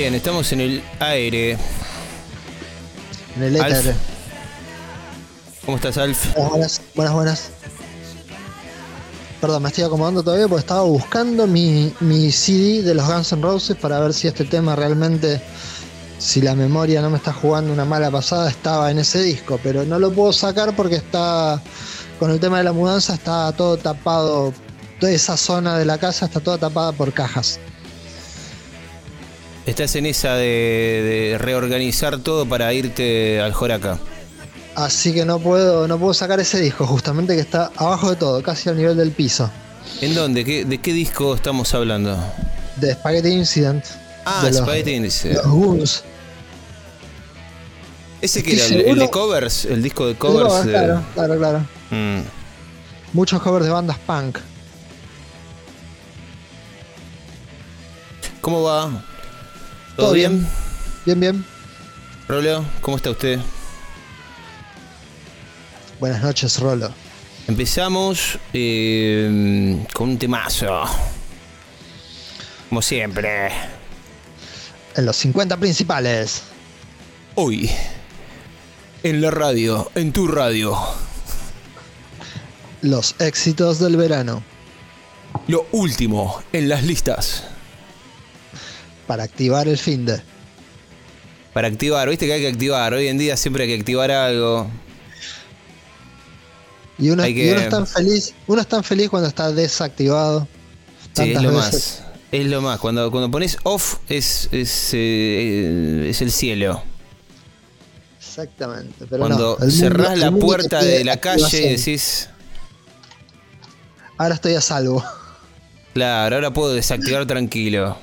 Bien, 0.00 0.14
estamos 0.14 0.50
en 0.52 0.62
el 0.62 0.82
aire. 0.98 1.58
En 3.36 3.42
el 3.42 3.60
Alf. 3.60 3.80
éter. 3.80 3.94
¿Cómo 5.66 5.76
estás, 5.76 5.98
Alf? 5.98 6.34
Buenas, 6.34 6.48
buenas, 6.48 6.80
buenas, 6.94 7.12
buenas. 7.12 7.50
Perdón, 9.42 9.62
me 9.62 9.68
estoy 9.68 9.84
acomodando 9.84 10.22
todavía 10.22 10.48
porque 10.48 10.60
estaba 10.60 10.84
buscando 10.84 11.46
mi, 11.46 11.92
mi 12.00 12.32
CD 12.32 12.82
de 12.82 12.94
los 12.94 13.06
Guns 13.06 13.30
N' 13.32 13.42
Roses 13.42 13.76
para 13.76 14.00
ver 14.00 14.14
si 14.14 14.26
este 14.26 14.46
tema 14.46 14.74
realmente, 14.74 15.42
si 16.16 16.40
la 16.40 16.54
memoria 16.54 17.02
no 17.02 17.10
me 17.10 17.18
está 17.18 17.34
jugando 17.34 17.70
una 17.70 17.84
mala 17.84 18.10
pasada, 18.10 18.48
estaba 18.48 18.90
en 18.90 19.00
ese 19.00 19.22
disco, 19.22 19.60
pero 19.62 19.84
no 19.84 19.98
lo 19.98 20.10
puedo 20.14 20.32
sacar 20.32 20.74
porque 20.74 20.96
está, 20.96 21.60
con 22.18 22.30
el 22.30 22.40
tema 22.40 22.56
de 22.56 22.64
la 22.64 22.72
mudanza, 22.72 23.12
está 23.12 23.52
todo 23.52 23.76
tapado, 23.76 24.54
toda 24.98 25.12
esa 25.12 25.36
zona 25.36 25.76
de 25.76 25.84
la 25.84 25.98
casa 25.98 26.24
está 26.24 26.40
toda 26.40 26.56
tapada 26.56 26.92
por 26.92 27.12
cajas. 27.12 27.60
Estás 29.66 29.94
en 29.96 30.06
esa 30.06 30.34
de, 30.34 31.30
de 31.32 31.38
reorganizar 31.38 32.18
todo 32.18 32.46
para 32.46 32.72
irte 32.72 33.40
al 33.40 33.52
Joraca. 33.52 33.98
Así 34.74 35.12
que 35.12 35.24
no 35.24 35.38
puedo, 35.38 35.86
no 35.86 35.98
puedo 35.98 36.14
sacar 36.14 36.40
ese 36.40 36.60
disco, 36.60 36.86
justamente 36.86 37.34
que 37.34 37.40
está 37.40 37.70
abajo 37.76 38.10
de 38.10 38.16
todo, 38.16 38.42
casi 38.42 38.68
al 38.68 38.76
nivel 38.76 38.96
del 38.96 39.10
piso. 39.12 39.50
¿En 40.00 40.14
dónde? 40.14 40.44
¿Qué- 40.44 40.64
¿De 40.64 40.78
qué 40.78 40.92
disco 40.92 41.34
estamos 41.34 41.74
hablando? 41.74 42.16
De 42.76 42.92
Spaghetti 42.94 43.28
Incident. 43.28 43.84
Ah, 44.24 44.42
de 44.44 44.50
los- 44.52 44.60
Spaghetti 44.60 44.92
Incident. 44.92 45.38
Los 45.44 45.46
Goons. 45.52 46.04
¿Ese 48.22 48.42
que 48.42 48.54
era? 48.54 48.64
El, 48.66 48.80
el 48.82 48.98
de 48.98 49.10
covers? 49.10 49.64
¿El 49.66 49.82
disco 49.82 50.06
de 50.06 50.14
covers? 50.14 50.64
de- 50.66 50.72
Claro, 50.72 51.02
claro, 51.14 51.38
claro. 51.38 51.58
Mm. 51.90 52.20
Muchos 53.12 53.42
covers 53.42 53.64
de 53.66 53.72
bandas 53.72 53.98
punk. 54.06 54.38
¿Cómo 58.40 58.62
va? 58.62 59.04
¿Todo, 60.00 60.08
Todo 60.08 60.14
bien? 60.14 60.32
bien. 60.38 60.48
Bien, 61.04 61.20
bien. 61.20 61.44
Rolo, 62.26 62.64
¿cómo 62.80 62.96
está 62.96 63.10
usted? 63.10 63.38
Buenas 65.98 66.22
noches, 66.22 66.58
Rolo. 66.58 66.90
Empezamos 67.46 68.38
eh, 68.54 69.84
con 69.92 70.10
un 70.10 70.18
temazo. 70.18 70.84
Como 72.70 72.80
siempre. 72.80 73.50
En 74.96 75.04
los 75.04 75.16
50 75.16 75.56
principales. 75.58 76.44
Hoy, 77.34 77.70
en 79.02 79.20
la 79.20 79.30
radio, 79.30 79.90
en 79.94 80.12
tu 80.12 80.26
radio, 80.28 80.78
Los 82.82 83.14
éxitos 83.18 83.78
del 83.78 83.96
verano. 83.96 84.42
lo 85.46 85.66
último 85.72 86.42
en 86.52 86.68
las 86.70 86.84
listas. 86.84 87.44
Para 89.10 89.24
activar 89.24 89.66
el 89.66 89.76
fin 89.76 90.06
de. 90.06 90.22
Para 91.52 91.66
activar, 91.66 92.08
viste 92.08 92.26
que 92.26 92.32
hay 92.34 92.42
que 92.42 92.46
activar. 92.46 92.94
Hoy 92.94 93.08
en 93.08 93.18
día 93.18 93.36
siempre 93.36 93.64
hay 93.64 93.70
que 93.70 93.74
activar 93.80 94.08
algo. 94.12 94.68
Y 96.96 97.10
uno, 97.10 97.26
y 97.26 97.34
que- 97.34 97.50
uno 97.50 97.60
es 97.60 97.68
tan 97.70 97.86
feliz. 97.88 98.34
Uno 98.46 98.60
es 98.60 98.68
tan 98.68 98.84
feliz 98.84 99.10
cuando 99.10 99.28
está 99.28 99.50
desactivado. 99.50 100.46
Sí, 101.16 101.32
es 101.32 101.42
lo 101.42 101.50
veces. 101.50 102.02
más. 102.02 102.02
Es 102.30 102.46
lo 102.46 102.62
más. 102.62 102.78
Cuando, 102.78 103.10
cuando 103.10 103.28
pones 103.32 103.56
off 103.64 103.96
es, 104.08 104.48
es, 104.52 104.90
eh, 104.92 106.06
es 106.08 106.22
el 106.22 106.30
cielo. 106.30 106.80
Exactamente. 108.20 109.06
Pero 109.10 109.18
Cuando 109.18 109.56
no, 109.58 109.66
mundo- 109.66 109.70
cerrás 109.76 110.18
la 110.20 110.30
puerta 110.30 110.84
de 110.84 111.02
la 111.02 111.16
calle 111.16 111.66
y 111.66 111.76
decís, 111.76 112.28
Ahora 114.18 114.36
estoy 114.36 114.54
a 114.54 114.60
salvo. 114.60 115.02
claro, 115.94 116.36
ahora 116.36 116.52
puedo 116.52 116.72
desactivar 116.74 117.26
tranquilo. 117.26 117.98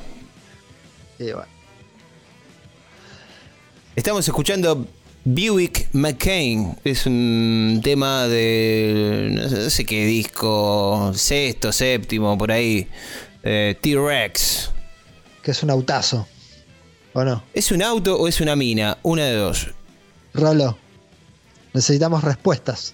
Bueno. 1.19 1.45
Estamos 3.95 4.27
escuchando 4.27 4.85
Buick 5.25 5.89
McCain. 5.93 6.77
Es 6.83 7.05
un 7.05 7.81
tema 7.83 8.27
de 8.27 9.29
no 9.31 9.69
sé, 9.69 9.85
qué 9.85 10.05
disco, 10.05 11.11
sexto, 11.15 11.71
séptimo, 11.71 12.37
por 12.37 12.51
ahí. 12.51 12.87
eh, 13.43 13.75
T-Rex. 13.81 14.71
Que 15.41 15.51
es 15.51 15.63
un 15.63 15.69
autazo. 15.71 16.27
¿O 17.13 17.23
no? 17.23 17.43
¿Es 17.53 17.71
un 17.71 17.81
auto 17.81 18.15
o 18.19 18.27
es 18.27 18.41
una 18.41 18.55
mina? 18.55 18.97
Una 19.01 19.25
de 19.25 19.35
dos. 19.35 19.67
Rolo. 20.33 20.77
Necesitamos 21.73 22.23
respuestas. 22.23 22.93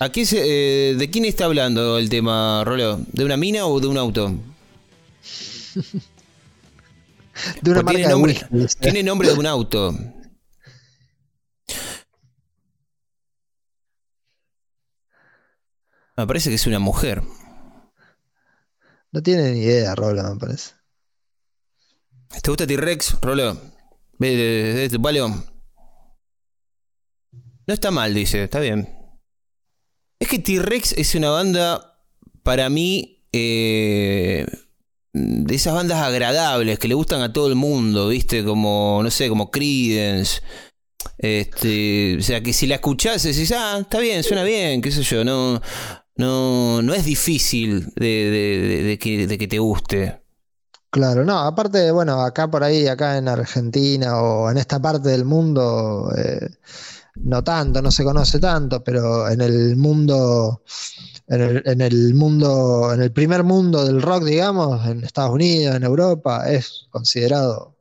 ¿A 0.00 0.10
se- 0.26 0.90
eh, 0.90 0.94
¿De 0.96 1.10
quién 1.10 1.24
está 1.24 1.44
hablando 1.46 1.96
el 1.98 2.08
tema, 2.10 2.62
Rolo? 2.64 3.00
¿De 3.12 3.24
una 3.24 3.36
mina 3.36 3.64
o 3.66 3.80
de 3.80 3.86
un 3.86 3.96
auto? 3.96 4.34
De 7.60 7.70
una 7.70 7.82
marca 7.82 7.90
tiene, 7.92 8.06
de 8.06 8.12
nombre, 8.12 8.32
whisky, 8.32 8.56
dice. 8.56 8.78
tiene 8.80 9.02
nombre 9.02 9.28
de 9.28 9.34
un 9.34 9.46
auto. 9.46 9.92
Me 16.16 16.26
parece 16.26 16.50
que 16.50 16.56
es 16.56 16.66
una 16.66 16.78
mujer. 16.78 17.22
No 19.10 19.22
tiene 19.22 19.52
ni 19.52 19.60
idea, 19.60 19.94
Rolo, 19.94 20.22
me 20.22 20.38
parece. 20.38 20.72
¿Te 22.42 22.50
gusta 22.50 22.66
T-Rex, 22.66 23.20
Rolo? 23.20 23.56
Ve 24.18 24.36
de, 24.36 24.74
de 24.74 24.88
tu 24.88 25.00
palo. 25.00 25.28
No 27.66 27.74
está 27.74 27.90
mal, 27.90 28.14
dice, 28.14 28.44
está 28.44 28.60
bien. 28.60 28.88
Es 30.18 30.28
que 30.28 30.38
T-Rex 30.38 30.92
es 30.92 31.14
una 31.14 31.30
banda, 31.30 31.98
para 32.42 32.68
mí, 32.68 33.26
eh, 33.32 34.46
de 35.12 35.54
esas 35.54 35.74
bandas 35.74 35.98
agradables 35.98 36.78
que 36.78 36.88
le 36.88 36.94
gustan 36.94 37.20
a 37.22 37.32
todo 37.32 37.48
el 37.48 37.54
mundo, 37.54 38.08
¿viste? 38.08 38.44
Como, 38.44 39.00
no 39.02 39.10
sé, 39.10 39.28
como 39.28 39.50
Creedence. 39.50 40.40
Este, 41.18 42.16
o 42.18 42.22
sea, 42.22 42.42
que 42.42 42.52
si 42.52 42.66
la 42.66 42.76
escuchás 42.76 43.22
decís, 43.22 43.52
ah, 43.56 43.78
está 43.80 43.98
bien, 43.98 44.22
suena 44.22 44.44
bien, 44.44 44.80
qué 44.80 44.90
sé 44.90 45.02
yo, 45.02 45.24
no, 45.24 45.60
no, 46.16 46.82
no 46.82 46.94
es 46.94 47.04
difícil 47.04 47.92
de, 47.96 48.98
que 49.00 49.48
te 49.48 49.58
guste. 49.58 50.22
Claro, 50.90 51.24
no, 51.24 51.38
aparte, 51.38 51.90
bueno, 51.90 52.20
acá 52.20 52.50
por 52.50 52.62
ahí, 52.62 52.86
acá 52.86 53.16
en 53.16 53.26
Argentina 53.28 54.20
o 54.20 54.50
en 54.50 54.58
esta 54.58 54.80
parte 54.80 55.08
del 55.08 55.24
mundo, 55.24 56.12
eh, 56.16 56.50
no 57.16 57.42
tanto, 57.42 57.80
no 57.80 57.90
se 57.90 58.04
conoce 58.04 58.38
tanto, 58.38 58.84
pero 58.84 59.28
en 59.28 59.40
el 59.40 59.76
mundo, 59.76 60.62
en 61.28 61.40
el, 61.40 61.62
en 61.64 61.80
el 61.80 62.14
mundo, 62.14 62.92
en 62.92 63.02
el 63.02 63.12
primer 63.12 63.42
mundo 63.44 63.84
del 63.84 64.02
rock, 64.02 64.24
digamos, 64.24 64.86
en 64.86 65.04
Estados 65.04 65.32
Unidos, 65.32 65.76
en 65.76 65.82
Europa, 65.84 66.50
es 66.50 66.86
considerado 66.90 67.76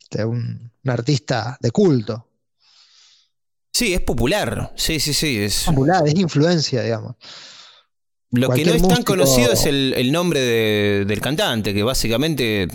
este, 0.00 0.24
un, 0.24 0.70
un 0.84 0.90
artista 0.90 1.56
de 1.60 1.70
culto, 1.70 2.24
Sí, 3.70 3.94
es 3.94 4.00
popular. 4.00 4.72
Sí, 4.74 4.98
sí, 4.98 5.14
sí. 5.14 5.38
Es, 5.38 5.62
popular, 5.64 6.02
es 6.04 6.14
influencia, 6.16 6.82
digamos. 6.82 7.14
lo 8.32 8.48
que 8.50 8.64
no 8.64 8.72
es 8.72 8.82
tan 8.82 8.90
músico- 8.90 9.12
conocido 9.12 9.52
es 9.52 9.66
el, 9.66 9.94
el 9.96 10.10
nombre 10.10 10.40
de- 10.40 11.04
del 11.06 11.20
cantante, 11.20 11.72
que 11.72 11.84
básicamente 11.84 12.66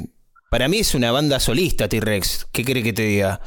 para 0.50 0.69
mí 0.69 0.77
es 0.80 0.95
una 0.95 1.12
banda 1.12 1.42
solista, 1.42 1.89
T-Rex. 1.89 2.48
¿Qué 2.54 2.63
quiere 2.63 2.81
que 2.83 2.94
te 2.94 3.01
diga? 3.01 3.42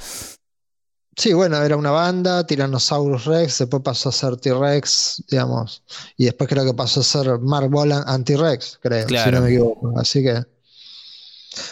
Sí, 1.17 1.33
bueno, 1.33 1.63
era 1.63 1.77
una 1.77 1.91
banda, 1.93 2.47
Tyrannosaurus 2.47 3.25
Rex, 3.25 3.59
después 3.61 3.83
pasó 3.83 4.11
a 4.11 4.13
ser 4.13 4.37
T-Rex, 4.37 5.25
digamos, 5.29 5.83
y 6.19 6.27
después 6.27 6.49
creo 6.51 6.65
que 6.67 6.75
pasó 6.75 7.01
a 7.01 7.05
ser 7.05 7.39
Mark 7.39 7.71
Bolan 7.71 8.05
anti-Rex, 8.07 8.79
creo, 8.83 9.03
si 9.03 9.07
Claro. 9.07 9.39
no 9.39 9.41
me 9.43 9.49
equivoco. 9.51 9.99
Así 9.99 10.23
que 10.23 10.45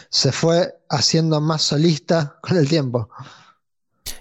se 0.08 0.32
fue 0.32 0.74
haciendo 0.88 1.40
más 1.40 1.62
solista 1.62 2.36
con 2.42 2.56
el 2.56 2.68
tiempo. 2.68 3.08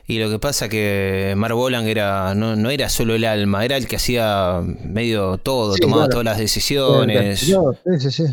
Y 0.06 0.20
lo 0.20 0.30
que 0.30 0.40
pasa 0.40 0.68
que 0.68 1.34
Mark 1.38 1.56
Bolan 1.56 1.88
era, 1.88 2.36
no, 2.36 2.58
no 2.58 2.70
era 2.70 2.90
solo 2.90 3.16
el 3.16 3.24
alma, 3.24 3.64
era 3.64 3.78
el 3.78 3.88
que 3.88 3.96
hacía 3.96 4.62
medio 4.62 5.38
todo, 5.38 5.76
Sí, 5.76 5.82
tomaba 5.82 6.04
claro. 6.04 6.12
todas 6.12 6.26
las 6.26 6.38
decisiones. 6.38 7.40
Sí, 7.40 7.56
sí, 8.00 8.12
sí. 8.12 8.26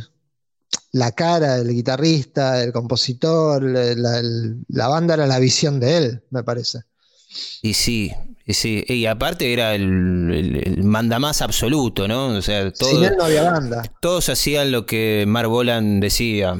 La 0.93 1.13
cara 1.13 1.57
del 1.57 1.73
guitarrista, 1.73 2.63
el 2.63 2.73
compositor, 2.73 3.63
la, 3.63 4.89
banda 4.89 5.15
era 5.15 5.27
la 5.27 5.39
visión 5.39 5.81
de 5.81 5.97
él, 5.97 6.23
me 6.31 6.43
parece. 6.43 6.81
Y 7.63 7.75
sí, 7.75 8.13
y 8.45 8.55
sí. 8.55 8.85
Y 8.89 9.07
aparte 9.07 9.53
era 9.53 9.75
el, 9.75 9.83
el, 10.33 10.57
el 10.57 10.83
mandamás 10.85 11.43
absoluto, 11.43 12.09
¿no? 12.09 12.29
O 12.29 12.43
sea, 12.43 12.73
todo- 12.73 12.91
Sin 12.91 13.05
él 13.05 13.15
no 13.17 13.25
había 13.25 13.45
banda. 13.51 13.83
todos 14.01 14.29
hacían 14.29 14.73
lo 14.73 14.85
que 14.87 15.25
Mark 15.29 15.49
Bolan 15.49 16.01
decía. 16.01 16.55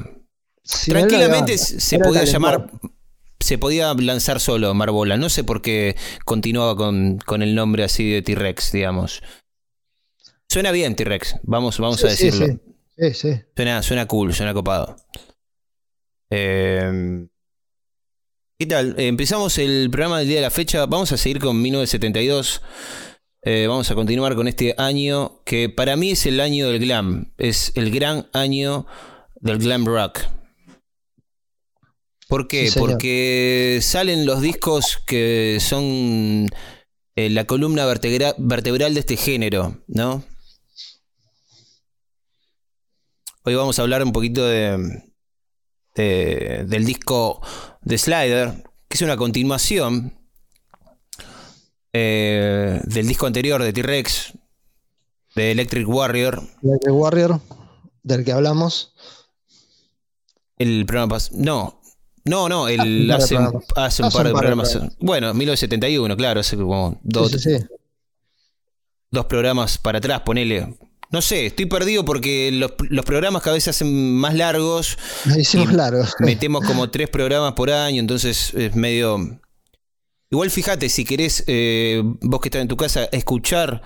Sin 0.63 0.93
no 0.93 0.99
Tranquilamente 1.01 1.57
se 1.57 1.95
Era 1.97 2.05
podía 2.05 2.23
llamar, 2.23 2.71
se 3.39 3.57
podía 3.57 3.93
lanzar 3.95 4.39
solo 4.39 4.73
Marbola. 4.73 5.17
No 5.17 5.27
sé 5.29 5.43
por 5.43 5.61
qué 5.61 5.97
continuaba 6.23 6.77
con, 6.77 7.17
con 7.25 7.41
el 7.41 7.53
nombre 7.55 7.83
así 7.83 8.09
de 8.09 8.21
T-Rex, 8.21 8.71
digamos. 8.71 9.21
Suena 10.49 10.71
bien 10.71 10.95
T-Rex, 10.95 11.37
vamos, 11.43 11.79
vamos 11.79 11.99
Sí, 11.99 12.07
a 12.07 12.09
decirlo. 12.11 12.45
sí. 12.45 12.51
Sí, 12.53 12.59
sí. 13.13 13.29
Suena, 13.55 13.81
suena 13.83 14.05
cool, 14.07 14.33
suena 14.33 14.53
copado. 14.53 14.95
Eh, 16.29 17.27
¿Qué 18.59 18.65
tal? 18.67 18.95
Empezamos 18.99 19.57
el 19.57 19.89
programa 19.89 20.19
del 20.19 20.27
día 20.27 20.37
de 20.37 20.43
la 20.43 20.51
fecha. 20.51 20.85
Vamos 20.85 21.11
a 21.11 21.17
seguir 21.17 21.39
con 21.39 21.61
1972. 21.61 22.61
Eh, 23.43 23.65
vamos 23.67 23.89
a 23.89 23.95
continuar 23.95 24.35
con 24.35 24.47
este 24.47 24.75
año 24.77 25.41
que 25.45 25.67
para 25.67 25.95
mí 25.95 26.11
es 26.11 26.25
el 26.27 26.39
año 26.39 26.67
del 26.69 26.79
glam. 26.79 27.33
Es 27.39 27.71
el 27.75 27.89
gran 27.91 28.29
año 28.33 28.85
del 29.39 29.57
glam 29.57 29.85
rock. 29.85 30.19
¿Por 32.27 32.47
qué? 32.47 32.69
Sí. 32.69 32.79
Porque 32.79 33.79
salen 33.81 34.25
los 34.27 34.41
discos 34.41 34.99
que 35.05 35.57
son 35.59 36.47
eh, 37.15 37.29
la 37.31 37.45
columna 37.45 37.85
vertebra- 37.85 38.35
vertebral 38.37 38.93
de 38.93 38.99
este 39.01 39.17
género, 39.17 39.83
¿no? 39.87 40.23
Hoy 43.43 43.55
vamos 43.55 43.79
a 43.79 43.81
hablar 43.81 44.03
un 44.03 44.11
poquito 44.11 44.45
de, 44.45 45.03
de- 45.95 46.65
del 46.67 46.85
disco 46.85 47.41
de 47.81 47.97
Slider, 47.97 48.63
que 48.87 48.95
es 48.97 49.01
una 49.01 49.17
continuación 49.17 50.13
eh, 51.93 52.79
del 52.83 53.07
disco 53.07 53.25
anterior 53.25 53.61
de 53.63 53.73
T-Rex, 53.73 54.33
de 55.35 55.51
Electric 55.51 55.87
Warrior. 55.87 56.41
The 56.81 56.91
Warrior, 56.91 57.39
del 58.03 58.23
que 58.23 58.31
hablamos. 58.31 58.93
El 60.57 60.85
programa 60.85 61.17
No, 61.31 61.81
no, 62.25 62.47
no, 62.47 62.67
el, 62.67 63.07
de 63.07 63.13
hace, 63.13 63.35
un 63.37 63.63
Hace 63.75 64.03
par 64.03 64.03
de 64.03 64.03
un 64.03 64.11
par 64.11 64.25
de 64.27 64.31
programas. 64.33 64.79
Bueno, 64.99 65.33
1971, 65.33 66.15
claro, 66.15 66.41
hace 66.41 66.55
como 66.57 66.99
dos, 67.01 67.31
Sí, 67.31 67.39
sí, 67.39 67.57
sí. 67.57 67.65
dos 69.09 69.25
programas 69.25 69.79
para 69.79 69.97
atrás, 69.97 70.21
ponele. 70.21 70.77
No 71.11 71.21
sé, 71.21 71.47
estoy 71.47 71.65
perdido 71.65 72.05
porque 72.05 72.51
los, 72.53 72.71
los 72.89 73.03
programas 73.03 73.41
cada 73.43 73.55
vez 73.55 73.65
se 73.65 73.69
hacen 73.71 74.15
más 74.15 74.33
largos. 74.33 74.97
Nos 75.25 75.37
hicimos 75.37 75.73
largos. 75.73 76.15
Metemos 76.19 76.65
como 76.65 76.89
tres 76.89 77.09
programas 77.09 77.53
por 77.53 77.69
año, 77.69 77.99
entonces 77.99 78.53
es 78.53 78.75
medio. 78.75 79.41
Igual 80.29 80.49
fíjate, 80.49 80.87
si 80.87 81.03
querés, 81.03 81.43
eh, 81.47 82.01
vos 82.21 82.39
que 82.39 82.47
estás 82.47 82.61
en 82.61 82.69
tu 82.69 82.77
casa, 82.77 83.09
escuchar 83.11 83.81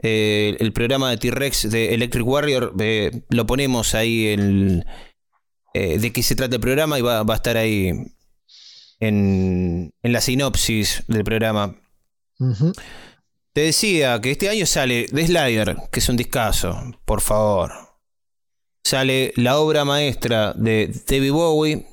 eh, 0.00 0.56
el 0.60 0.72
programa 0.72 1.10
de 1.10 1.16
T-Rex 1.16 1.68
de 1.70 1.94
Electric 1.94 2.24
Warrior, 2.24 2.72
eh, 2.78 3.22
lo 3.30 3.46
ponemos 3.46 3.96
ahí 3.96 4.28
el, 4.28 4.86
eh, 5.74 5.98
de 5.98 6.12
qué 6.12 6.22
se 6.22 6.36
trata 6.36 6.54
el 6.54 6.60
programa 6.60 7.00
y 7.00 7.02
va, 7.02 7.24
va 7.24 7.34
a 7.34 7.36
estar 7.38 7.56
ahí 7.56 7.88
en, 9.00 9.92
en 10.00 10.12
la 10.12 10.20
sinopsis 10.20 11.02
del 11.08 11.24
programa. 11.24 11.74
Te 13.58 13.64
decía 13.64 14.20
que 14.20 14.30
este 14.30 14.48
año 14.48 14.64
sale 14.66 15.08
The 15.12 15.26
Slider, 15.26 15.76
que 15.90 15.98
es 15.98 16.08
un 16.08 16.16
discazo, 16.16 16.80
por 17.04 17.20
favor. 17.20 17.72
Sale 18.84 19.32
la 19.34 19.58
obra 19.58 19.84
maestra 19.84 20.52
de 20.52 20.86
David 21.08 21.32
Bowie. 21.32 21.84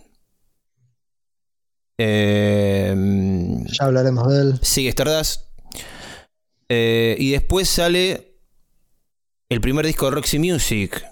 Eh, 1.98 2.94
Ya 3.66 3.86
hablaremos 3.86 4.32
de 4.32 4.42
él. 4.42 4.60
sigue 4.62 4.90
Stardust. 4.90 5.42
Eh, 6.70 7.16
y 7.18 7.32
después 7.32 7.68
sale 7.68 8.38
el 9.50 9.60
primer 9.60 9.88
disco 9.88 10.06
de 10.06 10.12
Roxy 10.12 10.38
Music, 10.38 11.04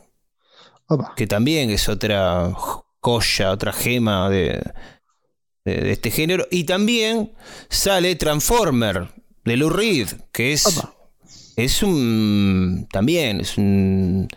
Opa. 0.88 1.16
que 1.16 1.26
también 1.26 1.72
es 1.72 1.90
otra 1.90 2.52
joya, 3.02 3.50
otra 3.50 3.74
gema 3.74 4.30
de, 4.30 4.62
de- 5.66 5.78
de 5.82 5.92
este 5.94 6.12
género. 6.12 6.46
Y 6.52 6.66
también 6.66 7.34
sale 7.72 8.16
Transformer 8.18 9.10
de 9.46 9.58
Lou 9.58 9.70
Reed, 9.70 10.08
que 10.32 10.54
es, 10.54 10.66
Opa. 10.66 10.94
es 11.56 11.84
un. 11.84 12.88
También 12.92 13.42
es 13.42 13.58
un 13.58 14.28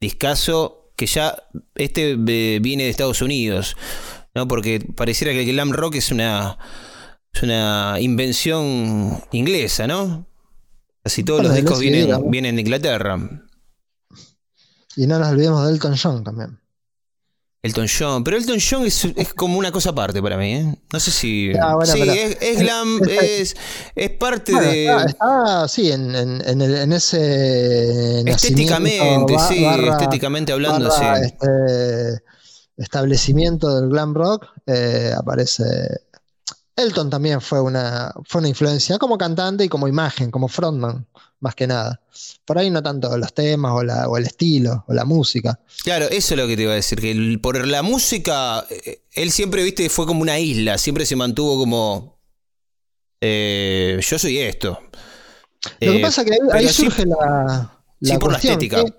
discazo 0.00 0.92
que 0.96 1.06
ya. 1.06 1.36
Este 1.74 2.12
eh, 2.26 2.58
viene 2.60 2.84
de 2.84 2.90
Estados 2.90 3.22
Unidos, 3.22 3.76
¿no? 4.34 4.48
Porque 4.48 4.80
pareciera 4.80 5.32
que 5.32 5.42
el 5.42 5.52
glam 5.52 5.72
rock 5.72 5.96
es 5.96 6.10
una. 6.10 6.58
Es 7.32 7.44
una 7.44 7.96
invención 8.00 9.22
inglesa, 9.30 9.86
¿no? 9.86 10.26
Casi 11.02 11.22
todos 11.22 11.44
los 11.44 11.54
discos 11.54 11.78
vienen, 11.78 12.30
vienen 12.30 12.56
de 12.56 12.62
Inglaterra. 12.62 13.18
Y 14.96 15.06
no 15.06 15.18
nos 15.18 15.28
olvidemos 15.28 15.64
de 15.64 15.72
Elton 15.72 15.96
John 15.96 16.24
también. 16.24 16.58
Elton 17.62 17.86
John, 17.88 18.24
pero 18.24 18.38
Elton 18.38 18.58
John 18.58 18.86
es, 18.86 19.04
es 19.04 19.34
como 19.34 19.58
una 19.58 19.70
cosa 19.70 19.90
aparte 19.90 20.22
para 20.22 20.38
mí, 20.38 20.54
¿eh? 20.54 20.78
No 20.92 20.98
sé 20.98 21.10
si. 21.10 21.52
Ah, 21.60 21.74
bueno, 21.74 21.92
sí, 21.92 22.00
es, 22.00 22.38
es 22.40 22.58
glam, 22.60 23.00
es, 23.06 23.54
es 23.94 24.10
parte 24.12 24.52
Bueno, 24.52 24.66
de. 24.70 24.84
está, 24.86 25.04
está, 25.04 25.68
sí, 25.68 25.92
en, 25.92 26.14
en, 26.14 26.42
en, 26.46 26.62
el- 26.62 26.74
en 26.76 26.92
ese 26.94 28.20
estéticamente, 28.30 29.36
sí, 29.48 29.62
barra- 29.62 29.92
estéticamente 29.92 30.52
hablando, 30.52 30.88
barra, 30.88 31.16
sí. 31.18 31.24
este, 31.26 32.22
establecimiento 32.78 33.78
del 33.78 33.90
glam 33.90 34.14
rock 34.14 34.46
eh, 34.66 35.12
aparece 35.16 35.64
Elton 36.76 37.10
también 37.10 37.42
fue 37.42 37.60
una 37.60 38.10
fue 38.24 38.38
una 38.40 38.48
influencia 38.48 38.96
como 38.98 39.18
cantante 39.18 39.64
y 39.64 39.68
como 39.68 39.86
imagen 39.86 40.30
como 40.30 40.48
frontman 40.48 41.06
más 41.40 41.54
que 41.54 41.66
nada 41.66 42.00
por 42.44 42.58
ahí 42.58 42.70
no 42.70 42.82
tanto 42.82 43.16
los 43.16 43.32
temas 43.32 43.72
o, 43.74 43.82
la, 43.82 44.08
o 44.08 44.16
el 44.16 44.26
estilo 44.26 44.84
o 44.86 44.92
la 44.94 45.04
música 45.04 45.58
Claro, 45.82 46.06
eso 46.10 46.34
es 46.34 46.40
lo 46.40 46.46
que 46.46 46.56
te 46.56 46.62
iba 46.62 46.72
a 46.72 46.76
decir, 46.76 47.00
que 47.00 47.10
el- 47.10 47.40
por 47.40 47.66
la 47.66 47.82
música, 47.82 48.66
eh, 48.68 49.02
él 49.12 49.30
siempre, 49.32 49.62
viste, 49.64 49.88
fue 49.88 50.06
como 50.06 50.20
una 50.20 50.38
isla, 50.38 50.76
siempre 50.78 51.06
se 51.06 51.16
mantuvo 51.16 51.56
como. 51.58 52.18
eh, 53.20 53.98
yo 54.02 54.18
soy 54.18 54.38
esto. 54.38 54.78
lo 55.80 55.92
que 55.92 55.98
Eh, 55.98 56.02
pasa 56.02 56.24
que 56.24 56.32
ahí, 56.52 56.68
sí- 56.68 56.84
surge 56.84 57.04
la, 57.06 57.70
sí 58.02 58.12
la 58.12 58.18
por 58.18 58.32
la 58.32 58.38
estética. 58.38 58.84
¿qué- 58.84 58.94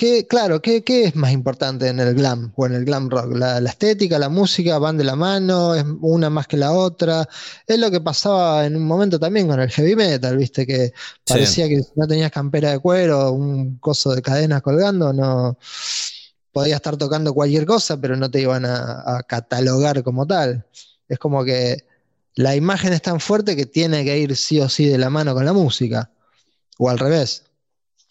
qué- 0.00 0.26
claro, 0.26 0.60
¿qué, 0.62 0.82
qué 0.84 1.04
es 1.04 1.14
más 1.16 1.32
importante 1.32 1.88
en 1.88 2.00
el 2.00 2.14
glam 2.14 2.52
o 2.56 2.66
en 2.66 2.72
el 2.74 2.84
glam 2.84 3.10
rock? 3.10 3.34
La, 3.36 3.60
la 3.60 3.70
estética, 3.70 4.18
la 4.18 4.28
música 4.28 4.78
van 4.78 4.96
de 4.98 5.04
la 5.04 5.16
mano, 5.16 5.74
es 5.74 5.84
una 6.00 6.30
más 6.30 6.46
que 6.46 6.56
la 6.56 6.72
otra. 6.72 7.28
Es 7.66 7.78
lo 7.78 7.90
que 7.90 8.00
pasaba 8.00 8.66
en 8.66 8.76
un 8.76 8.86
momento 8.86 9.18
también 9.18 9.46
con 9.48 9.60
el 9.60 9.70
heavy 9.70 9.96
metal, 9.96 10.36
viste, 10.36 10.66
que 10.66 10.92
parecía 11.26 11.68
que 11.68 11.82
si 11.82 11.90
no 11.96 12.06
tenías 12.06 12.30
campera 12.32 12.70
de 12.72 12.78
cuero, 12.80 13.32
un 13.32 13.78
coso 13.78 14.14
de 14.14 14.22
cadenas 14.22 14.62
colgando, 14.62 15.12
no 15.12 15.58
podías 16.52 16.76
estar 16.76 16.96
tocando 16.96 17.34
cualquier 17.34 17.66
cosa, 17.66 18.00
pero 18.00 18.16
no 18.16 18.30
te 18.30 18.40
iban 18.40 18.64
a, 18.64 19.18
a 19.18 19.22
catalogar 19.24 20.02
como 20.02 20.26
tal. 20.26 20.66
Es 21.08 21.18
como 21.18 21.44
que 21.44 21.84
la 22.34 22.56
imagen 22.56 22.92
es 22.92 23.02
tan 23.02 23.20
fuerte 23.20 23.56
que 23.56 23.66
tiene 23.66 24.04
que 24.04 24.18
ir 24.18 24.36
sí 24.36 24.60
o 24.60 24.68
sí 24.68 24.86
de 24.86 24.98
la 24.98 25.10
mano 25.10 25.34
con 25.34 25.44
la 25.44 25.52
música, 25.52 26.10
o 26.78 26.90
al 26.90 26.98
revés. 26.98 27.44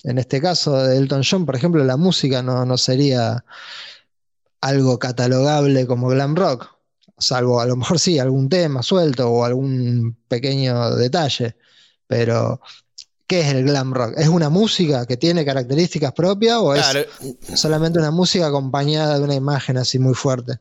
En 0.04 0.18
este 0.18 0.42
caso 0.42 0.78
de 0.78 0.98
Elton 0.98 1.24
John, 1.30 1.46
por 1.46 1.56
ejemplo, 1.56 1.84
la 1.84 1.98
música 1.98 2.42
no, 2.42 2.66
no 2.66 2.78
sería 2.78 3.44
algo 4.62 5.00
catalogable 5.00 5.88
como 5.88 6.08
glam 6.08 6.36
rock, 6.36 6.68
salvo 7.18 7.60
a 7.60 7.66
lo 7.66 7.76
mejor 7.76 8.00
sí, 8.00 8.20
algún 8.20 8.50
tema 8.50 8.82
suelto 8.84 9.30
o 9.30 9.44
algún 9.44 10.18
pequeño 10.28 10.96
detalle, 10.96 11.56
pero 12.08 12.62
¿qué 13.28 13.42
es 13.42 13.48
el 13.48 13.64
glam 13.66 13.94
rock? 13.94 14.14
¿Es 14.18 14.28
una 14.28 14.50
música 14.50 15.06
que 15.06 15.18
tiene 15.18 15.46
características 15.46 16.14
propias 16.14 16.58
o 16.60 16.74
es 16.74 16.86
solamente 17.56 18.00
una 18.00 18.12
música 18.12 18.48
acompañada 18.48 19.18
de 19.18 19.24
una 19.24 19.36
imagen 19.36 19.78
así 19.78 20.00
muy 20.00 20.14
fuerte? 20.14 20.60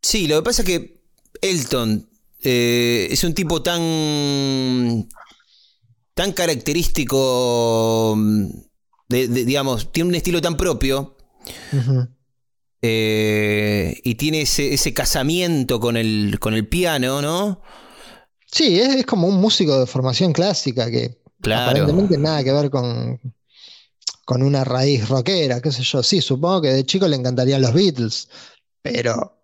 Sí, 0.00 0.28
lo 0.28 0.36
que 0.36 0.42
pasa 0.42 0.62
es 0.62 0.66
que 0.66 1.00
Elton 1.40 2.08
eh, 2.42 3.08
es 3.10 3.24
un 3.24 3.34
tipo 3.34 3.62
tan. 3.62 5.08
Tan 6.16 6.32
característico. 6.32 8.14
mm, 8.16 8.46
de- 9.08 9.28
de- 9.28 9.44
digamos, 9.44 9.92
tiene 9.92 10.08
un 10.08 10.14
estilo 10.16 10.40
tan 10.40 10.56
propio. 10.56 11.14
Eh, 12.82 14.00
y 14.04 14.14
tiene 14.16 14.42
ese, 14.42 14.74
ese 14.74 14.92
casamiento 14.92 15.78
con 15.80 15.96
el, 15.96 16.38
con 16.40 16.54
el 16.54 16.66
piano, 16.68 17.22
¿no? 17.22 17.60
Sí, 18.46 18.78
es, 18.80 18.94
es 18.96 19.06
como 19.06 19.28
un 19.28 19.40
músico 19.40 19.78
de 19.78 19.86
formación 19.86 20.32
clásica 20.32 20.90
que 20.90 21.18
Claro. 21.40 21.70
aparentemente 21.70 22.16
nada 22.18 22.42
que 22.42 22.52
ver 22.52 22.70
con, 22.70 23.20
con 24.24 24.42
una 24.42 24.64
raíz 24.64 25.08
rockera, 25.08 25.60
qué 25.60 25.70
sé 25.70 25.82
yo. 25.82 26.02
Sí, 26.02 26.20
supongo 26.20 26.62
que 26.62 26.68
de 26.72 26.86
chico 26.86 27.06
le 27.06 27.16
encantarían 27.16 27.62
los 27.62 27.72
Beatles, 27.72 28.28
pero 28.82 29.35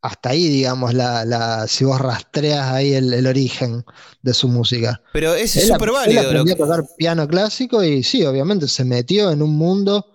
hasta 0.00 0.30
ahí, 0.30 0.48
digamos, 0.48 0.94
la, 0.94 1.24
la, 1.24 1.66
si 1.66 1.84
vos 1.84 2.00
rastreas 2.00 2.66
ahí 2.72 2.94
el, 2.94 3.12
el 3.12 3.26
origen 3.26 3.84
de 4.22 4.32
su 4.34 4.48
música. 4.48 5.02
Pero 5.12 5.34
es 5.34 5.56
Él, 5.56 5.68
súper 5.68 5.88
él 5.88 5.94
válido. 5.94 6.22
lo 6.22 6.28
aprendió 6.28 6.56
que- 6.56 6.62
a 6.62 6.66
tocar 6.66 6.84
piano 6.96 7.26
clásico 7.26 7.82
y 7.82 8.02
sí, 8.02 8.24
obviamente 8.24 8.68
se 8.68 8.84
metió 8.84 9.30
en 9.30 9.42
un 9.42 9.56
mundo 9.56 10.06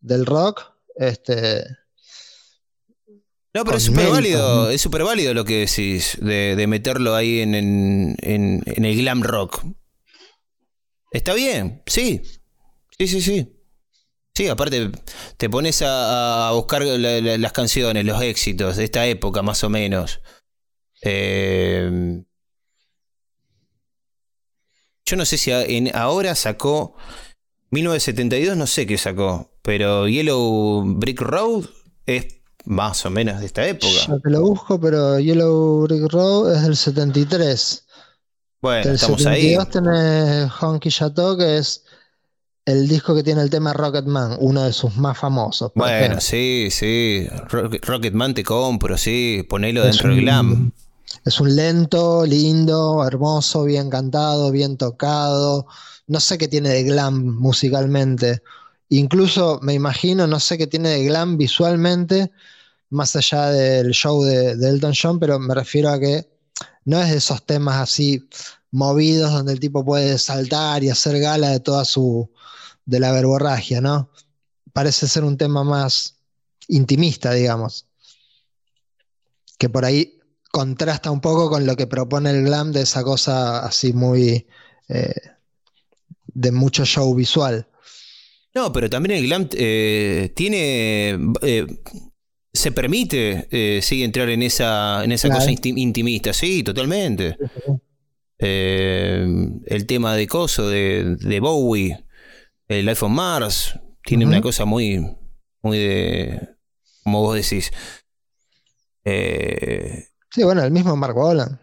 del 0.00 0.24
rock. 0.26 0.62
Este, 0.96 1.64
No, 3.54 3.64
pero 3.64 3.78
es 3.78 3.84
súper 3.84 4.08
válido, 4.10 4.70
es 4.70 4.80
súper 4.80 5.02
válido 5.02 5.32
lo 5.34 5.44
que 5.44 5.60
decís, 5.66 6.18
de, 6.20 6.54
de 6.56 6.66
meterlo 6.66 7.14
ahí 7.14 7.40
en, 7.40 7.54
en- 7.54 8.16
en- 8.20 8.62
en 8.66 8.84
el 8.84 8.96
glam 8.96 9.22
rock. 9.22 9.64
Está 11.10 11.34
bien, 11.34 11.82
sí. 11.86 12.22
Sí, 12.98 13.08
sí, 13.08 13.20
sí. 13.22 13.55
Sí, 14.36 14.48
aparte 14.48 14.90
te 15.38 15.48
pones 15.48 15.80
a, 15.80 16.48
a 16.48 16.52
buscar 16.52 16.82
la- 16.82 17.20
la- 17.22 17.38
las 17.38 17.52
canciones, 17.52 18.04
los 18.04 18.20
éxitos 18.20 18.76
de 18.76 18.84
esta 18.84 19.06
época 19.06 19.40
más 19.40 19.64
o 19.64 19.70
menos. 19.70 20.20
Eh, 21.00 22.22
yo 25.06 25.16
no 25.16 25.24
sé 25.24 25.38
si 25.38 25.50
en- 25.52 25.94
ahora 25.96 26.34
sacó 26.34 26.96
1972, 27.70 28.58
no 28.58 28.66
sé 28.66 28.86
qué 28.86 28.98
sacó, 28.98 29.50
pero 29.62 30.06
Yellow 30.06 30.82
Brick 30.84 31.22
Road 31.22 31.64
es 32.04 32.26
más 32.66 33.06
o 33.06 33.10
menos 33.10 33.40
de 33.40 33.46
esta 33.46 33.66
época. 33.66 33.92
ya 34.06 34.18
te 34.18 34.28
lo 34.30 34.42
busco, 34.42 34.78
pero 34.78 35.18
Yellow 35.18 35.82
Brick 35.86 36.12
Road 36.12 36.56
es 36.56 36.62
del 36.62 36.76
73. 36.76 37.86
Bueno, 38.60 38.84
Del 38.84 38.94
estamos 38.96 39.24
ahí. 39.24 39.54
72 39.54 39.70
tenés 39.70 40.50
Honky 40.60 40.90
Chateau, 40.90 41.38
que 41.38 41.56
es 41.56 41.84
el 42.66 42.88
disco 42.88 43.14
que 43.14 43.22
tiene 43.22 43.40
el 43.42 43.48
tema 43.50 43.72
Rocketman, 43.72 44.36
uno 44.40 44.64
de 44.64 44.72
sus 44.72 44.96
más 44.96 45.16
famosos. 45.16 45.72
Bueno, 45.74 45.96
ejemplo. 45.96 46.20
sí, 46.20 46.68
sí. 46.70 47.26
Rock- 47.48 47.84
Rocketman 47.86 48.34
te 48.34 48.44
compro, 48.44 48.98
sí. 48.98 49.46
Ponelo 49.48 49.82
Es 49.84 49.92
dentro 49.92 50.10
del 50.10 50.20
glam. 50.20 50.72
Es 51.24 51.40
un 51.40 51.54
lento, 51.56 52.26
lindo, 52.26 53.04
hermoso, 53.06 53.64
bien 53.64 53.88
cantado, 53.88 54.50
bien 54.50 54.76
tocado. 54.76 55.66
No 56.08 56.20
sé 56.20 56.38
qué 56.38 56.48
tiene 56.48 56.68
de 56.70 56.82
glam 56.84 57.24
musicalmente. 57.38 58.42
Incluso 58.88 59.58
me 59.62 59.74
imagino, 59.74 60.26
no 60.26 60.38
sé 60.40 60.58
qué 60.58 60.66
tiene 60.66 60.90
de 60.90 61.04
glam 61.04 61.36
visualmente, 61.38 62.30
más 62.90 63.16
allá 63.16 63.50
del 63.50 63.92
show 63.92 64.22
de, 64.22 64.56
de 64.56 64.68
Elton 64.68 64.92
John, 65.00 65.18
pero 65.18 65.38
me 65.38 65.54
refiero 65.54 65.90
a 65.90 65.98
que 65.98 66.28
no 66.84 67.00
es 67.00 67.10
de 67.10 67.16
esos 67.16 67.44
temas 67.44 67.80
así 67.80 68.28
movidos 68.70 69.32
donde 69.32 69.52
el 69.52 69.60
tipo 69.60 69.84
puede 69.84 70.18
saltar 70.18 70.84
y 70.84 70.90
hacer 70.90 71.18
gala 71.18 71.50
de 71.50 71.60
toda 71.60 71.84
su, 71.84 72.30
de 72.86 73.00
la 73.00 73.12
verborragia, 73.12 73.80
¿no? 73.80 74.10
Parece 74.72 75.06
ser 75.08 75.24
un 75.24 75.36
tema 75.36 75.62
más 75.64 76.16
intimista, 76.68 77.32
digamos. 77.34 77.86
Que 79.58 79.68
por 79.68 79.84
ahí 79.84 80.18
contrasta 80.50 81.10
un 81.10 81.20
poco 81.20 81.50
con 81.50 81.66
lo 81.66 81.76
que 81.76 81.86
propone 81.86 82.30
el 82.30 82.44
glam 82.44 82.72
de 82.72 82.82
esa 82.82 83.02
cosa 83.02 83.64
así 83.66 83.92
muy 83.92 84.46
eh, 84.88 85.14
de 86.28 86.52
mucho 86.52 86.84
show 86.84 87.14
visual. 87.14 87.66
No, 88.54 88.72
pero 88.72 88.88
también 88.88 89.18
el 89.18 89.26
glam 89.26 89.48
eh, 89.52 90.32
tiene. 90.34 91.18
eh, 91.42 91.66
se 92.52 92.72
permite, 92.72 93.80
sí, 93.82 94.02
entrar 94.02 94.30
en 94.30 94.42
esa, 94.42 95.04
en 95.04 95.12
esa 95.12 95.28
Claro. 95.28 95.40
cosa 95.40 95.50
inti- 95.52 95.76
intimista, 95.76 96.32
sí, 96.32 96.62
totalmente. 96.62 97.36
El 98.38 99.84
tema 99.86 100.16
de 100.16 100.26
Coso, 100.26 100.66
de, 100.68 101.16
de 101.20 101.40
Bowie, 101.40 102.02
el 102.68 102.88
iPhone 102.88 103.12
Mars, 103.12 103.78
tiene 104.04 104.26
una 104.26 104.40
cosa 104.40 104.64
muy, 104.64 105.16
muy 105.62 105.78
de. 105.78 106.48
Como 107.04 107.22
vos 107.22 107.34
decís. 107.36 107.70
Eh, 109.04 110.04
Sí, 110.30 110.42
bueno, 110.42 110.62
el 110.62 110.70
mismo 110.70 110.94
Mark 110.96 111.14
Bolan. 111.14 111.58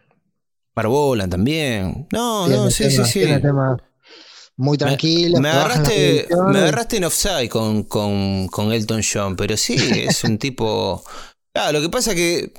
Marbolan 0.75 1.29
también. 1.29 2.07
No, 2.11 2.45
Tiene 2.47 2.63
no, 2.63 2.71
sí, 2.71 2.85
sí, 2.89 2.95
temas- 2.97 3.07
sí. 3.11 3.19
tiene 3.19 3.39
temas 3.39 3.77
muy 4.57 4.77
tranquilos. 4.77 5.39
Me 5.39 5.49
agarraste, 5.49 6.27
me 6.51 6.57
agarraste 6.59 6.97
en 6.97 7.03
offside 7.03 7.49
con, 7.49 7.83
con, 7.83 8.47
con 8.47 8.71
Elton 8.71 9.01
John, 9.03 9.35
pero 9.35 9.55
sí, 9.57 9.75
es 10.07 10.23
un 10.23 10.39
tipo. 10.39 11.03
Claro, 11.53 11.73
lo 11.73 11.81
que 11.81 11.89
pasa 11.89 12.15
que 12.15 12.51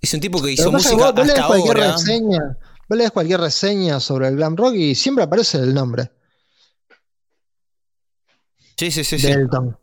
es 0.00 0.12
un 0.12 0.20
tipo 0.20 0.42
que 0.42 0.50
hizo 0.52 0.70
música 0.70 0.94
vos, 0.96 1.14
vos 1.14 1.26
lees 1.26 1.30
hasta 1.38 1.46
cualquier 1.46 1.76
ahora. 1.78 1.92
reseña, 1.92 2.58
vos 2.88 2.98
lees 2.98 3.10
cualquier 3.12 3.40
reseña 3.40 4.00
sobre 4.00 4.28
el 4.28 4.36
glam 4.36 4.56
rock 4.56 4.74
y 4.74 4.94
siempre 4.94 5.24
aparece 5.24 5.56
el 5.58 5.72
nombre 5.72 6.10
Sí, 8.78 8.90
sí, 8.92 9.02
sí, 9.02 9.16
de 9.16 9.22
sí. 9.22 9.28
Elton. 9.28 9.76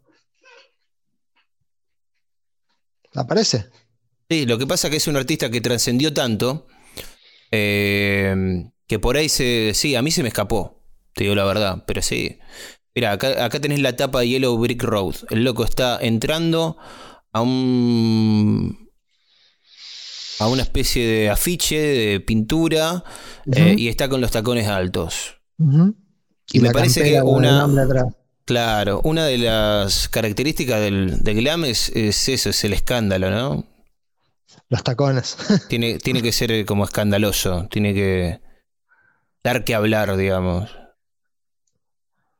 Aparece. 3.14 3.66
Sí, 4.30 4.46
lo 4.46 4.58
que 4.58 4.66
pasa 4.66 4.90
que 4.90 4.98
es 4.98 5.08
un 5.08 5.18
artista 5.18 5.50
que 5.50 5.62
trascendió 5.62 6.14
tanto 6.14 6.68
eh, 7.52 8.70
que 8.88 9.00
por 9.00 9.18
ahí 9.18 9.30
se. 9.30 9.74
Sí, 9.74 9.96
a 9.96 10.02
mí 10.02 10.12
se 10.12 10.22
me 10.22 10.30
escapó, 10.30 10.82
te 11.14 11.25
digo 11.25 11.36
la 11.36 11.46
verdad, 11.46 11.84
pero 11.86 12.02
sí. 12.02 12.40
Mira, 12.94 13.12
acá, 13.12 13.44
acá 13.44 13.60
tenés 13.60 13.80
la 13.82 13.96
tapa 13.96 14.22
de 14.22 14.30
Yellow 14.30 14.58
Brick 14.58 14.82
Road. 14.84 15.16
El 15.30 15.44
loco 15.44 15.66
está 15.66 16.00
entrando 16.02 16.78
a 17.34 17.42
un. 17.42 18.90
a 20.40 20.48
una 20.48 20.64
especie 20.64 21.06
de 21.06 21.30
afiche, 21.30 21.78
de 21.78 22.20
pintura, 22.22 23.04
eh, 23.52 23.75
y 23.78 23.90
está 23.90 24.08
con 24.08 24.22
los 24.22 24.32
tacones 24.32 24.68
altos. 24.68 25.42
Y 26.52 26.60
me 26.60 26.72
parece 26.72 27.04
que 27.04 27.22
una-. 27.22 27.68
Claro, 28.46 29.02
una 29.04 29.25
de 29.25 29.40
las 29.40 30.08
características 30.08 30.80
del, 30.80 31.24
del 31.24 31.36
glam 31.38 31.66
es, 31.66 31.90
es 31.90 32.30
eso, 32.30 32.50
es 32.52 32.64
el 32.64 32.74
escándalo, 32.74 33.32
¿no? 33.32 33.66
Los 34.70 34.84
tacones. 34.84 35.36
Tiene, 35.70 35.98
tiene 36.00 36.22
que 36.22 36.32
ser 36.32 36.66
como 36.66 36.84
escandaloso, 36.86 37.68
tiene 37.72 37.94
que 37.94 38.40
dar 39.44 39.64
que 39.64 39.74
hablar, 39.75 40.16
digamos. 40.18 40.70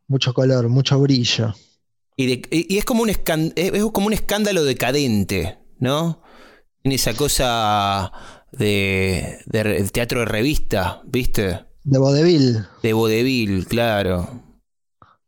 mucho 0.08 0.34
color, 0.34 0.70
mucho 0.70 1.00
brillo. 1.00 1.54
Y, 2.16 2.28
de- 2.28 2.48
y- 2.52 2.78
es, 2.78 2.86
como 2.86 3.02
un 3.04 3.10
escan- 3.10 3.52
es 3.56 3.72
como 3.92 4.08
un 4.08 4.14
escándalo 4.14 4.64
decadente, 4.64 5.58
¿no? 5.80 6.22
Tiene 6.84 6.96
esa 6.96 7.14
cosa 7.16 8.12
de, 8.52 9.40
de 9.48 9.90
teatro 9.92 10.20
de 10.20 10.26
revista, 10.26 11.02
¿viste? 11.06 11.66
De 11.84 11.98
vodevil, 12.00 12.66
De 12.84 12.94
vodevil, 12.94 13.68
claro. 13.68 14.44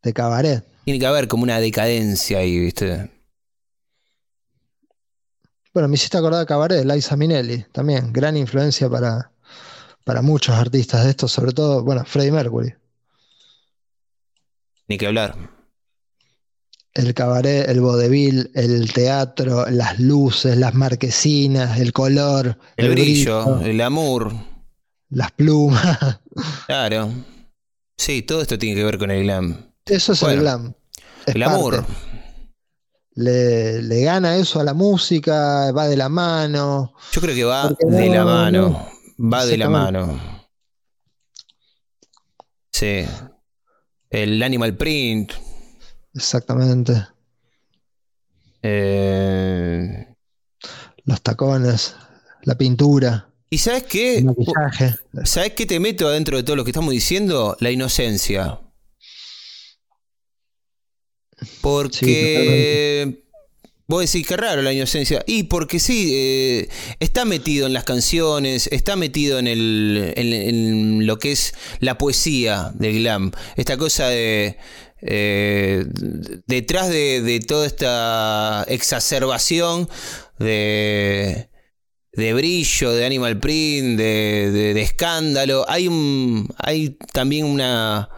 De 0.04 0.14
cabaret. 0.14 0.66
Tiene 0.86 1.00
que 1.00 1.06
haber 1.06 1.28
como 1.28 1.44
una 1.44 1.60
decadencia 1.60 2.40
ahí, 2.40 2.58
¿viste? 2.60 3.10
Bueno, 5.78 5.90
me 5.90 5.96
hiciste 5.96 6.18
acordar 6.18 6.40
de 6.40 6.48
Cabaret, 6.48 6.84
Liza 6.84 7.16
Minnelli, 7.16 7.64
también, 7.72 8.12
gran 8.12 8.36
influencia 8.36 8.90
para, 8.90 9.32
para 10.04 10.24
muchos 10.24 10.56
artistas 10.56 11.04
de 11.04 11.12
estos, 11.12 11.32
sobre 11.32 11.52
todo, 11.52 11.84
bueno, 11.84 12.04
Freddie 12.04 12.32
Mercury. 12.32 12.74
Ni 14.88 14.98
que 14.98 15.06
hablar. 15.06 15.36
El 16.96 17.14
cabaret, 17.14 17.70
el 17.70 17.80
vodevil, 17.82 18.50
el 18.56 18.92
teatro, 18.92 19.70
las 19.70 20.00
luces, 20.00 20.58
las 20.58 20.74
marquesinas, 20.74 21.80
el 21.80 21.94
color, 21.94 22.58
El 22.76 22.90
brillo, 22.90 23.62
el 23.62 23.80
amor, 23.82 24.34
las 25.10 25.32
plumas. 25.34 26.22
claro. 26.66 27.12
Sí, 27.96 28.24
todo 28.24 28.42
esto 28.42 28.58
tiene 28.58 28.76
que 28.76 28.84
ver 28.84 28.98
con 28.98 29.12
el 29.12 29.22
glam. 29.22 29.67
Eso 29.90 30.14
es 30.14 30.22
Bueno, 30.22 30.34
el 30.36 30.40
glam. 30.42 30.74
Es 31.26 31.36
el 31.36 31.44
amor. 31.44 31.86
Le, 33.16 33.82
le 33.82 34.02
gana 34.04 34.38
eso 34.38 34.60
a 34.60 34.64
la 34.64 34.74
música, 34.74 35.72
va 35.72 35.88
de 35.88 35.98
la 35.98 36.08
mano. 36.10 36.94
Yo 37.12 37.22
creo 37.22 37.34
que 37.36 37.44
va 37.44 37.70
de 37.70 38.10
no- 38.10 38.14
la 38.16 38.26
mano. 38.26 38.88
Va 39.20 39.46
de 39.46 39.58
la 39.58 39.70
mano. 39.70 40.20
Sí. 42.72 43.06
El 44.10 44.42
animal 44.44 44.76
print. 44.78 45.32
Exactamente. 46.14 47.08
eh, 48.62 50.08
Los 51.06 51.22
tacones, 51.22 51.96
la 52.44 52.56
pintura, 52.58 53.30
¿Y 53.50 53.60
sabes 53.60 53.84
qué? 53.84 54.18
el 54.18 54.26
maquillaje. 54.26 54.96
¿Sabes 55.24 55.54
qué 55.54 55.66
te 55.66 55.80
meto 55.80 56.08
adentro 56.08 56.36
de 56.38 56.44
todo 56.44 56.56
lo 56.58 56.64
que 56.66 56.72
estamos 56.72 56.92
diciendo? 56.92 57.56
La 57.62 57.72
inocencia. 57.72 58.60
Porque. 61.62 63.22
Vos 63.90 64.02
decís 64.02 64.28
que 64.28 64.36
raro 64.36 64.62
la 64.62 64.74
inocencia. 64.74 65.24
Y 65.28 65.44
porque 65.44 65.80
sí, 65.80 66.12
eh, 66.14 66.68
está 67.00 67.24
metido 67.24 67.68
en 67.68 67.74
las 67.74 67.86
canciones, 67.86 68.68
está 68.74 68.98
metido 68.98 69.40
en, 69.40 69.48
el, 69.48 70.14
en, 70.18 70.34
en 70.34 71.08
lo 71.08 71.18
que 71.20 71.32
es 71.32 71.54
la 71.80 71.98
poesía 71.98 72.72
del 72.76 73.00
glam. 73.00 73.32
Esta 73.56 73.78
cosa 73.78 74.10
de. 74.10 74.58
eh, 75.02 75.86
detrás 76.48 76.90
de, 76.90 77.22
de 77.22 77.40
toda 77.40 77.66
esta 77.66 78.66
exacerbación 78.68 79.88
de, 80.38 81.48
de 82.12 82.34
brillo, 82.34 82.92
de 82.92 83.06
animal 83.06 83.40
print, 83.40 83.98
de, 83.98 84.52
de- 84.52 84.74
de 84.74 84.82
escándalo, 84.82 85.64
hay, 85.70 85.88
un, 85.88 86.50
hay 86.58 86.98
también 87.14 87.46
una. 87.46 88.10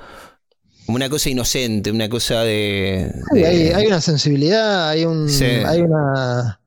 Como 0.89 0.95
Una 0.95 1.07
cosa 1.09 1.29
inocente, 1.29 1.91
una 1.91 2.09
cosa 2.09 2.41
de. 2.41 3.13
Hay, 3.35 3.67
hay 3.69 3.85
una 3.85 4.01
sensibilidad, 4.01 4.89
hay 4.89 5.05
un, 5.05 5.29
Sí. 5.29 5.45
hay 5.45 5.81
una, 5.81 6.59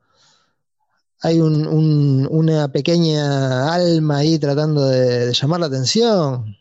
hay 1.23 1.41
un- 1.41 1.67
un- 1.67 2.29
una 2.31 2.71
pequeña 2.71 3.75
alma 3.75 4.19
ahí 4.19 4.38
tratando 4.38 4.87
de, 4.87 5.26
de 5.26 5.33
llamar 5.35 5.59
la 5.59 5.67
atención, 5.67 6.57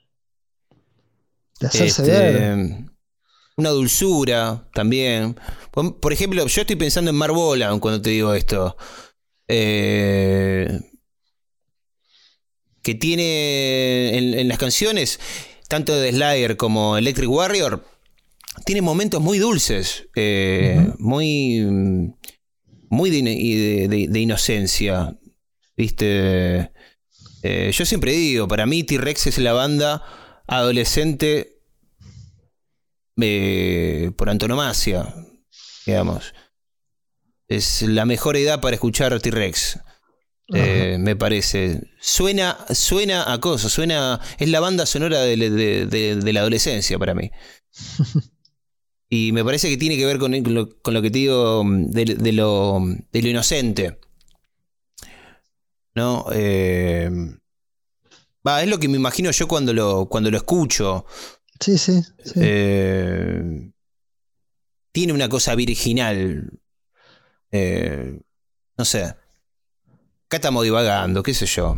de 1.60 1.68
hacerse 1.68 2.02
Este, 2.02 2.12
ver. 2.12 2.58
Una 3.58 3.70
dulzura 3.70 4.68
también. 4.74 5.40
Por 5.72 6.12
ejemplo, 6.14 6.44
yo 6.48 6.62
estoy 6.62 6.76
pensando 6.78 7.12
en 7.12 7.16
Mar 7.16 7.32
Bolan 7.32 7.80
cuando 7.80 8.02
te 8.02 8.10
digo 8.10 8.34
esto. 8.34 8.76
Eh, 9.48 10.80
que 12.82 12.96
tiene 12.96 14.18
en, 14.18 14.34
en 14.40 14.48
las 14.48 14.58
canciones, 14.58 15.20
tanto 15.72 15.96
de 15.98 16.12
Slayer 16.12 16.58
como 16.58 16.98
Electric 16.98 17.30
Warrior, 17.30 17.86
tiene 18.66 18.82
momentos 18.82 19.22
muy 19.22 19.40
dulces, 19.40 20.10
eh, 20.16 20.92
muy, 21.00 21.62
muy 22.90 23.10
de, 23.10 23.18
ino- 23.18 23.30
y 23.32 23.56
de- 23.56 23.88
de- 23.88 24.08
de 24.10 24.20
inocencia. 24.20 25.18
¿Viste? 25.78 26.72
Eh, 27.44 27.72
yo 27.74 27.86
siempre 27.86 28.12
digo, 28.12 28.48
para 28.50 28.66
mí 28.66 28.84
T-Rex 28.84 29.28
es 29.28 29.38
la 29.38 29.54
banda 29.54 30.04
adolescente 30.46 31.58
eh, 33.22 34.12
por 34.18 34.30
antonomasia, 34.30 35.16
digamos. 35.86 36.34
Es 37.48 37.82
la 37.84 38.06
mejor 38.06 38.36
edad 38.36 38.60
para 38.62 38.76
escuchar 38.76 39.18
T-Rex, 39.20 39.80
eh, 40.54 40.98
me 41.00 41.16
parece. 41.16 41.82
Suena, 42.00 42.58
suena 42.74 43.32
a 43.32 43.40
cosas, 43.40 43.72
suena. 43.72 44.20
Es 44.38 44.50
la 44.50 44.60
banda 44.60 44.86
sonora 44.86 45.22
de, 45.22 45.38
de- 45.38 45.86
de- 45.86 46.16
de 46.16 46.34
la 46.34 46.42
adolescencia 46.42 46.98
para 47.00 47.14
mí. 47.14 47.32
Y 49.14 49.34
me 49.34 49.44
parece 49.44 49.70
que 49.70 49.76
tiene 49.76 49.98
que 49.98 50.06
ver 50.06 50.20
con, 50.20 50.32
lo, 50.32 50.70
que 51.02 51.12
te 51.12 51.18
digo 51.20 51.66
de, 51.68 52.06
lo, 52.32 52.80
de 53.12 53.22
lo, 53.22 53.28
inocente. 53.28 54.00
¿No? 55.94 56.28
Eh, 56.32 57.10
va, 58.48 58.64
es 58.64 58.70
lo 58.70 58.80
que 58.80 58.88
me 58.88 58.96
imagino 58.96 59.30
yo 59.32 59.50
cuando 59.50 59.74
lo, 59.74 60.08
cuando 60.08 60.32
lo 60.32 60.38
escucho. 60.38 61.06
Sí, 61.60 61.78
sí. 61.78 62.02
Eh, 62.36 63.70
tiene 64.94 65.12
una 65.12 65.28
cosa 65.28 65.56
virginal. 65.56 66.50
No 67.52 68.86
sé. 68.86 69.14
Acá 70.32 70.38
estamos 70.38 70.64
divagando, 70.64 71.24
qué 71.24 71.34
sé 71.34 71.46
yo. 71.46 71.78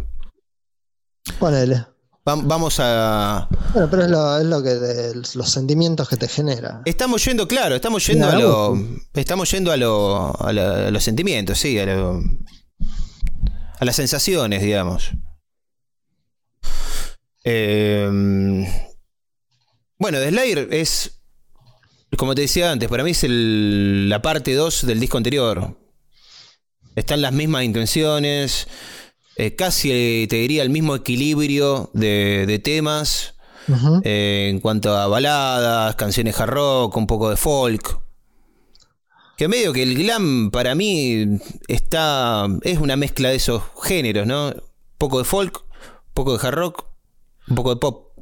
Ponele. 1.39 1.87
vamos 2.23 2.75
a. 2.79 3.49
Bueno, 3.73 3.89
pero 3.89 4.03
es 4.03 4.45
lo, 4.45 4.61
que 4.61 5.11
los 5.33 5.49
sentimientos 5.49 6.07
que 6.07 6.17
te 6.17 6.27
genera. 6.27 6.83
Estamos 6.85 7.25
yendo, 7.25 7.47
claro, 7.47 7.73
estamos 7.73 8.05
yendo 8.05 8.29
a 8.29 8.35
lo. 8.35 8.77
Estamos 9.15 9.49
yendo 9.49 9.71
a, 9.71 9.77
lo, 9.77 10.39
a, 10.39 10.53
los 10.53 11.03
sentimientos, 11.03 11.57
sí, 11.57 11.79
a, 11.79 11.87
lo, 11.87 12.21
a 13.79 13.85
las 13.85 13.95
sensaciones, 13.95 14.61
digamos. 14.61 15.09
Eh, 17.43 18.07
bueno, 19.97 20.19
The 20.19 20.29
Slayer 20.29 20.67
es, 20.69 21.21
como 22.15 22.35
te 22.35 22.41
decía 22.41 22.71
antes, 22.71 22.87
para 22.87 23.03
mí 23.03 23.09
es 23.09 23.25
la 23.27 24.21
parte 24.21 24.53
2 24.53 24.85
del 24.85 24.99
disco 24.99 25.17
anterior. 25.17 25.82
Están 26.95 27.21
las 27.21 27.33
mismas 27.33 27.63
intenciones, 27.63 28.67
eh, 29.35 29.55
casi 29.55 29.91
eh, 29.91 30.27
te 30.29 30.35
diría 30.37 30.61
el 30.61 30.69
mismo 30.69 30.95
equilibrio 30.95 31.89
de, 31.93 32.61
temas 32.63 33.33
eh, 34.03 34.49
en 34.51 34.59
cuanto 34.59 34.95
a 34.95 35.07
baladas, 35.07 35.95
canciones 35.95 36.39
hard 36.39 36.51
rock, 36.51 36.97
un 36.97 37.07
poco 37.07 37.29
de 37.29 37.37
folk. 37.37 37.99
Que 39.35 39.47
medio 39.47 39.73
que 39.73 39.81
el 39.81 39.95
glam 39.95 40.51
para 40.51 40.75
mí 40.75 41.39
está 41.67 42.45
es 42.61 42.77
una 42.77 42.95
mezcla 42.95 43.29
de 43.29 43.35
esos 43.35 43.63
géneros, 43.81 44.27
¿no? 44.27 44.49
Un 44.49 44.61
poco 44.99 45.17
de 45.17 45.23
folk, 45.23 45.65
un 45.71 46.13
poco 46.13 46.37
de 46.37 46.47
hard 46.47 46.55
rock, 46.55 46.85
un 47.47 47.55
poco 47.55 47.71
de 47.71 47.77
pop. 47.77 48.13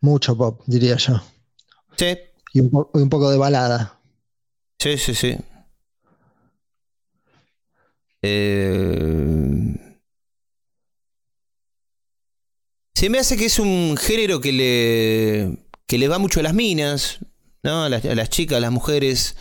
Mucho 0.00 0.36
pop, 0.36 0.62
diría 0.66 0.96
yo. 0.96 1.20
Sí. 1.96 2.16
Y 2.54 2.60
un, 2.60 3.10
poco 3.10 3.30
de 3.30 3.36
balada. 3.36 4.00
Sí, 4.78 4.96
sí, 4.96 5.14
sí. 5.14 5.36
Eh... 8.26 9.76
Se 12.94 13.10
me 13.10 13.18
hace 13.18 13.36
que 13.36 13.44
es 13.44 13.58
un 13.58 13.96
género 13.98 14.40
que 14.40 14.52
le, 14.52 15.68
que 15.86 15.98
le 15.98 16.08
va 16.08 16.18
mucho 16.18 16.40
a 16.40 16.42
las 16.42 16.54
minas, 16.54 17.18
¿no? 17.62 17.84
A 17.84 17.88
las, 17.90 18.30
chicas, 18.30 18.56
a 18.56 18.60
las 18.60 18.72
mujeres. 18.72 19.36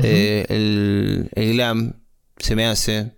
Eh, 0.00 0.46
el, 0.48 1.28
el 1.34 1.52
glam 1.54 2.04
se 2.38 2.54
me 2.54 2.66
hace. 2.66 3.12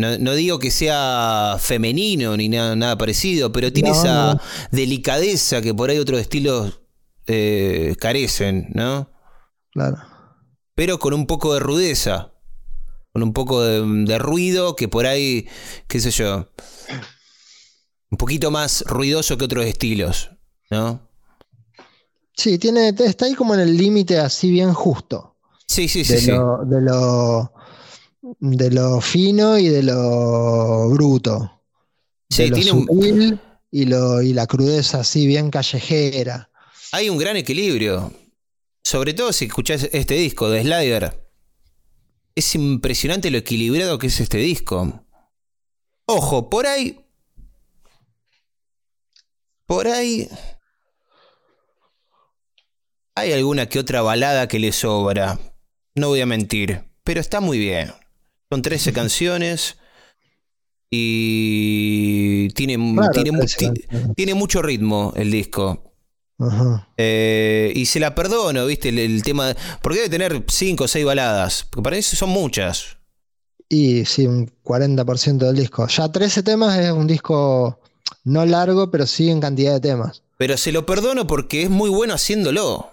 No, 0.00 0.32
digo 0.32 0.58
que 0.58 0.70
sea 0.70 1.56
femenino 1.60 2.34
ni 2.34 2.48
nada, 2.48 2.96
parecido, 2.96 3.52
pero 3.52 3.70
tiene 3.70 3.90
esa 3.90 4.40
delicadeza 4.70 5.60
que 5.60 5.74
por 5.74 5.90
ahí 5.90 5.98
otros 5.98 6.20
estilos 6.20 6.80
eh, 7.26 7.94
carecen, 8.00 8.70
¿no? 8.72 9.10
Claro. 9.72 9.98
Pero 10.74 10.98
con 10.98 11.12
un 11.12 11.26
poco 11.26 11.52
de 11.52 11.60
rudeza, 11.60 12.29
con 13.12 13.22
un 13.22 13.32
poco 13.32 13.62
de, 13.62 14.18
ruido 14.18 14.76
que 14.76 14.88
por 14.88 15.06
ahí, 15.06 15.48
qué 15.88 16.00
sé 16.00 16.10
yo, 16.10 16.48
un 18.10 18.18
poquito 18.18 18.50
más 18.50 18.82
ruidoso 18.86 19.36
que 19.36 19.44
otros 19.44 19.66
estilos, 19.66 20.30
¿no? 20.70 21.08
Sí, 22.36 22.58
tiene, 22.58 22.94
está 22.98 23.26
ahí 23.26 23.34
como 23.34 23.54
en 23.54 23.60
el 23.60 23.76
límite 23.76 24.18
así 24.18 24.50
bien 24.50 24.72
justo. 24.72 25.36
Sí, 25.66 25.88
sí, 25.88 26.04
sí. 26.04 26.26
de 26.26 26.80
lo 26.80 27.52
de 28.38 28.70
lo 28.70 29.00
fino 29.00 29.58
y 29.58 29.68
de 29.68 29.82
lo 29.82 30.88
bruto. 30.90 31.62
de 32.36 32.48
lo 32.48 32.62
sutil 32.62 33.40
y, 33.70 33.84
lo, 33.86 34.22
y 34.22 34.32
la 34.32 34.46
crudeza 34.46 35.00
así 35.00 35.26
bien 35.26 35.50
callejera. 35.50 36.50
Hay 36.92 37.08
un 37.08 37.18
gran 37.18 37.36
equilibrio. 37.36 38.12
Sobre 38.82 39.14
todo 39.14 39.32
si 39.32 39.44
escuchás 39.44 39.88
este 39.92 40.14
disco 40.14 40.50
de 40.50 40.62
Slider. 40.62 41.19
Es 42.34 42.54
impresionante 42.54 43.30
lo 43.30 43.38
equilibrado 43.38 43.98
que 43.98 44.06
es 44.06 44.20
este 44.20 44.38
disco. 44.38 45.04
Ojo, 46.06 46.50
por 46.50 46.66
ahí. 46.66 47.04
Por 49.66 49.86
ahí. 49.86 50.28
Hay 53.14 53.32
alguna 53.32 53.68
que 53.68 53.78
otra 53.78 54.02
balada 54.02 54.48
que 54.48 54.58
le 54.58 54.72
sobra. 54.72 55.38
No 55.94 56.08
voy 56.08 56.20
a 56.20 56.26
mentir. 56.26 56.84
Pero 57.04 57.20
está 57.20 57.40
muy 57.40 57.58
bien. 57.58 57.92
Son 58.50 58.62
13 58.62 58.92
canciones. 58.92 59.76
Y 60.90 62.48
tiene, 62.54 62.76
tiene, 64.16 64.34
mucho 64.34 64.60
ritmo 64.60 65.12
el 65.14 65.30
disco. 65.30 65.89
Eh, 66.96 67.72
y 67.74 67.86
se 67.86 68.00
la 68.00 68.14
perdono, 68.14 68.66
¿viste? 68.66 68.88
El, 68.88 69.22
tema. 69.22 69.54
Porque 69.82 69.98
debe 69.98 70.10
tener 70.10 70.44
5 70.46 70.84
o 70.84 70.88
6 70.88 71.04
baladas. 71.04 71.66
Porque 71.68 71.82
para 71.82 71.96
eso 71.96 72.16
son 72.16 72.30
muchas. 72.30 72.96
Y 73.68 74.04
sí, 74.04 74.26
un 74.26 74.50
40% 74.64 75.38
del 75.38 75.56
disco. 75.56 75.86
Ya 75.86 76.10
13 76.10 76.42
temas 76.42 76.78
es 76.78 76.90
un 76.90 77.06
disco 77.06 77.80
no 78.24 78.44
largo, 78.46 78.90
pero 78.90 79.06
sí 79.06 79.30
en 79.30 79.40
cantidad 79.40 79.74
de 79.74 79.80
temas. 79.80 80.22
Pero 80.38 80.56
se 80.56 80.72
lo 80.72 80.86
perdono 80.86 81.26
porque 81.26 81.64
es 81.64 81.70
muy 81.70 81.90
bueno 81.90 82.14
haciéndolo. 82.14 82.90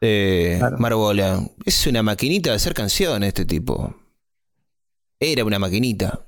Eh, 0.00 0.60
Marbola. 0.78 1.40
Es 1.64 1.86
una 1.86 2.02
maquinita 2.02 2.50
de 2.50 2.56
hacer 2.56 2.74
canciones 2.74 3.28
este 3.28 3.44
tipo. 3.44 3.94
Era 5.20 5.44
una 5.44 5.60
maquinita. 5.60 6.26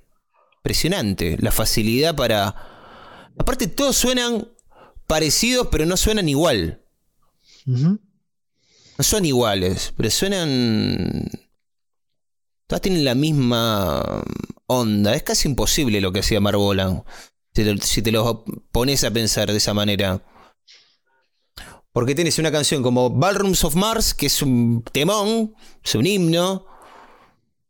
Impresionante. 0.58 1.36
La 1.40 1.50
facilidad 1.50 2.14
para. 2.14 2.54
Aparte, 3.36 3.66
todos 3.66 3.96
suenan 3.96 4.46
parecidos, 5.06 5.68
pero 5.70 5.86
no 5.86 5.96
suenan 5.96 6.28
igual. 6.28 6.84
No 7.66 9.02
son 9.02 9.24
iguales, 9.24 9.92
pero 9.96 10.10
suenan. 10.10 11.30
Todas 12.66 12.82
tienen 12.82 13.04
la 13.04 13.14
misma 13.14 14.22
onda. 14.66 15.14
Es 15.14 15.22
casi 15.22 15.48
imposible 15.48 16.00
lo 16.00 16.12
que 16.12 16.20
hacía 16.20 16.40
Marbolan. 16.40 17.04
Si 17.82 18.02
te, 18.02 18.10
lo 18.10 18.44
pones 18.72 19.04
a 19.04 19.10
pensar 19.10 19.50
de 19.50 19.58
esa 19.58 19.74
manera. 19.74 20.22
Porque 21.92 22.14
tienes 22.14 22.38
una 22.38 22.50
canción 22.50 22.82
como 22.82 23.10
Ballrooms 23.10 23.62
of 23.64 23.76
Mars, 23.76 24.14
que 24.14 24.26
es 24.26 24.42
un 24.42 24.82
temón, 24.90 25.54
es 25.82 25.94
un 25.94 26.06
himno. 26.06 26.66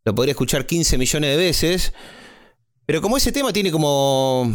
Lo 0.05 0.15
podría 0.15 0.33
escuchar 0.33 0.67
15 0.67 0.97
millones 0.97 1.31
de 1.31 1.37
veces. 1.37 1.93
Pero 2.87 3.03
como 3.03 3.17
ese 3.17 3.33
tema 3.33 3.53
tiene 3.53 3.71
como. 3.71 4.55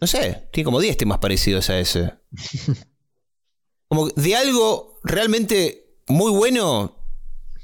No 0.00 0.06
sé, 0.06 0.48
tiene 0.52 0.64
como 0.64 0.80
10 0.80 0.96
temas 0.96 1.18
parecidos 1.18 1.70
a 1.70 1.78
ese. 1.78 2.14
Como 3.88 4.08
de 4.08 4.36
algo 4.36 5.00
realmente 5.02 5.96
muy 6.06 6.30
bueno, 6.30 6.96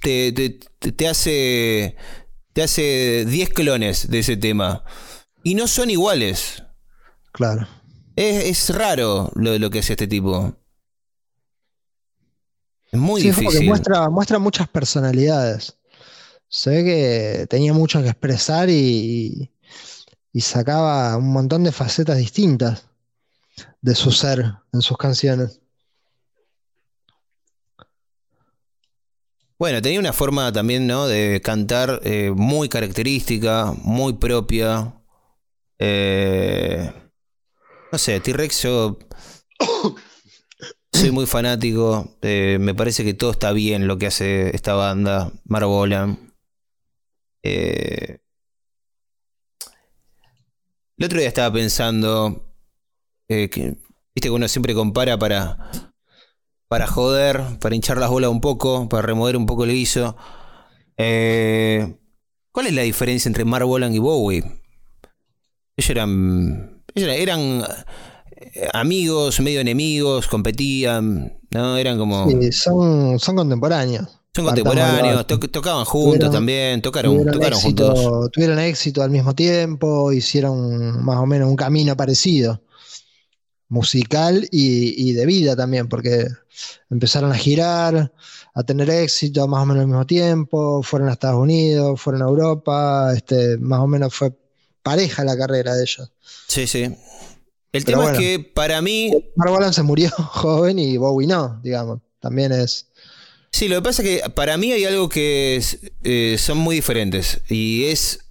te, 0.03 0.33
te, 0.33 1.09
hace. 1.09 1.95
Te 2.53 2.65
hace 2.65 3.25
10 3.27 3.51
clones 3.51 4.11
de 4.11 4.19
ese 4.19 4.37
tema. 4.37 4.83
Y 5.45 5.55
no 5.55 5.69
son 5.69 5.89
iguales. 5.89 6.65
Claro. 7.31 7.69
Es, 8.17 8.71
raro 8.71 9.31
lo, 9.37 9.57
lo 9.57 9.71
que 9.71 9.79
hace 9.79 9.93
este 9.93 10.09
tipo. 10.09 10.57
Es 12.91 12.99
muy 12.99 13.21
sí, 13.21 13.29
difícil. 13.29 13.69
muestra, 13.69 14.11
muestra 14.11 14.41
muchas 14.41 14.69
personalidades 14.69 15.77
se 16.49 16.71
ve 16.71 16.85
que 16.85 17.47
tenía 17.49 17.73
mucho 17.73 18.03
que 18.03 18.09
expresar 18.09 18.71
y, 18.71 19.51
sacaba 20.41 21.17
un 21.17 21.33
montón 21.33 21.65
de 21.65 21.73
facetas 21.73 22.19
distintas 22.19 22.87
de 23.81 23.95
su 23.95 24.13
ser 24.13 24.55
en 24.73 24.83
sus 24.83 24.97
canciones. 24.97 25.61
Bueno, 29.59 29.81
tenía 29.81 29.99
una 29.99 30.13
forma 30.13 30.53
también, 30.53 30.87
¿no? 30.87 31.07
De 31.07 31.41
cantar 31.43 32.01
eh, 32.05 32.31
muy 32.35 32.69
característica, 32.69 33.73
muy 33.83 34.15
propia. 34.15 35.01
Eh, 35.79 36.93
no 37.91 37.99
sé, 37.99 38.21
T-Rex 38.21 38.63
yo 38.63 38.99
soy 40.93 41.11
muy 41.11 41.25
fanático. 41.25 42.19
Eh, 42.21 42.59
me 42.61 42.75
parece 42.75 43.03
que 43.05 43.15
todo 43.15 43.31
está 43.31 43.53
bien 43.53 43.87
lo 43.87 43.97
que 43.97 44.09
hace 44.09 44.55
esta 44.55 44.75
banda, 44.75 45.33
Marbola. 45.45 46.19
Eh, 47.43 48.19
el 50.99 51.05
otro 51.05 51.19
día 51.19 51.29
estaba 51.29 51.53
pensando 51.53 52.47
eh, 53.29 53.51
que, 53.51 53.77
viste 54.15 54.29
que 54.29 54.31
uno 54.31 54.49
siempre 54.49 54.75
compara 54.75 55.19
para, 55.19 55.71
para 56.69 56.87
joder, 56.87 57.43
para 57.61 57.75
hinchar 57.75 57.99
las 57.99 58.11
bolas 58.11 58.31
un 58.31 58.41
poco, 58.41 58.89
para 58.89 59.03
remover 59.03 59.37
un 59.37 59.47
poco 59.47 59.65
el 59.65 59.73
guiso. 59.73 60.17
Eh, 60.97 61.97
¿Cuál 62.53 62.69
es 62.69 62.73
la 62.75 62.83
diferencia 62.83 63.29
entre 63.29 63.45
Mark 63.45 63.67
y 63.93 63.99
Bowie? 63.99 64.45
Ellos 65.77 65.91
eran, 65.91 66.83
ellos 66.95 67.11
eran 67.11 67.65
eh, 68.31 68.69
amigos, 68.73 69.41
medio 69.41 69.61
enemigos, 69.61 70.27
competían, 70.27 71.39
¿no? 71.51 71.77
Eran 71.77 71.99
como... 71.99 72.27
Sí, 72.31 72.53
son, 72.53 73.19
son 73.19 73.37
contemporáneos. 73.37 74.16
Son 74.37 74.45
contemporáneos, 74.47 75.27
to- 75.27 75.39
tocaban 75.41 75.85
juntos 75.85 76.19
Tuvieron- 76.29 76.33
también, 76.33 76.83
tocaron, 76.83 77.13
Tuvieron 77.13 77.33
tocaron 77.35 77.59
éxito, 77.59 77.95
juntos. 77.97 78.31
tuvieron 78.33 78.59
éxito 78.61 79.03
al 79.03 79.11
mismo 79.11 79.35
tiempo, 79.35 80.13
hicieron 80.13 81.05
más 81.05 81.19
o 81.19 81.27
menos 81.27 81.49
un 81.49 81.57
camino 81.57 81.97
parecido, 81.97 82.63
musical 83.69 84.47
y, 84.53 85.09
y 85.11 85.13
de 85.13 85.27
vida 85.27 85.57
también, 85.57 85.89
porque 85.89 86.27
empezaron 86.91 87.33
a 87.33 87.37
girar, 87.37 88.13
a 88.55 88.63
tener 88.63 88.89
éxito 88.91 89.47
más 89.49 89.63
o 89.63 89.67
menos 89.67 89.81
al 89.83 89.89
mismo 89.89 90.07
tiempo, 90.07 90.83
fueron 90.83 91.09
a 91.09 91.13
Estados 91.13 91.41
Unidos, 91.41 92.01
fueron 92.01 92.23
a 92.23 92.27
Europa, 92.27 93.13
este, 93.15 93.59
más 93.59 93.81
o 93.81 93.87
menos 93.87 94.15
fue 94.15 94.33
pareja 94.83 95.25
la 95.25 95.37
carrera 95.37 95.75
de 95.75 95.83
ellos. 95.83 96.13
Sí, 96.47 96.67
sí. 96.67 96.85
El 97.73 97.85
Pero 97.85 97.85
tema 97.85 98.03
bueno. 98.05 98.19
es 98.19 98.25
que 98.25 98.39
para 98.55 98.81
mí, 98.81 99.11
Mark 99.35 99.75
se 99.75 99.83
murió 99.83 100.11
joven 100.17 100.79
y 100.79 100.97
Bowie 100.97 101.27
no, 101.27 101.61
digamos, 101.63 102.01
también 102.21 102.53
es... 102.53 102.87
sí, 103.57 103.69
lo 103.69 103.77
que 103.77 103.83
pasa 103.83 104.03
es 104.03 104.09
que 104.23 104.31
para 104.31 104.59
mí 104.59 104.71
hay 104.73 104.85
algo 104.85 105.09
que 105.09 105.63
eh, 106.05 106.37
son 106.39 106.59
muy 106.59 106.77
diferentes. 106.77 107.41
Y 107.49 107.85
es 107.85 108.27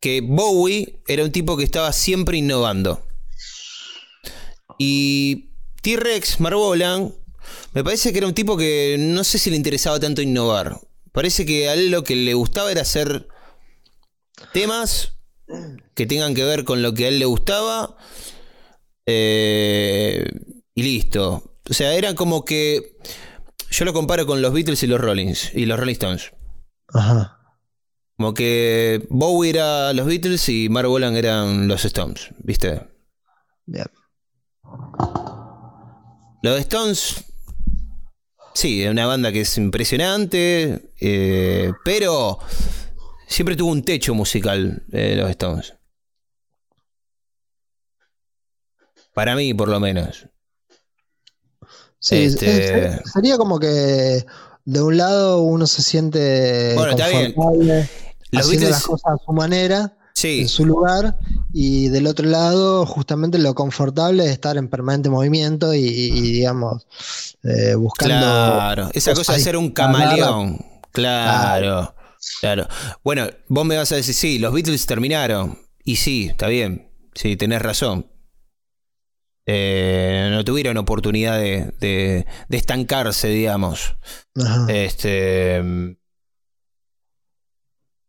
que 0.00 0.20
Bowie 0.20 1.00
era 1.08 1.24
un 1.24 1.32
tipo 1.32 1.56
que 1.56 1.64
estaba 1.64 1.92
siempre 1.92 2.36
innovando. 2.36 3.04
Y 4.78 5.50
T-Rex, 5.82 6.38
Marbolan, 6.38 7.12
me 7.72 7.82
parece 7.82 8.12
que 8.12 8.18
era 8.18 8.28
un 8.28 8.34
tipo 8.34 8.56
que 8.56 8.96
no 8.98 9.24
sé 9.24 9.38
si 9.38 9.50
le 9.50 9.56
interesaba 9.56 9.98
tanto 9.98 10.22
innovar. 10.22 10.80
Parece 11.12 11.44
que 11.44 11.68
a 11.68 11.74
él 11.74 11.90
lo 11.90 12.04
que 12.04 12.14
le 12.14 12.34
gustaba 12.34 12.70
era 12.70 12.82
hacer 12.82 13.26
temas 14.52 15.14
que 15.94 16.06
tengan 16.06 16.34
que 16.36 16.44
ver 16.44 16.62
con 16.62 16.80
lo 16.82 16.94
que 16.94 17.06
a 17.06 17.08
él 17.08 17.18
le 17.18 17.24
gustaba. 17.24 17.96
eh, 19.06 20.24
y 20.76 20.82
listo. 20.82 21.56
O 21.68 21.74
sea, 21.74 21.94
era 21.94 22.14
como 22.14 22.44
que. 22.44 22.96
Yo 23.70 23.84
lo 23.84 23.92
comparo 23.92 24.26
con 24.26 24.42
los 24.42 24.52
Beatles 24.52 24.82
y 24.82 24.86
los 24.86 25.00
Rollins 25.00 25.52
y 25.54 25.66
los 25.66 25.78
Rolling 25.78 25.92
Stones. 25.92 26.32
Ajá. 26.88 27.38
Como 28.16 28.34
que 28.34 29.06
Bowie 29.10 29.50
era 29.50 29.92
los 29.92 30.06
Beatles 30.06 30.48
y 30.48 30.68
Mark 30.68 30.88
Bolan 30.88 31.16
eran 31.16 31.68
los 31.68 31.84
Stones, 31.84 32.30
¿viste? 32.38 32.82
Bien. 33.64 33.86
Los 36.42 36.58
Stones, 36.60 37.24
sí, 38.54 38.82
es 38.82 38.90
una 38.90 39.06
banda 39.06 39.30
que 39.30 39.42
es 39.42 39.56
impresionante, 39.58 40.92
eh, 41.00 41.72
pero 41.84 42.40
siempre 43.28 43.54
tuvo 43.54 43.70
un 43.70 43.84
techo 43.84 44.14
musical, 44.14 44.84
eh, 44.90 45.14
los 45.16 45.30
Stones. 45.30 45.74
Para 49.14 49.36
mí, 49.36 49.54
por 49.54 49.68
lo 49.68 49.78
menos. 49.78 50.28
Sí, 52.00 52.16
Este- 52.24 52.86
es- 52.86 53.12
sería 53.12 53.36
como 53.38 53.58
que 53.58 54.24
de 54.64 54.82
un 54.82 54.96
lado 54.96 55.42
uno 55.42 55.66
se 55.66 55.82
siente 55.82 56.74
Bueno, 56.74 56.92
confortable 56.92 57.88
haciendo 58.32 58.66
Beatles- 58.66 58.70
las 58.70 58.82
cosas 58.82 59.12
a 59.14 59.24
su 59.24 59.32
manera, 59.32 59.94
Sí, 60.14 60.40
en 60.40 60.48
su 60.48 60.66
lugar, 60.66 61.16
y 61.52 61.88
del 61.88 62.06
otro 62.08 62.26
lado 62.26 62.84
justamente 62.86 63.38
lo 63.38 63.54
confortable 63.54 64.24
es 64.24 64.30
estar 64.32 64.56
en 64.56 64.68
permanente 64.68 65.08
movimiento 65.10 65.72
y, 65.74 65.80
y, 65.86 66.20
digamos 66.32 66.86
eh, 67.44 67.74
buscando 67.76 68.16
claro. 68.16 68.90
Esa 68.94 69.14
cosa 69.14 69.34
de 69.34 69.40
ser 69.40 69.56
un 69.56 69.70
camaleón. 69.70 70.58
Claro, 70.92 71.94
claro. 72.40 72.66
Bueno, 73.04 73.28
vos 73.46 73.64
me 73.64 73.76
vas 73.76 73.92
a 73.92 73.96
decir, 73.96 74.14
sí, 74.14 74.38
los 74.40 74.52
Beatles 74.52 74.86
terminaron. 74.86 75.58
Y 75.84 75.96
sí, 75.96 76.26
está 76.30 76.48
bien. 76.48 76.90
Sí, 77.14 77.36
tenés 77.36 77.62
razón. 77.62 78.06
Eh, 79.50 80.28
no 80.30 80.44
tuvieron 80.44 80.76
oportunidad 80.76 81.38
de, 81.40 81.72
de- 81.80 82.26
de 82.50 82.56
estancarse, 82.58 83.28
digamos. 83.28 83.94
Ajá. 84.36 84.66
Este. 84.70 85.62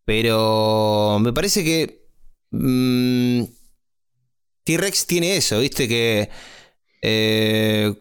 Pero 0.06 1.18
me 1.22 1.34
parece 1.34 1.64
que. 1.64 2.08
mm, 2.52 3.44
T-Rex 4.64 5.06
tiene 5.08 5.38
eso, 5.38 5.60
viste, 5.60 5.88
que. 5.88 6.30
eh, 7.02 7.94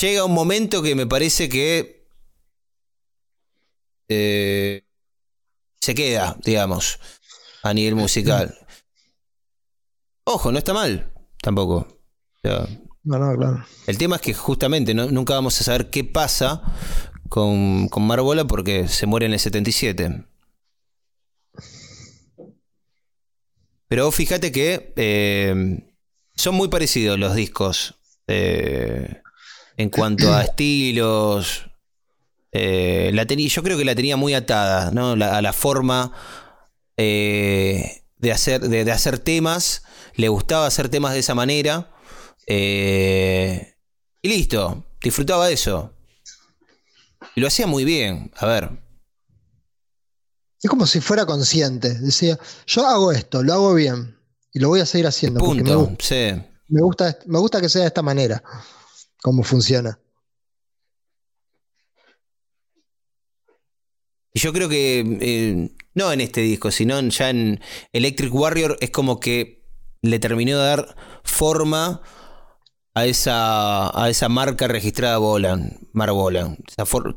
llega 0.00 0.24
un 0.24 0.34
momento 0.34 0.82
que 0.82 0.94
me 0.94 1.06
parece 1.06 1.48
que. 1.48 2.08
eh, 4.08 4.84
se 5.80 5.94
queda, 5.94 6.36
digamos, 6.44 6.98
a 7.62 7.72
nivel 7.74 7.94
musical. 7.94 8.56
Ojo, 10.24 10.52
no 10.52 10.58
está 10.58 10.72
mal, 10.72 11.12
tampoco. 11.40 12.01
O 12.44 12.48
sea, 12.48 12.66
No, 13.04 13.18
no, 13.18 13.36
claro. 13.36 13.64
el 13.86 13.98
tema 13.98 14.16
es 14.16 14.22
que 14.22 14.34
justamente 14.34 14.94
no- 14.94 15.10
nunca 15.10 15.34
vamos 15.34 15.60
a 15.60 15.64
saber 15.64 15.90
qué 15.90 16.04
pasa 16.04 16.62
con, 17.28 17.88
con 17.88 18.06
Marbola 18.06 18.44
porque 18.46 18.88
se 18.88 19.06
muere 19.06 19.26
en 19.26 19.32
el 19.32 19.38
77. 19.40 20.24
Pero 23.88 24.10
fíjate 24.10 24.52
que 24.52 24.92
eh, 24.96 25.84
son 26.34 26.54
muy 26.54 26.68
parecidos 26.68 27.18
los 27.18 27.34
discos 27.34 27.94
eh, 28.26 29.20
en 29.76 29.90
cuanto 29.90 30.32
a 30.32 30.42
estilos. 30.44 31.66
Eh, 32.52 33.10
la 33.14 33.24
yo 33.24 33.62
creo 33.62 33.78
que 33.78 33.84
la 33.84 33.94
tenía 33.94 34.16
muy 34.18 34.34
atada 34.34 34.90
¿no? 34.90 35.16
La- 35.16 35.36
a 35.38 35.42
la 35.42 35.52
forma 35.52 36.12
de, 36.96 38.02
hacer, 38.32 38.60
de, 38.62 38.84
de 38.84 38.92
hacer 38.92 39.18
temas. 39.18 39.84
Le 40.14 40.28
gustaba 40.28 40.66
hacer 40.66 40.88
temas 40.88 41.12
de 41.14 41.20
esa 41.20 41.34
manera. 41.34 41.90
Eh, 42.46 43.74
y 44.20 44.28
listo, 44.28 44.84
disfrutaba 45.00 45.46
de 45.48 45.54
eso. 45.54 45.92
Y 47.34 47.40
lo 47.40 47.46
hacía 47.46 47.66
muy 47.66 47.84
bien. 47.84 48.30
A 48.36 48.46
ver, 48.46 48.70
Es 50.62 50.70
como 50.70 50.86
si 50.86 51.00
fuera 51.00 51.26
consciente. 51.26 51.94
Decía, 51.98 52.38
yo 52.66 52.86
hago 52.86 53.10
esto, 53.12 53.42
lo 53.42 53.52
hago 53.54 53.74
bien 53.74 54.16
y 54.52 54.60
lo 54.60 54.68
voy 54.68 54.80
a 54.80 54.86
seguir 54.86 55.06
haciendo 55.06 55.40
me, 55.40 55.64
Sí. 55.98 56.32
gusta, 56.68 57.18
me 57.26 57.38
gusta 57.38 57.60
que 57.60 57.68
sea 57.68 57.82
de 57.82 57.88
esta 57.88 58.02
manera, 58.02 58.42
como 59.22 59.42
funciona. 59.42 59.98
Y 64.34 64.40
yo 64.40 64.52
creo 64.52 64.68
que 64.68 65.00
eh, 65.20 65.70
no 65.94 66.12
en 66.12 66.20
este 66.20 66.40
disco, 66.40 66.70
sino 66.70 67.00
ya 67.00 67.30
en 67.30 67.60
Electric 67.92 68.32
Warrior 68.34 68.78
es 68.80 68.90
como 68.90 69.20
que 69.20 69.64
le 70.00 70.18
terminó 70.18 70.58
de 70.58 70.64
dar 70.66 70.96
forma 71.22 72.00
a 72.94 73.06
esa, 73.06 74.02
a 74.02 74.10
esa 74.10 74.28
marca 74.28 74.68
registrada 74.68 75.16
Bolan, 75.18 75.78
Mar 75.92 76.10
Bolan. 76.12 76.58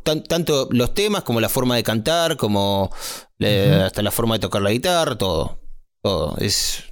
Tan- 0.04 0.24
tanto 0.24 0.70
los 0.72 0.94
temas 0.94 1.24
como 1.24 1.42
la 1.42 1.50
forma 1.50 1.76
de 1.76 1.84
cantar, 1.84 2.38
como 2.38 2.92
eh, 3.40 3.82
hasta 3.86 4.02
la 4.02 4.12
forma 4.12 4.36
de 4.36 4.40
tocar 4.40 4.62
la 4.62 4.72
guitarra, 4.72 5.18
todo. 5.18 5.60
Todo. 6.02 6.38
Es 6.38 6.84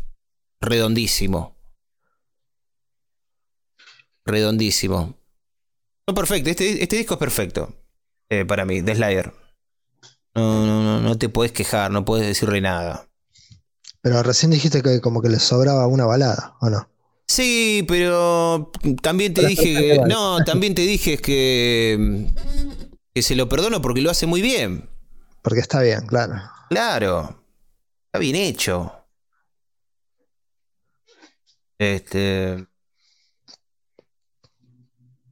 redondísimo. 0.59 1.55
Redondísimo. 4.25 5.15
No, 6.07 6.13
perfecto. 6.13 6.49
Este, 6.49 6.81
este 6.83 6.97
disco 6.97 7.13
es 7.15 7.19
perfecto. 7.19 7.73
eh, 8.29 8.45
para 8.45 8.65
mí, 8.65 8.81
de 8.81 8.95
Slayer. 8.95 9.33
No, 10.35 10.65
no, 10.65 10.83
no, 10.83 10.99
no 11.01 11.17
te 11.17 11.29
puedes 11.29 11.51
quejar, 11.51 11.91
no 11.91 12.03
puedes 12.05 12.25
decirle 12.25 12.59
nada. 12.59 13.07
Pero 14.01 14.23
recién 14.23 14.51
dijiste 14.51 14.81
que 14.81 14.99
como 14.99 15.21
que 15.21 15.29
le 15.29 15.39
sobraba 15.39 15.85
una 15.87 16.05
balada, 16.05 16.55
¿o 16.59 16.69
no? 16.69 16.89
Sí, 17.33 17.83
pero 17.87 18.71
también 19.01 19.33
te 19.33 19.41
Pero 19.41 19.49
dije 19.49 19.73
que. 19.73 20.01
No, 20.07 20.43
también 20.45 20.75
te 20.75 20.83
dije 20.83 21.17
que. 21.17 22.27
Que 23.11 23.23
se 23.23 23.35
lo 23.35 23.49
perdono 23.49 23.81
porque 23.81 24.01
lo 24.01 24.11
hace 24.11 24.27
muy 24.27 24.39
bien. 24.43 24.87
Porque 25.41 25.59
está 25.59 25.81
bien, 25.81 26.05
claro. 26.05 26.35
Claro. 26.69 27.43
Está 28.05 28.19
bien 28.19 28.35
hecho. 28.35 28.93
Este. 31.79 32.67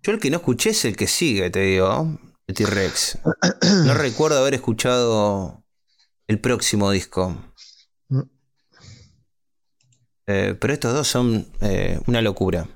Yo 0.01 0.11
el 0.11 0.19
que 0.19 0.31
no 0.31 0.37
escuché 0.37 0.71
es 0.71 0.83
el 0.85 0.97
que 0.97 1.05
sigue, 1.05 1.51
te 1.51 1.59
digo. 1.59 2.17
El 2.47 2.55
T-Rex. 2.55 3.19
No 3.85 3.93
recuerdo 3.93 4.39
haber 4.39 4.55
escuchado 4.55 5.63
el 6.25 6.39
próximo 6.39 6.89
disco. 6.89 7.50
Eh, 10.27 10.55
pero 10.59 10.73
estos 10.73 10.93
dos 10.93 11.07
son 11.07 11.47
eh, 11.61 11.99
una 12.07 12.21
locura. 12.21 12.67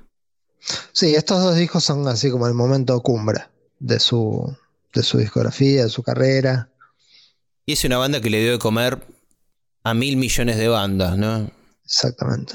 Sí, 0.92 1.14
estos 1.14 1.42
dos 1.42 1.56
discos 1.56 1.84
son 1.84 2.06
así 2.08 2.30
como 2.30 2.46
el 2.46 2.54
momento 2.54 3.00
cumbre 3.00 3.44
de 3.78 4.00
su, 4.00 4.56
de 4.92 5.02
su 5.02 5.18
discografía, 5.18 5.84
de 5.84 5.90
su 5.90 6.02
carrera. 6.02 6.68
Y 7.64 7.72
es 7.74 7.84
una 7.84 7.98
banda 7.98 8.20
que 8.20 8.30
le 8.30 8.40
dio 8.40 8.52
de 8.52 8.58
comer 8.58 9.06
a 9.84 9.94
mil 9.94 10.16
millones 10.16 10.56
de 10.56 10.68
bandas, 10.68 11.16
¿no? 11.16 11.50
Exactamente. 11.84 12.54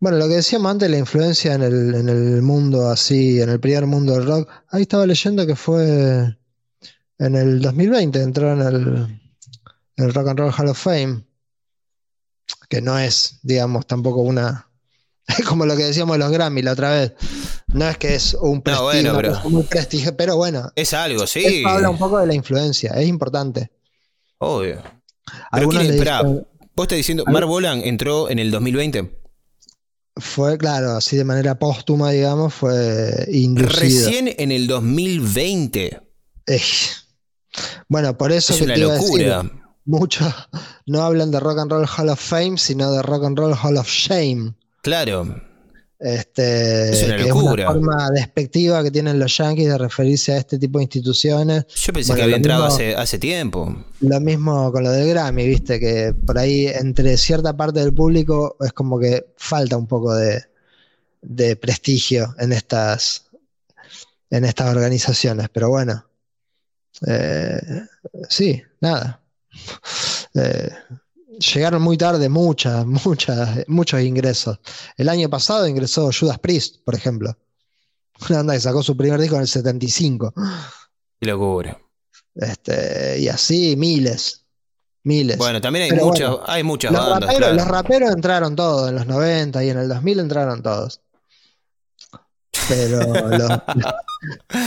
Bueno, 0.00 0.18
lo 0.18 0.28
que 0.28 0.34
decíamos 0.34 0.70
antes, 0.70 0.90
la 0.90 0.98
influencia 0.98 1.54
en 1.54 1.62
el, 1.62 1.94
en 1.94 2.08
el 2.10 2.42
mundo 2.42 2.90
así, 2.90 3.40
en 3.40 3.48
el 3.48 3.58
primer 3.58 3.86
mundo 3.86 4.12
del 4.12 4.26
rock. 4.26 4.50
Ahí 4.68 4.82
estaba 4.82 5.06
leyendo 5.06 5.46
que 5.46 5.56
fue 5.56 6.36
en 7.18 7.34
el 7.34 7.62
2020, 7.62 8.20
entró 8.20 8.52
en 8.52 8.60
el, 8.60 9.20
el 9.96 10.14
Rock 10.14 10.28
and 10.28 10.38
Roll 10.38 10.52
Hall 10.52 10.68
of 10.68 10.78
Fame, 10.78 11.24
que 12.68 12.80
no 12.82 12.98
es, 12.98 13.38
digamos, 13.42 13.86
tampoco 13.86 14.20
una, 14.22 14.68
Es 15.26 15.38
como 15.46 15.64
lo 15.66 15.76
que 15.76 15.84
decíamos 15.84 16.14
de 16.14 16.18
los 16.24 16.30
Grammy 16.32 16.62
la 16.62 16.72
otra 16.72 16.90
vez. 16.92 17.12
No 17.68 17.88
es 17.88 17.96
que 17.98 18.14
es 18.14 18.34
un 18.34 18.56
No, 18.58 18.62
prestigio, 18.62 18.84
bueno, 18.84 19.16
pero- 19.16 19.30
cosa 19.34 19.48
muy 19.48 19.62
prestigio, 19.64 20.16
pero 20.16 20.36
bueno, 20.36 20.70
Es 20.76 20.92
algo, 20.92 21.26
sí. 21.26 21.62
habla 21.66 21.90
un 21.90 21.98
poco 21.98 22.18
de 22.18 22.26
la 22.26 22.34
influencia, 22.34 22.90
es 22.92 23.08
importante. 23.08 23.70
Obvio. 24.38 24.82
Pero 25.52 25.68
quién- 25.70 25.92
dicen- 25.92 26.46
vos 26.76 26.84
estás 26.84 26.96
diciendo, 26.98 27.24
Mark 27.26 27.46
Bolan 27.46 27.80
entró 27.82 28.28
en 28.30 28.38
el 28.38 28.50
2020. 28.50 29.18
fue, 30.16 30.56
claro, 30.58 30.92
así 30.92 31.16
de 31.16 31.24
manera 31.24 31.58
póstuma, 31.58 32.10
digamos, 32.12 32.54
fue 32.54 33.26
inducido. 33.32 33.80
Recién 33.80 34.32
en 34.38 34.52
el 34.52 34.66
2020. 34.68 36.00
Eh, 36.46 36.60
Bueno, 37.88 38.16
por 38.18 38.30
eso 38.32 38.52
Es 38.52 38.58
que 38.60 38.64
una 38.64 38.74
te 38.74 38.80
iba 38.80 38.92
a 38.92 38.96
decir, 38.96 39.26
locura. 39.26 39.63
Muchos 39.84 40.32
no 40.86 41.02
hablan 41.02 41.30
de 41.30 41.40
Rock 41.40 41.58
and 41.58 41.70
Roll 41.70 41.86
Hall 41.86 42.08
of 42.08 42.20
Fame, 42.20 42.56
sino 42.58 42.90
de 42.92 43.02
Rock 43.02 43.24
and 43.24 43.38
Roll 43.38 43.54
Hall 43.62 43.76
of 43.76 43.88
Shame. 43.88 44.54
Claro. 44.82 45.40
Este, 45.98 46.90
Es 46.90 47.02
una 47.04 47.16
que 47.16 47.28
locura. 47.28 47.64
es 47.64 47.70
una 47.70 47.72
forma 47.80 48.10
despectiva 48.10 48.82
que 48.82 48.90
tienen 48.90 49.18
los 49.18 49.38
yankees 49.38 49.68
de 49.68 49.78
referirse 49.78 50.32
a 50.32 50.38
este 50.38 50.58
tipo 50.58 50.78
de 50.78 50.84
instituciones. 50.84 51.66
Yo 51.68 51.92
pensé 51.94 52.08
Bueno, 52.08 52.16
que 52.16 52.22
había 52.24 52.36
entrado 52.36 52.64
mismo- 52.64 52.74
hace, 52.74 52.94
hace 52.96 53.18
tiempo. 53.18 53.74
Lo 54.00 54.20
mismo 54.20 54.70
con 54.72 54.84
lo 54.84 54.90
del 54.90 55.08
Grammy, 55.08 55.46
viste, 55.46 55.80
que 55.80 56.12
por 56.26 56.36
ahí 56.36 56.66
entre 56.66 57.16
cierta 57.16 57.56
parte 57.56 57.80
del 57.80 57.94
público 57.94 58.56
es 58.60 58.72
como 58.72 58.98
que 58.98 59.24
falta 59.38 59.76
un 59.78 59.86
poco 59.86 60.14
de, 60.14 60.42
de 61.22 61.56
prestigio 61.56 62.34
en 62.38 62.52
estas, 62.52 63.24
en 64.28 64.44
estas 64.44 64.68
organizaciones. 64.74 65.48
Pero 65.50 65.70
bueno, 65.70 66.04
eh, 67.06 67.60
sí, 68.28 68.62
nada. 68.80 69.20
Eh, 70.36 70.68
llegaron 71.38 71.80
muy 71.80 71.96
tarde 71.96 72.28
muchas, 72.28 72.84
muchas, 72.84 73.68
muchos 73.68 74.00
ingresos. 74.00 74.58
El 74.96 75.08
año 75.08 75.30
pasado 75.30 75.68
ingresó 75.68 76.10
Judas 76.18 76.40
Priest, 76.40 76.78
por 76.84 76.96
ejemplo. 76.96 77.36
Una 78.28 78.38
banda 78.38 78.54
que 78.54 78.60
sacó 78.60 78.82
su 78.82 78.96
primer 78.96 79.20
disco 79.20 79.36
en 79.36 79.42
el 79.42 79.48
75. 79.48 80.34
Qué 81.20 81.26
locura. 81.26 81.78
Este, 82.34 83.20
y 83.20 83.28
así 83.28 83.76
miles. 83.76 84.44
Miles. 85.04 85.36
Bueno, 85.36 85.60
también 85.60 85.84
hay 85.84 85.90
Pero 85.90 86.06
muchas, 86.06 86.30
bueno, 86.30 86.44
hay 86.46 86.62
muchas 86.62 86.90
los, 86.92 87.00
bandas. 87.00 87.20
raperos, 87.20 87.38
claro. 87.38 87.54
los 87.54 87.68
raperos 87.68 88.10
entraron 88.10 88.56
todos 88.56 88.88
en 88.88 88.94
los 88.94 89.06
90 89.06 89.64
y 89.64 89.68
en 89.68 89.78
el 89.78 89.88
2000 89.88 90.18
entraron 90.20 90.62
todos. 90.62 91.00
Pero 92.68 93.02
los, 93.28 93.50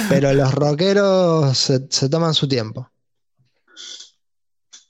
pero 0.10 0.34
los 0.34 0.54
rockeros 0.54 1.58
se, 1.58 1.88
se 1.90 2.08
toman 2.08 2.34
su 2.36 2.48
tiempo. 2.48 2.90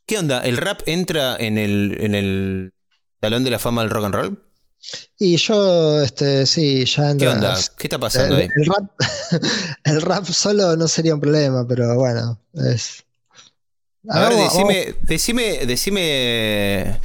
¿Qué 0.07 0.17
onda? 0.17 0.39
¿El 0.39 0.55
rap 0.57 0.81
entra 0.85 1.35
en 1.37 1.57
el, 1.57 1.97
en 1.99 2.15
el 2.15 2.73
Salón 3.21 3.43
de 3.43 3.51
la 3.51 3.59
Fama 3.59 3.81
del 3.81 3.91
Rock 3.91 4.05
and 4.05 4.15
Roll? 4.15 4.43
Y 5.19 5.35
yo, 5.35 6.01
este, 6.01 6.45
sí, 6.45 6.85
ya 6.85 7.03
¿Qué 7.07 7.11
entro. 7.11 7.31
onda? 7.31 7.57
¿Qué 7.77 7.87
está 7.87 7.99
pasando 7.99 8.35
el, 8.37 8.43
ahí? 8.43 8.49
el 8.55 8.65
rap, 8.65 8.91
el 9.83 10.01
rap 10.01 10.25
solo 10.25 10.77
no 10.77 10.87
sería 10.87 11.13
un 11.13 11.19
problema, 11.19 11.67
pero 11.67 11.93
bueno, 11.95 12.39
es. 12.53 13.03
A 14.09 14.29
ver, 14.29 14.37
decime, 14.37 14.95
decime, 15.01 15.65
decime, 15.65 17.01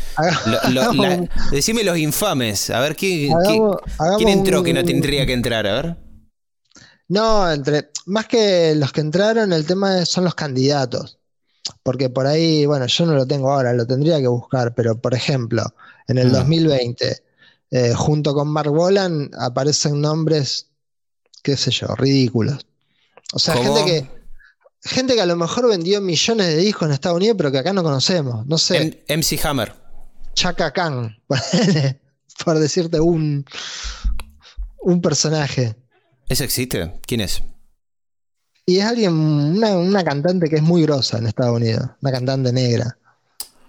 lo- 0.47 0.71
lo- 0.71 0.93
la- 0.93 1.29
decime 1.51 1.83
los 1.83 1.99
infames. 1.99 2.71
A 2.71 2.79
ver, 2.79 2.95
¿quién, 2.95 3.33
hagamos- 3.33 3.81
entró 4.29 4.63
que 4.63 4.73
no 4.73 4.85
tendría 4.85 5.27
que 5.27 5.33
entrar? 5.33 5.67
A 5.67 5.73
ver. 5.83 5.97
No, 7.09 7.51
entre 7.51 7.91
más 8.07 8.27
que 8.27 8.77
los 8.77 8.93
que 8.93 9.01
entraron, 9.01 9.53
el 9.53 9.67
tema 9.67 10.07
son 10.07 10.23
los 10.23 10.37
candidatos. 10.37 11.19
Porque 11.83 12.11
por 12.11 12.27
ahí, 12.27 12.67
bueno, 12.67 12.87
yo 12.87 13.07
no 13.07 13.15
lo 13.15 13.27
tengo 13.27 13.53
ahora, 13.53 13.73
lo 13.73 13.87
tendría 13.87 14.21
que 14.21 14.27
buscar, 14.27 14.75
pero 14.75 15.01
por 15.01 15.15
ejemplo, 15.15 15.63
en 16.09 16.19
el 16.19 16.29
Mm. 16.29 16.33
2020, 16.33 17.23
eh, 17.71 17.95
junto 17.95 18.35
con 18.35 18.49
Mark 18.49 18.71
Bolan, 18.71 19.31
aparecen 19.39 20.01
nombres, 20.01 20.69
qué 21.43 21.57
sé 21.57 21.71
yo, 21.71 21.89
ridículos. 21.97 22.67
O 23.33 23.39
sea, 23.39 23.55
¿Cómo? 23.55 23.75
gente 23.77 23.91
que, 23.91 24.11
gente 24.89 25.15
que 25.15 25.21
a 25.23 25.27
lo 25.27 25.37
mejor 25.37 25.69
vendió 25.69 26.01
millones 26.01 26.47
de 26.49 26.57
discos 26.57 26.87
en 26.89 26.93
Estados 26.95 27.17
Unidos, 27.17 27.37
pero 27.39 27.51
que 27.53 27.59
acá 27.59 27.73
no 27.73 27.83
conocemos. 27.83 28.45
No 28.47 28.59
sé, 28.59 28.77
M- 29.09 29.17
MC 29.23 29.39
Hammer. 29.45 29.73
Chaka 30.35 30.73
Khan, 30.73 31.17
por 32.45 32.59
decirte 32.59 32.99
un, 33.01 33.45
un 34.81 35.01
personaje. 35.01 35.77
¿Eso 36.29 36.45
existe? 36.45 36.93
¿Quién 37.07 37.21
es? 37.21 37.43
Y 38.65 38.79
es 38.79 38.85
alguien, 38.85 39.13
una, 39.13 39.77
una 39.77 40.05
cantante 40.05 40.49
que 40.49 40.57
es 40.57 40.63
muy 40.63 40.83
grosa 40.83 41.19
en 41.19 41.27
Estados 41.27 41.57
Unidos, 41.57 41.85
una 42.01 42.13
cantante 42.13 42.53
negra. 42.53 42.97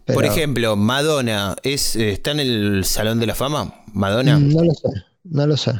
Pero, 0.05 0.17
Por 0.17 0.25
ejemplo, 0.25 0.75
Madonna, 0.75 1.55
¿es, 1.63 1.95
¿está 1.95 2.31
en 2.31 2.39
el 2.41 2.85
Salón 2.85 3.19
de 3.19 3.25
la 3.25 3.35
Fama? 3.35 3.83
¿Madonna? 3.93 4.37
mm, 4.37 4.49
No 4.53 4.63
lo 4.63 4.73
sé, 4.73 4.89
no 5.23 5.47
lo 5.47 5.57
sé. 5.57 5.71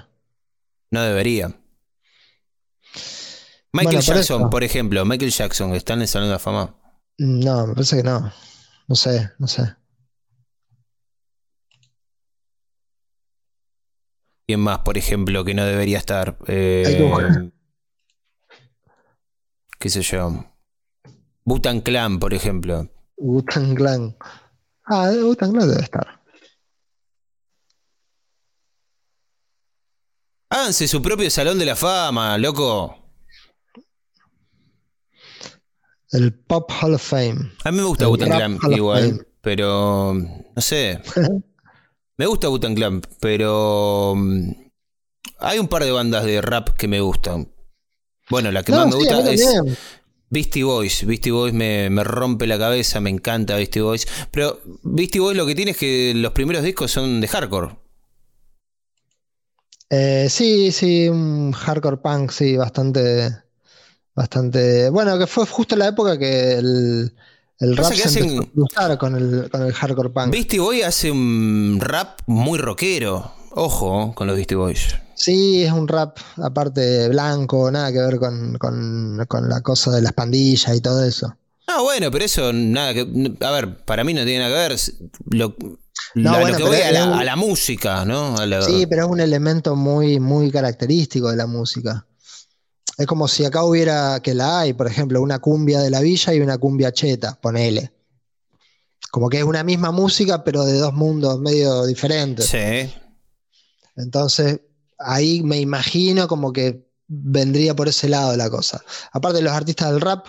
No 0.92 1.02
debería. 1.02 1.48
Michael 3.72 3.98
Bueno, 3.98 4.02
Jackson, 4.02 4.50
por 4.50 4.64
ejemplo, 4.64 5.04
Michael 5.06 5.32
Jackson, 5.32 5.74
¿está 5.74 5.94
en 5.94 6.02
el 6.02 6.08
Salón 6.08 6.30
de 6.30 6.34
la 6.34 6.40
Fama? 6.40 6.76
No, 7.18 7.68
me 7.68 7.74
parece 7.74 7.98
que 7.98 8.04
no. 8.04 8.32
No 8.88 8.96
sé, 8.96 9.32
no 9.40 9.48
sé. 9.48 9.76
¿Quién 14.46 14.60
más, 14.60 14.80
por 14.80 14.98
ejemplo, 14.98 15.44
que 15.44 15.54
no 15.54 15.66
debería 15.66 15.98
estar? 15.98 16.38
Eh, 16.48 16.84
Hay 16.86 16.98
que 16.98 17.04
buscar. 17.04 17.46
¿Qué 19.84 19.90
sé 19.90 20.02
yo? 20.02 20.46
Butan 21.44 21.82
Clan, 21.82 22.18
por 22.18 22.34
ejemplo. 22.34 22.90
Wu-Tang 23.18 23.76
Clan. 23.76 24.16
Ah, 24.86 25.12
Wu-Tang 25.12 25.52
Clan 25.52 25.68
debe 25.68 25.84
estar. 25.84 26.22
Háganse 30.48 30.88
su 30.88 31.02
propio 31.02 31.30
Salón 31.30 31.60
de 31.60 31.66
la 31.66 31.76
Fama, 31.76 32.38
loco. 32.38 32.96
El 36.12 36.34
Pop 36.34 36.72
Hall 36.82 36.94
of 36.94 37.02
Fame. 37.06 37.52
A 37.66 37.72
mí 37.72 37.78
me 37.80 37.84
gusta 37.84 38.08
Butan 38.08 38.30
Clan 38.30 38.60
igual, 38.72 39.28
pero 39.42 40.14
no 40.14 40.62
sé. 40.62 41.02
Me 42.18 42.26
gusta 42.28 42.48
Butan 42.48 42.76
Clan, 42.76 43.02
pero 43.20 44.14
mm, 44.16 44.52
hay 45.40 45.60
un 45.60 45.68
par 45.68 45.84
de 45.84 45.92
bandas 45.92 46.24
de 46.24 46.42
rap 46.42 46.70
que 46.70 46.88
me 46.88 47.02
gustan. 47.02 47.53
Bueno, 48.30 48.52
la 48.52 48.64
que 48.64 48.72
No, 48.72 48.80
más 48.80 48.86
me 48.88 48.92
sí, 48.94 48.98
gusta 49.00 49.32
es 49.32 49.44
también. 49.46 49.78
Beastie 50.30 50.64
Boys. 50.64 51.06
Beastie 51.06 51.32
Boys 51.32 51.54
me, 51.54 51.90
me 51.90 52.04
rompe 52.04 52.48
la 52.48 52.58
cabeza, 52.58 53.00
me 53.00 53.10
encanta 53.10 53.56
Beastie 53.56 53.82
Boys. 53.82 54.08
Pero 54.32 54.60
Beastie 54.84 55.22
Boys 55.22 55.38
lo 55.38 55.46
que 55.46 55.56
tiene 55.56 55.72
es 55.72 55.78
que 55.78 56.14
los 56.16 56.32
primeros 56.32 56.64
discos 56.64 56.92
son 56.92 57.22
de 57.22 57.28
hardcore. 57.28 57.76
Eh, 59.90 60.28
sí, 60.30 60.72
sí, 60.72 61.08
un 61.08 61.52
hardcore 61.52 61.98
punk, 61.98 62.32
sí, 62.32 62.58
bastante, 62.58 63.30
bastante. 64.16 64.90
Bueno, 64.90 65.20
que 65.20 65.28
fue 65.28 65.46
justo 65.46 65.76
la 65.76 65.90
época 65.90 66.18
que 66.18 66.54
el, 66.54 67.12
rap 67.60 67.94
se 67.94 68.04
hacen- 68.04 68.30
empezó 68.56 68.68
a 68.80 68.98
con 68.98 69.16
el, 69.16 69.50
con 69.52 69.62
el 69.62 69.72
hardcore 69.74 70.10
punk. 70.10 70.32
Beastie 70.32 70.60
Boys 70.60 70.84
hace 70.84 71.12
un 71.12 71.78
rap 71.80 72.22
muy 72.26 72.58
rockero. 72.58 73.34
Ojo 73.56 74.14
con 74.16 74.28
los 74.28 74.36
Beastie 74.36 74.58
Boys. 74.58 74.96
Sí, 75.16 75.64
es 75.64 75.72
un 75.72 75.88
rap 75.88 76.18
aparte 76.38 77.08
blanco, 77.10 77.70
nada 77.72 77.92
que 77.92 78.00
ver 78.00 78.18
con, 78.18 78.58
con- 78.58 79.24
con 79.28 79.48
la 79.50 79.62
cosa 79.62 79.92
de 79.92 80.02
las 80.02 80.14
pandillas 80.14 80.76
y 80.76 80.82
todo 80.82 81.04
eso. 81.06 81.36
Ah, 81.68 81.82
bueno, 81.82 82.12
pero 82.12 82.26
eso 82.26 82.52
nada 82.52 82.94
que. 82.94 83.08
A 83.42 83.52
ver, 83.52 83.78
para 83.86 84.04
mí 84.04 84.14
no 84.14 84.26
tiene 84.26 84.40
nada 84.40 84.68
que 84.68 84.74
ver. 84.74 84.80
Lo, 85.30 85.56
No, 86.16 86.34
a 86.34 86.50
lo 86.50 86.58
que 86.58 86.64
voy 86.64 86.78
a 86.78 86.92
la, 86.92 87.06
un- 87.06 87.14
a 87.14 87.24
la 87.24 87.36
música, 87.36 88.04
¿no? 88.06 88.38
A 88.38 88.46
la- 88.46 88.62
Sí, 88.64 88.86
pero 88.88 89.06
es 89.06 89.10
un 89.12 89.20
elemento 89.22 89.76
muy, 89.76 90.20
muy 90.20 90.52
característico 90.52 91.30
de 91.30 91.38
la 91.38 91.48
música. 91.48 92.06
Es 92.98 93.08
como 93.08 93.28
si 93.28 93.46
acá 93.46 93.64
hubiera, 93.64 94.20
que 94.20 94.34
la 94.36 94.60
hay, 94.62 94.74
por 94.74 94.88
ejemplo, 94.88 95.22
una 95.22 95.40
cumbia 95.40 95.80
de 95.80 95.90
la 95.90 96.02
villa 96.02 96.34
y 96.34 96.42
una 96.42 96.58
cumbia 96.58 96.92
cheta, 96.92 97.40
ponele. 97.42 97.92
Como 99.10 99.30
que 99.30 99.38
es 99.38 99.44
una 99.44 99.64
misma 99.64 99.92
música, 99.92 100.44
pero 100.44 100.66
de 100.66 100.78
dos 100.78 100.94
mundos 100.94 101.40
medio 101.40 101.86
diferentes. 101.86 102.46
Sí. 102.48 102.92
Entonces, 103.96 104.62
ahí 104.98 105.44
me 105.44 105.60
imagino 105.60 106.28
como 106.28 106.52
que 106.54 106.88
vendría 107.08 107.76
por 107.76 107.88
ese 107.88 108.10
lado 108.10 108.36
la 108.36 108.50
cosa. 108.50 108.84
Aparte, 109.12 109.42
los 109.42 109.54
artistas 109.54 109.92
del 109.92 110.02
rap, 110.02 110.28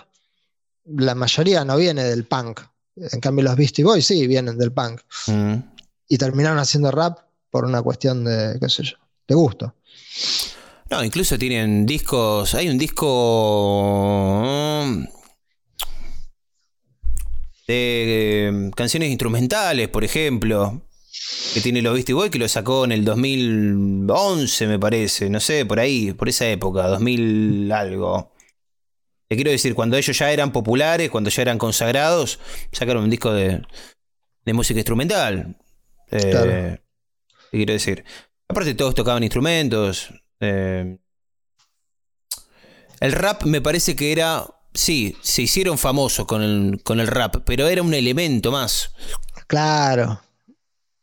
la 0.85 1.15
mayoría 1.15 1.65
no 1.65 1.77
viene 1.77 2.03
del 2.03 2.25
punk. 2.25 2.61
En 2.95 3.19
cambio, 3.19 3.43
los 3.43 3.55
Beastie 3.55 3.83
Boys 3.83 4.05
sí 4.05 4.27
vienen 4.27 4.57
del 4.57 4.71
punk. 4.71 5.01
Mm. 5.27 5.55
Y 6.07 6.17
terminaron 6.17 6.59
haciendo 6.59 6.91
rap 6.91 7.19
por 7.49 7.65
una 7.65 7.81
cuestión 7.81 8.23
de, 8.23 8.57
qué 8.59 8.69
sé 8.69 8.83
yo, 8.83 8.97
de 9.27 9.35
gusto. 9.35 9.73
No, 10.89 11.03
incluso 11.03 11.37
tienen 11.37 11.85
discos. 11.85 12.53
Hay 12.53 12.69
un 12.69 12.77
disco. 12.77 14.43
mm, 14.85 15.03
De 17.67 18.47
eh, 18.47 18.71
canciones 18.75 19.09
instrumentales, 19.09 19.89
por 19.89 20.03
ejemplo. 20.03 20.83
Que 21.53 21.61
tiene 21.61 21.81
los 21.81 21.93
Beastie 21.93 22.13
Boys, 22.13 22.31
que 22.31 22.39
lo 22.39 22.47
sacó 22.47 22.85
en 22.85 22.91
el 22.91 23.05
2011, 23.05 24.67
me 24.67 24.79
parece. 24.79 25.29
No 25.29 25.39
sé, 25.39 25.65
por 25.65 25.79
ahí, 25.79 26.11
por 26.13 26.29
esa 26.29 26.47
época, 26.47 26.87
2000 26.87 27.71
algo. 27.71 28.33
Te 29.27 29.35
quiero 29.35 29.51
decir, 29.51 29.73
cuando 29.73 29.97
ellos 29.97 30.17
ya 30.17 30.31
eran 30.31 30.51
populares, 30.51 31.09
cuando 31.09 31.29
ya 31.29 31.41
eran 31.41 31.57
consagrados, 31.57 32.39
sacaron 32.71 33.03
un 33.05 33.09
disco 33.09 33.31
de, 33.33 33.61
de 34.45 34.53
música 34.53 34.79
instrumental. 34.79 35.57
Eh, 36.11 36.29
Claro. 36.31 36.51
Te 37.51 37.57
quiero 37.57 37.73
decir. 37.73 38.03
Aparte 38.47 38.75
todos 38.75 38.93
tocaban 38.93 39.23
instrumentos. 39.23 40.09
eh. 40.39 40.97
el 42.99 43.11
rap 43.11 43.43
me 43.43 43.61
parece 43.61 43.95
que 43.95 44.11
era... 44.11 44.45
Sí, 44.73 45.15
se 45.21 45.41
hicieron 45.41 45.77
famosos 45.77 46.25
con 46.25 46.41
el, 46.43 46.83
con 46.83 46.99
el 46.99 47.07
rap, 47.07 47.37
pero 47.45 47.67
era 47.69 47.81
un 47.81 47.93
elemento 47.93 48.51
más. 48.51 48.91
Claro. 49.47 50.21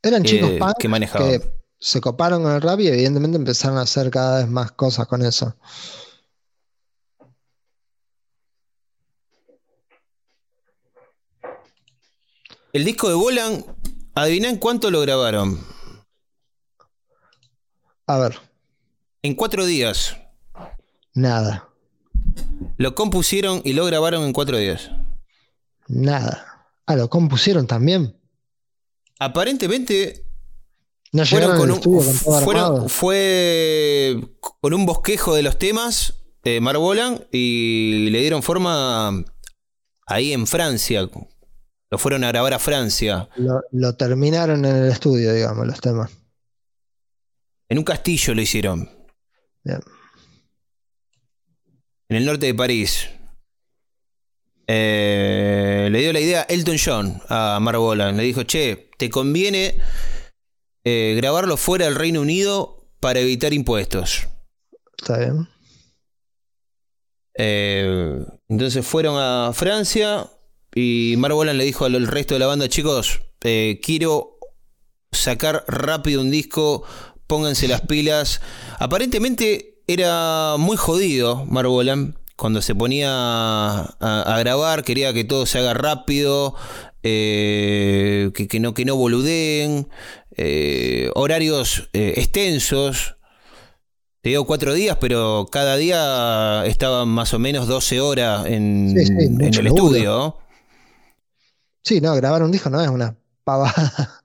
Eran 0.02 0.22
chicos 0.24 0.50
que- 0.50 0.58
punk 0.58 0.76
que 0.78 0.88
manejaban. 0.88 1.28
que 1.30 1.52
se 1.78 2.00
coparon 2.00 2.42
con 2.42 2.52
el 2.52 2.62
rap 2.62 2.80
y 2.80 2.88
evidentemente 2.88 3.36
empezaron 3.38 3.78
a 3.78 3.82
hacer 3.82 4.10
cada 4.10 4.38
vez 4.38 4.48
más 4.48 4.72
cosas 4.72 5.06
con 5.06 5.22
eso. 5.24 5.56
El 12.72 12.84
disco 12.84 13.08
de 13.08 13.14
Bolan, 13.14 13.64
adivina 14.14 14.48
en 14.48 14.56
cuánto 14.56 14.90
lo 14.90 15.00
grabaron. 15.00 15.60
A 18.06 18.18
ver, 18.18 18.38
En 19.22 19.34
cuatro 19.34 19.64
días. 19.64 20.16
nada, 21.14 21.68
Lo 22.76 22.94
compusieron 22.94 23.60
y 23.64 23.72
lo 23.74 23.84
grabaron 23.84 24.24
en 24.24 24.32
cuatro 24.32 24.56
días. 24.56 24.90
nada. 25.88 26.66
Ah, 26.86 26.96
lo 26.96 27.08
compusieron 27.08 27.66
también. 27.66 28.16
Aparentemente 29.24 30.24
No 31.12 31.24
fueron 31.26 31.58
con 31.58 31.70
un, 31.70 31.80
con 31.80 32.02
fueron- 32.44 32.88
fue 32.88 34.20
con 34.60 34.74
un 34.74 34.86
bosquejo 34.86 35.34
de 35.34 35.42
los 35.42 35.58
temas, 35.58 36.14
eh, 36.44 36.60
Mark 36.60 36.78
Bolan, 36.78 37.24
y 37.30 38.08
le 38.10 38.20
dieron 38.20 38.42
forma 38.42 39.24
ahí 40.06 40.32
en 40.32 40.46
Francia. 40.46 41.08
Lo 41.90 41.98
fueron 41.98 42.24
a 42.24 42.28
grabar 42.28 42.54
a 42.54 42.58
Francia, 42.58 43.28
Lo, 43.36 43.60
lo 43.70 43.94
terminaron 43.96 44.64
en 44.64 44.74
el 44.76 44.90
estudio, 44.90 45.32
digamos, 45.34 45.66
los 45.66 45.80
temas. 45.80 46.10
en 47.68 47.78
un 47.78 47.84
castillo 47.84 48.34
lo 48.34 48.40
hicieron, 48.42 48.88
Bien. 49.64 49.80
en 52.08 52.16
el 52.16 52.24
norte 52.26 52.46
de 52.46 52.54
París. 52.54 53.08
Eh, 54.74 55.88
le 55.90 56.00
dio 56.00 56.14
la 56.14 56.20
idea 56.20 56.46
Elton 56.48 56.76
John 56.82 57.22
a 57.28 57.58
Mark 57.60 57.78
Bolan. 57.78 58.16
Le 58.16 58.22
dijo, 58.22 58.46
che, 58.46 58.88
te 58.96 59.10
conviene 59.10 59.76
eh, 60.82 61.12
grabarlo 61.14 61.58
fuera 61.58 61.84
del 61.84 61.94
Reino 61.94 62.22
Unido 62.22 62.88
para 62.98 63.20
evitar 63.20 63.52
impuestos. 63.52 64.28
Está 64.96 65.18
bien. 65.18 65.46
Eh, 67.34 68.24
entonces 68.48 68.86
fueron 68.86 69.16
a 69.18 69.52
Francia 69.52 70.30
y 70.74 71.16
Mark 71.18 71.34
Bolan 71.34 71.58
le 71.58 71.64
dijo 71.64 71.84
al 71.84 72.06
resto 72.06 72.34
de 72.34 72.40
la 72.40 72.46
banda, 72.46 72.66
chicos, 72.66 73.20
quiero 73.40 74.38
sacar 75.10 75.64
rápido 75.68 76.22
un 76.22 76.30
disco, 76.30 76.82
pónganse 77.26 77.68
las 77.68 77.82
pilas. 77.82 78.40
Aparentemente 78.78 79.82
era 79.86 80.56
muy 80.58 80.78
jodido 80.78 81.44
Mark 81.44 81.68
Bolan 81.68 82.16
cuando 82.42 82.60
se 82.60 82.74
ponía 82.74 83.08
a, 83.08 83.86
a 84.00 84.38
grabar, 84.40 84.82
quería 84.82 85.12
que 85.12 85.22
todo 85.22 85.46
se 85.46 85.60
haga 85.60 85.74
rápido, 85.74 86.56
eh, 87.04 88.32
que, 88.34 88.48
que 88.48 88.58
no, 88.58 88.74
que 88.74 88.84
no 88.84 88.96
boludeen, 88.96 89.88
eh, 90.36 91.08
horarios 91.14 91.88
eh, 91.92 92.14
extensos. 92.16 93.14
Te 94.22 94.30
digo 94.30 94.44
cuatro 94.44 94.74
días, 94.74 94.96
pero 95.00 95.46
cada 95.52 95.76
día 95.76 96.66
estaba 96.66 97.04
más 97.04 97.32
o 97.32 97.38
menos 97.38 97.68
12 97.68 98.00
horas 98.00 98.44
en, 98.46 98.92
Sí, 98.98 99.06
sí, 99.06 99.12
en 99.20 99.34
mucho 99.38 99.60
el 99.60 99.68
estudio. 99.68 100.36
Sí, 101.84 102.00
no, 102.00 102.12
grabar 102.16 102.42
un 102.42 102.50
disco 102.50 102.70
no 102.70 102.80
es 102.80 102.88
una 102.88 103.14
pavada. 103.44 104.20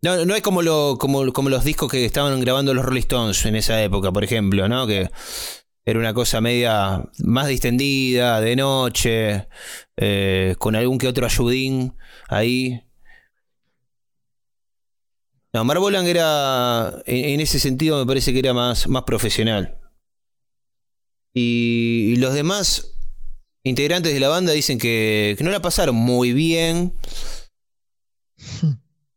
No, 0.00 0.22
no 0.26 0.34
es 0.34 0.42
como, 0.42 0.60
lo, 0.60 0.98
como, 1.00 1.32
como 1.32 1.48
los 1.48 1.64
discos 1.64 1.90
que 1.90 2.04
estaban 2.04 2.38
grabando 2.38 2.74
los 2.74 2.84
Rolling 2.84 3.00
Stones 3.00 3.46
en 3.46 3.56
esa 3.56 3.82
época, 3.82 4.12
por 4.12 4.22
ejemplo, 4.22 4.68
¿no? 4.68 4.86
Que 4.86 5.10
era 5.84 5.98
una 5.98 6.14
cosa 6.14 6.40
media 6.40 7.04
más 7.18 7.48
distendida, 7.48 8.40
de 8.40 8.56
noche, 8.56 9.48
eh, 9.96 10.54
con 10.58 10.76
algún 10.76 10.98
que 10.98 11.08
otro 11.08 11.26
ayudín 11.26 11.94
ahí. 12.28 12.82
No, 15.52 15.64
Mark 15.64 15.80
Bolan 15.80 16.06
era, 16.06 17.02
en, 17.06 17.40
ese 17.40 17.60
sentido 17.60 17.98
me 17.98 18.06
parece 18.06 18.32
que 18.32 18.40
era 18.40 18.54
más, 18.54 18.88
más 18.88 19.04
profesional. 19.04 19.78
Y, 21.32 22.12
y 22.12 22.16
los 22.16 22.34
demás 22.34 22.96
integrantes 23.62 24.12
de 24.12 24.20
la 24.20 24.28
banda 24.28 24.52
dicen 24.52 24.78
que, 24.78 25.34
que 25.36 25.44
no 25.44 25.50
la 25.50 25.62
pasaron 25.62 25.94
muy 25.94 26.32
bien. 26.32 26.94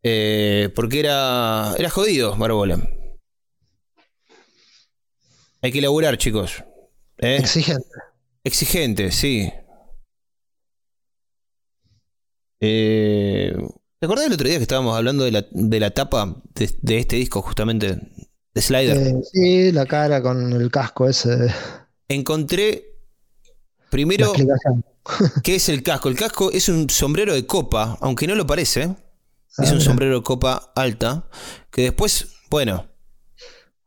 Eh, 0.04 0.70
porque 0.76 1.00
era, 1.00 1.74
era 1.76 1.90
jodido 1.90 2.36
Marbola. 2.36 2.80
Hay 5.62 5.72
que 5.72 5.80
laburar, 5.80 6.16
chicos. 6.18 6.64
¿Eh? 7.18 7.36
Exigente. 7.36 7.88
Exigente, 8.44 9.10
sí. 9.12 9.50
Eh, 12.60 13.54
¿Te 13.98 14.06
acordás 14.06 14.26
el 14.26 14.32
otro 14.32 14.48
día 14.48 14.56
que 14.58 14.62
estábamos 14.62 14.96
hablando 14.96 15.24
de 15.24 15.32
la, 15.32 15.46
de 15.50 15.80
la 15.80 15.90
tapa 15.90 16.40
de, 16.54 16.70
de 16.82 16.98
este 16.98 17.16
disco, 17.16 17.42
justamente? 17.42 17.98
De 18.54 18.62
Slider. 18.62 18.96
Eh, 18.96 19.14
sí, 19.32 19.72
la 19.72 19.86
cara 19.86 20.22
con 20.22 20.52
el 20.52 20.70
casco 20.70 21.08
ese. 21.08 21.52
Encontré 22.08 22.94
primero 23.90 24.32
qué 25.42 25.56
es 25.56 25.68
el 25.68 25.82
casco. 25.82 26.08
El 26.08 26.16
casco 26.16 26.50
es 26.52 26.68
un 26.68 26.88
sombrero 26.90 27.34
de 27.34 27.46
copa, 27.46 27.98
aunque 28.00 28.26
no 28.26 28.34
lo 28.34 28.46
parece. 28.46 28.82
Es 28.82 28.90
Ah, 29.58 29.62
un 29.64 29.72
mira. 29.78 29.80
sombrero 29.80 30.16
de 30.16 30.22
copa 30.22 30.72
alta. 30.76 31.28
Que 31.70 31.82
después, 31.82 32.28
bueno, 32.50 32.87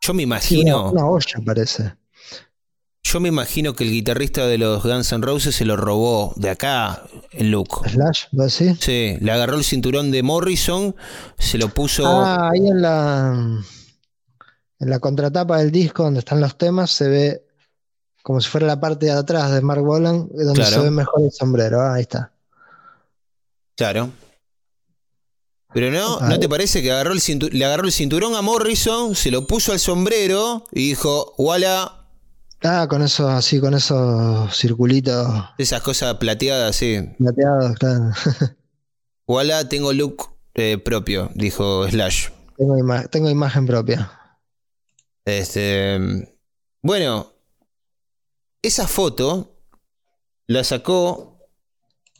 yo 0.01 0.13
me 0.13 0.23
Sí, 0.23 0.25
una, 0.25 0.35
imagino. 0.35 0.91
una 0.91 1.05
olla 1.05 1.39
parece. 1.45 1.95
Yo 3.03 3.19
me 3.19 3.29
imagino 3.29 3.73
que 3.75 3.83
el 3.83 3.89
guitarrista 3.91 4.45
de 4.45 4.57
los 4.59 4.83
Guns 4.83 5.11
N' 5.11 5.23
Roses 5.25 5.55
se 5.55 5.65
lo 5.65 5.75
robó 5.75 6.33
de 6.35 6.49
acá 6.51 7.03
en 7.31 7.49
look. 7.51 7.81
Slash, 7.89 8.25
¿vos 8.31 8.57
decís? 8.59 8.77
Sí, 8.79 9.17
le 9.19 9.31
agarró 9.31 9.57
el 9.57 9.63
cinturón 9.63 10.11
de 10.11 10.21
Morrison, 10.23 10.95
se 11.39 11.57
lo 11.57 11.69
puso. 11.69 12.05
Ah, 12.07 12.49
ahí 12.51 12.67
en 12.67 12.81
la 12.81 13.33
en 14.79 14.89
la 14.89 14.99
contratapa 14.99 15.57
del 15.59 15.71
disco 15.71 16.03
donde 16.03 16.19
están 16.19 16.41
los 16.41 16.57
temas 16.57 16.89
se 16.91 17.07
ve 17.07 17.45
como 18.23 18.39
si 18.41 18.49
fuera 18.49 18.65
la 18.67 18.79
parte 18.79 19.07
de 19.07 19.11
atrás 19.13 19.51
de 19.51 19.61
Mark 19.61 19.81
Bolan, 19.83 20.27
donde 20.31 20.53
Claro. 20.53 20.69
se 20.71 20.79
ve 20.81 20.91
mejor 20.91 21.21
el 21.23 21.31
sombrero. 21.31 21.81
Ah, 21.81 21.95
ahí 21.95 22.01
está. 22.03 22.31
Claro. 23.75 24.09
Pero 25.73 25.89
no, 25.91 26.17
Ah. 26.19 26.27
¿no 26.29 26.39
te 26.39 26.49
parece 26.49 26.81
que 26.81 26.91
agarró 26.91 27.13
el 27.13 27.21
le 27.53 27.65
agarró 27.65 27.85
el 27.85 27.91
cinturón 27.93 28.35
a 28.35 28.41
Morrison, 28.41 29.15
se 29.15 29.31
lo 29.31 29.47
puso 29.47 29.71
al 29.71 29.79
sombrero 29.79 30.65
y 30.71 30.89
dijo, 30.89 31.33
voilà, 31.37 31.97
Ah, 32.63 32.85
con 32.87 33.01
esos 33.01 33.27
así, 33.29 33.59
con 33.59 33.73
esos 33.73 34.55
circulitos 34.55 35.27
esas 35.57 35.81
cosas 35.81 36.15
plateadas, 36.17 36.75
sí. 36.75 36.99
plateados, 37.17 37.75
claro. 37.77 38.11
Voilà, 39.27 39.67
tengo 39.69 39.93
look 39.93 40.29
eh, 40.55 40.77
propio, 40.77 41.29
dijo 41.35 41.87
Slash. 41.87 42.27
tengo, 42.57 42.77
ima- 42.77 43.07
tengo 43.09 43.29
imagen 43.29 43.65
propia. 43.65 44.11
Este, 45.25 45.97
bueno, 46.81 47.31
esa 48.61 48.87
foto 48.87 49.57
la 50.47 50.63
sacó. 50.63 51.39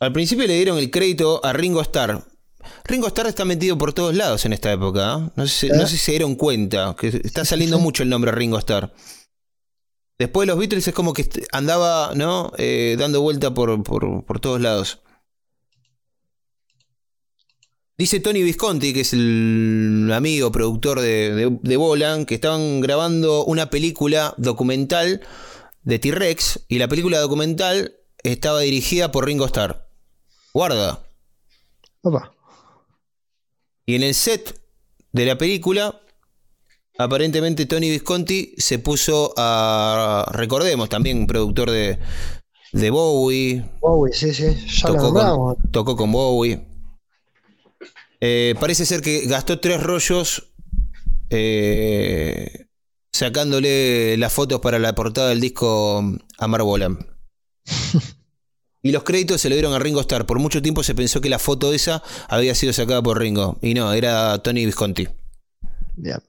Al 0.00 0.12
principio 0.12 0.46
le 0.46 0.54
dieron 0.54 0.78
el 0.78 0.90
crédito 0.90 1.44
a 1.44 1.52
Ringo 1.52 1.80
Starr. 1.82 2.24
Ringo 2.84 3.06
Starr 3.08 3.26
está 3.28 3.44
metido 3.44 3.76
por 3.78 3.92
todos 3.92 4.14
lados 4.14 4.44
en 4.44 4.52
esta 4.52 4.72
época. 4.72 5.18
¿eh? 5.26 5.30
No, 5.36 5.46
sé, 5.46 5.68
si- 5.68 5.68
no 5.68 5.86
sé 5.86 5.96
si 5.96 5.98
se 5.98 6.12
dieron 6.12 6.34
cuenta 6.34 6.94
que 6.98 7.08
está 7.08 7.44
saliendo 7.44 7.78
mucho 7.78 8.02
el 8.02 8.08
nombre 8.08 8.32
Ringo 8.32 8.58
Starr. 8.58 8.92
Después 10.18 10.46
de 10.46 10.52
los 10.52 10.58
Beatles 10.60 10.86
es 10.86 10.94
como 10.94 11.12
que 11.14 11.28
andaba 11.52 12.12
¿no? 12.14 12.52
Eh, 12.58 12.96
dando 12.98 13.20
vuelta 13.22 13.52
por, 13.54 13.82
por- 13.82 14.24
por 14.24 14.40
todos 14.40 14.60
lados. 14.60 15.00
Dice 17.98 18.20
Tony 18.20 18.42
Visconti, 18.42 18.92
que 18.92 19.00
es 19.02 19.12
el 19.12 20.10
amigo 20.14 20.50
productor 20.50 21.00
de, 21.00 21.34
de, 21.34 21.58
de 21.62 21.76
Bolan, 21.76 22.24
que 22.26 22.34
estaban 22.34 22.80
grabando 22.80 23.44
una 23.44 23.70
película 23.70 24.34
documental 24.38 25.20
de 25.82 25.98
T-Rex 25.98 26.60
y 26.68 26.78
la 26.78 26.88
película 26.88 27.18
documental 27.20 27.94
estaba 28.22 28.60
dirigida 28.60 29.12
por 29.12 29.26
Ringo 29.26 29.44
Starr. 29.46 29.86
Guarda. 30.52 31.04
Opa. 32.02 32.31
Y 33.86 33.96
en 33.96 34.02
el 34.02 34.14
set 34.14 34.60
de 35.12 35.26
la 35.26 35.36
película, 35.36 36.00
aparentemente 36.98 37.66
Tony 37.66 37.90
Visconti 37.90 38.54
se 38.58 38.78
puso 38.78 39.34
a. 39.36 40.30
Recordemos, 40.32 40.88
también 40.88 41.26
productor 41.26 41.70
de, 41.70 41.98
de 42.72 42.90
Bowie, 42.90 43.64
Bowie, 43.80 44.12
sí, 44.12 44.32
sí. 44.32 44.66
Ya 44.68 44.88
tocó 44.88 45.12
con, 45.12 45.70
tocó 45.70 45.96
con 45.96 46.12
Bowie. 46.12 46.66
Eh, 48.20 48.54
parece 48.60 48.86
ser 48.86 49.00
que 49.00 49.26
gastó 49.26 49.58
tres 49.58 49.82
rollos 49.82 50.52
eh, 51.28 52.66
sacándole 53.12 54.16
las 54.16 54.32
fotos 54.32 54.60
para 54.60 54.78
la 54.78 54.94
portada 54.94 55.30
del 55.30 55.40
disco 55.40 56.04
a 56.38 56.46
Mark 56.46 56.64
Bolan. 56.64 56.98
Y 58.82 58.90
los 58.90 59.04
créditos 59.04 59.40
se 59.40 59.48
lo 59.48 59.54
dieron 59.54 59.74
a 59.74 59.78
Ringo 59.78 60.00
Starr. 60.00 60.26
Por 60.26 60.40
mucho 60.40 60.60
tiempo 60.60 60.82
se 60.82 60.94
pensó 60.94 61.20
que 61.20 61.28
la 61.28 61.38
foto 61.38 61.72
esa 61.72 62.02
había 62.28 62.54
sido 62.54 62.72
sacada 62.72 63.00
por 63.00 63.18
Ringo. 63.18 63.56
Y 63.62 63.74
no, 63.74 63.92
era 63.92 64.38
Tony 64.42 64.66
Visconti. 64.66 65.08
Yeah. 65.96 66.20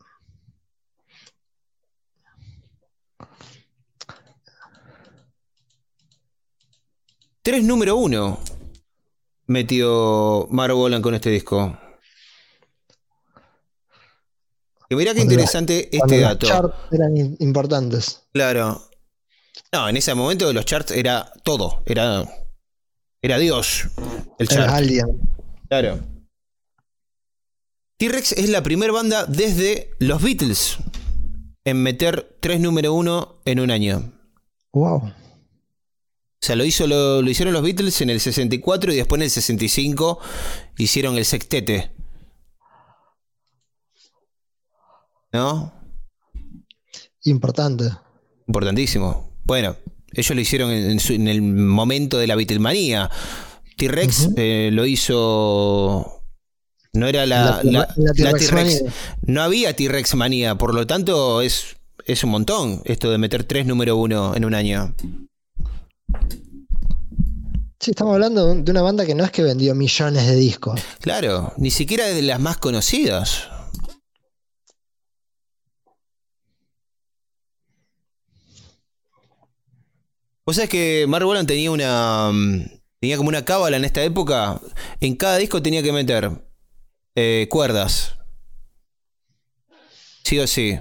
Tres 7.41 7.63
número 7.63 7.97
uno 7.97 8.39
metió 9.47 10.47
Maro 10.51 10.77
Bolan 10.77 11.01
con 11.01 11.15
este 11.15 11.29
disco. 11.29 11.77
Que 14.87 14.95
mirá 14.95 15.13
qué 15.13 15.21
interesante 15.21 15.89
este 15.91 16.19
dato. 16.19 16.47
Los 16.47 16.55
charts 16.55 16.75
eran 16.91 17.17
importantes. 17.39 18.21
Claro. 18.31 18.89
No, 19.71 19.89
en 19.89 19.97
ese 19.97 20.13
momento 20.13 20.53
los 20.53 20.65
charts 20.65 20.91
era 20.91 21.33
todo. 21.43 21.83
Era 21.85 22.23
era 23.23 23.37
Dios. 23.39 23.87
El 24.37 24.51
Era 24.51 24.75
alguien. 24.75 25.05
Claro. 25.69 25.99
T-Rex 27.97 28.33
es 28.33 28.49
la 28.49 28.61
primera 28.61 28.91
banda 28.91 29.25
desde 29.25 29.91
los 29.99 30.21
Beatles 30.21 30.77
en 31.63 31.81
meter 31.81 32.35
tres 32.41 32.59
número 32.59 32.93
uno 32.93 33.37
en 33.45 33.61
un 33.61 33.71
año. 33.71 34.11
Wow. 34.73 34.97
O 35.05 35.13
sea, 36.41 36.57
lo, 36.57 36.65
hizo, 36.65 36.85
lo, 36.85 37.21
lo 37.21 37.29
hicieron 37.29 37.53
los 37.53 37.63
Beatles 37.63 38.01
en 38.01 38.09
el 38.09 38.19
64 38.19 38.91
y 38.91 38.97
después 38.97 39.19
en 39.19 39.23
el 39.23 39.29
65 39.29 40.19
hicieron 40.77 41.17
el 41.17 41.23
sextete. 41.23 41.91
¿No? 45.31 45.71
Importante. 47.23 47.85
Importantísimo. 48.47 49.31
Bueno, 49.45 49.77
ellos 50.13 50.35
lo 50.35 50.41
hicieron 50.41 50.71
en, 50.71 50.99
su- 50.99 51.13
en 51.13 51.27
el 51.27 51.41
momento 51.41 52.17
de 52.17 52.27
la 52.27 52.35
Beatlemanía. 52.35 53.09
T-Rex 53.77 54.29
eh, 54.37 54.69
lo 54.71 54.85
hizo. 54.85 56.21
No 56.93 57.07
era 57.07 57.25
la, 57.25 57.61
La- 57.63 57.63
la- 57.63 57.93
la 57.97 58.13
la 58.15 58.33
T-Rex. 58.33 58.83
No 59.25 59.41
había 59.41 59.75
T-Rex 59.75 60.13
manía, 60.15 60.55
por 60.55 60.75
lo 60.75 60.85
tanto 60.85 61.41
es, 61.41 61.75
es 62.05 62.23
un 62.23 62.29
montón 62.29 62.81
esto 62.85 63.09
de 63.09 63.17
meter 63.17 63.43
tres 63.45 63.65
número 63.65 63.97
uno 63.97 64.35
en 64.35 64.45
un 64.45 64.53
año. 64.53 64.93
Sí, 67.79 67.91
estamos 67.91 68.13
hablando 68.13 68.53
de 68.55 68.71
una 68.71 68.81
banda 68.81 69.05
que 69.05 69.13
no 69.13 69.25
es 69.25 69.31
que 69.31 69.43
vendió 69.43 69.75
millones 69.75 70.25
de 70.25 70.35
discos. 70.35 70.79
Claro, 71.01 71.51
ni 71.57 71.69
siquiera 71.69 72.05
de 72.05 72.21
las 72.21 72.39
más 72.39 72.57
conocidas. 72.57 73.49
Vos 80.45 80.55
sabés 80.55 80.69
que 80.69 81.05
Mark 81.07 81.25
Bolan 81.25 81.47
tenía 81.47 81.71
una. 81.71 82.31
mm, 82.31 82.65
tenía 82.99 83.17
como 83.17 83.29
una 83.29 83.45
cábala 83.45 83.77
en 83.77 83.85
esta 83.85 84.03
época. 84.03 84.59
En 84.99 85.15
cada 85.15 85.37
disco 85.37 85.61
tenía 85.61 85.83
que 85.83 85.93
meter 85.93 86.31
eh, 87.15 87.47
cuerdas. 87.49 88.15
Sí 90.23 90.39
o 90.39 90.47
sí. 90.47 90.79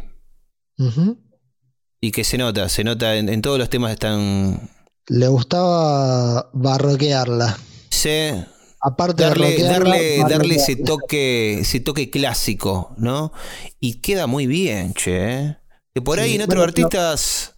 Y 2.00 2.10
que 2.10 2.24
se 2.24 2.36
nota, 2.38 2.68
se 2.68 2.84
nota 2.84 3.16
en, 3.16 3.28
en 3.28 3.40
todos 3.42 3.58
los 3.58 3.70
temas 3.70 3.92
están. 3.92 4.70
Le 5.08 5.28
gustaba 5.28 6.50
barroquearla. 6.52 7.56
Se, 7.90 8.46
Aparte 8.80 9.22
darle, 9.22 9.52
de 9.54 9.62
darle, 9.62 10.24
darle 10.24 10.56
ese 10.56 10.76
toque, 10.76 11.60
ese 11.60 11.80
toque 11.80 12.10
clásico, 12.10 12.94
¿no? 12.98 13.32
Y 13.80 14.00
queda 14.00 14.26
muy 14.26 14.46
bien, 14.46 14.94
che. 14.94 15.56
Que 15.94 16.02
por 16.02 16.18
Sí, 16.18 16.20
ahí 16.20 16.34
en 16.34 16.42
otros 16.42 16.58
bueno, 16.58 16.64
artistas 16.64 17.54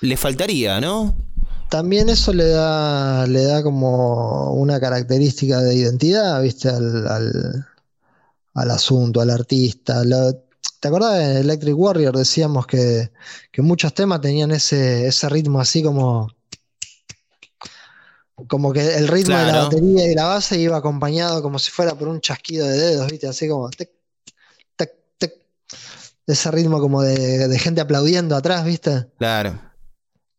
le 0.00 0.16
faltaría, 0.16 0.80
¿no? 0.80 1.16
También 1.68 2.08
eso 2.08 2.32
le 2.32 2.48
da, 2.48 3.26
le 3.26 3.44
da 3.44 3.62
como 3.62 4.52
una 4.54 4.80
característica 4.80 5.60
de 5.60 5.74
identidad, 5.74 6.40
viste, 6.42 6.68
al, 6.68 7.06
al, 7.06 7.66
al 8.54 8.70
asunto, 8.70 9.20
al 9.20 9.30
artista. 9.30 10.02
¿te 10.80 10.88
acordás 10.88 11.18
de 11.18 11.40
Electric 11.40 11.76
Warrior? 11.76 12.16
Decíamos 12.16 12.66
que, 12.66 13.10
que 13.52 13.62
muchos 13.62 13.92
temas 13.92 14.20
tenían 14.20 14.50
ese, 14.50 15.06
ese 15.06 15.28
ritmo 15.28 15.60
así 15.60 15.82
como. 15.82 16.28
Como 18.46 18.72
que 18.72 18.94
el 18.94 19.08
ritmo 19.08 19.36
de 19.36 19.46
la 19.46 19.64
batería 19.64 20.12
y 20.12 20.14
la 20.14 20.26
base 20.26 20.60
iba 20.60 20.76
acompañado 20.76 21.42
como 21.42 21.58
si 21.58 21.72
fuera 21.72 21.98
por 21.98 22.06
un 22.06 22.20
chasquido 22.20 22.68
de 22.68 22.78
dedos, 22.78 23.10
viste, 23.10 23.26
así 23.26 23.48
como. 23.48 23.68
Ese 26.26 26.50
ritmo 26.50 26.78
como 26.78 27.02
de, 27.02 27.48
de 27.48 27.58
gente 27.58 27.80
aplaudiendo 27.80 28.36
atrás, 28.36 28.64
viste. 28.64 29.06
Claro. 29.18 29.67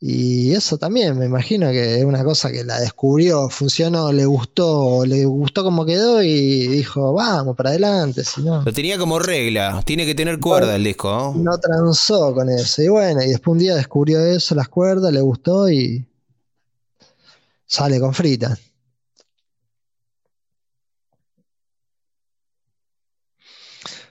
Y 0.02 0.54
eso 0.54 0.78
también, 0.78 1.20
me 1.20 1.26
imagino 1.26 1.70
que 1.72 1.98
es 1.98 2.06
una 2.06 2.24
cosa 2.24 2.50
que 2.50 2.64
la 2.64 2.80
descubrió, 2.80 3.50
funcionó, 3.50 4.14
le 4.14 4.26
gustó, 4.26 5.06
le 5.06 5.26
gustó 5.26 5.62
como 5.62 5.86
quedó 5.86 6.24
y 6.24 6.68
dijo, 6.68 7.12
vamos 7.12 7.58
para 7.58 7.72
adelante, 7.72 8.24
si 8.24 8.42
no, 8.42 8.64
Lo 8.64 8.72
tenía 8.72 8.98
como 8.98 9.20
regla, 9.20 9.82
tiene 9.84 10.06
que 10.06 10.16
tener 10.16 10.40
cuerda 10.40 10.78
el 10.78 10.86
disco, 10.86 11.10
¿no? 11.10 11.34
no 11.34 11.58
transó 11.58 12.34
con 12.34 12.50
eso. 12.50 12.82
Y 12.82 12.88
bueno, 12.88 13.22
y 13.22 13.28
después 13.28 13.52
un 13.52 13.60
día 13.60 13.76
descubrió 13.76 14.22
eso, 14.22 14.56
las 14.56 14.70
cuerdas, 14.70 15.12
le 15.12 15.20
gustó 15.20 15.70
y 15.70 16.08
sale 17.66 18.00
con 18.00 18.14
frita. 18.14 18.58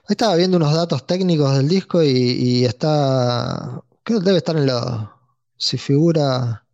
Estaba 0.07 0.36
viendo 0.36 0.59
unos 0.59 0.74
datos 0.74 1.07
técnicos 1.07 1.57
del 1.57 1.68
disco 1.68 2.03
y, 2.03 2.09
y 2.09 2.64
está, 2.66 3.82
creo 4.03 4.20
que 4.20 4.26
debe 4.26 4.39
estar 4.39 4.57
en 4.57 4.66
los, 4.66 5.18
si 5.59 5.76
figura, 5.76 6.64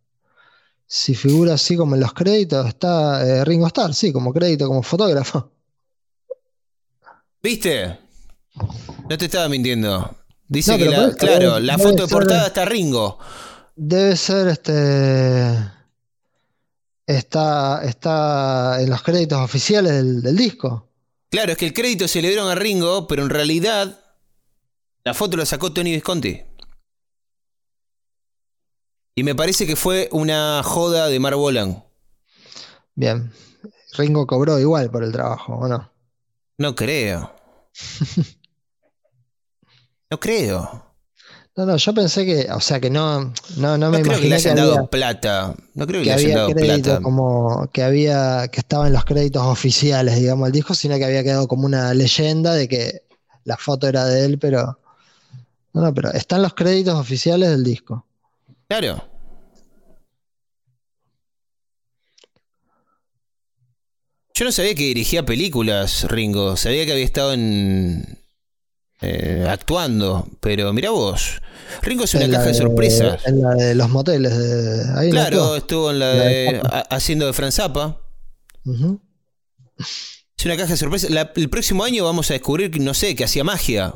si 0.87 1.15
figura 1.15 1.55
así 1.55 1.75
como 1.75 1.95
en 1.95 2.01
los 2.01 2.13
créditos, 2.13 2.65
está 2.67 3.25
eh, 3.25 3.43
Ringo 3.43 3.67
Starr, 3.67 3.93
sí, 3.93 4.13
como 4.13 4.31
crédito, 4.33 4.67
como 4.67 4.81
fotógrafo. 4.83 5.51
¿Viste? 7.41 7.99
No 9.09 9.17
te 9.17 9.25
estaba 9.25 9.49
mintiendo. 9.49 10.15
Dice 10.47 10.71
No, 10.71 10.77
que 10.77 10.85
la, 10.85 11.11
claro, 11.13 11.55
debe- 11.55 11.61
la 11.61 11.77
foto 11.77 12.03
de 12.03 12.07
ser- 12.07 12.09
portada 12.09 12.47
está 12.47 12.65
Ringo. 12.65 13.19
Debe 13.75 14.15
ser 14.15 14.47
este. 14.47 15.71
Está, 17.07 17.83
está 17.83 18.81
en 18.81 18.89
los 18.89 19.03
créditos 19.03 19.39
oficiales 19.39 19.91
del, 19.93 20.21
del 20.23 20.35
disco. 20.35 20.89
Claro, 21.29 21.51
es 21.51 21.57
que 21.57 21.67
el 21.67 21.73
crédito 21.73 22.07
se 22.07 22.21
le 22.21 22.29
dieron 22.29 22.47
a 22.49 22.55
Ringo, 22.55 23.07
pero 23.07 23.23
en 23.23 23.29
realidad 23.29 23.99
la 25.03 25.13
foto 25.13 25.37
la 25.37 25.45
sacó 25.45 25.71
Tony 25.71 25.91
Visconti. 25.91 26.41
Y 29.15 29.23
me 29.23 29.33
parece 29.33 29.65
que 29.65 29.77
fue 29.77 30.09
una 30.11 30.61
joda 30.61 31.07
de 31.07 31.19
Mark 31.19 31.37
Bolan. 31.37 31.83
Bien. 32.95 33.31
Ringo 33.93 34.27
cobró 34.27 34.59
igual 34.59 34.91
por 34.91 35.05
el 35.05 35.13
trabajo, 35.13 35.53
¿o 35.55 35.67
no? 35.69 35.89
No 36.57 36.75
creo. 36.75 37.33
No 40.11 40.19
creo. 40.19 40.85
No, 41.57 41.65
no, 41.65 41.77
yo 41.77 41.93
pensé 41.93 42.25
que, 42.25 42.47
o 42.51 42.59
sea, 42.59 42.79
que 42.79 42.91
no, 42.91 43.33
no, 43.57 43.77
no 43.77 43.89
me 43.89 43.97
No 43.97 44.03
creo 44.03 44.17
que 44.17 44.23
le 44.23 44.29
que, 44.29 44.35
hayan 44.35 44.55
dado 44.55 44.73
había, 44.73 44.89
plata. 44.89 45.55
No 45.73 45.87
creo 45.87 46.03
que, 46.03 46.09
que 46.09 46.09
le 46.09 46.13
hayan 46.13 46.25
había 46.25 46.37
dado 46.37 46.49
crédito 46.51 46.83
plata. 46.83 47.01
como 47.01 47.69
que 47.73 47.83
había, 47.83 48.47
que 48.49 48.59
estaba 48.59 48.85
en 48.85 48.93
los 48.93 49.03
créditos 49.03 49.41
oficiales, 49.41 50.15
digamos, 50.17 50.45
el 50.45 50.53
disco, 50.53 50.75
sino 50.75 50.95
que 50.97 51.05
había 51.05 51.23
quedado 51.23 51.47
como 51.47 51.65
una 51.65 51.93
leyenda 51.95 52.53
de 52.53 52.67
que 52.67 53.01
la 53.45 53.57
foto 53.57 53.87
era 53.87 54.05
de 54.05 54.25
él, 54.25 54.37
pero. 54.37 54.79
No, 55.73 55.81
no, 55.81 55.93
pero 55.93 56.11
están 56.11 56.43
los 56.43 56.53
créditos 56.53 56.93
oficiales 56.93 57.49
del 57.49 57.63
disco. 57.63 58.04
Claro. 58.67 59.03
Yo 64.33 64.43
no 64.43 64.51
sabía 64.51 64.75
que 64.75 64.83
dirigía 64.83 65.25
películas, 65.25 66.03
Ringo. 66.09 66.57
Sabía 66.57 66.85
que 66.85 66.91
había 66.91 67.05
estado 67.05 67.33
en. 67.33 68.19
eh, 69.01 69.45
actuando. 69.49 70.27
Pero 70.41 70.73
mira 70.73 70.89
vos. 70.89 71.41
Ringo 71.81 72.03
es 72.03 72.13
una 72.15 72.25
En 72.25 72.31
caja 72.31 72.45
de 72.47 72.53
sorpresas. 72.53 73.25
En 73.25 73.41
la 73.41 73.53
de 73.55 73.75
los 73.75 73.89
moteles. 73.89 74.37
De, 74.37 74.83
ahí 74.99 75.09
Claro, 75.09 75.55
estuvo 75.55 75.89
en 75.91 75.99
la 75.99 76.13
La 76.15 76.23
de 76.25 76.61
haciendo 76.89 77.25
de 77.27 77.33
Franz 77.33 77.55
Zappa. 77.55 78.01
Ujú. 78.65 79.01
Es 79.77 80.45
una 80.45 80.57
caja 80.57 80.71
de 80.71 80.77
sorpresas. 80.77 81.09
La- 81.11 81.31
el 81.35 81.49
próximo 81.49 81.83
año 81.85 82.03
vamos 82.03 82.29
a 82.29 82.33
descubrir 82.33 82.71
que, 82.71 82.79
no 82.79 82.93
sé, 82.93 83.15
que 83.15 83.23
hacía 83.23 83.43
magia. 83.45 83.93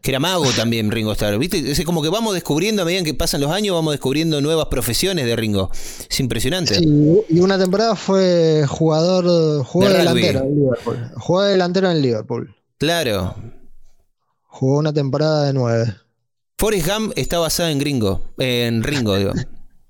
Que 0.00 0.10
era 0.10 0.18
mago 0.18 0.46
también 0.56 0.90
Ringo 0.90 1.12
Starr. 1.12 1.38
¿Viste? 1.38 1.70
Es 1.70 1.84
como 1.84 2.02
que 2.02 2.08
vamos 2.08 2.34
descubriendo, 2.34 2.82
a 2.82 2.84
medida 2.84 3.02
que 3.02 3.14
pasan 3.14 3.40
los 3.40 3.50
años, 3.50 3.74
vamos 3.74 3.92
descubriendo 3.92 4.40
nuevas 4.40 4.66
profesiones 4.66 5.26
de 5.26 5.36
Ringo. 5.36 5.70
Es 6.10 6.18
impresionante. 6.20 6.74
Sí, 6.76 6.84
y 7.28 7.40
una 7.40 7.58
temporada 7.58 7.94
fue 7.96 8.64
jugador, 8.68 9.64
jugó 9.64 9.88
De 9.88 9.98
delantero 9.98 10.40
en 10.40 10.54
Liverpool. 10.56 11.10
Jugó 11.18 11.42
de 11.42 11.50
delantero 11.52 11.90
en 11.90 12.02
Liverpool. 12.02 12.56
Claro. 12.78 13.34
Jugó 14.46 14.78
una 14.78 14.92
temporada 14.92 15.44
de 15.46 15.52
nueve. 15.52 15.94
Forrest 16.58 16.86
Gump 16.88 17.12
está 17.16 17.38
basada 17.38 17.70
en 17.70 17.78
Gringo. 17.78 18.22
En 18.38 18.82
Ringo, 18.82 19.16
digo. 19.16 19.32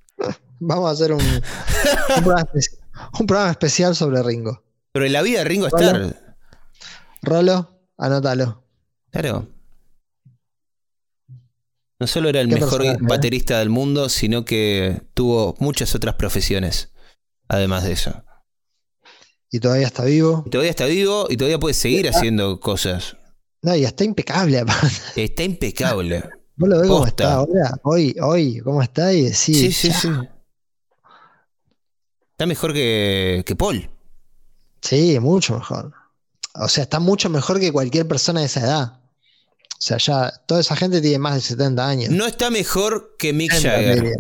Vamos 0.61 0.89
a 0.89 0.93
hacer 0.93 1.13
un, 1.13 1.21
un, 1.21 2.23
programa, 2.23 2.49
espe- 2.55 2.79
un 3.21 3.27
programa 3.27 3.51
especial 3.51 3.97
sobre 3.97 4.23
Ringo. 4.23 4.63
Pero 4.93 5.05
en 5.07 5.13
la 5.13 5.23
vida 5.23 5.39
de 5.41 5.45
Ringo 5.45 5.67
Starr. 5.67 6.15
Rolo, 7.23 7.79
anótalo. 7.99 8.63
Claro. 9.13 9.47
No 12.01 12.07
solo 12.09 12.29
era 12.31 12.41
el 12.41 12.49
mejor 12.49 12.71
personaje, 12.81 12.99
¿eh? 13.05 13.07
baterista 13.09 13.59
del 13.61 13.69
mundo, 13.69 14.09
sino 14.09 14.45
que 14.45 15.03
tuvo 15.15 15.55
muchas 15.61 15.95
otras 15.95 16.17
profesiones. 16.17 16.93
Además 17.47 17.85
de 17.85 17.93
eso. 17.93 18.25
Y 19.51 19.61
todavía 19.61 19.87
está 19.87 20.05
vivo. 20.05 20.43
Y 20.47 20.51
todavía 20.51 20.71
está 20.71 20.87
vivo 20.87 21.27
y 21.29 21.37
todavía 21.37 21.61
puede 21.61 21.75
seguir 21.75 22.09
haciendo 22.09 22.59
cosas. 22.59 23.17
No, 23.61 23.77
y 23.77 23.85
está 23.85 24.03
impecable. 24.03 24.59
aparte. 24.59 25.23
Está 25.23 25.45
impecable. 25.45 26.25
Vos 26.57 26.69
lo 26.69 26.79
ves 26.81 26.89
cómo 26.89 27.07
está 27.07 27.35
ahora. 27.35 27.79
Hoy, 27.85 28.17
hoy, 28.21 28.59
cómo 28.61 28.83
está 28.83 29.13
y 29.13 29.23
decís. 29.23 29.37
Sí, 29.59 29.73
sí, 29.73 29.89
"Ya, 29.89 29.95
sí. 30.01 30.09
Está 32.33 32.47
mejor 32.47 32.73
que, 32.73 33.45
que 33.47 33.55
Paul. 33.55 33.89
Sí, 34.81 35.19
mucho 35.21 35.55
mejor. 35.59 35.93
O 36.55 36.69
sea, 36.69 36.83
está 36.85 36.99
mucho 36.99 37.31
mejor 37.31 37.61
que 37.61 37.71
cualquier 37.73 38.09
persona 38.09 38.41
de 38.41 38.47
esa 38.47 38.61
edad. 38.61 39.02
O 39.83 39.85
sea, 39.85 39.99
ya 39.99 40.33
toda 40.47 40.61
esa 40.61 40.77
gente 40.77 41.01
tiene 41.01 41.19
más 41.19 41.35
de 41.35 41.41
70 41.41 41.89
años. 41.89 42.11
No 42.11 42.25
está 42.25 42.51
mejor 42.51 43.17
que 43.19 43.33
Mick 43.33 43.53
Jagger. 43.53 44.13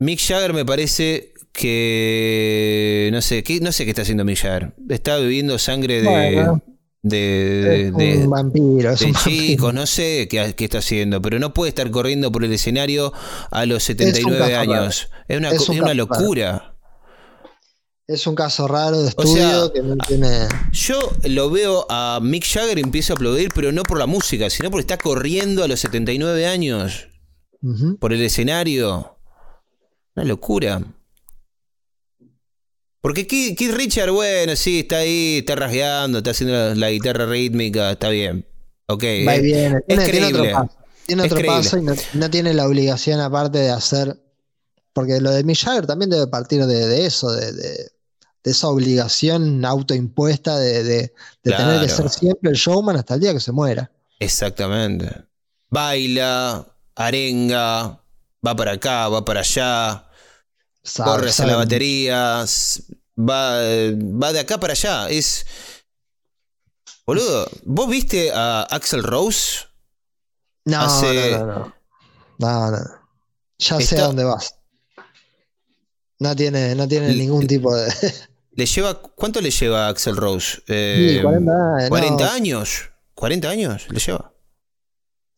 Mick 0.00 0.18
Jagger 0.18 0.52
me 0.52 0.64
parece 0.64 1.32
que 1.52 3.08
no 3.12 3.22
sé, 3.22 3.44
¿qué, 3.44 3.60
no 3.60 3.70
sé 3.70 3.84
qué 3.84 3.90
está 3.92 4.02
haciendo 4.02 4.24
Mick 4.24 4.38
Jagger. 4.38 4.72
Está 4.88 5.16
bebiendo 5.18 5.60
sangre 5.60 6.02
de, 6.02 6.58
de, 7.02 7.92
de, 7.96 8.18
un 8.24 8.30
vampiro, 8.30 8.96
de 8.96 9.12
chicos, 9.12 9.72
no 9.72 9.86
sé 9.86 10.26
qué, 10.28 10.54
qué, 10.56 10.64
está 10.64 10.78
haciendo, 10.78 11.22
pero 11.22 11.38
no 11.38 11.54
puede 11.54 11.68
estar 11.68 11.88
corriendo 11.92 12.32
por 12.32 12.42
el 12.44 12.52
escenario 12.52 13.12
a 13.52 13.64
los 13.64 13.84
79 13.84 14.56
años. 14.56 15.08
Es 15.28 15.38
una, 15.38 15.50
es 15.52 15.68
una 15.68 15.94
locura. 15.94 16.71
Es 18.08 18.26
un 18.26 18.34
caso 18.34 18.66
raro 18.66 19.00
de 19.00 19.08
estudio 19.08 19.72
que 19.72 19.80
no 19.80 19.96
tiene. 19.96 20.48
Yo 20.72 20.98
lo 21.24 21.50
veo 21.50 21.86
a 21.88 22.18
Mick 22.20 22.44
Jagger 22.44 22.78
y 22.78 22.82
empiezo 22.82 23.12
a 23.12 23.16
aplaudir, 23.16 23.50
pero 23.54 23.70
no 23.72 23.84
por 23.84 23.98
la 23.98 24.06
música, 24.06 24.50
sino 24.50 24.70
porque 24.70 24.82
está 24.82 24.98
corriendo 24.98 25.62
a 25.62 25.68
los 25.68 25.80
79 25.80 26.46
años. 26.46 27.08
Por 28.00 28.12
el 28.12 28.22
escenario. 28.22 29.16
Una 30.16 30.24
locura. 30.24 30.82
Porque 33.00 33.26
Keith, 33.26 33.72
Richard, 33.72 34.10
bueno, 34.10 34.54
sí, 34.54 34.80
está 34.80 34.98
ahí, 34.98 35.38
está 35.38 35.56
rasgueando, 35.56 36.18
está 36.18 36.30
haciendo 36.30 36.74
la, 36.74 36.90
guitarra 36.90 37.26
rítmica, 37.26 37.92
está 37.92 38.08
bien. 38.08 38.46
Ok. 38.86 39.04
Va 39.26 39.38
bien. 39.38 39.82
Tiene, 39.88 40.04
creíble. 40.04 40.54
Tiene 41.06 41.22
otro 41.22 41.42
paso, 41.44 41.78
y 41.78 41.82
no, 41.82 42.30
tiene 42.30 42.54
la 42.54 42.66
obligación 42.66 43.20
aparte 43.20 43.58
de 43.58 43.70
hacer. 43.70 44.21
Porque 44.92 45.20
lo 45.20 45.30
de 45.30 45.44
Mick 45.44 45.58
Jagger 45.58 45.86
también 45.86 46.10
debe 46.10 46.26
partir 46.26 46.66
de, 46.66 47.06
eso, 47.06 47.30
de 47.32 47.90
de 48.42 48.50
esa 48.50 48.68
obligación 48.68 49.64
autoimpuesta 49.64 50.58
de, 50.58 51.12
tener 51.42 51.80
que 51.80 51.88
ser 51.88 52.08
siempre 52.10 52.50
el 52.50 52.56
showman 52.56 52.96
hasta 52.96 53.14
el 53.14 53.20
día 53.20 53.32
que 53.32 53.40
se 53.40 53.52
muera. 53.52 53.90
Exactamente. 54.18 55.24
Baila, 55.70 56.66
arenga, 56.94 58.00
va 58.46 58.56
para 58.56 58.72
acá, 58.72 59.08
va 59.08 59.24
para 59.24 59.40
allá, 59.40 60.08
corre 60.96 61.30
hacia 61.30 61.46
la 61.46 61.56
batería, 61.56 62.44
va, 63.18 63.56
va 63.56 64.32
de 64.32 64.40
acá 64.40 64.58
para 64.58 64.72
allá. 64.72 65.08
Es. 65.08 65.46
Boludo, 67.06 67.48
¿vos 67.64 67.88
viste 67.88 68.32
a 68.32 68.62
Axel 68.62 69.02
Rose? 69.02 69.66
No, 70.64 70.86
no, 70.86 71.46
no, 71.46 71.72
no, 72.38 72.70
no. 72.70 72.78
Ya 73.58 73.80
sé 73.80 74.00
a 74.00 74.06
dónde 74.06 74.24
vas. 74.24 74.56
No 76.22 76.36
tiene, 76.36 76.76
no 76.76 76.86
tiene 76.86 77.12
ningún 77.16 77.48
tipo 77.48 77.74
de. 77.74 77.92
¿Le 78.52 78.64
lleva, 78.64 79.02
¿Cuánto 79.02 79.40
le 79.40 79.50
lleva 79.50 79.86
a 79.86 79.88
Axel 79.88 80.16
Rose? 80.16 80.62
Eh, 80.68 81.18
40, 81.20 81.88
40 81.88 82.32
años. 82.32 82.90
¿40 83.16 83.44
años 83.46 83.86
le 83.90 83.98
lleva? 83.98 84.32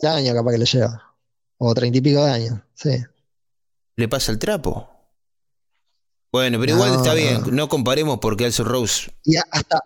años 0.03 0.35
capaz 0.35 0.53
que 0.53 0.59
le 0.59 0.67
lleva. 0.67 1.17
O 1.57 1.73
30 1.73 1.97
y 1.97 2.01
pico 2.03 2.23
de 2.23 2.31
años, 2.31 2.61
sí. 2.75 3.03
¿Le 3.97 4.09
pasa 4.09 4.31
el 4.31 4.39
trapo? 4.39 4.91
Bueno, 6.31 6.61
pero 6.61 6.75
igual 6.75 6.97
está 6.97 7.15
bien. 7.15 7.45
No 7.53 7.71
comparemos 7.71 8.19
porque 8.19 8.45
Axel 8.45 8.67
Rose. 8.67 9.11
Y 9.25 9.37
hasta 9.37 9.79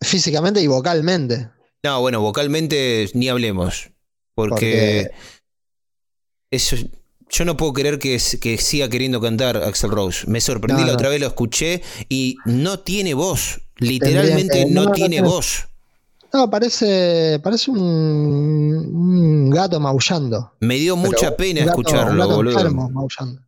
físicamente 0.00 0.60
y 0.60 0.66
vocalmente. 0.66 1.48
No, 1.84 2.00
bueno, 2.00 2.20
vocalmente 2.20 3.08
ni 3.14 3.28
hablemos. 3.28 3.90
Porque, 4.34 5.12
porque... 5.12 5.14
eso 6.50 6.76
yo 7.30 7.44
no 7.44 7.56
puedo 7.56 7.72
creer 7.72 7.98
que, 7.98 8.20
que, 8.40 8.58
siga 8.58 8.88
queriendo 8.88 9.20
cantar 9.20 9.56
Axel 9.56 9.90
Rose. 9.90 10.26
Me 10.26 10.40
sorprendí, 10.40 10.84
la 10.84 10.94
otra 10.94 11.08
vez 11.08 11.20
lo 11.20 11.28
escuché 11.28 11.80
y 12.08 12.36
no 12.44 12.80
tiene 12.80 13.14
voz. 13.14 13.60
Literalmente 13.76 14.66
no, 14.66 14.90
tiene 14.90 15.22
voz. 15.22 15.68
No, 16.32 16.50
parece, 16.50 17.40
parece 17.42 17.70
un, 17.70 19.48
gato 19.50 19.78
maullando. 19.78 20.52
Me 20.60 20.74
dio 20.76 20.96
mucha 20.96 21.36
pena 21.36 21.60
escucharlo, 21.60 22.28
boludo. 22.28 22.70
maullando. 22.72 23.40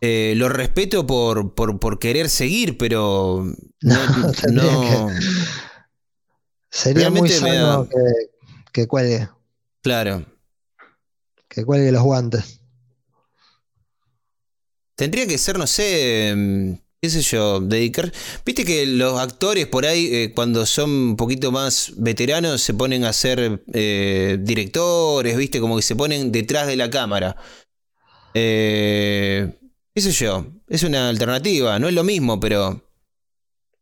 Eh, 0.00 0.34
lo 0.36 0.48
respeto 0.48 1.06
por, 1.06 1.54
por, 1.54 1.98
querer 1.98 2.28
seguir, 2.28 2.76
pero 2.76 3.46
no. 3.80 5.08
Sería 6.70 7.10
muy 7.10 7.28
sano 7.28 7.88
que, 7.88 7.96
que 8.72 8.86
cuelgue. 8.88 9.28
Claro 9.82 10.31
que 11.52 11.64
cuelgue 11.64 11.92
los 11.92 12.02
guantes. 12.02 12.60
Tendría 14.96 15.26
que 15.26 15.38
ser, 15.38 15.58
no 15.58 15.66
sé, 15.66 16.32
mm, 16.34 16.72
qué 17.00 17.10
sé 17.10 17.20
yo, 17.22 17.60
dedicar... 17.60 18.12
Viste 18.44 18.64
que 18.64 18.86
los 18.86 19.18
actores 19.18 19.66
por 19.66 19.84
ahí, 19.84 20.08
eh, 20.12 20.32
cuando 20.34 20.64
son 20.64 20.90
un 20.90 21.16
poquito 21.16 21.52
más 21.52 21.92
veteranos, 21.96 22.62
se 22.62 22.74
ponen 22.74 23.04
a 23.04 23.12
ser 23.12 23.62
eh, 23.72 24.38
directores, 24.40 25.36
viste, 25.36 25.60
como 25.60 25.76
que 25.76 25.82
se 25.82 25.96
ponen 25.96 26.32
detrás 26.32 26.66
de 26.66 26.76
la 26.76 26.88
cámara. 26.90 27.36
Eh, 28.34 29.52
qué 29.94 30.00
sé 30.00 30.12
yo, 30.12 30.46
es 30.68 30.82
una 30.84 31.08
alternativa, 31.08 31.78
no 31.78 31.88
es 31.88 31.94
lo 31.94 32.04
mismo, 32.04 32.40
pero... 32.40 32.82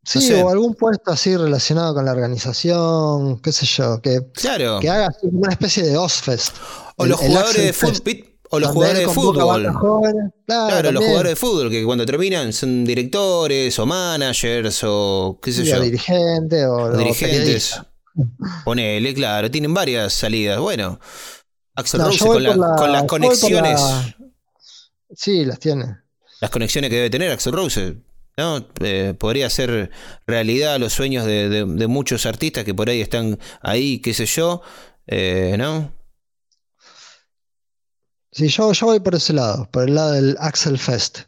Sí, 0.03 0.33
o 0.33 0.49
algún 0.49 0.75
puesto 0.75 1.11
así 1.11 1.37
relacionado 1.37 1.95
con 1.95 2.07
la 2.07 2.13
organización, 2.13 3.39
qué 3.41 3.53
sé 3.53 3.67
yo, 3.67 4.01
que, 4.01 4.21
claro. 4.33 4.81
que 4.81 4.89
haga 4.89 5.11
una 5.23 5.53
especie 5.53 5.83
de 5.85 5.97
Ozfest. 5.97 6.57
O 6.97 7.07
los 7.07 7.21
jugadores 7.21 7.63
de 7.63 7.73
fútbol. 7.73 8.27
O 8.53 8.59
los 8.59 8.71
jugadores 8.73 9.07
de 9.07 9.15
fútbol. 9.15 10.33
claro, 10.47 10.93
los 10.93 11.05
jugadores 11.05 11.33
de 11.33 11.37
fútbol 11.37 11.71
que 11.71 11.85
cuando 11.85 12.05
terminan 12.05 12.53
son 12.53 12.85
directores 12.85 13.79
o 13.79 13.87
managers 13.87 14.81
o 14.85 15.39
qué 15.41 15.53
sé 15.53 15.65
yo. 15.65 15.77
O 15.77 15.81
dirigentes 15.81 16.67
o, 16.67 16.97
dirigentes. 16.97 17.81
Ponele, 18.65 19.15
claro, 19.15 19.51
tienen 19.51 19.73
varias 19.73 20.13
salidas. 20.15 20.59
Bueno, 20.59 20.99
Axel 21.77 22.01
Rose 22.01 22.25
con, 22.25 22.93
las 22.93 23.05
conexiones. 23.05 23.81
Sí, 25.15 25.45
las 25.45 25.59
tiene. 25.59 25.99
Las 26.41 26.51
conexiones 26.51 26.91
que 26.91 26.97
debe 26.97 27.11
tener 27.11 27.31
Axel 27.31 27.53
Rose. 27.53 27.97
¿No? 28.37 28.67
Eh, 28.81 29.15
podría 29.19 29.51
ser 29.51 29.91
realidad 30.27 30.79
los 30.79 30.93
sueños 30.93 31.25
de, 31.27 31.87
muchos 31.89 32.27
artistas 32.27 32.65
que 32.65 32.75
por 32.75 32.89
ahí 32.89 33.01
están 33.01 33.39
ahí, 33.61 34.01
qué 34.01 34.15
sé 34.15 34.27
yo, 34.27 34.63
eh, 35.07 35.57
¿no? 35.59 35.93
Sí, 38.33 38.49
yo, 38.49 38.73
yo 38.73 38.87
voy 38.87 39.01
por 39.01 39.15
ese 39.15 39.33
lado, 39.33 39.69
por 39.71 39.89
el 39.89 39.95
lado 39.95 40.13
del 40.13 40.37
Axel 40.39 40.79
Fest. 40.79 41.21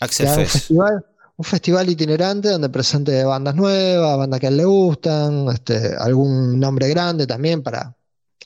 Axel 0.00 0.28
Fest. 0.28 0.38
Un 0.38 0.46
festival, 0.46 1.06
un 1.36 1.44
festival 1.44 1.88
itinerante 1.88 2.50
donde 2.50 2.68
presente 2.68 3.24
bandas 3.24 3.54
nuevas, 3.54 4.18
bandas 4.18 4.40
que 4.40 4.46
a 4.46 4.50
él 4.50 4.58
le 4.58 4.66
gustan, 4.66 5.48
este, 5.48 5.94
algún 5.98 6.60
nombre 6.60 6.86
grande 6.88 7.26
también 7.26 7.62
para 7.62 7.96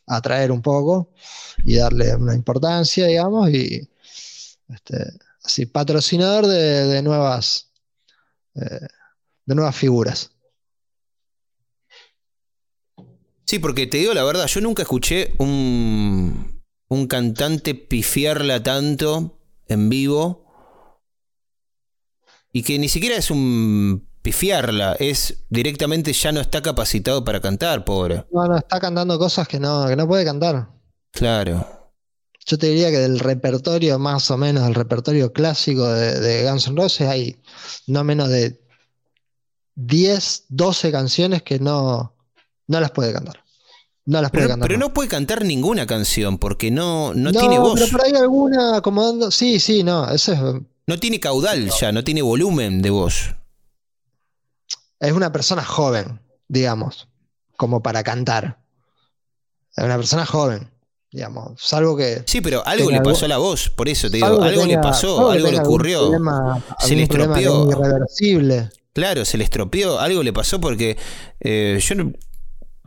atraer 0.07 0.53
un 0.53 0.63
poco 0.63 1.11
y 1.65 1.77
darle 1.77 2.15
una 2.15 2.35
importancia, 2.35 3.07
digamos, 3.07 3.51
y 3.51 3.89
este, 4.69 5.13
así, 5.43 5.67
patrocinador 5.67 6.47
de, 6.47 7.03
nuevas 7.03 7.69
eh, 8.55 8.87
de 9.47 9.55
nuevas 9.55 9.77
figuras. 9.77 10.31
Sí, 13.47 13.59
porque 13.59 13.87
te 13.87 13.99
digo 13.99 14.15
la 14.15 14.25
verdad, 14.25 14.47
yo 14.47 14.61
nunca 14.61 14.83
escuché 14.83 15.35
un, 15.39 16.63
un 16.89 17.07
cantante 17.07 17.75
pifiarla 17.75 18.63
tanto 18.63 19.39
en 19.67 19.89
vivo 19.89 20.45
y 22.53 22.63
que 22.63 22.79
ni 22.79 22.89
siquiera 22.89 23.17
es 23.17 23.31
un 23.31 24.09
pifiarla, 24.23 24.97
es 24.99 25.45
directamente 25.51 26.13
ya 26.15 26.33
no 26.33 26.41
está 26.41 26.63
capacitado 26.63 27.25
para 27.25 27.41
cantar, 27.41 27.85
pobre. 27.85 28.25
No, 28.33 28.47
no, 28.47 28.57
está 28.57 28.81
cantando 28.81 29.19
cosas 29.19 29.47
que 29.47 29.61
no, 29.61 29.87
que 29.87 29.97
no 29.97 30.09
puede 30.09 30.25
cantar. 30.25 30.69
Claro. 31.11 31.67
Yo 32.47 32.59
te 32.59 32.67
diría 32.69 32.91
que 32.91 32.99
del 32.99 33.19
repertorio, 33.19 33.99
más 33.99 34.31
o 34.31 34.37
menos, 34.37 34.65
del 34.65 34.75
repertorio 34.75 35.33
clásico 35.33 35.89
de, 35.89 36.21
de 36.21 36.49
Guns 36.49 36.67
N' 36.69 36.77
Roses, 36.77 37.09
hay 37.09 37.41
no 37.87 38.05
menos 38.05 38.29
de 38.29 38.61
10, 39.77 40.45
12 40.49 40.93
canciones 40.93 41.43
que 41.43 41.59
no, 41.59 42.15
no 42.67 42.81
las 42.81 42.91
puede 42.91 43.13
cantar. 43.13 43.43
No 44.07 44.21
las 44.21 44.31
puede 44.31 44.45
pero, 44.45 44.53
cantar. 44.53 44.69
Pero 44.69 44.79
no 44.79 44.93
puede 44.93 45.09
cantar 45.09 45.45
ninguna 45.45 45.87
canción 45.87 46.39
porque 46.39 46.71
no, 46.71 47.15
no, 47.15 47.33
tiene 47.33 47.59
voz. 47.59 47.81
Pero 47.81 47.91
por 47.91 48.05
ahí 48.05 48.13
alguna 48.15 48.77
acomodando. 48.77 49.31
Sí, 49.31 49.59
sí, 49.59 49.83
no. 49.83 50.09
Eso 50.11 50.33
es... 50.33 50.41
No 50.87 50.99
tiene 51.01 51.19
caudal 51.19 51.71
ya, 51.81 51.93
no 51.93 52.05
tiene 52.05 52.21
volumen 52.21 52.83
de 52.83 52.91
voz. 52.91 53.35
Es 55.01 55.13
una 55.13 55.33
persona 55.33 55.65
joven, 55.65 56.21
digamos, 56.49 57.09
como 57.57 57.83
para 57.83 58.03
cantar. 58.03 58.63
Es 59.75 59.83
una 59.83 59.97
persona 59.97 60.27
joven, 60.27 60.71
digamos. 61.15 61.53
Salvo 61.63 61.97
que. 61.97 62.25
Sí, 62.27 62.41
pero 62.41 62.67
algo 62.67 62.91
le 62.91 63.01
pasó 63.01 63.27
a 63.27 63.29
la 63.29 63.39
voz, 63.39 63.71
por 63.71 63.89
eso 63.89 64.11
te 64.11 64.17
digo. 64.17 64.43
Algo 64.43 64.67
le 64.67 64.79
pasó, 64.79 65.31
algo 65.31 65.51
le 65.51 65.61
ocurrió. 65.61 66.11
se 66.81 66.97
le 66.97 67.05
estropeó. 67.05 67.71
Irreversible. 67.71 68.71
Claro, 68.93 69.25
se 69.25 69.39
le 69.39 69.45
estropeó. 69.45 70.01
Algo 70.01 70.23
le 70.23 70.33
pasó 70.33 70.61
porque 70.61 70.97
eh, 71.41 71.79
yo 71.81 71.95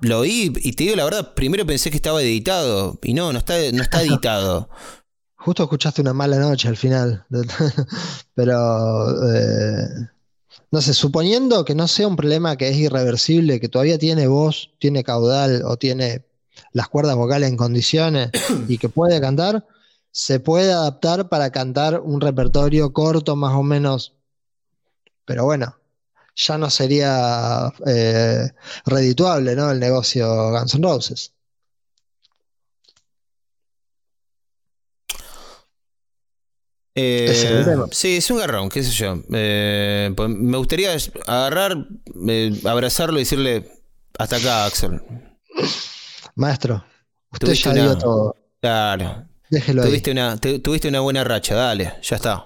lo 0.01 0.19
oí 0.19 0.53
y 0.57 0.73
te 0.73 0.83
digo 0.83 0.95
la 0.95 1.05
verdad, 1.05 1.33
primero 1.33 1.65
pensé 1.65 1.89
que 1.89 1.95
estaba 1.95 2.21
editado 2.21 2.99
y 3.01 3.13
no, 3.13 3.31
no 3.31 3.39
está, 3.39 3.55
no 3.71 3.81
está 3.81 4.01
editado. 4.03 4.69
Justo 5.35 5.63
escuchaste 5.63 6.01
una 6.01 6.13
mala 6.13 6.37
noche 6.37 6.67
al 6.67 6.75
final. 6.75 7.25
Pero, 8.35 9.33
eh, 9.33 9.87
no 10.71 10.81
sé, 10.81 10.93
suponiendo 10.93 11.63
que 11.63 11.75
no 11.75 11.87
sea 11.87 12.09
un 12.09 12.17
problema 12.17 12.57
que 12.57 12.67
es 12.67 12.75
irreversible, 12.75 13.61
que 13.61 13.69
todavía 13.69 13.97
tiene 13.97 14.27
voz, 14.27 14.71
tiene 14.79 15.05
caudal 15.05 15.61
o 15.63 15.77
tiene 15.77 16.25
las 16.71 16.87
cuerdas 16.87 17.15
vocales 17.15 17.49
en 17.49 17.57
condiciones 17.57 18.29
y 18.67 18.77
que 18.77 18.89
puede 18.89 19.19
cantar, 19.21 19.65
se 20.11 20.39
puede 20.39 20.71
adaptar 20.71 21.29
para 21.29 21.51
cantar 21.51 21.99
un 21.99 22.21
repertorio 22.21 22.93
corto 22.93 23.35
más 23.35 23.53
o 23.53 23.63
menos. 23.63 24.15
Pero 25.25 25.45
bueno, 25.45 25.77
ya 26.35 26.57
no 26.57 26.69
sería 26.69 27.73
eh, 27.85 28.51
redituable, 28.85 29.55
¿no? 29.55 29.71
El 29.71 29.79
negocio 29.79 30.51
Guns 30.51 30.75
N' 30.75 30.87
Roses. 30.87 31.33
Eh, 36.99 37.31
sí, 37.91 38.17
es 38.17 38.31
un 38.31 38.39
garrón, 38.39 38.69
qué 38.69 38.81
sé 38.83 38.89
yo. 38.89 39.21
Eh, 39.31 40.11
pues 40.17 40.29
me 40.29 40.57
gustaría 40.57 40.97
agarrar, 41.27 41.85
eh, 42.27 42.59
abrazarlo 42.65 43.17
y 43.17 43.21
decirle, 43.21 43.71
hasta 44.17 44.37
acá, 44.37 44.65
Axel. 44.65 44.99
Maestro, 46.37 46.85
usted 47.31 47.53
ya 47.53 47.73
dio 47.73 47.97
todo. 47.97 48.35
Claro. 48.61 49.27
Déjelo 49.49 49.83
tuviste 49.83 50.11
Una, 50.11 50.37
tuviste 50.37 50.87
una 50.87 50.99
buena 50.99 51.23
racha, 51.23 51.55
dale, 51.55 51.95
ya 52.01 52.15
está. 52.15 52.45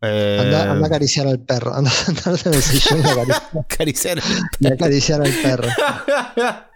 Anda, 0.00 0.72
anda, 0.72 0.84
a 0.84 0.86
acariciar 0.86 1.26
al 1.26 1.40
perro. 1.40 1.74
Anda 1.76 1.90
a 1.90 1.94
sentarte 1.94 2.48
en 2.50 2.54
el 2.54 2.62
sillón 2.62 3.00
y 3.00 3.58
acariciar, 3.58 4.22
acariciar 4.72 5.22
al 5.22 5.32
perro. 5.42 5.68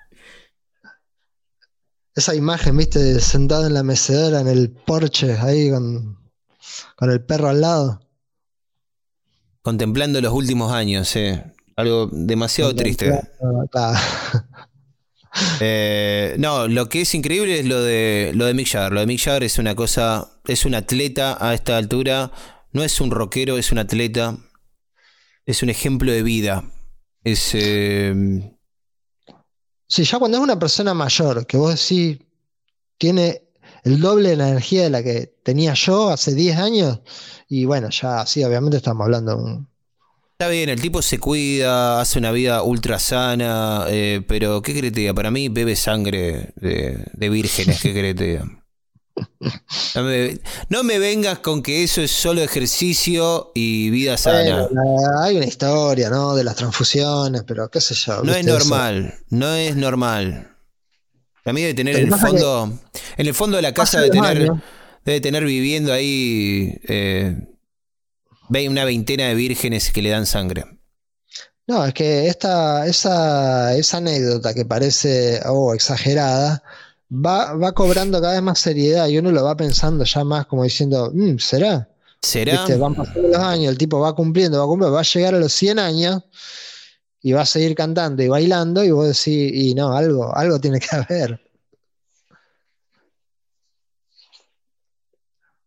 Esa 2.15 2.35
imagen, 2.35 2.77
viste, 2.77 3.21
sentado 3.21 3.67
en 3.67 3.75
la 3.75 3.83
mecedora, 3.83 4.41
en 4.41 4.49
el 4.49 4.71
porche, 4.71 5.39
ahí 5.39 5.71
con, 5.71 6.19
con 6.97 7.11
el 7.11 7.25
perro 7.25 7.49
al 7.49 7.61
lado. 7.61 8.01
Contemplando 9.63 10.21
los 10.21 10.33
últimos 10.33 10.73
años, 10.73 11.15
eh. 11.17 11.53
Algo 11.77 12.09
demasiado 12.13 12.75
triste. 12.75 13.13
Eh, 15.61 16.37
no, 16.39 16.69
lo 16.69 16.91
que 16.91 17.01
es 17.01 17.15
increíble 17.15 17.61
es 17.61 17.65
lo 17.65 17.81
de 17.81 18.33
lo 18.35 18.45
de 18.45 18.53
Mick 18.53 18.69
Jagger. 18.69 18.93
Lo 18.93 19.01
de 19.01 19.07
Mick 19.07 19.19
Jagger 19.19 19.45
es 19.45 19.57
una 19.57 19.75
cosa, 19.75 20.29
es 20.47 20.67
un 20.67 20.75
atleta 20.75 21.39
a 21.41 21.55
esta 21.55 21.79
altura. 21.79 22.31
No 22.73 22.85
es 22.85 23.01
un 23.01 23.11
rockero, 23.11 23.57
es 23.57 23.73
un 23.73 23.79
atleta. 23.79 24.37
Es 25.47 25.63
un 25.63 25.71
ejemplo 25.71 26.13
de 26.13 26.23
vida. 26.23 26.65
Es 27.25 27.53
eh, 27.55 28.53
Sí, 29.93 30.05
ya 30.05 30.19
cuando 30.19 30.39
es 30.39 30.43
una 30.43 30.59
persona 30.59 30.95
mayor, 30.95 31.47
que 31.47 31.59
vos 31.59 31.79
decís, 31.79 32.19
tiene 32.97 33.43
el 33.85 34.01
doble 34.01 34.31
de 34.31 34.37
la 34.37 34.49
energía 34.49 34.85
de 34.85 34.89
la 34.89 35.03
que 35.03 35.27
tenía 35.45 35.75
yo 35.75 36.09
hace 36.09 36.35
10 36.35 36.57
años, 36.57 37.01
y 37.47 37.67
bueno, 37.67 37.91
ya 37.91 38.25
sí, 38.25 38.43
obviamente 38.43 38.79
estamos 38.79 39.05
hablando 39.05 39.37
de 39.37 39.43
un... 39.43 39.72
Está 40.43 40.51
bien, 40.51 40.71
el 40.71 40.81
tipo 40.81 41.01
se 41.03 41.21
cuida, 41.21 42.01
hace 42.01 42.19
una 42.19 42.33
vida 42.33 42.65
ultra 42.65 42.99
sana, 42.99 43.85
eh, 43.89 44.23
pero 44.27 44.61
¿qué 44.61 44.77
crees 44.77 45.15
Para 45.15 45.31
mí 45.31 45.49
bebe 45.49 45.77
sangre 45.77 46.53
de, 46.57 46.99
de 47.13 47.29
vírgenes, 47.29 47.81
¿qué 47.81 47.93
crees 47.93 48.41
no 50.69 50.83
me, 50.83 50.99
vengas 50.99 51.39
con 51.39 51.63
que 51.63 51.85
eso 51.85 52.01
es 52.03 52.11
solo 52.11 52.43
ejercicio 52.43 53.53
y 53.55 53.91
vida 53.91 54.17
sana. 54.17 54.67
hay 55.23 55.37
una 55.37 55.47
historia, 55.47 56.11
¿no? 56.11 56.35
De 56.35 56.43
las 56.43 56.57
transfusiones, 56.57 57.45
pero 57.47 57.69
qué 57.69 57.81
sé 57.81 57.95
yo. 57.95 58.25
No 58.25 58.35
es 58.35 58.45
normal, 58.45 59.15
no 59.29 59.55
es 59.55 59.77
normal. 59.77 60.57
A 61.45 61.53
mí 61.53 61.61
debe 61.61 61.75
tener 61.75 61.95
en 61.95 62.13
el 62.13 62.19
fondo, 62.19 62.81
en 63.17 63.27
el 63.29 63.35
fondo 63.35 63.59
de 63.59 63.63
la 63.63 63.73
casa 63.73 64.01
debe 64.01 64.11
tener, 64.11 64.51
debe 65.05 65.21
tener 65.21 65.45
viviendo 65.45 65.93
ahí 65.93 66.81
eh, 66.89 67.37
una 68.69 68.85
veintena 68.85 69.29
de 69.29 69.35
vírgenes 69.35 69.91
que 69.93 70.03
le 70.03 70.11
dan 70.11 70.27
sangre. 70.27 70.65
No, 71.67 71.85
es 71.85 71.95
que 71.95 72.27
esta, 72.27 72.87
esa, 72.87 73.77
esa 73.77 73.97
anécdota 73.99 74.53
que 74.53 74.65
parece 74.65 75.41
oh, 75.47 75.75
exagerada, 75.75 76.63
va, 77.11 77.55
va 77.55 77.73
cobrando 77.73 78.21
cada 78.21 78.35
vez 78.35 78.43
más 78.43 78.59
seriedad 78.59 79.07
y 79.09 79.19
uno 79.19 79.31
lo 79.31 79.45
va 79.45 79.57
pensando 79.57 80.05
ya 80.05 80.25
más 80.25 80.47
como 80.47 80.65
diciendo, 80.65 81.11
mm, 81.15 81.39
¿será? 81.39 81.89
¿Será? 82.21 82.67
Van 82.79 82.95
pasando 82.95 83.29
los 83.29 83.39
años, 83.39 83.73
el 83.73 83.79
tipo 83.79 83.99
va 84.01 84.15
cumpliendo, 84.15 84.59
va 84.59 84.67
cumpliendo, 84.67 84.95
va 84.95 85.01
a 85.01 85.05
llegar 85.05 85.35
a 85.35 85.39
los 85.39 85.53
100 85.53 85.79
años 85.79 86.23
y 87.21 87.33
va 87.33 87.43
a 87.43 87.47
seguir 87.47 87.75
cantando 87.75 88.23
y 88.23 88.29
bailando 88.29 88.85
y 88.85 88.91
vos 88.91 89.07
decís, 89.07 89.53
y 89.55 89.75
no, 89.75 89.97
algo, 89.97 90.35
algo 90.37 90.61
tiene 90.61 90.79
que 90.81 90.97
haber. 90.97 91.41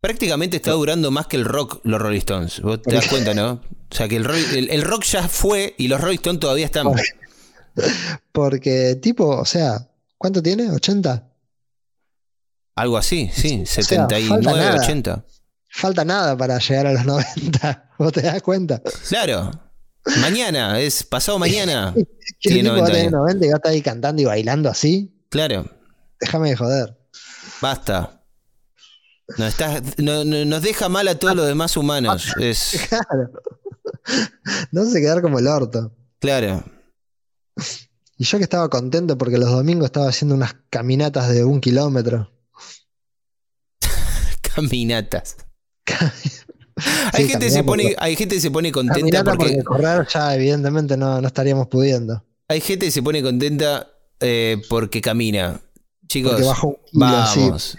Prácticamente 0.05 0.57
está 0.57 0.69
durando 0.73 1.09
más 1.09 1.25
que 1.25 1.35
el 1.35 1.45
rock 1.45 1.79
los 1.83 1.99
Rolling 1.99 2.19
Stones. 2.19 2.61
Vos 2.61 2.79
te 2.79 2.93
das 2.93 3.07
cuenta, 3.07 3.33
¿no? 3.33 3.53
O 3.53 3.95
sea 3.95 4.07
que 4.07 4.17
el, 4.17 4.69
el, 4.69 4.81
rock 4.83 5.03
ya 5.03 5.27
fue 5.27 5.73
y 5.79 5.87
los 5.87 5.99
Rolling 5.99 6.17
Stones 6.17 6.39
todavía 6.41 6.67
están. 6.67 6.85
Porque, 8.31 8.97
tipo, 9.01 9.27
o 9.27 9.45
sea, 9.45 9.89
¿cuánto 10.15 10.43
tiene? 10.43 10.69
¿80? 10.69 11.23
Algo 12.75 12.97
así, 12.97 13.31
sí, 13.33 13.65
79, 13.65 14.79
80. 14.79 15.25
Falta 15.71 16.05
nada 16.05 16.37
para 16.37 16.59
llegar 16.59 16.85
a 16.85 16.93
los 16.93 17.03
90, 17.03 17.89
¿vos 17.97 18.13
te 18.13 18.21
das 18.21 18.43
cuenta? 18.43 18.83
Claro. 19.09 19.59
Mañana, 20.21 20.79
es 20.79 21.01
pasado 21.01 21.39
mañana. 21.39 21.95
¿Qué 22.39 22.51
tiene 22.51 22.69
90, 22.69 23.09
90 23.09 23.43
y 23.43 23.49
va 23.49 23.55
a 23.55 23.57
estar 23.57 23.71
ahí 23.71 23.81
cantando 23.81 24.21
y 24.21 24.25
bailando 24.25 24.69
así? 24.69 25.25
Claro. 25.29 25.65
Déjame 26.19 26.51
de 26.51 26.57
joder. 26.57 26.95
Basta. 27.59 28.21
Nos, 29.37 30.25
nos 30.25 30.61
deja 30.61 30.89
mal 30.89 31.07
a 31.07 31.17
todos 31.17 31.35
los 31.35 31.47
demás 31.47 31.75
humanos. 31.77 32.33
Es... 32.39 32.87
Claro. 32.89 33.31
No 34.71 34.85
se 34.85 35.01
quedar 35.01 35.21
como 35.21 35.39
el 35.39 35.47
orto. 35.47 35.91
Claro. 36.19 36.63
Y 38.17 38.23
yo 38.23 38.37
que 38.37 38.43
estaba 38.43 38.69
contento 38.69 39.17
porque 39.17 39.37
los 39.37 39.49
domingos 39.49 39.85
estaba 39.85 40.09
haciendo 40.09 40.35
unas 40.35 40.55
caminatas 40.69 41.29
de 41.29 41.43
un 41.43 41.59
kilómetro. 41.59 42.31
caminatas. 44.55 45.37
hay, 47.13 47.27
gente 47.27 47.49
se 47.49 47.63
pone, 47.63 47.95
hay 47.97 48.15
gente 48.15 48.35
que 48.35 48.41
se 48.41 48.51
pone 48.51 48.71
contenta 48.71 49.23
porque, 49.23 49.63
correr 49.63 50.07
ya 50.07 50.35
evidentemente 50.35 50.97
no, 50.97 51.19
estaríamos 51.19 51.67
pudiendo. 51.67 52.23
Hay 52.47 52.61
gente 52.61 52.85
que 52.85 52.91
se 52.91 53.03
pone 53.03 53.21
contenta 53.21 53.91
eh, 54.19 54.61
porque 54.69 55.01
camina. 55.01 55.59
Chicos, 56.07 56.41
vamos. 56.93 57.77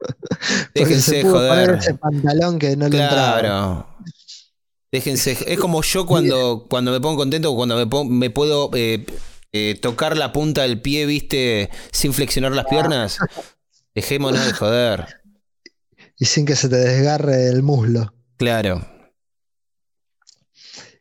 Déjense 0.74 1.22
joder. 1.22 1.78
ese 1.78 1.94
pantalón 1.94 2.58
que 2.58 2.76
no 2.76 2.88
le 2.88 2.96
claro. 2.96 3.86
Déjense. 4.92 5.36
Es 5.46 5.58
como 5.58 5.82
yo 5.82 6.06
cuando, 6.06 6.66
cuando 6.68 6.90
me 6.90 7.00
pongo 7.00 7.18
contento, 7.18 7.54
cuando 7.54 7.76
me, 7.76 8.04
me 8.10 8.30
puedo 8.30 8.70
eh, 8.74 9.06
eh, 9.52 9.78
tocar 9.80 10.16
la 10.16 10.32
punta 10.32 10.62
del 10.62 10.80
pie, 10.80 11.06
viste, 11.06 11.70
sin 11.92 12.12
flexionar 12.12 12.52
las 12.52 12.66
piernas. 12.66 13.18
Dejémonos 13.94 14.44
de 14.44 14.52
joder 14.52 15.20
y 16.20 16.26
sin 16.26 16.44
que 16.44 16.54
se 16.54 16.68
te 16.68 16.76
desgarre 16.76 17.48
el 17.48 17.62
muslo. 17.62 18.12
Claro. 18.36 18.86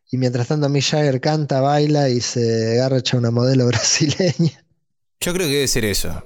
Y 0.09 0.17
mientras 0.17 0.47
tanto 0.47 0.69
Mick 0.69 0.85
Jagger 0.85 1.19
canta, 1.19 1.59
baila 1.59 2.09
y 2.09 2.21
se 2.21 2.79
agarra 2.79 2.97
hecha 2.97 3.17
una 3.17 3.29
modelo 3.29 3.67
brasileña. 3.67 4.65
Yo 5.19 5.33
creo 5.33 5.47
que 5.47 5.53
debe 5.53 5.67
ser 5.67 5.85
eso. 5.85 6.25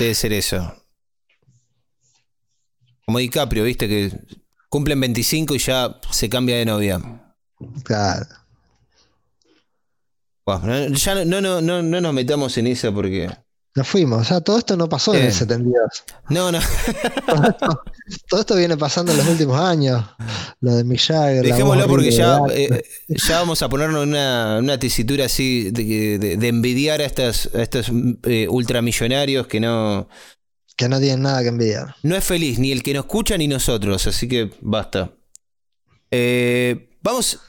Debe 0.00 0.14
ser 0.14 0.32
eso. 0.32 0.83
Como 3.06 3.18
DiCaprio, 3.18 3.64
viste 3.64 3.88
que 3.88 4.10
cumplen 4.68 5.00
25 5.00 5.54
y 5.54 5.58
ya 5.58 6.00
se 6.10 6.28
cambia 6.28 6.56
de 6.56 6.64
novia. 6.64 7.00
Claro. 7.84 8.26
ya 10.92 11.24
no, 11.24 11.40
no, 11.40 11.60
no, 11.60 11.82
no 11.82 12.00
nos 12.00 12.14
metamos 12.14 12.56
en 12.58 12.66
eso 12.66 12.92
porque 12.92 13.30
nos 13.76 13.88
fuimos, 13.88 14.20
o 14.20 14.24
sea, 14.24 14.40
todo 14.40 14.58
esto 14.58 14.76
no 14.76 14.88
pasó 14.88 15.16
en 15.16 15.24
el 15.24 15.32
72. 15.32 16.04
No, 16.28 16.52
no. 16.52 16.60
todo, 18.28 18.40
esto, 18.40 18.54
viene 18.54 18.76
pasando 18.76 19.10
en 19.10 19.18
los 19.18 19.26
últimos 19.26 19.58
años. 19.58 20.04
Lo 20.60 20.76
de 20.76 20.84
Mick 20.84 21.00
Jagger. 21.00 21.44
Dejémoslo 21.44 21.88
porque 21.88 22.12
ya, 22.12 22.38
eh, 22.52 22.84
ya 23.08 23.40
vamos 23.40 23.62
a 23.62 23.68
ponernos 23.68 24.04
en 24.04 24.10
una, 24.10 24.58
una 24.60 24.78
tesitura 24.78 25.24
así 25.24 25.72
de, 25.72 26.34
envidiar 26.46 27.00
a, 27.00 27.04
estas, 27.04 27.50
estos 27.52 27.90
eh, 28.22 28.46
ultramillonarios 28.48 29.48
que 29.48 29.58
no. 29.58 30.08
Que 30.76 30.88
no 30.88 30.98
tienen 30.98 31.22
nada 31.22 31.42
que 31.42 31.48
envidiar. 31.48 31.94
No 32.02 32.16
es 32.16 32.24
feliz 32.24 32.58
ni 32.58 32.72
el 32.72 32.82
que 32.82 32.94
nos 32.94 33.04
escucha 33.04 33.36
ni 33.38 33.48
nosotros, 33.48 34.06
así 34.06 34.28
que 34.28 34.50
basta. 34.60 35.12
Eh, 36.10 36.90
vamos 37.02 37.40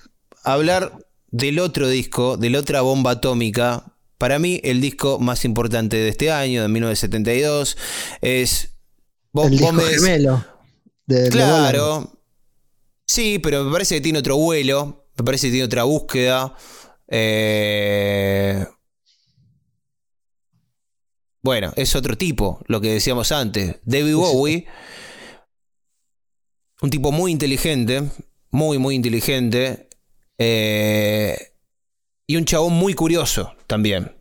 a 0.43 0.53
hablar 0.53 0.97
del 1.31 1.59
otro 1.59 1.89
disco, 1.89 2.37
de 2.37 2.49
la 2.49 2.59
otra 2.59 2.81
bomba 2.81 3.11
atómica 3.11 3.95
para 4.17 4.39
mí, 4.39 4.61
el 4.63 4.81
disco 4.81 5.19
más 5.19 5.43
importante 5.45 5.97
de 5.97 6.09
este 6.09 6.31
año, 6.31 6.61
de 6.61 6.67
1972, 6.69 7.77
es 8.21 8.75
el 9.33 9.51
disco 9.51 9.73
gemelo. 9.73 10.45
claro. 11.31 12.19
sí, 13.05 13.39
pero 13.39 13.65
me 13.65 13.71
parece 13.71 13.95
que 13.95 14.01
tiene 14.01 14.19
otro 14.19 14.37
vuelo. 14.37 15.07
Me 15.17 15.23
parece 15.23 15.47
que 15.47 15.51
tiene 15.51 15.65
otra 15.65 15.83
búsqueda. 15.83 16.55
Eh, 17.07 18.65
bueno, 21.45 21.71
es 21.75 21.95
otro 21.95 22.17
tipo, 22.17 22.59
lo 22.65 22.81
que 22.81 22.93
decíamos 22.93 23.31
antes. 23.31 23.75
David 23.83 24.15
Bowie, 24.15 24.65
un 26.81 26.89
tipo 26.89 27.11
muy 27.11 27.31
inteligente, 27.31 28.01
muy, 28.49 28.79
muy 28.79 28.95
inteligente, 28.95 29.87
eh, 30.39 31.37
y 32.25 32.35
un 32.37 32.45
chabón 32.45 32.73
muy 32.73 32.95
curioso 32.95 33.53
también. 33.67 34.11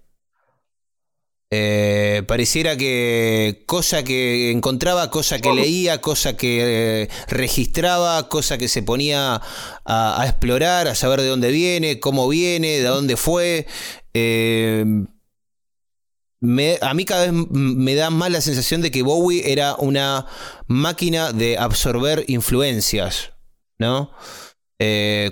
Eh, 1.51 2.25
pareciera 2.29 2.77
que 2.77 3.65
cosa 3.65 4.05
que 4.05 4.51
encontraba, 4.51 5.11
cosa 5.11 5.39
que 5.39 5.55
leía, 5.55 6.03
cosa 6.03 6.37
que 6.37 7.05
eh, 7.05 7.09
registraba, 7.29 8.29
cosa 8.29 8.59
que 8.59 8.69
se 8.69 8.83
ponía 8.83 9.41
a, 9.87 10.25
explorar, 10.27 10.89
a 10.89 10.95
saber 10.95 11.23
de 11.23 11.29
dónde 11.29 11.51
viene, 11.51 12.01
cómo 12.01 12.29
viene, 12.29 12.81
de 12.81 12.83
dónde 12.83 13.17
fue. 13.17 13.67
Eh, 14.13 14.85
a 16.81 16.95
mí 16.95 17.05
cada 17.05 17.31
vez 17.31 17.33
me 17.51 17.95
da 17.95 18.11
más 18.11 18.31
la 18.31 18.41
sensación 18.41 18.83
de 18.83 18.91
que 18.91 19.03
Bowie 19.03 19.53
era 19.53 19.75
una 19.77 20.27
máquina 20.67 21.33
de 21.33 21.59
absorber 21.59 22.25
influencias, 22.29 23.33
¿no? 23.79 24.13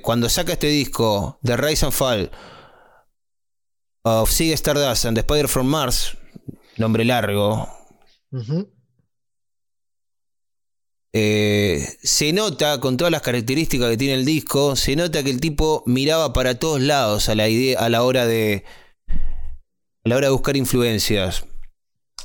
cuando 0.03 0.31
saca 0.31 0.55
este 0.55 0.69
disco, 0.69 1.39
The 1.43 1.59
Rise 1.59 1.85
and 1.85 1.93
Fall, 1.93 2.31
of 4.05 4.31
Sea 4.31 4.55
Stardust 4.55 5.05
and 5.05 5.17
the 5.17 5.21
Spider 5.21 5.49
from 5.49 5.67
Mars, 5.67 6.17
nombre 6.77 7.05
largo. 7.05 7.69
Eh, 11.15 11.87
se 12.03 12.33
nota, 12.33 12.81
con 12.81 12.97
todas 12.97 13.11
las 13.11 13.21
características 13.21 13.91
que 13.91 13.97
tiene 13.99 14.15
el 14.15 14.25
disco, 14.25 14.77
se 14.77 14.97
nota 14.97 15.23
que 15.23 15.31
el 15.31 15.41
tipo 15.41 15.83
miraba 15.87 16.33
para 16.33 16.59
todos 16.59 16.81
lados 16.81 17.29
a 17.29 17.35
la 17.35 17.49
idea, 17.49 17.79
a 17.81 17.89
la 17.89 18.03
hora 18.03 18.27
de. 18.27 18.65
A 20.05 20.09
la 20.09 20.17
hora 20.17 20.27
de 20.29 20.33
buscar 20.33 20.57
influencias. 20.57 21.45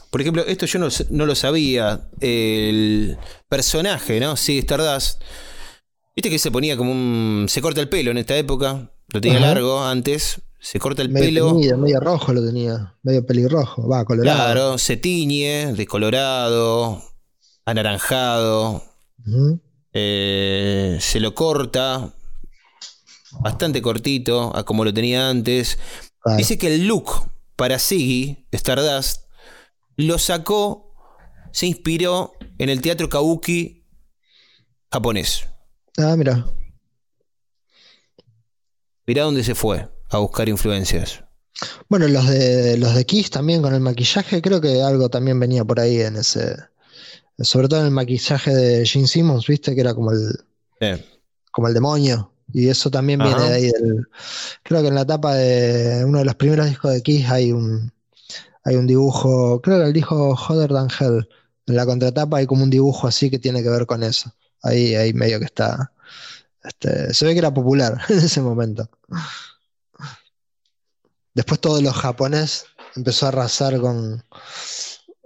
Por 0.10 0.22
ejemplo, 0.22 0.46
esto 0.46 0.66
yo 0.66 0.80
no, 0.80 1.26
lo 1.26 1.36
sabía. 1.36 2.10
El 2.20 3.18
personaje, 3.50 4.20
¿no? 4.20 4.38
Sí, 4.38 4.60
Stardust. 4.60 5.22
Viste 6.16 6.30
que 6.30 6.40
se 6.40 6.52
ponía 6.52 6.78
como 6.78 6.92
un. 6.92 7.46
se 7.50 7.62
corta 7.62 7.82
el 7.82 7.90
pelo 7.90 8.12
en 8.12 8.18
esta 8.18 8.36
época. 8.38 8.92
Lo 9.10 9.22
tenía 9.22 9.40
largo 9.40 9.84
antes 9.84 10.42
se 10.60 10.80
corta 10.80 11.02
el 11.02 11.12
pelo. 11.12 11.56
medio 11.56 12.00
rojo 12.00 12.34
lo 12.34 12.46
tenía, 12.46 12.96
medio 13.04 13.26
pelirrojo, 13.26 13.88
va, 13.88 14.04
colorado. 14.06 14.38
Claro, 14.38 14.78
se 14.78 14.98
tiñe 14.98 15.74
de 15.74 15.86
colorado, 15.86 17.02
anaranjado. 17.66 18.84
Eh, 19.94 20.98
se 21.00 21.20
lo 21.20 21.34
corta, 21.34 22.14
bastante 23.40 23.82
cortito, 23.82 24.56
a 24.56 24.64
como 24.64 24.84
lo 24.84 24.94
tenía 24.94 25.30
antes. 25.30 25.78
Dice 26.38 26.58
que 26.58 26.74
el 26.74 26.88
look 26.88 27.12
para 27.58 27.80
Siggy, 27.80 28.48
Stardust, 28.54 29.24
lo 29.98 30.18
sacó, 30.20 30.94
se 31.52 31.66
inspiró 31.66 32.34
en 32.58 32.70
el 32.70 32.82
teatro 32.82 33.10
kabuki 33.10 33.84
japonés. 34.92 35.48
Ah, 35.98 36.16
mira. 36.16 36.46
Mirá 39.08 39.24
dónde 39.24 39.44
se 39.44 39.56
fue 39.56 39.90
a 40.10 40.18
buscar 40.20 40.48
influencias. 40.48 41.24
Bueno, 41.90 42.08
los 42.08 42.28
de 42.28 42.78
los 42.78 42.94
de 42.94 43.06
Kiss 43.06 43.32
también 43.32 43.64
con 43.64 43.74
el 43.74 43.80
maquillaje, 43.80 44.42
creo 44.42 44.62
que 44.62 44.84
algo 44.84 45.10
también 45.10 45.40
venía 45.40 45.66
por 45.66 45.80
ahí 45.80 46.00
en 46.02 46.18
ese. 46.18 46.56
Sobre 47.40 47.68
todo 47.68 47.80
en 47.80 47.88
el 47.88 47.92
maquillaje 47.92 48.54
de 48.54 48.86
Gene 48.86 49.08
Simmons, 49.08 49.48
viste, 49.48 49.74
que 49.74 49.82
era 49.82 49.96
como 49.96 50.12
el. 50.12 50.46
como 51.52 51.68
el 51.68 51.74
demonio. 51.74 52.32
Y 52.54 52.70
eso 52.70 52.90
también 52.90 53.20
viene 53.20 53.42
de 53.42 53.54
ahí 53.54 53.72
del. 53.72 54.08
Creo 54.64 54.82
que 54.82 54.88
en 54.88 54.96
la 54.96 55.06
tapa 55.06 55.36
de 55.36 56.06
uno 56.06 56.20
de 56.20 56.26
los 56.26 56.36
primeros 56.36 56.68
discos 56.68 56.94
de 56.94 57.02
Kiss 57.02 57.30
hay 57.30 57.52
un. 57.52 57.92
Hay 58.64 58.76
un 58.76 58.88
dibujo. 58.88 59.62
Creo 59.62 59.80
que 59.80 59.86
el 59.86 59.94
dijo 59.94 60.34
Hotter 60.34 60.72
Than 60.72 60.90
Hell. 61.00 61.28
En 61.68 61.76
la 61.76 61.86
contratapa 61.86 62.38
hay 62.38 62.46
como 62.46 62.64
un 62.64 62.70
dibujo 62.70 63.08
así 63.08 63.30
que 63.30 63.40
tiene 63.40 63.64
que 63.64 63.70
ver 63.70 63.86
con 63.86 64.04
eso. 64.04 64.34
Ahí, 64.64 64.96
ahí 64.96 65.14
medio 65.14 65.40
que 65.40 65.46
está. 65.46 65.92
Este, 66.64 67.14
se 67.14 67.26
ve 67.26 67.34
que 67.34 67.40
era 67.40 67.54
popular 67.54 68.02
en 68.10 68.20
ese 68.20 68.42
momento. 68.42 68.90
Después 71.34 71.60
todo 71.60 71.82
lo 71.82 71.94
japonés 71.94 72.66
empezó 72.96 73.26
a 73.26 73.30
arrasar 73.30 73.80
con, 73.80 74.24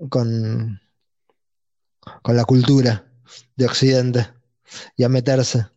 con, 0.10 0.82
con 2.22 2.36
la 2.36 2.46
cultura 2.46 3.06
de 3.56 3.66
Occidente 3.66 4.28
y 4.98 5.04
a 5.04 5.10
meterse. 5.10 5.68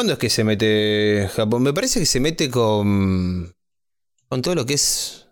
¿Cuándo 0.00 0.14
es 0.14 0.18
que 0.18 0.30
se 0.30 0.44
mete 0.44 1.28
Japón? 1.36 1.62
Me 1.62 1.74
parece 1.74 2.00
que 2.00 2.06
se 2.06 2.20
mete 2.20 2.50
con, 2.50 3.54
con 4.30 4.40
todo 4.40 4.54
lo 4.54 4.64
que 4.64 4.72
es 4.72 5.26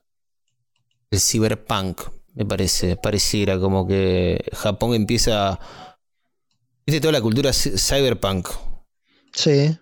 el 1.10 1.18
cyberpunk. 1.18 2.02
Me 2.34 2.44
parece, 2.44 2.96
pareciera 2.96 3.58
como 3.58 3.88
que 3.88 4.44
Japón 4.52 4.92
empieza. 4.92 5.58
¿Viste 6.86 7.00
toda 7.00 7.12
la 7.12 7.22
cultura 7.22 7.50
cyberpunk? 7.54 8.50
Sí 9.32 9.74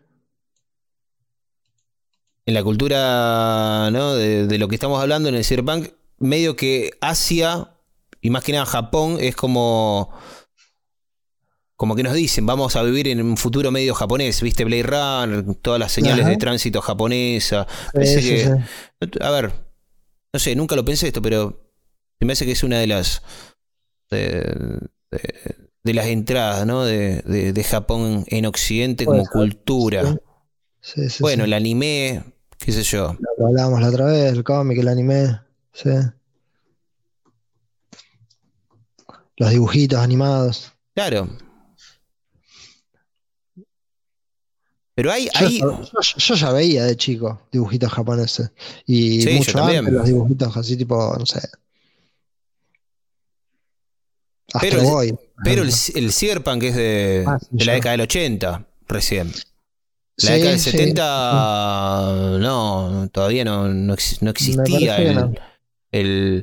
en 2.47 2.55
la 2.55 2.63
cultura 2.63 3.91
¿no? 3.91 4.15
de, 4.15 4.57
lo 4.57 4.69
que 4.69 4.77
estamos 4.77 5.03
hablando 5.03 5.29
en 5.29 5.35
el 5.35 5.45
cyberpunk, 5.45 5.89
medio 6.19 6.55
que 6.55 6.93
Asia, 7.01 7.75
y 8.21 8.31
más 8.31 8.45
que 8.45 8.53
nada 8.53 8.67
Japón, 8.67 9.17
es 9.19 9.35
como. 9.35 10.13
Como 11.77 11.95
que 11.95 12.03
nos 12.03 12.15
dicen, 12.15 12.47
vamos 12.47 12.75
a 12.75 12.83
vivir 12.83 13.09
en 13.09 13.21
un 13.21 13.37
futuro 13.37 13.71
medio 13.71 13.95
japonés, 13.95 14.41
¿viste? 14.41 14.65
Blade 14.65 14.83
Runner, 14.83 15.55
todas 15.61 15.79
las 15.79 15.93
señales 15.93 16.27
de 16.27 16.37
tránsito 16.39 16.81
japonesa. 16.81 17.67
A 19.21 19.31
ver, 19.31 19.53
no 20.33 20.41
sé, 20.41 20.57
nunca 20.57 20.75
lo 20.75 20.85
pensé 20.87 21.09
esto, 21.09 21.21
pero 21.21 21.67
me 22.21 22.33
hace 22.33 22.47
que 22.47 22.53
es 22.53 22.63
una 22.63 22.79
de 22.79 22.87
las. 22.87 23.23
de, 24.11 24.89
las 25.85 26.07
entradas, 26.07 26.67
¿no? 26.67 26.85
De, 26.85 27.67
Japón 27.69 28.25
en 28.29 28.47
Occidente 28.47 29.05
como 29.05 29.27
cultura. 29.27 30.19
bueno, 31.21 31.45
el 31.45 31.53
anime, 31.53 32.25
qué 32.59 32.73
sé 32.73 32.83
yo. 32.85 33.17
Lo 33.37 33.49
hablábamos 33.49 33.83
la 33.83 33.89
otra 33.89 34.07
vez, 34.07 34.33
el 34.33 34.45
cómic, 34.45 34.79
el 34.79 34.89
anime, 34.89 35.41
sí. 35.75 35.91
Los 39.37 39.51
dibujitos 39.51 40.01
animados. 40.01 40.73
Claro. 40.95 41.29
Pero 44.97 45.13
hay. 45.13 45.29
Yo, 46.17 46.35
ya 46.35 46.53
veía 46.53 46.85
de 46.85 46.97
chico 46.97 47.43
dibujitos 47.53 47.93
japoneses. 47.93 48.51
Y 48.87 49.27
mucho 49.37 49.63
antes 49.63 49.93
los 49.93 50.07
dibujitos 50.07 50.57
así, 50.57 50.75
tipo, 50.75 51.15
no 51.19 51.27
sé. 51.27 51.41
pero, 54.59 55.03
el, 55.03 55.19
pero 55.45 55.63
el, 55.63 56.13
Cyberpunk 56.13 56.63
es 56.63 56.77
de, 56.77 57.25
ah, 57.27 57.39
de 57.51 57.65
la 57.67 57.75
década 57.75 57.93
del 57.93 58.01
80, 58.01 58.67
recién. 58.89 59.33
La 60.17 60.31
década 60.33 60.51
del 60.53 60.61
70 60.61 62.39
no, 62.41 63.11
todavía 63.13 63.45
no, 63.45 63.69
no, 63.69 63.93
existía 63.93 64.97
el, 64.97 66.43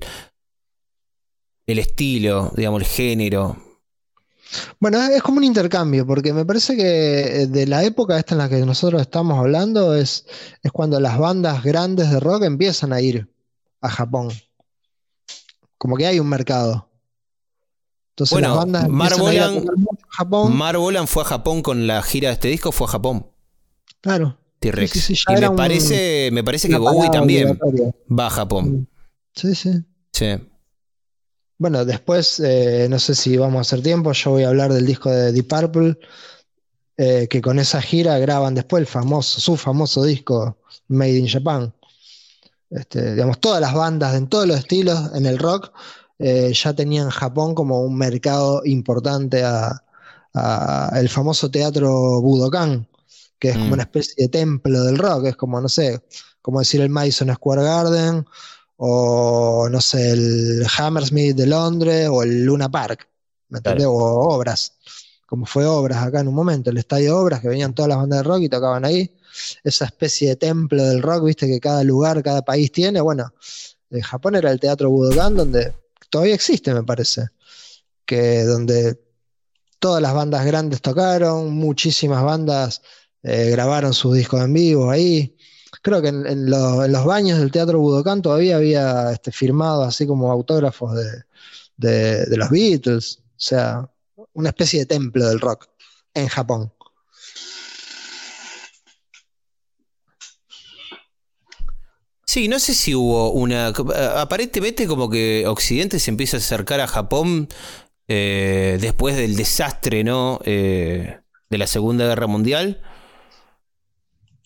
el, 1.65 1.79
estilo, 1.79 2.53
digamos, 2.55 2.83
el 2.83 2.87
género. 2.87 3.72
Bueno, 4.79 5.01
es 5.01 5.21
como 5.21 5.37
un 5.37 5.43
intercambio, 5.43 6.05
porque 6.05 6.33
me 6.33 6.45
parece 6.45 6.75
que 6.75 7.43
eh, 7.43 7.47
de 7.47 7.67
la 7.67 7.83
época 7.83 8.17
esta 8.17 8.35
en 8.35 8.39
la 8.39 8.49
que 8.49 8.57
nosotros 8.65 9.01
estamos 9.01 9.37
hablando 9.37 9.95
es, 9.95 10.25
es 10.61 10.71
cuando 10.71 10.99
las 10.99 11.17
bandas 11.17 11.63
grandes 11.63 12.11
de 12.11 12.19
rock 12.19 12.43
empiezan 12.43 12.93
a 12.93 13.01
ir 13.01 13.29
a 13.81 13.89
Japón. 13.89 14.29
Como 15.77 15.97
que 15.97 16.07
hay 16.07 16.19
un 16.19 16.29
mercado. 16.29 16.89
Entonces 18.11 18.41
las 18.41 18.55
bandas 18.55 18.89
Marvolan, 18.89 19.65
Japón. 20.07 21.07
fue 21.07 21.23
a 21.23 21.25
Japón 21.25 21.61
con 21.63 21.87
la 21.87 22.01
gira 22.03 22.29
de 22.29 22.33
este 22.33 22.47
disco, 22.47 22.71
fue 22.71 22.85
a 22.85 22.91
Japón. 22.91 23.27
Claro. 24.01 24.37
T-Rex. 24.59 25.09
y 25.09 25.41
me 25.41 25.49
parece, 25.51 26.29
me 26.31 26.43
parece 26.43 26.69
que 26.69 26.77
Bowie 26.77 27.09
también 27.09 27.59
va 28.09 28.27
a 28.27 28.29
Japón. 28.29 28.87
Sí, 29.35 29.55
sí. 29.55 29.83
Sí. 30.11 30.37
Bueno, 31.57 31.85
después, 31.85 32.39
eh, 32.39 32.87
no 32.89 32.99
sé 32.99 33.15
si 33.15 33.37
vamos 33.37 33.59
a 33.59 33.61
hacer 33.61 33.81
tiempo, 33.81 34.11
yo 34.11 34.31
voy 34.31 34.43
a 34.43 34.49
hablar 34.49 34.73
del 34.73 34.85
disco 34.85 35.09
de 35.09 35.31
Deep 35.31 35.47
Purple, 35.47 35.97
eh, 36.97 37.27
que 37.29 37.41
con 37.41 37.59
esa 37.59 37.81
gira 37.81 38.17
graban 38.19 38.55
después 38.55 38.81
el 38.81 38.87
famoso, 38.87 39.39
su 39.39 39.55
famoso 39.57 40.03
disco 40.03 40.57
Made 40.87 41.17
in 41.17 41.27
Japan. 41.27 41.73
Este, 42.69 43.13
digamos, 43.13 43.39
todas 43.39 43.61
las 43.61 43.73
bandas 43.73 44.15
en 44.15 44.27
todos 44.27 44.47
los 44.47 44.57
estilos 44.57 45.11
en 45.13 45.27
el 45.27 45.37
rock 45.37 45.71
eh, 46.19 46.53
ya 46.53 46.73
tenían 46.73 47.09
Japón 47.09 47.53
como 47.53 47.81
un 47.81 47.97
mercado 47.97 48.61
importante 48.65 49.43
a, 49.43 49.79
el 50.95 51.09
famoso 51.09 51.51
teatro 51.51 52.19
Budokan, 52.21 52.87
que 53.37 53.49
es 53.49 53.55
como 53.55 53.69
mm. 53.69 53.73
una 53.73 53.83
especie 53.83 54.15
de 54.17 54.29
templo 54.29 54.83
del 54.83 54.97
rock, 54.97 55.25
es 55.27 55.35
como, 55.35 55.61
no 55.61 55.69
sé, 55.69 56.01
como 56.41 56.59
decir 56.59 56.81
el 56.81 56.89
Madison 56.89 57.31
Square 57.35 57.61
Garden, 57.61 58.25
o 58.78 59.67
no 59.69 59.82
sé, 59.82 60.11
el 60.11 60.65
Hammersmith 60.78 61.36
de 61.36 61.47
Londres, 61.47 62.09
o 62.11 62.24
el 62.24 62.43
Luna 62.45 62.69
Park, 62.69 63.07
¿me 63.49 63.59
entiendes? 63.59 63.88
O 63.88 63.93
obras, 63.93 64.74
como 65.26 65.45
fue 65.45 65.65
obras 65.65 66.03
acá 66.03 66.19
en 66.19 66.28
un 66.28 66.36
momento, 66.36 66.69
el 66.69 66.78
estadio 66.78 67.17
Obras, 67.17 67.41
que 67.41 67.47
venían 67.47 67.74
todas 67.74 67.89
las 67.89 67.97
bandas 67.97 68.19
de 68.19 68.24
rock 68.24 68.41
y 68.41 68.49
tocaban 68.49 68.86
ahí, 68.86 69.15
esa 69.63 69.86
especie 69.86 70.30
de 70.30 70.36
templo 70.36 70.84
del 70.84 71.01
rock, 71.01 71.26
viste, 71.26 71.47
que 71.47 71.59
cada 71.59 71.84
lugar, 71.84 72.21
cada 72.21 72.43
país 72.43 72.71
tiene, 72.71 73.01
bueno, 73.01 73.34
en 73.89 74.01
Japón 74.01 74.36
era 74.36 74.51
el 74.51 74.59
Teatro 74.59 74.89
Budokan, 74.89 75.36
donde 75.36 75.74
todavía 76.09 76.36
existe, 76.36 76.74
me 76.74 76.84
parece, 76.84 77.30
que 78.05 78.43
donde 78.43 78.99
todas 79.80 80.01
las 80.01 80.13
bandas 80.13 80.45
grandes 80.45 80.82
tocaron, 80.82 81.51
muchísimas 81.51 82.24
bandas 82.24 82.82
eh, 83.24 83.49
grabaron 83.51 83.93
sus 83.93 84.15
discos 84.15 84.41
en 84.41 84.53
vivo 84.53 84.89
ahí. 84.89 85.36
Creo 85.82 86.01
que 86.01 86.09
en, 86.09 86.49
los 86.49 87.05
baños 87.05 87.39
del 87.39 87.51
Teatro 87.51 87.80
Budokan 87.80 88.21
todavía 88.21 88.57
había 88.57 89.11
este, 89.11 89.32
firmado 89.32 89.84
así 89.84 90.05
como 90.05 90.32
autógrafos 90.32 90.95
de, 91.78 92.26
los 92.38 92.49
Beatles. 92.49 93.19
O 93.19 93.21
sea, 93.38 93.89
una 94.34 94.49
especie 94.49 94.80
de 94.82 94.86
templo 94.86 95.28
del 95.28 95.39
rock 95.39 95.67
en 96.13 96.28
Japón. 96.28 96.71
Sí, 102.26 102.47
no 102.47 102.57
sé 102.57 102.74
si 102.74 102.95
hubo 102.95 103.32
una. 103.32 103.67
Aparentemente, 104.15 104.88
como 104.88 105.07
que 105.09 105.45
Occidente 105.47 105.99
se 105.99 106.09
empieza 106.09 106.38
a 106.38 106.39
acercar 106.39 106.80
a 106.80 106.88
Japón 106.88 107.47
eh, 108.07 108.78
después 108.82 109.15
del 109.15 109.36
desastre, 109.36 110.03
¿no? 110.03 110.39
Eh, 110.43 111.19
de 111.49 111.57
la 111.57 111.67
Segunda 111.67 112.07
Guerra 112.07 112.26
Mundial. 112.26 112.82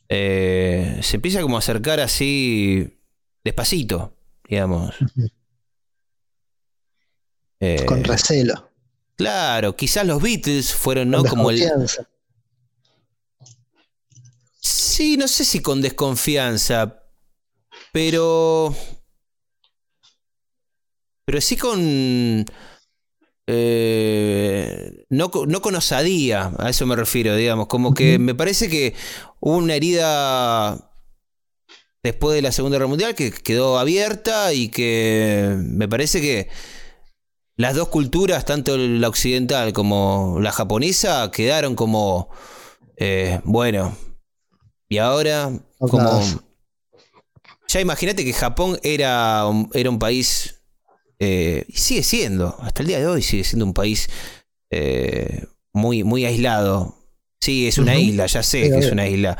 Eh, 0.09 0.99
se 1.01 1.17
empieza 1.17 1.41
como 1.41 1.57
a 1.57 1.59
acercar 1.59 1.99
así 1.99 2.99
despacito, 3.43 4.15
digamos. 4.47 4.95
Con 7.85 8.03
recelo. 8.03 8.67
Claro, 9.17 9.75
quizás 9.75 10.05
los 10.05 10.21
Beatles 10.21 10.73
fueron, 10.73 11.09
¿no? 11.09 11.23
Como 11.25 11.49
el. 11.49 11.63
Sí, 14.59 15.17
no 15.17 15.27
sé 15.27 15.43
si 15.43 15.61
con 15.61 15.81
desconfianza, 15.81 17.03
pero. 17.91 18.75
Pero 21.25 21.41
sí 21.41 21.57
con. 21.57 22.45
Eh, 23.47 25.05
no, 25.09 25.31
no, 25.47 25.61
con 25.61 25.75
osadía, 25.75 26.51
a 26.59 26.69
eso 26.69 26.85
me 26.85 26.95
refiero, 26.95 27.35
digamos. 27.35 27.67
Como 27.67 27.93
que 27.93 28.19
me 28.19 28.35
parece 28.35 28.69
que 28.69 28.93
hubo 29.39 29.57
una 29.57 29.75
herida 29.75 30.91
después 32.03 32.35
de 32.35 32.41
la 32.41 32.51
Segunda 32.51 32.77
Guerra 32.77 32.87
Mundial 32.87 33.15
que 33.15 33.31
quedó 33.31 33.79
abierta 33.79 34.53
y 34.53 34.69
que 34.69 35.55
me 35.57 35.87
parece 35.87 36.21
que 36.21 36.49
las 37.55 37.73
dos 37.75 37.87
culturas, 37.87 38.45
tanto 38.45 38.77
la 38.77 39.07
occidental 39.07 39.73
como 39.73 40.37
la 40.41 40.51
japonesa, 40.51 41.31
quedaron 41.31 41.75
como, 41.75 42.29
eh, 42.97 43.41
bueno, 43.45 43.97
y 44.87 44.99
ahora 44.99 45.51
como... 45.79 46.21
Ya 47.67 47.81
imagínate 47.81 48.23
que 48.23 48.31
Japón 48.31 48.79
era, 48.83 49.43
era 49.73 49.89
un 49.89 49.99
país, 49.99 50.56
eh, 51.20 51.65
y 51.68 51.74
sigue 51.74 52.03
siendo, 52.03 52.57
hasta 52.61 52.84
el 52.84 52.88
día 52.88 52.99
de 52.99 53.07
hoy 53.07 53.22
sigue 53.22 53.43
siendo 53.43 53.65
un 53.65 53.74
país 53.74 54.09
eh, 54.70 55.45
muy, 55.74 56.03
muy 56.03 56.26
aislado. 56.26 56.95
Sí, 57.39 57.68
es 57.68 57.78
una 57.78 57.95
isla, 57.95 58.26
ya 58.26 58.43
sé 58.43 58.70
que 58.70 58.80
es 58.80 58.91
una 58.91 59.07
isla, 59.07 59.38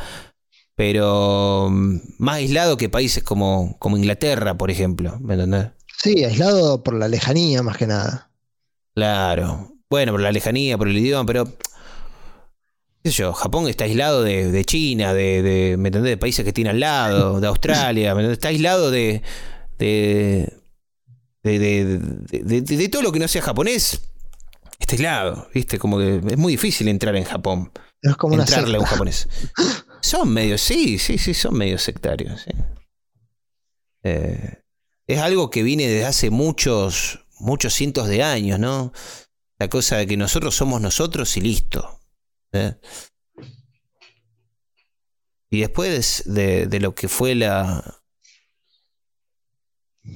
pero 0.76 1.70
mm, 1.72 1.98
más 2.20 2.36
aislado 2.36 2.78
que 2.78 2.90
países 2.90 3.24
como, 3.24 3.76
como 3.80 3.98
Inglaterra, 3.98 4.58
por 4.58 4.70
ejemplo, 4.70 5.20
¿me 5.20 5.34
entendés? 5.34 5.70
Sí, 6.02 6.24
aislado 6.24 6.84
por 6.84 6.94
la 6.94 7.08
lejanía 7.08 7.64
más 7.64 7.78
que 7.78 7.88
nada. 7.88 8.30
Claro. 8.94 9.74
Bueno, 9.90 10.12
por 10.12 10.22
la 10.22 10.32
lejanía, 10.32 10.78
por 10.78 10.88
el 10.88 10.98
idioma, 10.98 11.26
pero. 11.26 11.46
¿Qué 13.04 13.12
sé 13.12 13.18
yo? 13.18 13.34
Japón 13.34 13.68
está 13.68 13.86
aislado 13.86 14.22
de, 14.22 14.66
China, 14.66 15.14
de, 15.14 15.42
de, 15.42 15.78
¿me 15.78 15.90
entendés? 15.90 16.12
De 16.12 16.18
países 16.18 16.44
que 16.44 16.54
tiene 16.54 16.72
al 16.72 16.80
lado, 16.80 17.40
de 17.40 17.48
Australia, 17.48 18.14
¿me 18.14 18.32
Está 18.32 18.50
aislado 18.50 18.92
de. 18.92 19.22
de. 19.80 20.54
De, 21.44 22.90
todo 22.92 23.02
lo 23.02 23.12
que 23.12 23.20
no 23.20 23.28
sea 23.28 23.42
japonés. 23.42 24.02
Está 24.80 24.94
aislado, 24.94 25.50
¿viste? 25.54 25.80
Como 25.80 25.98
que 25.98 26.18
es 26.18 26.38
muy 26.38 26.54
difícil 26.54 26.88
entrar 26.88 27.16
en 27.16 27.24
Japón. 27.24 27.72
Es 28.02 28.16
como 28.16 28.36
entrarle 28.36 28.78
a 28.78 28.80
un 28.80 28.86
japonés. 28.86 29.28
Son 30.02 30.30
medios, 30.30 30.62
sí, 30.62 31.00
sí, 31.00 31.18
sí, 31.18 31.34
son 31.34 31.58
medios 31.58 31.82
sectarios. 31.82 32.46
Eh, 34.04 34.62
es 35.08 35.20
algo 35.20 35.50
que 35.50 35.64
viene 35.64 35.88
desde 35.88 36.06
hace 36.06 36.30
muchos, 36.30 37.26
muchos 37.40 37.74
cientos 37.74 38.08
de 38.08 38.24
años, 38.24 38.60
¿no? 38.60 38.94
La 39.58 39.70
cosa 39.70 39.98
de 39.98 40.06
que 40.06 40.16
nosotros 40.16 40.56
somos 40.56 40.82
nosotros 40.82 41.36
y 41.36 41.42
listo. 41.42 42.00
¿eh? 42.54 42.76
Y 45.50 45.62
después 45.62 46.24
de, 46.26 46.68
de, 46.68 46.80
lo 46.80 46.94
que 46.94 47.08
fue 47.08 47.36
la. 47.36 47.97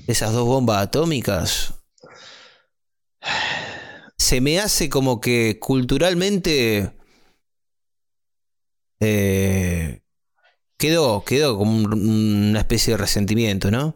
Esas 0.08 0.34
dos 0.34 0.46
bombas 0.46 0.82
atómicas. 0.84 1.74
Se 4.18 4.42
me 4.42 4.60
hace 4.60 4.90
como 4.90 5.22
que 5.22 5.60
culturalmente. 5.60 6.94
Eh, 9.00 10.02
quedó, 10.78 11.24
quedó 11.24 11.58
como 11.58 11.72
una 11.74 12.60
especie 12.60 12.94
de 12.94 12.98
resentimiento, 12.98 13.72
¿no? 13.72 13.96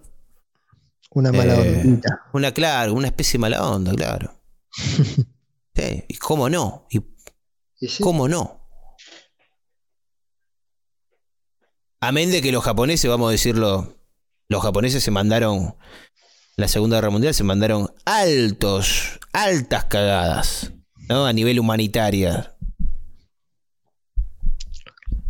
Una 1.11 1.31
mala 1.31 1.55
eh, 1.59 2.01
Una, 2.33 2.51
claro, 2.51 2.93
una 2.93 3.07
especie 3.07 3.33
de 3.33 3.41
mala 3.41 3.65
onda, 3.65 3.93
claro. 3.93 4.41
sí, 5.75 6.03
y 6.07 6.17
cómo 6.17 6.49
no. 6.49 6.87
Y, 6.89 7.01
cómo 8.01 8.27
no. 8.27 8.67
Amén 12.01 12.31
de 12.31 12.41
que 12.41 12.51
los 12.51 12.63
japoneses, 12.63 13.09
vamos 13.09 13.29
a 13.29 13.31
decirlo, 13.31 13.95
los 14.47 14.61
japoneses 14.61 15.03
se 15.03 15.11
mandaron, 15.11 15.75
la 16.55 16.67
Segunda 16.67 16.97
Guerra 16.97 17.09
Mundial 17.09 17.33
se 17.33 17.43
mandaron 17.43 17.89
altos, 18.05 19.19
altas 19.33 19.85
cagadas, 19.85 20.71
¿no? 21.09 21.25
A 21.25 21.33
nivel 21.33 21.59
humanitaria. 21.59 22.55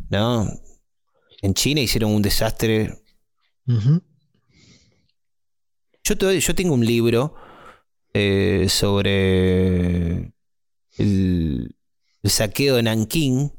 ¿No? 0.09 0.47
En 1.41 1.53
China 1.53 1.81
hicieron 1.81 2.11
un 2.11 2.21
desastre. 2.21 3.03
Yo, 6.03 6.31
yo 6.31 6.55
tengo 6.55 6.73
un 6.73 6.85
libro 6.85 7.35
eh, 8.13 8.67
sobre 8.69 10.33
el, 10.97 11.75
saqueo 12.23 12.77
de 12.77 12.83
Nankín, 12.83 13.51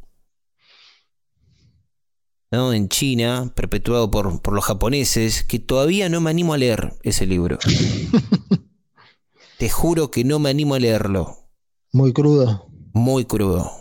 ¿no? 2.50 2.72
en 2.72 2.88
China, 2.88 3.52
perpetuado 3.54 4.10
por, 4.10 4.40
por 4.42 4.54
los 4.54 4.64
japoneses, 4.64 5.44
que 5.44 5.58
todavía 5.58 6.08
no 6.08 6.20
me 6.20 6.30
animo 6.30 6.54
a 6.54 6.58
leer 6.58 6.94
ese 7.02 7.26
libro. 7.26 7.58
Te 9.58 9.70
juro 9.70 10.10
que 10.10 10.24
no 10.24 10.38
me 10.38 10.50
animo 10.50 10.74
a 10.74 10.78
leerlo. 10.78 11.48
Muy 11.92 12.12
crudo. 12.12 12.66
Muy 12.92 13.24
crudo. 13.24 13.72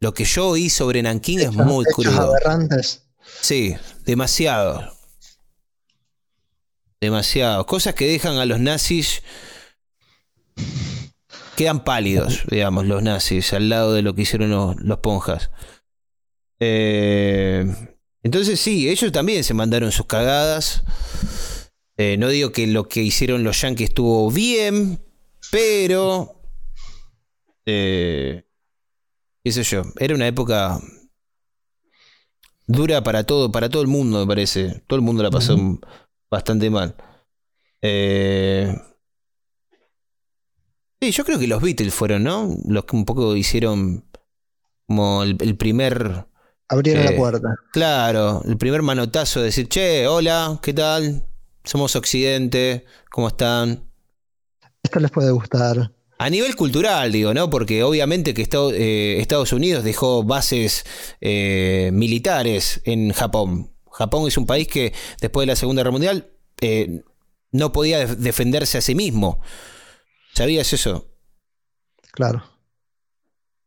Lo 0.00 0.14
que 0.14 0.24
yo 0.24 0.48
oí 0.48 0.70
sobre 0.70 1.02
Nankín 1.02 1.40
es 1.40 1.52
muy 1.52 1.84
crudo. 1.84 2.32
Sí, 3.42 3.76
demasiado. 4.06 4.90
Demasiado. 7.00 7.66
Cosas 7.66 7.94
que 7.94 8.06
dejan 8.06 8.38
a 8.38 8.46
los 8.46 8.60
nazis. 8.60 9.22
Quedan 11.56 11.84
pálidos, 11.84 12.44
digamos, 12.48 12.86
los 12.86 13.02
nazis, 13.02 13.52
al 13.52 13.68
lado 13.68 13.92
de 13.92 14.00
lo 14.00 14.14
que 14.14 14.22
hicieron 14.22 14.76
los, 14.80 14.98
ponjas. 15.00 15.50
Eh, 16.60 17.66
entonces 18.22 18.60
sí, 18.60 18.88
ellos 18.88 19.10
también 19.12 19.42
se 19.42 19.54
mandaron 19.54 19.90
sus 19.92 20.06
cagadas. 20.06 20.84
Eh, 21.96 22.16
no 22.16 22.28
digo 22.28 22.52
que 22.52 22.66
lo 22.66 22.88
que 22.88 23.02
hicieron 23.02 23.44
los 23.44 23.60
yankees 23.60 23.88
estuvo 23.90 24.30
bien, 24.30 25.02
pero... 25.50 26.42
Eh, 27.66 28.44
qué 29.44 29.52
sé 29.52 29.62
yo, 29.62 29.82
era 29.98 30.14
una 30.14 30.26
época 30.26 30.80
dura 32.66 33.02
para 33.02 33.24
todo, 33.24 33.50
para 33.50 33.68
todo 33.68 33.82
el 33.82 33.88
mundo, 33.88 34.20
me 34.20 34.26
parece. 34.26 34.82
Todo 34.86 34.98
el 34.98 35.04
mundo 35.04 35.22
la 35.22 35.30
pasó 35.30 35.56
bastante 36.30 36.70
mal. 36.70 36.94
Eh... 37.82 38.74
Sí, 41.02 41.12
yo 41.12 41.24
creo 41.24 41.38
que 41.38 41.46
los 41.46 41.62
Beatles 41.62 41.94
fueron, 41.94 42.24
¿no? 42.24 42.54
Los 42.66 42.84
que 42.84 42.94
un 42.94 43.06
poco 43.06 43.34
hicieron 43.34 44.04
como 44.86 45.22
el, 45.22 45.56
primer... 45.56 46.26
Abrieron 46.70 47.04
la 47.04 47.16
puerta. 47.16 47.56
Claro, 47.72 48.42
el 48.46 48.56
primer 48.56 48.82
manotazo 48.82 49.40
de 49.40 49.46
decir, 49.46 49.68
che, 49.68 50.06
hola, 50.06 50.60
¿qué 50.62 50.72
tal? 50.72 51.26
Somos 51.64 51.96
Occidente, 51.96 52.84
¿cómo 53.10 53.26
están? 53.26 53.90
Esto 54.80 55.00
les 55.00 55.10
puede 55.10 55.32
gustar. 55.32 55.90
A 56.18 56.30
nivel 56.30 56.54
cultural, 56.54 57.10
digo, 57.10 57.34
¿no? 57.34 57.50
Porque 57.50 57.82
obviamente 57.82 58.34
que 58.34 58.48
eh, 58.74 59.16
Estados 59.20 59.52
Unidos 59.52 59.82
dejó 59.82 60.22
bases 60.22 60.84
eh, 61.20 61.90
militares 61.92 62.80
en 62.84 63.12
Japón. 63.12 63.72
Japón 63.90 64.28
es 64.28 64.38
un 64.38 64.46
país 64.46 64.68
que 64.68 64.92
después 65.20 65.42
de 65.42 65.52
la 65.52 65.56
Segunda 65.56 65.80
Guerra 65.80 65.90
Mundial 65.90 66.30
eh, 66.60 67.02
no 67.50 67.72
podía 67.72 68.06
defenderse 68.06 68.78
a 68.78 68.80
sí 68.80 68.94
mismo. 68.94 69.40
¿Sabías 70.34 70.72
eso? 70.72 71.08
Claro. 72.12 72.44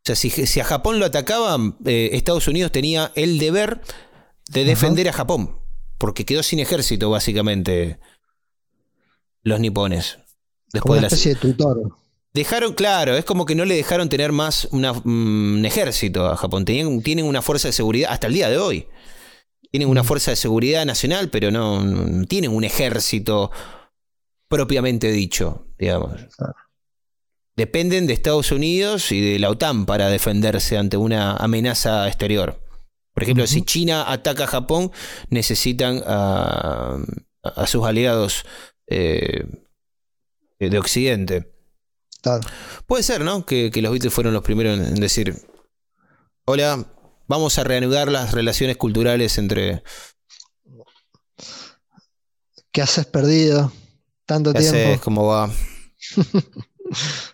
O 0.04 0.06
sea, 0.06 0.16
si, 0.18 0.60
a 0.60 0.66
Japón 0.66 0.99
lo 0.99 1.06
atacaban, 1.06 1.78
eh, 1.86 2.10
Estados 2.12 2.49
Unidos 2.49 2.74
tenía 2.74 3.14
el 3.16 3.39
deber 3.39 3.80
de 4.49 4.66
defender 4.66 5.08
a 5.08 5.14
Japón, 5.14 5.58
porque 5.97 6.26
quedó 6.26 6.43
sin 6.43 6.60
ejército, 6.60 7.10
básicamente, 7.10 7.99
los 9.43 9.62
nipones. 9.62 10.20
Después 10.74 10.97
una 10.97 11.08
especie 11.08 11.36
de 11.36 11.39
tutor. 11.39 11.95
Dejaron, 12.34 12.74
claro, 12.74 13.16
es 13.16 13.24
como 13.24 13.45
que 13.45 13.56
no 13.56 13.64
le 13.64 13.76
dejaron 13.76 14.10
tener 14.10 14.34
más 14.34 14.68
una, 14.72 14.91
mm, 14.91 15.60
un 15.60 15.66
ejército 15.66 16.28
a 16.28 16.36
Japón. 16.36 16.66
Tienen, 16.66 17.01
tienen, 17.01 17.26
una 17.26 17.41
fuerza 17.41 17.70
de 17.70 17.74
seguridad 17.74 18.12
hasta 18.12 18.28
el 18.28 18.34
día 18.34 18.49
de 18.49 18.58
hoy. 18.58 18.88
Tienen 19.72 19.88
una 19.88 20.04
mm. 20.04 20.06
fuerza 20.06 20.32
de 20.32 20.36
seguridad 20.38 20.86
nacional, 20.86 21.30
pero 21.30 21.49
no, 21.49 21.82
no 21.82 22.26
tienen 22.26 22.51
un 22.51 22.66
ejército 22.66 23.51
propiamente 24.49 25.12
dicho, 25.12 25.68
digamos. 25.78 26.12
Dependen 27.56 28.08
de 28.08 28.14
Estados 28.14 28.51
Unidos 28.51 29.12
y 29.12 29.22
de 29.22 29.39
la 29.39 29.49
OTAN 29.49 29.86
para 29.86 30.10
defenderse 30.10 30.78
ante 30.78 30.97
una 30.97 31.36
amenaza 31.36 32.08
exterior. 32.08 32.60
Por 33.14 33.24
ejemplo, 33.24 33.45
si 33.45 33.62
China 33.62 34.12
ataca 34.12 34.45
a 34.45 34.47
Japón, 34.47 34.91
necesitan 35.30 36.01
a, 36.06 36.97
sus 37.68 37.86
aliados 37.86 38.43
eh, 38.88 39.45
de 40.60 40.80
Occidente. 40.80 41.54
Puede 42.88 43.04
ser, 43.04 43.22
¿no? 43.22 43.45
Que, 43.45 43.70
los 43.76 43.91
Beatles 43.91 44.14
fueron 44.14 44.34
los 44.34 44.43
primeros 44.43 44.80
en 44.80 44.95
decir, 44.95 45.36
hola, 46.45 46.86
vamos 47.28 47.60
a 47.60 47.64
reanudar 47.64 48.12
las 48.12 48.32
relaciones 48.32 48.78
culturales 48.78 49.38
entre... 49.38 49.84
¿Qué 52.72 52.82
haces 52.82 53.06
perdido? 53.06 53.72
Tanto 54.26 54.54
tiempo. 54.54 54.76
Haces, 54.76 55.01
¿Cómo 55.01 55.28
va? 55.28 55.51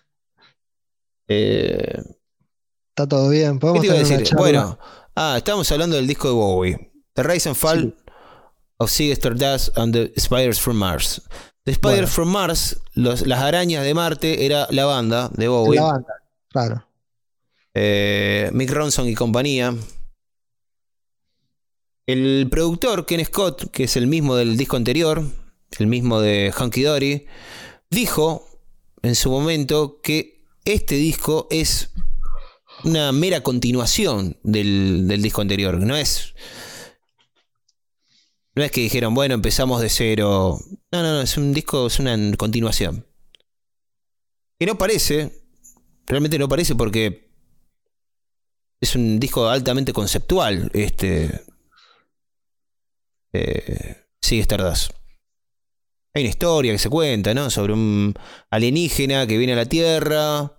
Eh, 1.30 2.02
Está 2.90 3.08
todo 3.08 3.28
bien. 3.30 3.58
¿Podemos 3.58 3.82
¿Qué 3.82 3.92
decir? 3.92 4.36
Bueno, 4.36 4.78
ah, 5.14 5.36
estábamos 5.36 5.70
hablando 5.70 5.96
del 5.96 6.06
disco 6.06 6.28
de 6.28 6.34
Bowie. 6.34 6.92
The 7.14 7.22
Rise 7.22 7.48
and 7.48 7.56
Fall 7.56 7.96
of 8.78 8.90
Sea 8.90 9.14
Dust 9.14 9.78
and 9.78 9.94
the 9.94 10.12
Spiders 10.20 10.60
from 10.60 10.76
Mars. 10.76 11.22
The 11.64 11.74
Spiders 11.74 12.10
from 12.10 12.30
Mars, 12.30 12.80
las 12.94 13.22
arañas 13.22 13.84
de 13.84 13.94
Marte, 13.94 14.44
era 14.44 14.66
la 14.70 14.86
banda 14.86 15.30
de 15.32 15.46
Bowie. 15.46 15.76
La 15.78 15.84
banda, 15.84 16.14
claro. 16.48 16.86
Eh, 17.74 18.50
Mick 18.52 18.70
Ronson 18.70 19.06
y 19.06 19.14
compañía. 19.14 19.74
El 22.06 22.48
productor, 22.50 23.06
Ken 23.06 23.24
Scott, 23.24 23.70
que 23.70 23.84
es 23.84 23.96
el 23.96 24.08
mismo 24.08 24.34
del 24.34 24.56
disco 24.56 24.76
anterior, 24.76 25.22
el 25.78 25.86
mismo 25.86 26.20
de 26.20 26.52
Hunky 26.58 26.82
Dory, 26.82 27.26
dijo 27.88 28.48
en 29.02 29.14
su 29.14 29.30
momento 29.30 30.00
que 30.02 30.39
este 30.64 30.96
disco 30.96 31.46
es 31.50 31.90
una 32.84 33.12
mera 33.12 33.42
continuación 33.42 34.38
del, 34.42 35.06
disco 35.22 35.40
anterior. 35.40 35.78
No 35.78 35.96
es. 35.96 36.34
No 38.54 38.62
es 38.62 38.70
que 38.70 38.80
dijeron, 38.80 39.14
bueno, 39.14 39.34
empezamos 39.34 39.80
de 39.80 39.88
cero. 39.88 40.58
No, 40.92 41.02
no, 41.02 41.14
no, 41.14 41.20
es 41.22 41.36
un 41.36 41.52
disco, 41.52 41.86
es 41.86 41.98
una 41.98 42.16
continuación. 42.36 43.06
Que 44.58 44.66
no 44.66 44.76
parece, 44.76 45.44
realmente 46.06 46.38
no 46.38 46.48
parece 46.48 46.74
porque 46.74 47.30
es 48.80 48.94
un 48.94 49.20
disco 49.20 49.48
altamente 49.48 49.92
conceptual, 49.92 50.70
este. 50.74 51.44
Eh, 53.32 53.96
sí, 54.20 54.40
Stardust. 54.40 54.99
Hay 56.12 56.22
una 56.22 56.30
historia 56.30 56.72
que 56.72 56.78
se 56.78 56.90
cuenta, 56.90 57.34
¿no? 57.34 57.50
Sobre 57.50 57.72
un 57.72 58.14
alienígena 58.50 59.26
que 59.26 59.38
viene 59.38 59.52
a 59.52 59.56
la 59.56 59.66
Tierra, 59.66 60.56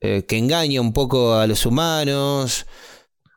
eh, 0.00 0.24
que 0.26 0.36
engaña 0.36 0.80
un 0.80 0.92
poco 0.92 1.34
a 1.34 1.46
los 1.46 1.64
humanos, 1.66 2.66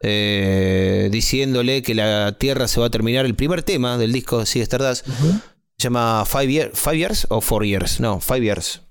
eh, 0.02 1.10
diciéndole 1.12 1.84
que 1.84 1.94
la 1.94 2.36
Tierra 2.40 2.68
se 2.68 2.80
va 2.80 2.88
a 2.88 2.90
terminar. 2.90 3.26
El 3.26 3.36
primer 3.36 3.62
tema 3.62 3.98
del 3.98 4.12
disco, 4.12 4.46
sí, 4.46 4.60
Stardust, 4.62 5.06
se 5.06 5.44
llama 5.78 6.26
Five, 6.26 6.98
Years 6.98 7.28
o 7.30 7.42
Four 7.42 7.66
Years. 7.66 8.00
No, 8.00 8.20
Five 8.20 8.42
Years. 8.42 8.82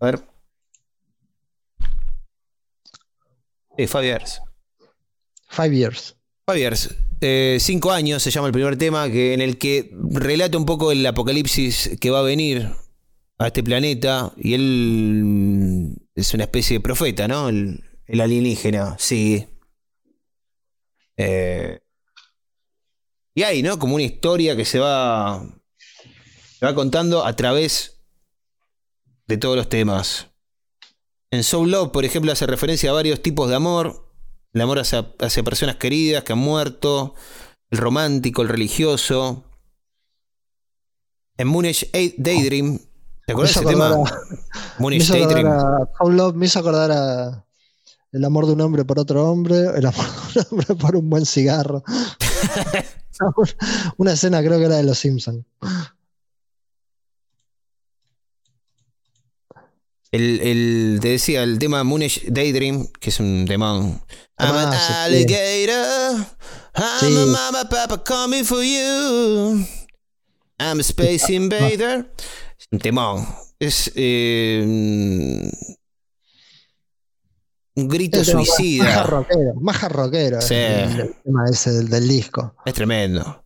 A 0.00 0.06
ver. 0.06 0.24
Sí, 3.78 3.86
Five 3.86 4.06
Years. 4.06 4.40
Five 5.48 5.76
Years. 5.76 6.16
Five 6.46 6.58
Years. 6.58 7.05
Eh, 7.28 7.58
cinco 7.58 7.90
años 7.90 8.22
se 8.22 8.30
llama 8.30 8.46
el 8.46 8.52
primer 8.52 8.78
tema, 8.78 9.10
que, 9.10 9.34
en 9.34 9.40
el 9.40 9.58
que 9.58 9.90
relata 10.12 10.56
un 10.56 10.64
poco 10.64 10.92
el 10.92 11.04
apocalipsis 11.04 11.98
que 12.00 12.10
va 12.10 12.20
a 12.20 12.22
venir 12.22 12.70
a 13.38 13.48
este 13.48 13.64
planeta. 13.64 14.32
Y 14.36 14.54
él 14.54 15.96
es 16.14 16.34
una 16.34 16.44
especie 16.44 16.76
de 16.76 16.80
profeta, 16.80 17.26
¿no? 17.26 17.48
El, 17.48 17.82
alienígena, 18.06 18.94
sí. 19.00 19.44
Eh, 21.16 21.80
y 23.34 23.42
hay, 23.42 23.60
¿no? 23.60 23.76
Como 23.80 23.96
una 23.96 24.04
historia 24.04 24.54
que 24.54 24.64
se 24.64 24.78
va, 24.78 25.44
se 26.60 26.64
va 26.64 26.76
contando 26.76 27.26
a 27.26 27.34
través 27.34 28.04
de 29.26 29.36
todos 29.36 29.56
los 29.56 29.68
temas. 29.68 30.28
En 31.32 31.42
Soul 31.42 31.72
Love, 31.72 31.90
por 31.90 32.04
ejemplo, 32.04 32.30
hace 32.30 32.46
referencia 32.46 32.90
a 32.90 32.92
varios 32.92 33.20
tipos 33.20 33.48
de 33.48 33.56
amor 33.56 34.05
el 34.56 34.62
amor 34.62 34.78
hacia, 34.78 35.04
personas 35.44 35.76
queridas 35.76 36.24
que 36.24 36.32
han 36.32 36.38
muerto, 36.38 37.14
el 37.68 37.76
romántico, 37.76 38.40
el 38.40 38.48
religioso. 38.48 39.44
En 41.36 41.46
Moonish 41.48 41.90
Daydream, 42.16 42.78
¿te 43.26 43.32
acuerdas 43.34 43.54
de 43.54 43.60
ese 43.60 43.68
tema? 43.68 43.94
Moonish 44.78 45.08
Daydream. 45.08 45.46
Love 46.08 46.36
me 46.36 46.46
hizo 46.46 46.58
acordar 46.58 46.90
a 46.90 47.44
el 48.12 48.24
amor 48.24 48.46
de 48.46 48.54
un 48.54 48.62
hombre 48.62 48.86
por 48.86 48.98
otro 48.98 49.30
hombre, 49.30 49.58
el 49.76 49.84
amor 49.84 50.06
de 50.32 50.40
un 50.40 50.46
hombre 50.50 50.74
por 50.74 50.96
un 50.96 51.10
buen 51.10 51.26
cigarro. 51.26 51.84
Una 53.98 54.12
escena 54.12 54.40
creo 54.40 54.58
que 54.58 54.64
era 54.64 54.76
de 54.76 54.84
Los 54.84 54.98
Simpsons. 54.98 55.44
El, 60.12 60.40
el, 60.40 60.98
te 61.00 61.08
decía, 61.08 61.42
el 61.42 61.58
tema 61.58 61.82
Moonish 61.84 62.26
Daydream, 62.28 62.86
que 63.00 63.10
es 63.10 63.20
un 63.20 63.44
demon. 63.44 64.00
I'm 64.38 64.56
an 64.56 64.72
alligator. 64.72 66.26
I'm 66.74 67.16
a 67.16 67.26
mama 67.26 67.68
papa 67.68 68.02
coming 68.04 68.44
for 68.44 68.62
you. 68.62 69.66
I'm 70.58 70.78
a 70.78 70.82
space 70.82 71.32
invader. 71.32 72.12
Es 72.58 72.66
un 72.70 72.78
temón. 72.78 73.26
Es 73.58 73.90
eh, 73.94 74.62
un 77.74 77.88
grito 77.88 78.24
suicida. 78.24 78.84
Más 78.84 79.06
rockero, 79.06 79.54
más 79.60 79.92
rockero. 79.92 80.40
Sí. 80.40 80.54
El, 80.54 81.14
tema 81.24 81.44
ese 81.50 81.72
del, 81.72 81.88
del, 81.88 82.08
disco. 82.08 82.54
Es 82.64 82.74
tremendo. 82.74 83.44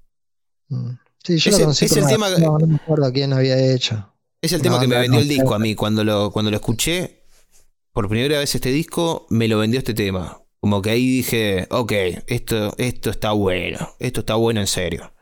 Mm. 0.69 0.91
Sí, 1.23 1.39
yo 1.39 1.51
lo 1.51 1.59
conocí, 1.61 1.85
es 1.85 1.97
el 1.97 2.07
tema 2.07 2.31
no, 2.31 2.59
no 2.59 2.67
me 2.67 2.77
acuerdo 2.77 3.13
quién 3.13 3.33
había 3.33 3.59
hecho. 3.59 4.10
Es 4.43 4.53
el 4.53 4.63
tema 4.63 4.81
que 4.81 4.87
me 4.87 4.99
vendió 4.99 5.21
el 5.21 5.29
disco 5.29 5.55
a 5.55 5.59
mí. 5.59 5.75
Cuando 5.75 6.03
lo, 6.03 6.31
cuando 6.31 6.51
lo 6.51 6.57
escuché 6.57 7.25
por 7.93 8.09
primera 8.09 8.39
vez 8.39 8.55
este 8.55 8.71
disco, 8.71 9.27
me 9.29 9.49
lo 9.49 9.59
vendió 9.59 9.79
este 9.79 9.95
tema. 9.95 10.43
Como 10.61 10.81
que 10.81 10.91
ahí 10.91 11.07
dije, 11.07 11.67
ok, 11.71 11.93
esto, 12.27 12.75
esto 12.79 13.11
está 13.11 13.33
bueno. 13.33 13.95
Esto 13.99 14.21
está 14.21 14.35
bueno 14.35 14.61
en 14.61 14.67
serio. 14.67 15.13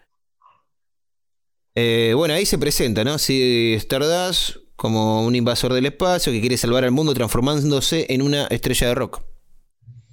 Eh, 1.75 2.13
bueno, 2.17 2.35
ahí 2.35 2.47
se 2.47 2.59
presenta, 2.59 3.05
¿no? 3.05 3.19
Si 3.19 3.75
Stardust 3.75 4.57
como 4.77 5.25
un 5.25 5.35
invasor 5.35 5.73
del 5.73 5.87
espacio 5.87 6.33
que 6.33 6.41
quiere 6.41 6.57
salvar 6.57 6.85
al 6.85 6.93
mundo 6.93 7.13
transformándose 7.13 8.07
en 8.11 8.23
una 8.23 8.47
estrella 8.47 8.89
de 8.89 8.95
rock. 8.95 9.23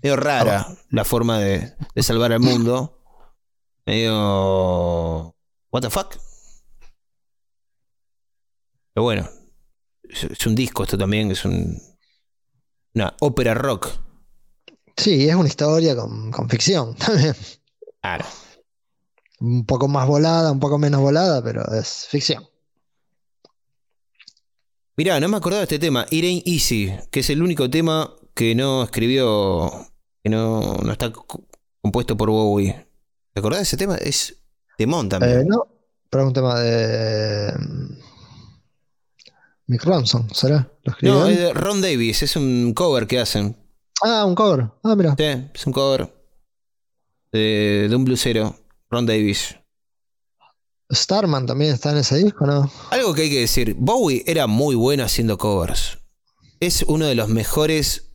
Medio 0.02 0.16
rara 0.16 0.68
la 0.90 1.06
forma 1.06 1.40
de, 1.40 1.74
de 1.94 2.04
salvar 2.04 2.34
al 2.34 2.40
mundo. 2.40 3.00
Medio... 3.86 5.36
¿What 5.72 5.82
the 5.82 5.90
fuck? 5.90 6.16
Pero 8.96 9.04
bueno, 9.04 9.30
es, 10.04 10.48
un 10.48 10.56
disco 10.56 10.84
esto 10.84 10.98
también, 10.98 11.30
es 11.30 11.44
un, 11.44 11.82
una 12.94 13.14
ópera 13.20 13.54
rock. 13.54 13.90
Sí, 14.96 15.28
es 15.28 15.36
una 15.36 15.50
historia 15.50 15.98
con, 15.98 16.32
ficción 16.50 16.96
también. 17.06 17.36
Claro. 18.02 18.24
Un 19.42 19.66
poco 19.66 19.90
más 19.90 20.08
volada, 20.08 20.50
un 20.50 20.62
poco 20.62 20.78
menos 20.78 21.02
volada, 21.02 21.44
pero 21.44 21.62
es 21.74 22.08
ficción. 22.10 22.48
Mirá, 24.96 25.20
no 25.20 25.28
me 25.28 25.36
acordaba 25.36 25.60
de 25.60 25.76
este 25.76 25.80
tema, 25.80 26.06
Ain't 26.10 26.48
Easy, 26.48 26.94
que 27.12 27.20
es 27.20 27.30
el 27.30 27.44
único 27.44 27.70
tema 27.70 28.16
que 28.34 28.56
no 28.56 28.84
escribió, 28.84 29.90
que 30.24 30.30
no, 30.30 30.78
no 30.78 30.92
está 30.94 31.12
compuesto 31.82 32.16
por 32.16 32.30
Bowie. 32.30 32.88
¿Te 33.34 33.40
acordás 33.42 33.60
de 33.60 33.64
ese 33.64 33.76
tema? 33.76 33.98
Es 33.98 34.42
temón 34.78 35.10
también. 35.10 35.42
Eh, 35.42 35.46
no, 35.46 35.68
pero 36.10 36.24
es 36.24 36.28
un 36.28 36.34
tema 36.34 36.62
de 36.62 37.52
Mick 39.68 39.84
Ronson, 39.84 40.34
¿será? 40.34 40.72
no, 41.02 41.28
es 41.28 41.38
de 41.38 41.54
Ron 41.54 41.82
Davis, 41.82 42.22
es 42.22 42.36
un 42.36 42.74
cover 42.74 43.08
que 43.08 43.20
hacen. 43.20 43.58
Ah, 44.04 44.26
un 44.26 44.36
cover. 44.36 44.70
Ah, 44.84 44.96
mira. 44.96 45.16
Sí, 45.18 45.50
es 45.54 45.66
un 45.66 45.74
cover 45.74 46.14
de, 47.32 47.92
un 47.94 48.06
blusero, 48.06 48.56
Ron 48.90 49.06
Davis. 49.06 49.56
Starman 50.92 51.48
también 51.48 51.74
está 51.74 51.92
en 51.92 51.98
ese 51.98 52.18
disco, 52.18 52.46
¿no? 52.46 52.72
Algo 52.92 53.14
que 53.14 53.24
hay 53.24 53.30
que 53.30 53.40
decir, 53.40 53.76
Bowie 53.78 54.24
era 54.28 54.46
muy 54.46 54.76
bueno 54.76 55.04
haciendo 55.04 55.38
covers. 55.38 55.98
Es 56.60 56.84
uno 56.84 57.08
de 57.08 57.16
los 57.16 57.28
mejores 57.28 58.12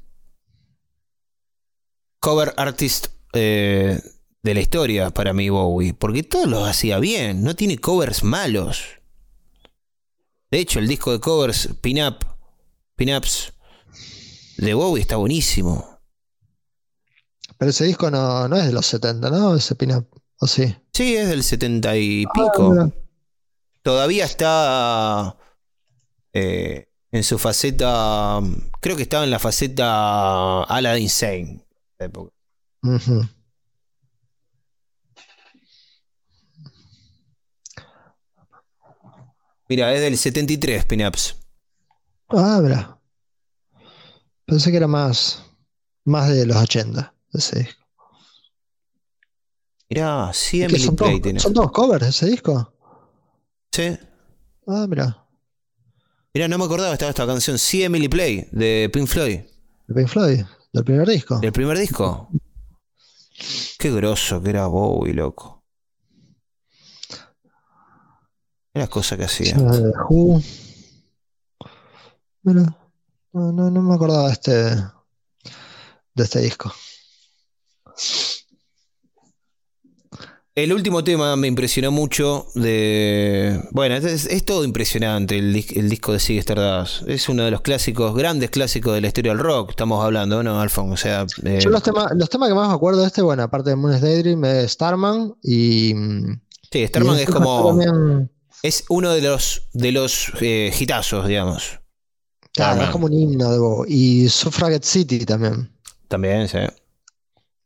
cover 2.20 2.54
artists 2.56 3.10
eh, 3.32 4.00
de 4.42 4.54
la 4.54 4.60
historia 4.60 5.10
para 5.10 5.32
mí, 5.32 5.48
Bowie. 5.48 5.94
Porque 5.94 6.22
todos 6.22 6.46
los 6.46 6.68
hacía 6.68 7.00
bien, 7.00 7.42
no 7.42 7.56
tiene 7.56 7.78
covers 7.78 8.22
malos. 8.22 8.99
De 10.50 10.58
hecho, 10.58 10.78
el 10.78 10.88
disco 10.88 11.12
de 11.12 11.20
covers, 11.20 11.68
Pin 11.80 12.02
Up, 12.02 12.16
Pin 12.96 13.14
Ups, 13.14 13.52
de 14.56 14.74
Bowie 14.74 15.00
está 15.02 15.16
buenísimo. 15.16 16.00
Pero 17.56 17.70
ese 17.70 17.84
disco 17.84 18.10
no, 18.10 18.48
no 18.48 18.56
es 18.56 18.66
de 18.66 18.72
los 18.72 18.86
70, 18.86 19.30
¿no? 19.30 19.54
Ese 19.54 19.74
pin-up, 19.74 20.08
¿o 20.38 20.46
sí? 20.46 20.74
Sí, 20.94 21.14
es 21.16 21.28
del 21.28 21.44
70 21.44 21.96
y 21.96 22.24
Ah, 22.24 22.30
pico. 22.32 22.92
Todavía 23.82 24.24
está 24.24 25.36
eh, 26.32 26.88
en 27.12 27.22
su 27.22 27.38
faceta. 27.38 28.40
Creo 28.80 28.96
que 28.96 29.02
estaba 29.02 29.24
en 29.24 29.30
la 29.30 29.38
faceta 29.38 30.62
Aladdin 30.64 31.02
Insane. 31.04 31.66
época. 31.98 32.32
Mira, 39.70 39.94
es 39.94 40.00
del 40.00 40.18
73 40.18 40.84
Pinups. 40.84 41.36
Ah, 42.30 42.58
mira. 42.60 42.98
Pensé 44.44 44.72
que 44.72 44.76
era 44.76 44.88
más, 44.88 45.44
más 46.04 46.28
de 46.28 46.44
los 46.44 46.56
80, 46.56 47.14
ese 47.34 47.60
disco. 47.60 47.84
Mirá, 49.88 50.32
100 50.32 50.70
¿Qué 50.70 50.78
son, 50.80 50.96
Play 50.96 51.10
todos, 51.10 51.22
tiene. 51.22 51.38
¿Son 51.38 51.54
todos 51.54 51.70
covers 51.70 52.08
ese 52.08 52.26
disco? 52.26 52.74
Sí. 53.70 53.96
Ah, 54.66 54.86
mira. 54.88 55.24
Mirá, 56.34 56.48
no 56.48 56.58
me 56.58 56.64
acordaba, 56.64 56.92
estaba 56.92 57.10
esta 57.10 57.24
canción 57.24 57.56
100 57.56 58.10
Play 58.10 58.48
de 58.50 58.90
Pink 58.92 59.06
Floyd. 59.06 59.42
De 59.86 59.94
Pink 59.94 60.08
Floyd, 60.08 60.44
del 60.72 60.84
primer 60.84 61.06
disco. 61.08 61.38
Del 61.38 61.52
primer 61.52 61.78
disco. 61.78 62.28
Qué 63.78 63.92
grosso 63.92 64.42
que 64.42 64.50
era 64.50 64.66
Bowie, 64.66 65.14
loco. 65.14 65.59
Era 68.74 68.86
cosa 68.86 69.16
que 69.16 69.24
hacía. 69.24 69.56
Mira. 72.42 72.76
No, 73.32 73.52
no, 73.52 73.70
no 73.70 73.82
me 73.82 73.94
acordaba 73.94 74.26
de 74.26 74.32
este, 74.32 74.50
de 74.50 76.24
este 76.24 76.40
disco. 76.40 76.72
El 80.56 80.72
último 80.72 81.04
tema 81.04 81.36
me 81.36 81.46
impresionó 81.46 81.92
mucho 81.92 82.46
de... 82.54 83.62
Bueno, 83.70 83.94
es, 83.94 84.26
es 84.26 84.44
todo 84.44 84.64
impresionante 84.64 85.38
el, 85.38 85.54
el 85.76 85.88
disco 85.88 86.12
de 86.12 86.18
Sigue 86.18 86.40
Stardust. 86.40 87.08
Es 87.08 87.28
uno 87.28 87.44
de 87.44 87.52
los 87.52 87.60
clásicos, 87.60 88.14
grandes 88.16 88.50
clásicos 88.50 88.94
de 88.94 89.00
la 89.00 89.06
historia 89.06 89.32
del 89.32 89.38
rock. 89.40 89.70
Estamos 89.70 90.04
hablando, 90.04 90.42
¿no, 90.42 90.60
Alfon? 90.60 90.90
O 90.92 90.96
sea... 90.96 91.24
eh, 91.44 91.60
Yo 91.62 91.70
los 91.70 91.82
temas, 91.84 92.08
los 92.16 92.28
temas 92.28 92.48
que 92.48 92.54
más 92.54 92.68
me 92.68 92.74
acuerdo 92.74 93.00
de 93.02 93.06
este, 93.06 93.22
bueno, 93.22 93.44
aparte 93.44 93.70
de 93.70 93.76
Moon's 93.76 94.00
Daydream, 94.00 94.44
es 94.44 94.72
Starman 94.72 95.34
y. 95.42 95.94
mm, 95.94 96.40
sí, 96.70 96.86
Starman 96.88 97.18
y 97.18 97.22
es 97.22 97.30
como... 97.30 97.68
también- 97.68 98.30
Es 98.62 98.84
uno 98.88 99.10
de 99.12 99.22
los, 99.22 99.62
de 99.72 99.92
los 99.92 100.32
eh, 100.40 100.72
hitazos, 100.78 101.26
digamos. 101.26 101.80
claro, 102.52 102.82
es 102.82 102.90
como 102.90 103.06
un 103.06 103.14
himno 103.14 103.50
de 103.50 103.58
Bob. 103.58 103.86
Y 103.88 104.28
Suffragette 104.28 104.84
City 104.84 105.24
también. 105.24 105.72
También, 106.08 106.48
sí. 106.48 106.58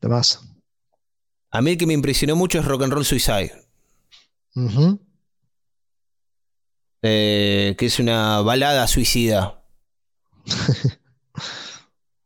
Además. 0.01 0.41
A 1.51 1.61
mí 1.61 1.73
el 1.73 1.79
que 1.79 1.87
me 1.87 1.95
impresionó 1.95 2.37
mucho 2.37 2.59
es 2.59 2.65
Rock 2.65 2.83
and 2.83 2.93
Roll 2.93 3.05
Suicide. 3.05 3.53
Eh, 7.03 7.75
que 7.77 7.87
es 7.87 7.99
una 7.99 8.41
balada 8.41 8.87
suicida. 8.87 9.63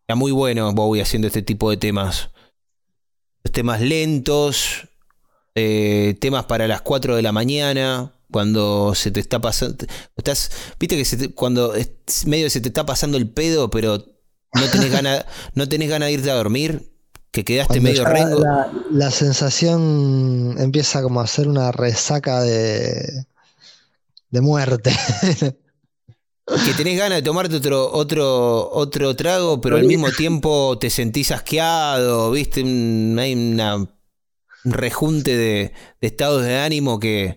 Está 0.09 0.15
muy 0.15 0.33
bueno 0.33 0.73
Bowie 0.73 1.03
haciendo 1.03 1.27
este 1.27 1.43
tipo 1.43 1.71
de 1.71 1.77
temas. 1.77 2.31
Temas 3.53 3.81
lentos, 3.81 4.89
eh, 5.55 6.17
temas 6.21 6.45
para 6.45 6.69
las 6.69 6.83
4 6.83 7.17
de 7.17 7.23
la 7.23 7.33
mañana, 7.33 8.18
cuando 8.31 8.95
se 8.95 9.11
te 9.11 9.21
está 9.21 9.41
pasando... 9.41 9.85
Estás, 10.17 10.51
Viste 10.79 10.97
que 10.97 11.05
se 11.05 11.17
te- 11.17 11.35
cuando 11.35 11.75
es- 11.75 12.27
medio 12.27 12.51
se 12.51 12.61
te 12.61 12.69
está 12.69 12.85
pasando 12.87 13.17
el 13.19 13.29
pedo, 13.31 13.71
pero 13.71 13.99
no 14.55 14.67
tenés 14.73 14.91
ganas 14.91 15.25
no 15.55 15.69
tenés 15.69 15.89
ganas 15.89 16.09
de 16.09 16.13
irte 16.15 16.31
a 16.31 16.35
dormir, 16.35 16.93
que 17.31 17.45
quedaste 17.45 17.81
Cuando 17.81 17.91
medio 17.91 18.05
rengo. 18.05 18.41
La, 18.41 18.73
la 18.91 19.11
sensación 19.11 20.57
empieza 20.59 21.03
como 21.03 21.21
a 21.21 21.27
ser 21.27 21.49
una 21.49 21.73
resaca 21.73 22.41
de, 22.43 23.27
de 24.31 24.41
muerte. 24.41 24.93
Que 26.65 26.73
tenés 26.73 26.97
ganas 26.99 27.19
de 27.19 27.23
tomarte 27.23 27.57
otro, 27.57 27.93
otro, 27.93 28.71
otro 28.73 29.15
trago, 29.15 29.61
pero 29.61 29.77
al 29.77 29.85
mismo 29.85 30.11
tiempo 30.13 30.79
te 30.79 30.89
sentís 30.89 31.31
asqueado, 31.31 32.31
¿viste? 32.31 32.61
Hay 32.63 33.35
una, 33.35 33.77
un 33.77 33.89
rejunte 34.65 35.37
de, 35.37 35.73
de 36.01 36.07
estados 36.07 36.43
de 36.45 36.57
ánimo 36.57 36.99
que, 36.99 37.37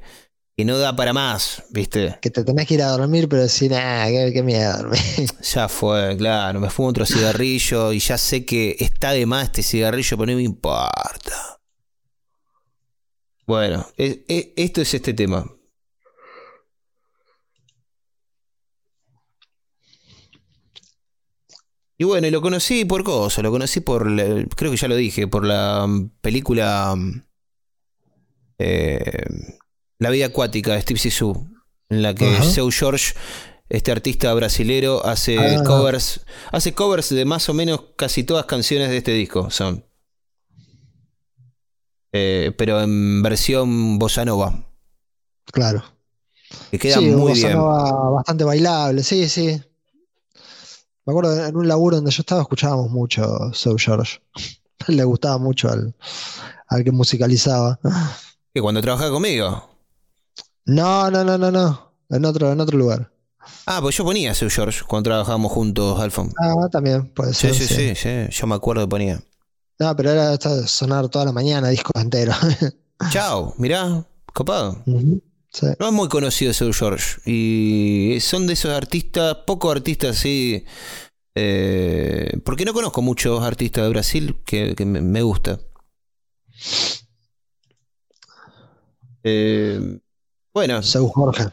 que 0.56 0.66
no 0.66 0.78
da 0.78 0.96
para 0.96 1.14
más, 1.14 1.64
¿viste? 1.72 2.18
que 2.22 2.30
te 2.30 2.44
tenés 2.44 2.68
que 2.68 2.76
ir 2.76 2.82
a 2.84 2.90
dormir, 2.90 3.28
pero 3.30 3.42
decir, 3.42 3.74
ah, 3.74 4.06
qué, 4.08 4.32
qué 4.34 4.44
miedo 4.44 4.78
dormir. 4.78 5.00
Ya 5.42 5.68
fue, 5.68 6.16
claro, 6.18 6.60
me 6.60 6.70
fumo 6.70 6.90
otro 6.90 7.06
cigarrillo 7.06 7.92
y 7.94 8.00
ya 8.00 8.18
sé 8.18 8.46
que 8.46 8.76
está 8.80 9.12
de 9.12 9.26
más 9.26 9.46
este 9.46 9.64
cigarrillo, 9.64 10.18
pero 10.18 10.32
no 10.32 10.38
me 10.38 10.44
importa. 10.44 11.58
Bueno, 13.48 13.88
e- 13.98 14.24
e- 14.28 14.54
esto 14.56 14.82
es 14.82 14.94
este 14.94 15.14
tema. 15.14 15.46
Y 21.98 22.04
bueno, 22.04 22.28
y 22.28 22.32
lo 22.32 22.42
conocí 22.42 22.84
por 22.86 23.04
cosa, 23.04 23.42
lo 23.44 23.52
conocí 23.52 23.80
por, 23.80 24.04
creo 24.56 24.72
que 24.72 24.78
ya 24.78 24.88
lo 24.88 24.96
dije, 24.96 25.28
por 25.28 25.46
la 25.46 25.86
mm, 25.88 26.10
película 26.22 26.96
mm, 26.96 27.22
eh, 28.58 29.60
La 30.02 30.10
vida 30.10 30.26
acuática 30.26 30.74
de 30.74 30.82
Steve 30.82 31.00
Zissou, 31.00 31.48
en 31.90 32.02
la 32.02 32.16
que 32.16 32.26
Ajá. 32.28 32.44
Seu 32.44 32.72
George, 32.72 33.14
este 33.70 33.92
artista 33.92 34.34
brasilero, 34.34 35.06
hace 35.06 35.38
Ah. 35.38 35.64
covers, 35.64 36.22
hace 36.52 36.74
covers 36.74 37.10
de 37.10 37.24
más 37.24 37.48
o 37.50 37.54
menos 37.54 37.82
casi 37.96 38.24
todas 38.24 38.46
canciones 38.46 38.90
de 38.90 38.98
este 38.98 39.12
disco, 39.12 39.52
son. 39.52 39.86
Eh, 42.14 42.52
pero 42.58 42.82
en 42.82 43.22
versión 43.22 44.00
bossa 44.00 44.26
nova, 44.26 44.66
Claro. 45.46 45.84
que 46.72 46.80
queda 46.80 46.96
sí, 46.98 47.06
muy 47.06 47.32
bossa 47.34 47.48
bien. 47.48 47.58
nova 47.60 48.10
bastante 48.10 48.44
bailable, 48.44 49.04
sí, 49.04 49.30
sí. 49.30 49.62
Me 51.06 51.12
acuerdo 51.14 51.46
en 51.46 51.56
un 51.56 51.68
laburo 51.68 51.98
donde 51.98 52.12
yo 52.12 52.22
estaba 52.22 52.42
escuchábamos 52.42 52.90
mucho 52.90 53.54
Soul 53.54 53.80
George. 53.80 54.20
Le 54.88 55.04
gustaba 55.04 55.38
mucho 55.38 55.70
al, 55.70 55.96
al 56.68 56.84
que 56.84 56.92
musicalizaba. 56.92 57.80
Que 58.54 58.62
cuando 58.62 58.82
trabajaba 58.82 59.12
conmigo. 59.12 59.70
No, 60.66 61.10
no, 61.12 61.24
no, 61.24 61.38
no, 61.38 61.52
no. 61.52 61.94
En 62.10 62.26
otro, 62.26 62.52
en 62.52 62.60
otro 62.60 62.78
lugar. 62.78 63.12
Ah, 63.66 63.80
pues 63.82 63.96
yo 63.98 64.04
ponía 64.04 64.34
Seu 64.36 64.50
George 64.50 64.82
cuando 64.88 65.10
trabajábamos 65.10 65.52
juntos, 65.52 66.00
Alfon. 66.00 66.32
Ah, 66.40 66.68
también 66.72 67.08
puede 67.14 67.34
Sí, 67.34 67.54
ser. 67.54 67.56
sí, 67.56 67.68
sí, 67.68 67.96
sí, 67.96 68.10
yo 68.38 68.48
me 68.48 68.56
acuerdo 68.56 68.84
que 68.84 68.88
ponía. 68.90 69.22
No, 69.80 69.96
pero 69.96 70.12
era 70.12 70.32
hasta 70.34 70.68
sonar 70.68 71.10
toda 71.10 71.26
la 71.26 71.32
mañana, 71.32 71.70
discos 71.70 72.00
enteros. 72.02 72.36
Chao, 73.12 73.56
mirá, 73.58 74.06
copado. 74.34 74.84
Sí. 75.52 75.66
No 75.80 75.88
es 75.88 75.94
muy 75.94 76.08
conocido 76.08 76.54
Seu 76.54 76.72
George. 76.72 77.20
Y 77.26 78.20
son 78.22 78.46
de 78.46 78.54
esos 78.54 78.72
artistas, 78.72 79.38
pocos 79.48 79.72
artistas 79.76 80.18
así. 80.18 80.64
eh, 81.34 82.40
porque 82.46 82.66
no 82.66 82.74
conozco 82.74 83.02
muchos 83.02 83.42
artistas 83.44 83.84
de 83.86 83.90
Brasil 83.90 84.38
que, 84.46 84.76
que 84.76 84.86
me, 84.86 85.02
me 85.02 85.24
gusta. 85.24 85.60
Eh, 89.24 90.00
bueno, 90.54 90.82
Seu 90.84 91.08
Jorge. 91.08 91.46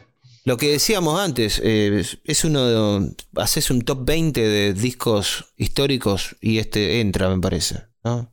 lo 0.45 0.57
que 0.57 0.71
decíamos 0.71 1.19
antes, 1.19 1.61
eh, 1.63 2.03
es- 2.23 2.43
uno 2.43 2.65
de. 2.65 3.15
Haces 3.35 3.69
un 3.71 3.81
top 3.81 3.99
20 4.05 4.41
de 4.41 4.73
discos 4.73 5.45
históricos 5.57 6.35
y 6.41 6.57
este 6.59 7.01
entra, 7.01 7.29
me 7.29 7.39
parece. 7.41 7.83
¿no? 8.03 8.31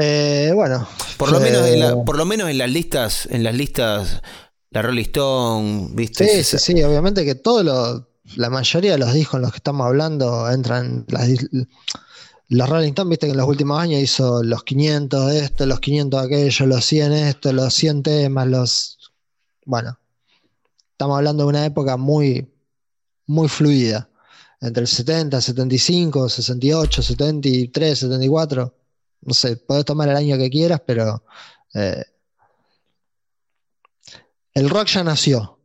Eh, 0.00 0.52
bueno. 0.54 0.86
Por 1.16 1.32
lo, 1.32 1.38
eh, 1.38 1.40
menos 1.42 1.66
en 1.66 1.80
la- 1.80 2.04
por 2.04 2.16
lo 2.16 2.24
menos 2.24 2.48
en 2.48 2.58
las 2.58 2.70
listas, 2.70 3.26
en 3.30 3.42
las 3.42 3.54
listas, 3.54 4.22
la 4.70 4.82
Rolling 4.82 5.02
Stone, 5.04 5.88
¿viste? 5.92 6.26
Sí, 6.28 6.44
sí, 6.44 6.58
sí, 6.58 6.82
obviamente 6.82 7.24
que 7.24 7.34
todo 7.34 7.62
lo, 7.62 8.08
la 8.36 8.50
mayoría 8.50 8.92
de 8.92 8.98
los 8.98 9.12
discos 9.12 9.36
en 9.38 9.42
los 9.42 9.50
que 9.52 9.56
estamos 9.58 9.86
hablando 9.86 10.48
entran 10.50 11.04
las, 11.08 11.28
los 12.48 12.68
Rolling 12.68 12.88
Stones, 12.90 13.10
viste 13.10 13.26
que 13.26 13.32
en 13.32 13.38
los 13.38 13.48
últimos 13.48 13.80
años 13.80 14.00
hizo 14.00 14.42
los 14.42 14.62
500 14.62 15.26
de 15.30 15.38
esto, 15.40 15.66
los 15.66 15.80
500 15.80 16.20
de 16.20 16.26
aquello, 16.26 16.66
los 16.66 16.84
100 16.84 17.12
esto, 17.12 17.52
los 17.52 17.74
100 17.74 18.02
temas, 18.02 18.46
los... 18.46 18.97
Bueno, 19.68 19.98
estamos 20.92 21.18
hablando 21.18 21.42
de 21.42 21.50
una 21.50 21.66
época 21.66 21.98
muy, 21.98 22.50
muy 23.26 23.48
fluida, 23.48 24.08
entre 24.62 24.80
el 24.80 24.88
70, 24.88 25.42
75, 25.42 26.26
68, 26.26 27.02
73, 27.02 27.98
74, 27.98 28.74
no 29.20 29.34
sé, 29.34 29.56
podés 29.58 29.84
tomar 29.84 30.08
el 30.08 30.16
año 30.16 30.38
que 30.38 30.48
quieras, 30.48 30.80
pero... 30.86 31.22
eh, 31.74 32.02
el 34.54 34.70
rock 34.70 34.86
ya 34.86 35.04
nació 35.04 35.60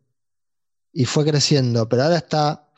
y 0.92 1.06
fue 1.06 1.24
creciendo, 1.24 1.88
pero 1.88 2.04
ahora 2.04 2.18
está 2.18 2.70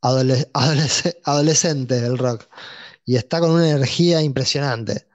adole- 0.00 0.48
adolesc- 0.54 1.16
adolescente 1.24 1.98
el 1.98 2.18
rock 2.18 2.48
y 3.04 3.16
está 3.16 3.40
con 3.40 3.50
una 3.50 3.68
energía 3.68 4.22
impresionante. 4.22 5.08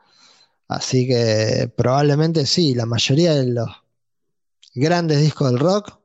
Así 0.68 1.08
que 1.08 1.72
probablemente 1.78 2.46
sí, 2.46 2.76
la 2.76 2.86
mayoría 2.86 3.34
de 3.34 3.46
los 3.48 3.70
grandes 4.80 5.22
discos 5.22 5.52
del 5.52 5.60
rock 5.60 5.98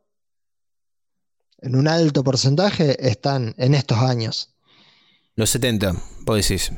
en 1.59 1.77
un 1.77 1.89
alto 1.89 2.25
porcentaje 2.25 3.09
están 3.09 3.55
en 3.57 3.75
estos 3.75 3.99
años. 3.99 4.51
Los 5.37 5.51
70, 5.51 5.95
vos 6.23 6.37
decís. 6.37 6.73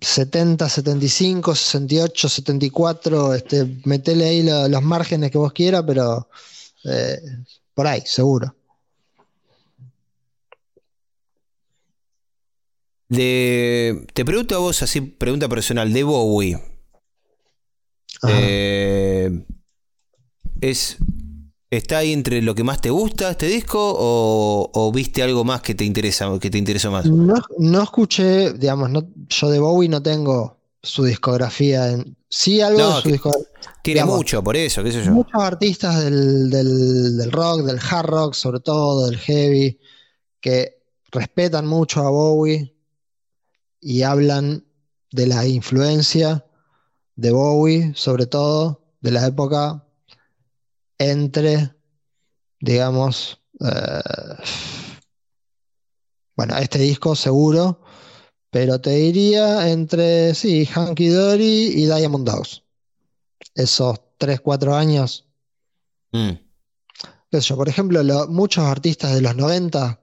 70, 0.00 0.68
75, 0.68 1.54
68, 1.54 2.28
74, 2.28 3.34
este, 3.34 3.80
metele 3.84 4.26
ahí 4.26 4.42
los 4.42 4.82
márgenes 4.82 5.30
que 5.30 5.38
vos 5.38 5.52
quieras, 5.52 5.84
pero 5.86 6.28
eh, 6.84 7.20
por 7.74 7.86
ahí, 7.86 8.02
seguro. 8.04 8.54
te 13.08 14.24
pregunto 14.24 14.56
a 14.56 14.58
vos, 14.58 14.82
así, 14.82 15.00
pregunta 15.00 15.48
personal, 15.48 15.92
de 15.92 16.02
Bowie. 16.02 16.60
Eh, 18.28 19.44
¿Es 20.60 20.98
¿Está 21.68 21.98
ahí 21.98 22.12
entre 22.12 22.42
lo 22.42 22.54
que 22.54 22.62
más 22.62 22.80
te 22.80 22.90
gusta 22.90 23.30
este 23.30 23.46
disco 23.46 23.78
o, 23.78 24.92
viste 24.94 25.22
algo 25.22 25.42
más 25.42 25.62
que 25.62 25.74
te 25.74 25.84
interesa, 25.84 26.30
que 26.40 26.48
te 26.48 26.58
interesó 26.58 26.92
más? 26.92 27.06
No, 27.06 27.82
escuché, 27.82 28.52
digamos, 28.52 28.88
no, 28.90 29.08
yo 29.28 29.50
de 29.50 29.58
Bowie 29.58 29.88
no 29.88 30.00
tengo 30.00 30.60
su 30.80 31.04
discografía. 31.04 31.90
En, 31.90 32.16
sí, 32.28 32.60
algo 32.60 32.94
de 32.94 33.02
su 33.02 33.08
discografía. 33.08 33.48
Tiene 33.82 34.04
mucho, 34.04 34.44
por 34.44 34.56
eso, 34.56 34.84
qué 34.84 34.92
sé 34.92 35.04
yo. 35.04 35.10
Muchos 35.10 35.42
artistas 35.42 36.04
del, 36.04 36.50
del, 36.50 37.32
rock, 37.32 37.62
del 37.62 37.80
hard 37.80 38.06
rock, 38.06 38.34
sobre 38.34 38.60
todo, 38.60 39.06
del 39.06 39.18
heavy, 39.18 39.80
que 40.40 40.78
respetan 41.10 41.66
mucho 41.66 42.02
a 42.02 42.10
Bowie 42.10 42.76
y 43.80 44.02
hablan 44.02 44.64
de 45.10 45.26
la 45.26 45.46
influencia 45.46 46.46
de 47.16 47.32
Bowie, 47.32 47.92
sobre 47.96 48.26
todo, 48.26 48.84
de 49.00 49.10
la 49.10 49.26
época 49.26 49.85
entre, 50.98 51.74
digamos, 52.60 53.40
eh, 53.60 54.00
bueno, 56.36 56.56
este 56.58 56.78
disco 56.78 57.14
seguro, 57.16 57.80
pero 58.50 58.80
te 58.80 58.90
diría 58.90 59.70
entre, 59.70 60.34
sí, 60.34 60.66
Hanky 60.66 61.08
Dory 61.08 61.72
y 61.74 61.86
Diamond 61.86 62.28
Dogs. 62.28 62.62
Esos 63.54 63.98
3, 64.18 64.40
4 64.40 64.74
años. 64.74 65.26
Mm. 66.12 66.32
por 67.56 67.68
ejemplo, 67.68 68.02
muchos 68.28 68.64
artistas 68.64 69.14
de 69.14 69.20
los 69.20 69.36
90, 69.36 70.00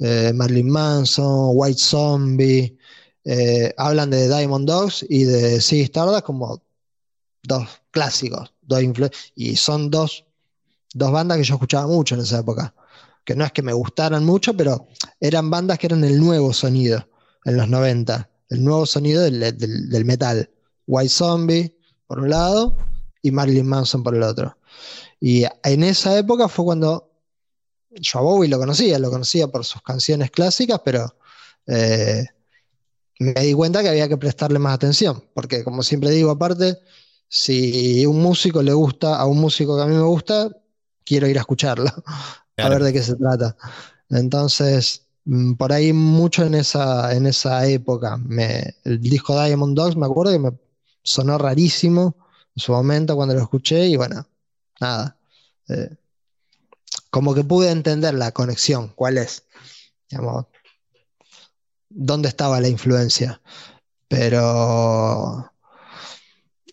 eh, 0.00 0.32
Marilyn 0.34 0.70
Manson, 0.70 1.50
White 1.54 1.78
Zombie, 1.78 2.78
eh, 3.24 3.74
hablan 3.76 4.10
de 4.10 4.28
Diamond 4.28 4.66
Dogs 4.66 5.04
y 5.08 5.24
de 5.24 5.60
Sea 5.60 5.84
Stardust 5.84 6.24
como 6.24 6.62
dos 7.42 7.68
clásicos, 7.90 8.52
y 9.34 9.56
son 9.56 9.90
dos, 9.90 10.24
dos 10.94 11.12
bandas 11.12 11.38
que 11.38 11.44
yo 11.44 11.54
escuchaba 11.54 11.86
mucho 11.86 12.14
en 12.14 12.22
esa 12.22 12.40
época. 12.40 12.74
Que 13.24 13.34
no 13.34 13.44
es 13.44 13.52
que 13.52 13.62
me 13.62 13.72
gustaran 13.72 14.24
mucho, 14.24 14.56
pero 14.56 14.88
eran 15.20 15.50
bandas 15.50 15.78
que 15.78 15.86
eran 15.86 16.04
el 16.04 16.18
nuevo 16.18 16.52
sonido 16.52 17.08
en 17.44 17.56
los 17.56 17.68
90, 17.68 18.28
el 18.50 18.64
nuevo 18.64 18.86
sonido 18.86 19.22
del, 19.22 20.04
metal. 20.04 20.50
White 20.86 21.10
Zombie, 21.10 21.76
por 22.06 22.18
un 22.18 22.30
lado, 22.30 22.76
y 23.22 23.30
Marilyn 23.30 23.66
Manson 23.66 24.02
por 24.02 24.16
el 24.16 24.22
otro. 24.22 24.56
Y 25.20 25.44
en 25.62 25.84
esa 25.84 26.18
época 26.18 26.48
fue 26.48 26.64
cuando 26.64 27.10
yo 27.90 28.18
a 28.18 28.22
Bowie 28.22 28.48
lo 28.48 28.58
conocía, 28.58 28.98
lo 28.98 29.10
conocía 29.10 29.48
por 29.48 29.64
sus 29.64 29.82
canciones 29.82 30.30
clásicas, 30.30 30.80
pero 30.84 31.14
eh, 31.66 32.24
me 33.20 33.40
di 33.42 33.52
cuenta 33.52 33.82
que 33.82 33.88
había 33.88 34.08
que 34.08 34.16
prestarle 34.16 34.58
más 34.58 34.74
atención, 34.74 35.22
porque 35.34 35.62
como 35.62 35.82
siempre 35.82 36.10
digo, 36.10 36.30
aparte, 36.30 36.78
si 37.32 38.04
un 38.06 38.20
músico 38.20 38.60
le 38.60 38.72
gusta 38.72 39.16
a 39.16 39.24
un 39.24 39.40
músico 39.40 39.76
que 39.76 39.82
a 39.84 39.86
mí 39.86 39.94
me 39.94 40.02
gusta, 40.02 40.50
quiero 41.04 41.28
ir 41.28 41.38
a 41.38 41.42
escucharlo, 41.42 41.86
a 42.58 42.68
ver 42.68 42.82
de 42.82 42.92
qué 42.92 43.02
se 43.02 43.14
trata. 43.14 43.56
Entonces, 44.08 45.06
mm, 45.24 45.54
por 45.54 45.72
ahí 45.72 45.92
mucho 45.92 46.44
en 46.44 46.54
esa, 46.56 47.14
en 47.14 47.26
esa 47.26 47.66
época, 47.66 48.16
me, 48.16 48.74
el 48.84 49.00
disco 49.00 49.40
Diamond 49.40 49.76
Dogs, 49.76 49.96
me 49.96 50.06
acuerdo 50.06 50.32
que 50.32 50.38
me 50.40 50.58
sonó 51.04 51.38
rarísimo 51.38 52.16
en 52.56 52.60
su 52.60 52.72
momento 52.72 53.14
cuando 53.14 53.34
lo 53.34 53.42
escuché 53.42 53.86
y 53.86 53.96
bueno, 53.96 54.26
nada. 54.80 55.16
Eh, 55.68 55.96
como 57.10 57.32
que 57.32 57.44
pude 57.44 57.70
entender 57.70 58.14
la 58.14 58.32
conexión, 58.32 58.88
cuál 58.96 59.18
es. 59.18 59.44
Digamos, 60.08 60.46
dónde 61.88 62.28
estaba 62.28 62.60
la 62.60 62.68
influencia. 62.68 63.40
Pero. 64.08 65.52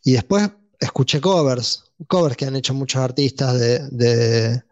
Y 0.07 0.13
después 0.13 0.49
escuché 0.79 1.19
covers, 1.19 1.83
covers 2.07 2.37
que 2.37 2.45
han 2.45 2.55
hecho 2.55 2.73
muchos 2.73 3.01
artistas 3.01 3.59
de, 3.59 4.63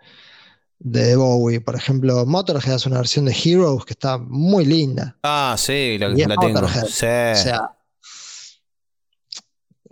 de, 0.80 1.16
Bowie. 1.18 1.60
Por 1.60 1.76
ejemplo, 1.76 2.26
Motorhead 2.26 2.76
hace 2.76 2.88
una 2.88 3.00
versión 3.00 3.26
de 3.26 3.34
Heroes 3.34 3.84
que 3.84 3.92
está 3.92 4.18
muy 4.18 4.64
linda. 4.64 5.18
Ah, 5.24 5.58
sí, 5.58 5.98
la, 5.98 6.08
la 6.08 6.38
tengo. 6.38 6.62
O 6.62 6.96
sea, 6.96 7.76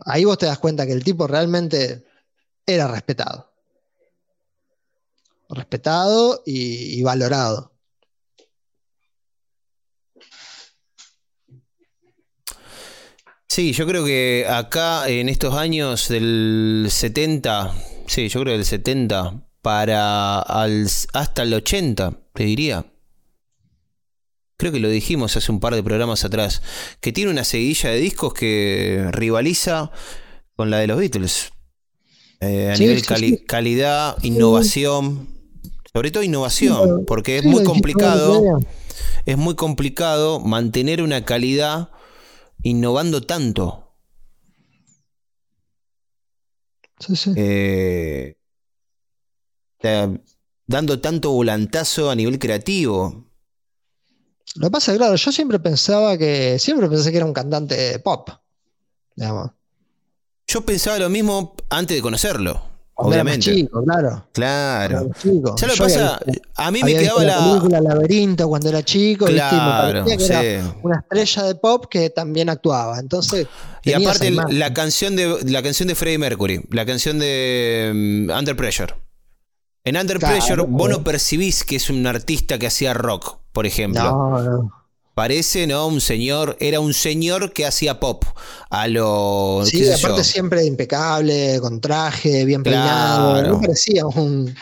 ahí 0.05 0.23
vos 0.23 0.37
te 0.37 0.45
das 0.45 0.59
cuenta 0.59 0.85
que 0.85 0.93
el 0.93 1.03
tipo 1.03 1.27
realmente 1.27 2.05
era 2.65 2.87
respetado. 2.87 3.51
Respetado 5.49 6.41
y 6.45 7.03
valorado. 7.03 7.72
Sí, 13.53 13.71
yo 13.71 13.85
creo 13.85 14.03
que 14.03 14.47
acá 14.49 15.07
en 15.07 15.30
estos 15.30 15.53
años 15.53 16.07
del 16.07 16.88
70, 16.89 17.71
sí, 18.07 18.27
yo 18.27 18.41
creo 18.41 18.53
del 18.53 18.65
70 18.65 19.43
para 19.61 20.39
hasta 20.39 21.43
el 21.43 21.53
80, 21.53 22.17
te 22.34 22.45
diría. 22.45 22.88
Creo 24.57 24.71
que 24.71 24.80
lo 24.80 24.89
dijimos 24.89 25.38
hace 25.38 25.51
un 25.51 25.59
par 25.59 25.75
de 25.75 25.84
programas 25.84 26.25
atrás, 26.25 26.63
que 26.99 27.11
tiene 27.11 27.30
una 27.30 27.43
seguidilla 27.43 27.91
de 27.91 27.97
discos 27.99 28.34
que 28.34 29.07
rivaliza 29.11 29.91
con 30.55 30.71
la 30.71 30.80
de 30.80 30.88
los 30.88 30.97
Beatles. 30.97 31.51
Eh, 32.39 32.71
a 32.73 32.77
nivel 32.80 33.05
calidad, 33.45 34.17
innovación, 34.23 35.30
sobre 35.93 36.09
todo 36.09 36.23
innovación, 36.23 37.05
porque 37.05 37.38
es 37.38 37.45
muy 37.45 37.63
complicado, 37.63 38.41
es 39.27 39.38
muy 39.38 39.53
complicado 39.53 40.39
mantener 40.39 41.03
una 41.03 41.23
calidad 41.23 41.91
innovando 42.64 43.22
tanto. 43.22 43.95
Sí, 46.99 47.15
sí. 47.15 47.34
Eh, 47.35 48.38
dando 50.65 50.99
tanto 50.99 51.31
volantazo 51.31 52.10
a 52.10 52.15
nivel 52.15 52.40
creativo. 52.40 53.30
Lo 54.56 54.68
que 54.68 54.72
pasa 54.72 54.91
es 54.91 54.98
claro, 54.98 55.15
yo 55.15 55.31
siempre 55.31 55.60
pensaba 55.60 56.18
que. 56.18 56.57
Siempre 56.60 56.90
pensé 56.90 57.11
que 57.11 57.18
era 57.18 57.26
un 57.26 57.34
cantante 57.34 57.99
pop. 57.99 58.30
Digamos. 59.15 59.52
Yo 60.48 60.65
pensaba 60.65 60.99
lo 60.99 61.10
mismo 61.10 61.56
antes 61.69 61.98
de 61.98 62.02
conocerlo. 62.02 62.72
Obviamente. 62.95 63.53
chico, 63.53 63.83
claro. 63.83 64.27
Claro. 64.31 65.09
¿Sabes 65.57 65.79
lo 65.79 65.85
que 65.85 65.93
pasa? 65.93 66.19
a 66.55 66.71
mí 66.71 66.81
me 66.83 66.95
quedaba 66.95 67.23
la. 67.23 67.39
película 67.39 67.81
Laberinto 67.81 68.47
cuando 68.47 68.69
era 68.69 68.83
chico. 68.83 69.25
Claro, 69.25 70.05
que 70.05 70.13
era 70.13 70.75
una 70.83 70.99
estrella 70.99 71.43
de 71.43 71.55
pop 71.55 71.85
que 71.89 72.09
también 72.11 72.49
actuaba. 72.49 72.99
Entonces. 72.99 73.47
Y 73.83 73.93
aparte, 73.93 74.31
la 74.31 74.73
canción, 74.73 75.15
de, 75.15 75.39
la 75.45 75.63
canción 75.63 75.87
de 75.87 75.95
Freddie 75.95 76.19
Mercury, 76.19 76.61
la 76.69 76.85
canción 76.85 77.19
de 77.19 77.91
mm, 77.93 78.31
Under 78.31 78.55
Pressure. 78.55 78.95
En 79.83 79.97
Under 79.97 80.19
Pressure, 80.19 80.63
vos 80.67 80.89
no 80.89 81.03
percibís 81.03 81.63
que 81.63 81.75
es 81.75 81.89
un 81.89 82.05
artista 82.07 82.57
que 82.57 82.67
hacía 82.67 82.93
rock, 82.93 83.39
por 83.51 83.65
ejemplo. 83.65 84.03
No, 84.03 84.41
no. 84.41 84.82
Parece, 85.14 85.68
¿no? 85.68 85.88
Un 85.88 86.02
señor, 86.02 86.57
era 86.60 86.80
un 86.80 86.94
señor 86.94 87.53
que 87.53 87.68
hacía 87.68 87.99
pop. 87.99 88.23
A 88.72 88.88
lo. 88.88 89.61
Sí, 89.64 89.88
aparte 89.91 90.23
siempre 90.23 90.65
impecable, 90.65 91.60
con 91.61 91.80
traje, 91.80 92.45
bien 92.45 92.64
peinado. 92.64 93.41
No 93.44 93.61
parecía 93.61 94.07
un, 94.07 94.56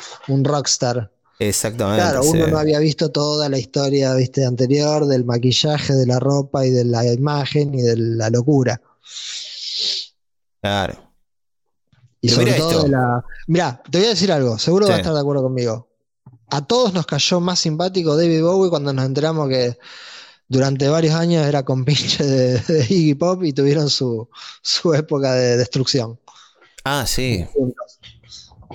rockstar. 0.44 1.10
Exactamente. 1.40 2.02
Claro, 2.02 2.24
uno 2.24 2.48
no 2.48 2.58
había 2.60 2.80
visto 2.80 3.10
toda 3.10 3.48
la 3.48 3.58
historia 3.58 4.14
¿viste? 4.14 4.46
anterior 4.46 5.08
del 5.08 5.24
maquillaje, 5.24 5.94
de 5.94 6.06
la 6.06 6.20
ropa 6.20 6.66
y 6.66 6.70
de 6.70 6.84
la 6.84 7.06
imagen 7.06 7.74
y 7.74 7.82
de 7.82 7.96
la 7.98 8.30
locura. 8.30 8.82
Claro. 10.62 11.12
Y 12.20 12.30
sobre 12.30 12.54
todo 12.54 12.84
de 12.84 12.90
la. 12.90 13.24
Mirá, 13.48 13.82
te 13.90 14.00
voy 14.00 14.08
a 14.08 14.12
decir 14.12 14.32
algo, 14.34 14.60
seguro 14.60 14.86
vas 14.86 14.96
a 14.96 14.98
estar 15.00 15.14
de 15.14 15.20
acuerdo 15.20 15.44
conmigo. 15.44 15.88
A 16.50 16.68
todos 16.68 16.94
nos 16.94 17.06
cayó 17.06 17.40
más 17.40 17.60
simpático 17.60 18.18
David 18.18 18.44
Bowie 18.44 18.70
cuando 18.70 18.92
nos 18.92 19.06
enteramos 19.06 19.48
que 19.48 19.78
durante 20.52 20.90
varios 20.90 21.16
años 21.16 21.48
era 21.48 21.64
compinche 21.64 22.24
de, 22.26 22.60
de 22.60 22.86
Iggy 22.90 23.16
Pop 23.16 23.42
y 23.44 23.54
tuvieron 23.54 23.90
su, 23.90 24.28
época 24.94 25.34
de 25.34 25.56
destrucción. 25.56 26.20
Ah, 26.84 27.06
sí. 27.08 27.46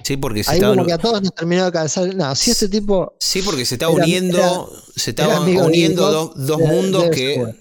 Sí, 0.02 0.16
porque 0.16 0.42
se 0.42 0.52
Ahí 0.52 0.60
como 0.60 0.86
que 0.86 0.92
a 0.92 0.98
todos 0.98 1.20
nos 1.20 1.34
terminó 1.34 1.66
de 1.66 1.72
calzar. 1.72 2.14
No, 2.14 2.34
si 2.34 2.50
este 2.50 2.68
tipo. 2.68 3.14
Sí, 3.18 3.42
porque 3.42 3.66
se 3.66 3.74
está 3.74 3.88
uniendo. 3.90 4.72
se 4.94 5.10
estaban 5.10 5.46
uniendo 5.48 6.32
dos, 6.34 6.60
mundos 6.60 7.10
que, 7.10 7.54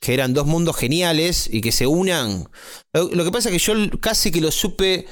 que 0.00 0.14
eran 0.14 0.34
dos 0.34 0.46
mundos 0.46 0.76
geniales 0.76 1.48
y 1.52 1.60
que 1.60 1.70
se 1.70 1.86
unan. 1.86 2.48
Lo, 2.92 3.24
que 3.24 3.30
pasa 3.30 3.48
es 3.48 3.52
que 3.52 3.58
yo 3.58 4.00
casi 4.00 4.32
que 4.32 4.40
lo 4.40 4.50
supe 4.50 5.06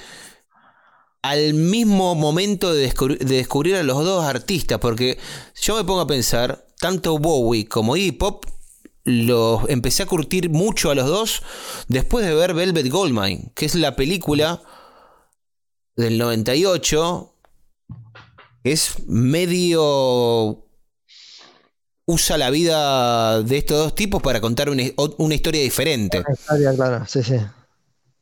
al 1.22 1.54
mismo 1.54 2.14
momento 2.14 2.72
de, 2.72 2.82
descubrir, 2.82 3.18
de 3.18 3.36
descubrir 3.36 3.76
a 3.76 3.82
los 3.82 4.04
dos 4.04 4.24
artistas, 4.24 4.78
porque 4.78 5.18
yo 5.60 5.76
me 5.76 5.84
pongo 5.84 6.00
a 6.00 6.06
pensar, 6.06 6.67
tanto 6.80 7.18
Bowie 7.18 7.66
como 7.68 7.96
Iggy 7.96 8.12
Pop 8.12 8.44
los 9.04 9.68
empecé 9.68 10.02
a 10.02 10.06
curtir 10.06 10.50
mucho 10.50 10.90
a 10.90 10.94
los 10.94 11.06
dos 11.06 11.42
después 11.88 12.26
de 12.26 12.34
ver 12.34 12.54
Velvet 12.54 12.88
Goldmine, 12.90 13.52
que 13.54 13.66
es 13.66 13.74
la 13.74 13.96
película 13.96 14.62
del 15.96 16.18
98, 16.18 17.34
que 18.62 18.72
es 18.72 19.06
medio 19.06 20.64
usa 22.04 22.38
la 22.38 22.50
vida 22.50 23.42
de 23.42 23.58
estos 23.58 23.78
dos 23.78 23.94
tipos 23.94 24.22
para 24.22 24.40
contar 24.40 24.70
una, 24.70 24.82
una 25.18 25.34
historia 25.34 25.62
diferente. 25.62 26.20
Una 26.20 26.32
historia, 26.34 26.74
claro, 26.74 27.04
sí, 27.06 27.22
sí. 27.22 27.36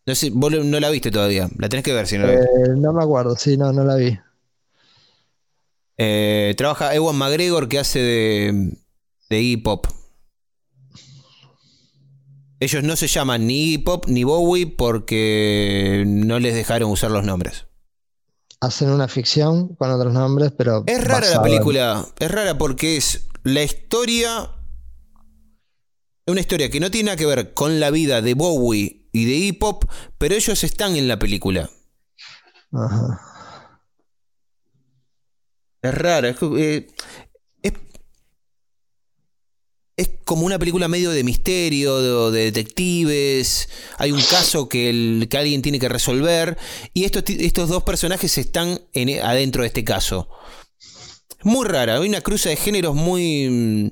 No 0.06 0.14
sé, 0.14 0.30
vos 0.32 0.52
no 0.52 0.80
la 0.80 0.90
viste 0.90 1.10
todavía. 1.10 1.48
La 1.58 1.68
tenés 1.68 1.84
que 1.84 1.92
ver 1.92 2.06
si 2.06 2.16
no 2.18 2.26
la 2.26 2.32
Eh, 2.34 2.38
viste. 2.38 2.76
no 2.76 2.92
me 2.92 3.02
acuerdo, 3.02 3.36
sí, 3.36 3.56
no, 3.56 3.72
no 3.72 3.84
la 3.84 3.96
vi. 3.96 4.18
Eh, 5.98 6.55
trabaja 6.59 6.94
Ewan 6.94 7.16
McGregor 7.16 7.68
que 7.68 7.78
hace 7.78 7.98
de, 8.01 8.77
de 9.31 9.40
Iggy 9.43 9.56
Pop. 9.59 9.86
Ellos 12.59 12.82
no 12.82 12.97
se 12.97 13.06
llaman 13.06 13.47
ni 13.47 13.64
Iggy 13.73 13.78
Pop 13.78 14.06
ni 14.09 14.24
Bowie 14.24 14.66
porque 14.66 16.05
no 16.06 16.39
les 16.39 16.55
dejaron 16.55 16.90
usar 16.90 17.10
los 17.10 17.24
nombres. 17.24 17.66
Hacen 18.60 18.89
una 18.90 19.09
ficción 19.09 19.74
con 19.77 19.90
otros 19.90 20.12
nombres, 20.14 20.52
pero. 20.56 20.82
Es 20.86 21.05
rara 21.05 21.28
la 21.28 21.36
en- 21.36 21.43
película. 21.43 22.06
Es 22.18 22.31
rara 22.31 22.56
porque 22.56 22.97
es 22.97 23.28
la 23.44 23.62
historia. 23.62 24.51
Una 26.27 26.40
historia 26.40 26.70
que 26.70 26.81
no 26.81 26.90
tiene 26.90 27.06
nada 27.06 27.16
que 27.16 27.27
ver 27.27 27.55
con 27.55 27.78
la 27.78 27.90
vida 27.90 28.20
de 28.23 28.35
Bowie 28.35 29.09
y 29.12 29.24
de 29.27 29.32
Iggy 29.32 29.52
Pop, 29.52 29.85
pero 30.18 30.35
ellos 30.35 30.64
están 30.64 30.97
en 30.97 31.06
la 31.09 31.18
película. 31.18 31.70
Ajá. 32.73 33.20
Es 35.88 35.94
rara. 35.94 36.28
Es, 36.28 36.36
eh, 36.58 36.86
es, 37.62 37.72
es 39.96 40.10
como 40.24 40.44
una 40.44 40.58
película 40.58 40.88
medio 40.88 41.10
de 41.10 41.24
misterio, 41.24 42.30
de, 42.30 42.36
de 42.38 42.44
detectives. 42.44 43.68
Hay 43.98 44.12
un 44.12 44.20
caso 44.22 44.68
que, 44.68 44.90
el- 44.90 45.26
que 45.30 45.38
alguien 45.38 45.62
tiene 45.62 45.78
que 45.78 45.88
resolver. 45.88 46.58
Y 46.92 47.04
estos, 47.04 47.24
estos 47.28 47.68
dos 47.68 47.82
personajes 47.82 48.36
están 48.36 48.80
en- 48.92 49.22
adentro 49.22 49.62
de 49.62 49.68
este 49.68 49.84
caso. 49.84 50.28
Muy 51.42 51.66
rara. 51.66 51.96
Hay 51.98 52.08
una 52.08 52.20
cruza 52.20 52.48
de 52.50 52.56
géneros 52.56 52.94
muy 52.94 53.48
mm, 53.48 53.90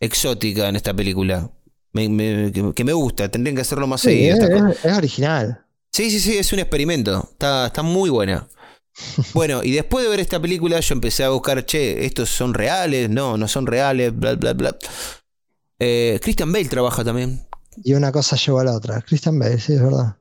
exótica 0.00 0.68
en 0.68 0.76
esta 0.76 0.94
película. 0.94 1.50
Me- 1.92 2.08
me- 2.08 2.52
que, 2.74 2.84
me 2.84 2.92
gusta. 2.92 3.28
Tendrían 3.28 3.56
que 3.56 3.62
hacerlo 3.62 3.86
más 3.88 4.02
Sí, 4.02 4.08
seguido. 4.08 4.68
es- 4.68 4.84
es 4.84 4.96
original. 4.96 5.64
Sí, 5.92 6.08
sí, 6.12 6.20
sí, 6.20 6.36
es 6.38 6.52
un 6.52 6.60
experimento. 6.60 7.28
Está, 7.32 7.66
está 7.66 7.82
muy 7.82 8.10
buena. 8.10 8.46
Bueno, 9.34 9.62
y 9.62 9.72
después 9.72 10.04
de 10.04 10.10
ver 10.10 10.20
esta 10.20 10.40
película, 10.40 10.80
yo 10.80 10.94
empecé 10.94 11.24
a 11.24 11.30
buscar, 11.30 11.64
che, 11.64 12.04
¿estos 12.04 12.28
son 12.30 12.54
reales? 12.54 13.08
No, 13.08 13.36
no 13.36 13.48
son 13.48 13.66
reales, 13.66 14.14
bla, 14.14 14.34
bla, 14.34 14.52
bla. 14.52 14.76
Eh, 15.78 16.18
Christian 16.22 16.52
Bale 16.52 16.68
trabaja 16.68 17.04
también. 17.04 17.46
Y 17.82 17.94
una 17.94 18.12
cosa 18.12 18.36
llevó 18.36 18.60
a 18.60 18.64
la 18.64 18.74
otra. 18.74 19.00
Christian 19.02 19.38
Bale, 19.38 19.58
sí, 19.58 19.72
es 19.72 19.82
verdad. 19.82 20.16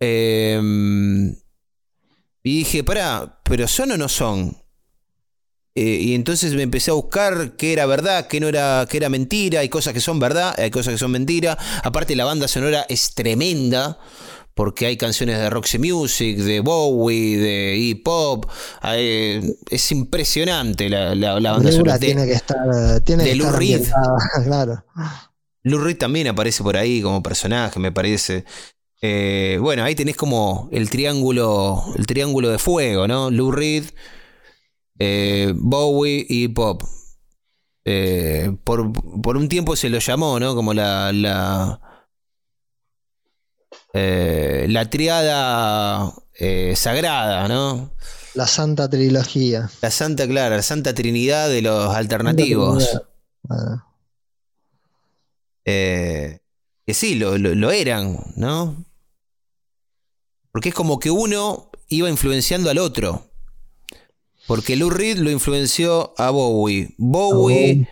Eh, 0.00 0.60
y 2.44 2.58
dije, 2.58 2.82
pará, 2.82 3.40
¿pero 3.44 3.68
son 3.68 3.92
o 3.92 3.96
no 3.96 4.08
son? 4.08 4.56
Eh, 5.74 5.98
y 6.02 6.14
entonces 6.14 6.52
me 6.54 6.62
empecé 6.62 6.90
a 6.90 6.94
buscar 6.94 7.56
qué 7.56 7.72
era 7.72 7.86
verdad, 7.86 8.26
qué 8.26 8.40
no 8.40 8.48
era, 8.48 8.86
qué 8.90 8.98
era 8.98 9.08
mentira. 9.08 9.60
Hay 9.60 9.68
cosas 9.68 9.94
que 9.94 10.00
son 10.00 10.18
verdad, 10.18 10.54
hay 10.58 10.70
cosas 10.70 10.94
que 10.94 10.98
son 10.98 11.12
mentira. 11.12 11.56
Aparte, 11.82 12.16
la 12.16 12.24
banda 12.24 12.48
sonora 12.48 12.84
es 12.88 13.14
tremenda. 13.14 13.98
Porque 14.54 14.86
hay 14.86 14.96
canciones 14.96 15.38
de 15.38 15.48
Roxy 15.48 15.78
Music, 15.78 16.36
de 16.38 16.60
Bowie, 16.60 17.38
de 17.38 17.76
hip 17.76 18.06
hop. 18.06 18.46
Hay- 18.80 19.40
es 19.70 19.92
impresionante 19.92 20.88
la, 20.90 21.14
la- 21.14 21.38
banda 21.52 21.72
sonora. 21.72 21.98
De- 21.98 22.06
tiene 22.06 22.26
que 22.26 22.32
estar. 22.34 23.00
Tiene 23.04 23.24
de 23.24 23.30
que 23.30 23.36
Lou 23.36 23.46
estar 23.46 23.58
Reed. 23.58 23.82
claro. 24.44 24.84
Lou 25.62 25.78
Reed 25.80 25.96
también 25.96 26.26
aparece 26.28 26.62
por 26.62 26.76
ahí 26.76 27.00
como 27.00 27.22
personaje, 27.22 27.80
me 27.80 27.92
parece. 27.92 28.44
Eh, 29.00 29.58
bueno, 29.60 29.84
ahí 29.84 29.94
tenés 29.94 30.16
como 30.16 30.68
el 30.70 30.90
triángulo, 30.90 31.82
el 31.96 32.06
triángulo 32.06 32.50
de 32.50 32.58
fuego, 32.58 33.08
¿no? 33.08 33.30
Lou 33.30 33.50
Reed, 33.52 33.84
eh, 34.98 35.52
Bowie 35.56 36.24
y 36.28 36.48
Pop. 36.48 36.82
Eh, 37.84 38.54
por, 38.64 38.92
por 39.22 39.36
un 39.36 39.48
tiempo 39.48 39.74
se 39.76 39.88
lo 39.88 39.98
llamó, 39.98 40.38
¿no? 40.38 40.54
Como 40.54 40.72
la 40.74 41.10
la, 41.12 41.80
eh, 43.94 44.66
la 44.68 44.88
triada 44.90 46.12
eh, 46.34 46.74
sagrada, 46.76 47.48
¿no? 47.48 47.92
La 48.34 48.46
Santa 48.46 48.88
Trilogía. 48.88 49.70
La 49.82 49.90
Santa 49.90 50.26
Clara, 50.26 50.56
la 50.56 50.62
Santa 50.62 50.94
Trinidad 50.94 51.48
de 51.50 51.62
los 51.62 51.94
alternativos. 51.94 53.00
Ah, 53.50 53.84
Eh, 55.64 56.40
que 56.86 56.94
sí, 56.94 57.14
lo, 57.14 57.38
lo- 57.38 57.54
lo 57.54 57.70
eran, 57.70 58.18
¿no? 58.36 58.84
Porque 60.50 60.70
es 60.70 60.74
como 60.74 60.98
que 60.98 61.10
uno 61.10 61.70
iba 61.88 62.08
influenciando 62.10 62.70
al 62.70 62.78
otro. 62.78 63.30
Porque 64.46 64.74
Lou 64.76 64.90
Reed 64.90 65.18
lo 65.18 65.30
influenció 65.30 66.14
a 66.18 66.30
Bowie. 66.30 66.94
Bowie 66.98 67.88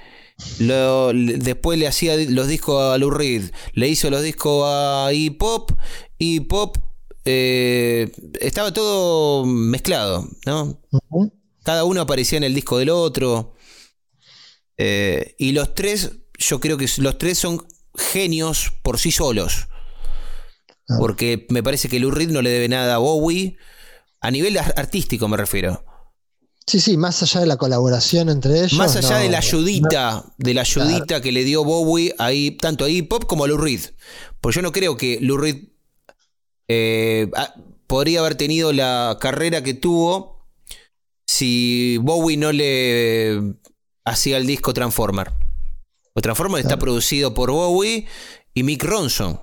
lo- 0.59 1.13
le- 1.13 1.39
después 1.39 1.79
le 1.79 1.87
hacía 1.87 2.17
los 2.17 2.49
discos 2.49 2.83
a 2.93 2.99
Lou 2.99 3.11
Reed. 3.11 3.51
Le 3.75 3.89
hizo 3.89 4.11
los 4.11 4.23
discos 4.23 4.65
a 4.67 5.13
Iggy 5.13 5.31
Pop. 5.31 5.73
Y 6.19 6.41
Pop 6.41 6.77
eh, 7.25 8.11
estaba 8.41 8.73
todo 8.73 9.45
mezclado, 9.47 10.29
¿no? 10.47 10.81
Cada 11.63 11.85
uno 11.85 12.01
aparecía 12.01 12.39
en 12.39 12.45
el 12.45 12.55
disco 12.55 12.79
del 12.79 12.91
otro. 12.91 13.55
Eh, 14.79 15.35
y 15.39 15.53
los 15.53 15.75
tres, 15.75 16.13
yo 16.39 16.61
creo 16.61 16.77
que 16.79 16.87
los 16.99 17.19
tres 17.19 17.39
son 17.39 17.67
genios 17.95 18.73
por 18.83 18.99
sí 18.99 19.13
solos. 19.13 19.69
Ah. 20.89 20.97
Porque 20.99 21.47
me 21.51 21.63
parece 21.63 21.89
que 21.89 22.01
Lou 22.01 22.11
Reed 22.11 22.31
no 22.31 22.43
le 22.43 22.51
debe 22.51 22.69
nada 22.69 22.95
a 22.95 22.99
Bowie. 22.99 23.57
A 24.23 24.31
nivel 24.31 24.57
ar- 24.59 24.75
artístico 24.77 25.29
me 25.29 25.37
refiero. 25.37 25.85
Sí, 26.71 26.79
sí, 26.79 26.97
más 26.97 27.21
allá 27.21 27.41
de 27.41 27.47
la 27.49 27.57
colaboración 27.57 28.29
entre 28.29 28.59
ellos. 28.59 28.75
Más 28.75 28.95
allá 28.95 29.17
no, 29.17 29.23
de 29.25 29.29
la 29.29 29.39
ayudita, 29.39 30.25
de 30.39 30.55
la 30.55 30.61
ayudita 30.61 31.21
que 31.21 31.33
le 31.33 31.43
dio 31.43 31.65
Bowie 31.65 32.15
ahí, 32.17 32.53
tanto 32.53 32.85
a 32.85 32.89
Iggy 32.89 33.03
Pop 33.03 33.25
como 33.25 33.43
a 33.43 33.49
Lou 33.49 33.59
Reed. 33.59 33.81
Pues 34.41 34.55
yo 34.55 34.63
no 34.63 34.71
creo 34.71 34.97
que 34.97 35.19
Lou 35.21 35.37
Reed 35.37 35.65
eh, 36.69 37.29
podría 37.89 38.21
haber 38.21 38.37
tenido 38.37 38.73
la 38.73 39.19
carrera 39.21 39.65
que 39.65 39.75
tuvo 39.75 40.47
si 41.27 41.99
Bowie 42.03 42.37
no 42.37 42.53
le 42.53 43.57
hacía 44.05 44.37
el 44.37 44.47
disco 44.47 44.73
Transformer. 44.73 45.33
O 46.15 46.21
Transformer 46.21 46.61
está 46.61 46.79
producido 46.79 47.35
por 47.35 47.51
Bowie 47.51 48.07
y 48.55 48.63
Mick 48.63 48.85
Ronson. 48.85 49.41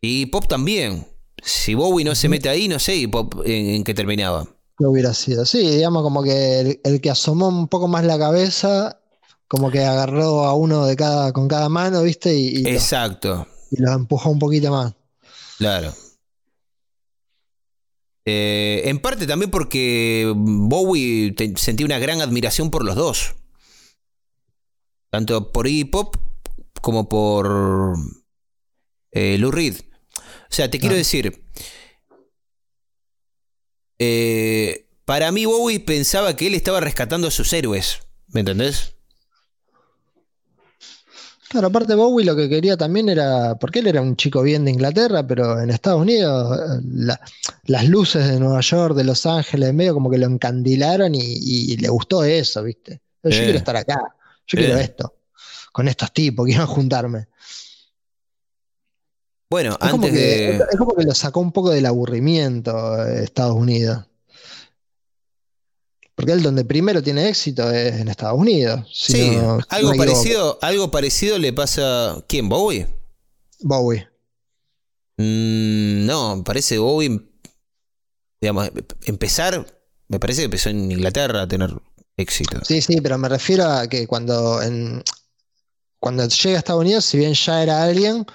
Y 0.00 0.24
Pop 0.24 0.48
también. 0.48 1.07
Si 1.42 1.74
Bowie 1.74 2.04
no 2.04 2.14
se 2.14 2.28
mete 2.28 2.48
ahí, 2.48 2.68
no 2.68 2.78
sé 2.78 3.02
en, 3.02 3.12
en 3.44 3.84
qué 3.84 3.94
terminaba. 3.94 4.44
¿Qué 4.76 4.86
hubiera 4.86 5.12
sido? 5.14 5.44
Sí, 5.44 5.58
digamos 5.68 6.02
como 6.02 6.22
que 6.22 6.60
el, 6.60 6.80
el 6.84 7.00
que 7.00 7.10
asomó 7.10 7.48
un 7.48 7.68
poco 7.68 7.88
más 7.88 8.04
la 8.04 8.18
cabeza, 8.18 9.00
como 9.48 9.70
que 9.70 9.80
agarró 9.84 10.44
a 10.44 10.54
uno 10.54 10.86
de 10.86 10.94
cada, 10.96 11.32
con 11.32 11.48
cada 11.48 11.68
mano, 11.68 12.02
¿viste? 12.02 12.34
Y, 12.34 12.46
y, 12.48 12.62
los, 12.62 12.72
Exacto. 12.72 13.46
y 13.70 13.80
los 13.80 13.92
empujó 13.94 14.30
un 14.30 14.38
poquito 14.38 14.70
más. 14.70 14.94
Claro. 15.58 15.92
Eh, 18.24 18.82
en 18.84 18.98
parte 19.00 19.26
también 19.26 19.50
porque 19.50 20.30
Bowie 20.36 21.32
te- 21.32 21.56
sentía 21.56 21.86
una 21.86 21.98
gran 21.98 22.20
admiración 22.20 22.70
por 22.70 22.84
los 22.84 22.94
dos. 22.94 23.34
Tanto 25.10 25.50
por 25.50 25.66
Iggy 25.66 25.86
Pop 25.86 26.16
como 26.82 27.08
por 27.08 27.94
eh, 29.12 29.38
Lou 29.38 29.50
Reed. 29.50 29.76
O 30.50 30.54
sea, 30.54 30.70
te 30.70 30.78
quiero 30.78 30.94
Ah. 30.94 30.98
decir. 30.98 31.42
eh, 33.98 34.86
para 35.04 35.32
mí, 35.32 35.44
Bowie 35.46 35.80
pensaba 35.80 36.36
que 36.36 36.46
él 36.46 36.54
estaba 36.54 36.80
rescatando 36.80 37.26
a 37.28 37.30
sus 37.32 37.52
héroes. 37.52 38.00
¿Me 38.28 38.40
entendés? 38.40 38.94
Claro, 41.48 41.68
aparte 41.68 41.94
Bowie 41.94 42.26
lo 42.26 42.36
que 42.36 42.48
quería 42.48 42.76
también 42.76 43.08
era, 43.08 43.54
porque 43.58 43.78
él 43.78 43.86
era 43.86 44.02
un 44.02 44.16
chico 44.16 44.42
bien 44.42 44.66
de 44.66 44.70
Inglaterra, 44.70 45.26
pero 45.26 45.58
en 45.60 45.70
Estados 45.70 46.02
Unidos 46.02 46.58
eh, 46.58 46.80
la- 46.92 47.20
las 47.64 47.88
luces 47.88 48.28
de 48.28 48.38
Nueva 48.38 48.60
York, 48.60 48.94
de 48.94 49.04
Los 49.04 49.24
Ángeles, 49.24 49.72
medio 49.72 49.94
como 49.94 50.10
que 50.10 50.18
lo 50.18 50.26
encandilaron 50.26 51.14
y, 51.14 51.20
y 51.22 51.76
le 51.78 51.88
gustó 51.88 52.22
eso, 52.22 52.62
¿viste? 52.62 53.00
Yo 53.22 53.30
Eh. 53.30 53.44
quiero 53.44 53.58
estar 53.58 53.76
acá, 53.76 53.96
yo 54.46 54.58
Eh. 54.60 54.64
quiero 54.64 54.76
esto, 54.78 55.14
con 55.72 55.88
estos 55.88 56.12
tipos, 56.12 56.44
quiero 56.46 56.66
juntarme. 56.66 57.28
Bueno, 59.50 59.72
Es 59.80 59.90
como, 59.90 60.04
antes 60.06 60.10
que, 60.12 60.18
de. 60.18 60.56
es 60.56 60.76
como 60.78 60.94
que 60.94 61.04
lo 61.04 61.14
sacó 61.14 61.40
un 61.40 61.52
poco 61.52 61.70
del 61.70 61.86
aburrimiento 61.86 63.02
eh, 63.06 63.24
Estados 63.24 63.56
Unidos. 63.56 64.04
Porque 66.14 66.32
él 66.32 66.42
donde 66.42 66.64
primero 66.64 67.02
tiene 67.02 67.28
éxito 67.28 67.70
es 67.70 67.94
en 68.00 68.08
Estados 68.08 68.38
Unidos. 68.38 68.88
si 68.92 69.12
Sí, 69.12 69.36
no- 69.36 69.58
algo 69.68 69.92
no 69.92 69.96
parecido, 69.96 70.58
algo 70.62 70.90
parecido 70.90 71.38
le 71.38 71.52
pasa. 71.52 72.22
¿Quién? 72.28 72.48
¿Bowie? 72.48 72.88
Bowie. 73.60 74.08
Mm, 75.16 76.06
no, 76.06 76.36
me 76.36 76.42
parece 76.42 76.78
Bowie, 76.78 77.20
digamos, 78.40 78.70
empezar, 79.06 79.64
me 80.08 80.18
parece 80.20 80.42
que 80.42 80.44
empezó 80.46 80.70
en 80.70 80.90
Inglaterra 80.92 81.42
a 81.42 81.48
tener 81.48 81.70
éxito. 82.16 82.60
Sí, 82.64 82.82
sí, 82.82 83.00
pero 83.00 83.16
me 83.18 83.28
refiero 83.28 83.64
a 83.64 83.86
que 83.88 84.06
cuando, 84.06 84.60
en, 84.62 85.02
cuando 86.00 86.26
llega 86.28 86.56
a 86.56 86.58
Estados 86.58 86.80
Unidos, 86.82 87.04
si 87.04 87.18
bien 87.18 87.34
ya 87.34 87.62
era 87.62 87.82
alguien, 87.82 88.26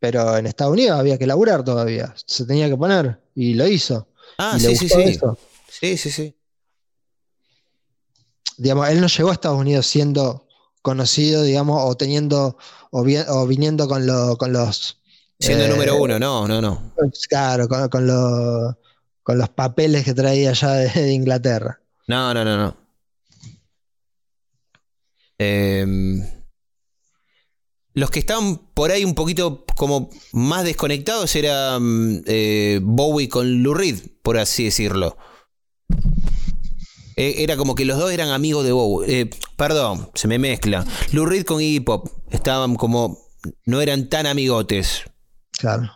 pero 0.00 0.36
en 0.36 0.46
Estados 0.46 0.72
Unidos 0.72 0.98
había 0.98 1.18
que 1.18 1.26
laburar 1.26 1.62
todavía, 1.62 2.12
se 2.26 2.44
tenía 2.46 2.68
que 2.68 2.76
poner 2.76 3.20
y 3.34 3.54
lo 3.54 3.68
hizo. 3.68 4.08
Ah, 4.38 4.58
sí, 4.58 4.74
sí, 4.74 4.88
sí. 4.88 5.02
eso. 5.02 5.38
Sí, 5.68 5.96
sí, 5.96 6.10
sí. 6.10 6.34
Digamos, 8.56 8.88
él 8.88 9.00
no 9.00 9.06
llegó 9.06 9.30
a 9.30 9.32
Estados 9.34 9.58
Unidos 9.58 9.86
siendo 9.86 10.46
conocido, 10.82 11.42
digamos, 11.42 11.80
o 11.84 11.96
teniendo, 11.96 12.56
o, 12.90 13.02
vi- 13.04 13.18
o 13.28 13.46
viniendo 13.46 13.86
con, 13.86 14.06
lo- 14.06 14.36
con 14.36 14.52
los... 14.52 14.98
Siendo 15.38 15.64
eh, 15.64 15.68
número 15.68 15.96
uno, 15.96 16.18
no, 16.18 16.46
no, 16.48 16.60
no. 16.60 16.92
Claro, 17.28 17.68
con, 17.68 17.88
con 17.88 18.06
los, 18.06 18.74
con 19.22 19.38
los 19.38 19.48
papeles 19.50 20.04
que 20.04 20.12
traía 20.14 20.52
ya 20.52 20.72
de, 20.72 20.88
de 20.90 21.12
Inglaterra. 21.12 21.80
No, 22.08 22.34
no, 22.34 22.44
no, 22.44 22.56
no. 22.58 22.76
Em, 25.38 26.22
los 27.94 28.10
que 28.10 28.20
estaban 28.20 28.58
por 28.74 28.90
ahí 28.90 29.04
un 29.04 29.14
poquito 29.14 29.64
como 29.76 30.10
más 30.32 30.64
desconectados 30.64 31.34
eran 31.36 32.22
eh, 32.26 32.80
Bowie 32.82 33.28
con 33.28 33.62
Lou 33.62 33.74
Reed, 33.74 33.98
por 34.22 34.38
así 34.38 34.64
decirlo. 34.64 35.16
Eh, 37.16 37.42
Era 37.42 37.56
como 37.56 37.74
que 37.74 37.84
los 37.84 37.98
dos 37.98 38.12
eran 38.12 38.30
amigos 38.30 38.64
de 38.64 38.72
Bowie. 38.72 39.20
Eh, 39.20 39.30
perdón, 39.56 40.10
se 40.14 40.28
me 40.28 40.38
mezcla. 40.38 40.86
Lou 41.12 41.26
Reed 41.26 41.44
con 41.44 41.60
Iggy 41.60 41.80
Pop 41.80 42.08
estaban 42.30 42.76
como. 42.76 43.18
No 43.66 43.80
eran 43.80 44.08
tan 44.08 44.26
amigotes. 44.26 45.02
Claro. 45.52 45.90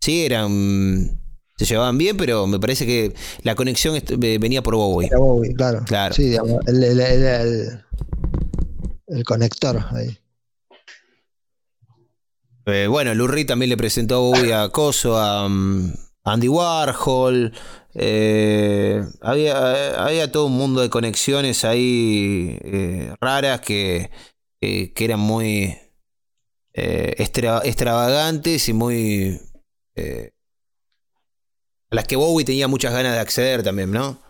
Sí, 0.00 0.24
eran. 0.24 1.20
Se 1.58 1.64
llevaban 1.64 1.96
bien, 1.96 2.16
pero 2.16 2.46
me 2.46 2.58
parece 2.58 2.86
que 2.86 3.14
la 3.42 3.54
conexión 3.54 3.98
venía 4.18 4.62
por 4.62 4.74
Bowie. 4.76 5.08
Era 5.08 5.18
Bowie, 5.18 5.54
claro. 5.54 5.82
Claro. 5.86 6.14
Sí, 6.14 6.24
digamos, 6.24 6.60
era 6.66 7.42
el, 7.42 7.82
el 9.06 9.24
conector 9.24 9.84
ahí. 9.92 10.18
Eh, 12.66 12.88
bueno, 12.88 13.26
Reed 13.28 13.46
también 13.46 13.68
le 13.68 13.76
presentó 13.76 14.16
a 14.16 14.18
Bowie 14.18 14.52
a 14.54 14.68
Coso, 14.70 15.16
a 15.18 15.46
um, 15.46 15.92
Andy 16.24 16.48
Warhol. 16.48 17.52
eh, 17.94 19.02
había, 19.22 20.04
había 20.04 20.30
todo 20.32 20.46
un 20.46 20.52
mundo 20.56 20.80
de 20.80 20.90
conexiones 20.90 21.64
ahí 21.64 22.58
eh, 22.62 23.14
raras 23.20 23.60
que, 23.60 24.10
que- 24.60 24.92
que 24.92 25.04
eran 25.04 25.20
muy 25.20 25.76
eh, 26.74 27.14
extra- 27.18 27.62
extravagantes 27.64 28.68
y 28.68 28.72
muy. 28.72 29.40
eh, 29.94 30.32
a 31.90 31.94
las 31.94 32.04
que 32.06 32.16
Bowie 32.16 32.44
tenía 32.44 32.66
muchas 32.66 32.92
ganas 32.92 33.12
de 33.14 33.20
acceder 33.20 33.62
también, 33.62 33.92
¿no? 33.92 34.20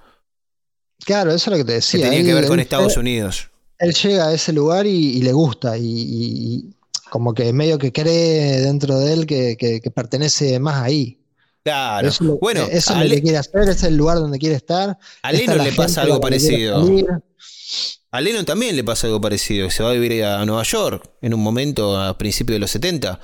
Claro, 1.04 1.30
eso 1.32 1.50
es 1.50 1.58
lo 1.58 1.64
que 1.64 1.64
te 1.64 1.68
Que 1.72 1.74
decía. 1.76 2.04
tenía 2.04 2.20
él- 2.20 2.26
que 2.26 2.34
ver 2.34 2.46
con 2.46 2.58
él- 2.58 2.64
Estados 2.64 2.96
Unidos. 2.98 3.50
Él 3.78 3.94
llega 3.94 4.28
a 4.28 4.32
ese 4.34 4.52
lugar 4.52 4.86
y, 4.86 5.16
y 5.18 5.22
le 5.22 5.32
gusta, 5.32 5.76
y 5.78 6.75
como 7.16 7.32
que 7.32 7.50
medio 7.54 7.78
que 7.78 7.92
cree 7.92 8.60
dentro 8.60 8.98
de 8.98 9.12
él 9.14 9.26
que, 9.26 9.56
que- 9.56 9.80
que 9.80 9.90
pertenece 9.90 10.58
más 10.58 10.82
ahí. 10.82 11.22
Claro. 11.64 12.06
Eso, 12.08 12.24
es 12.24 12.28
lo- 12.28 12.36
bueno, 12.38 12.66
eso 12.70 12.92
es 12.94 13.08
lo 13.08 13.14
que 13.16 13.22
quiere 13.22 13.38
hacer, 13.38 13.68
es 13.70 13.82
el 13.84 13.96
lugar 13.96 14.18
donde 14.18 14.38
quiere 14.38 14.54
estar. 14.56 14.98
a 15.22 15.32
Lennon 15.32 15.64
le 15.64 15.72
pasa 15.72 16.02
algo 16.02 16.20
parecido. 16.20 16.84
A 18.10 18.20
Lennon 18.20 18.44
también 18.44 18.76
le 18.76 18.84
pasa 18.84 19.06
algo 19.06 19.18
parecido. 19.20 19.70
Se 19.70 19.82
va 19.82 19.90
a 19.90 19.92
vivir 19.94 20.24
a 20.24 20.44
Nueva 20.44 20.62
York 20.62 21.10
en 21.22 21.32
un 21.32 21.40
momento 21.40 21.98
a 21.98 22.18
principios 22.18 22.56
de 22.56 22.60
los 22.60 22.70
70. 22.70 23.18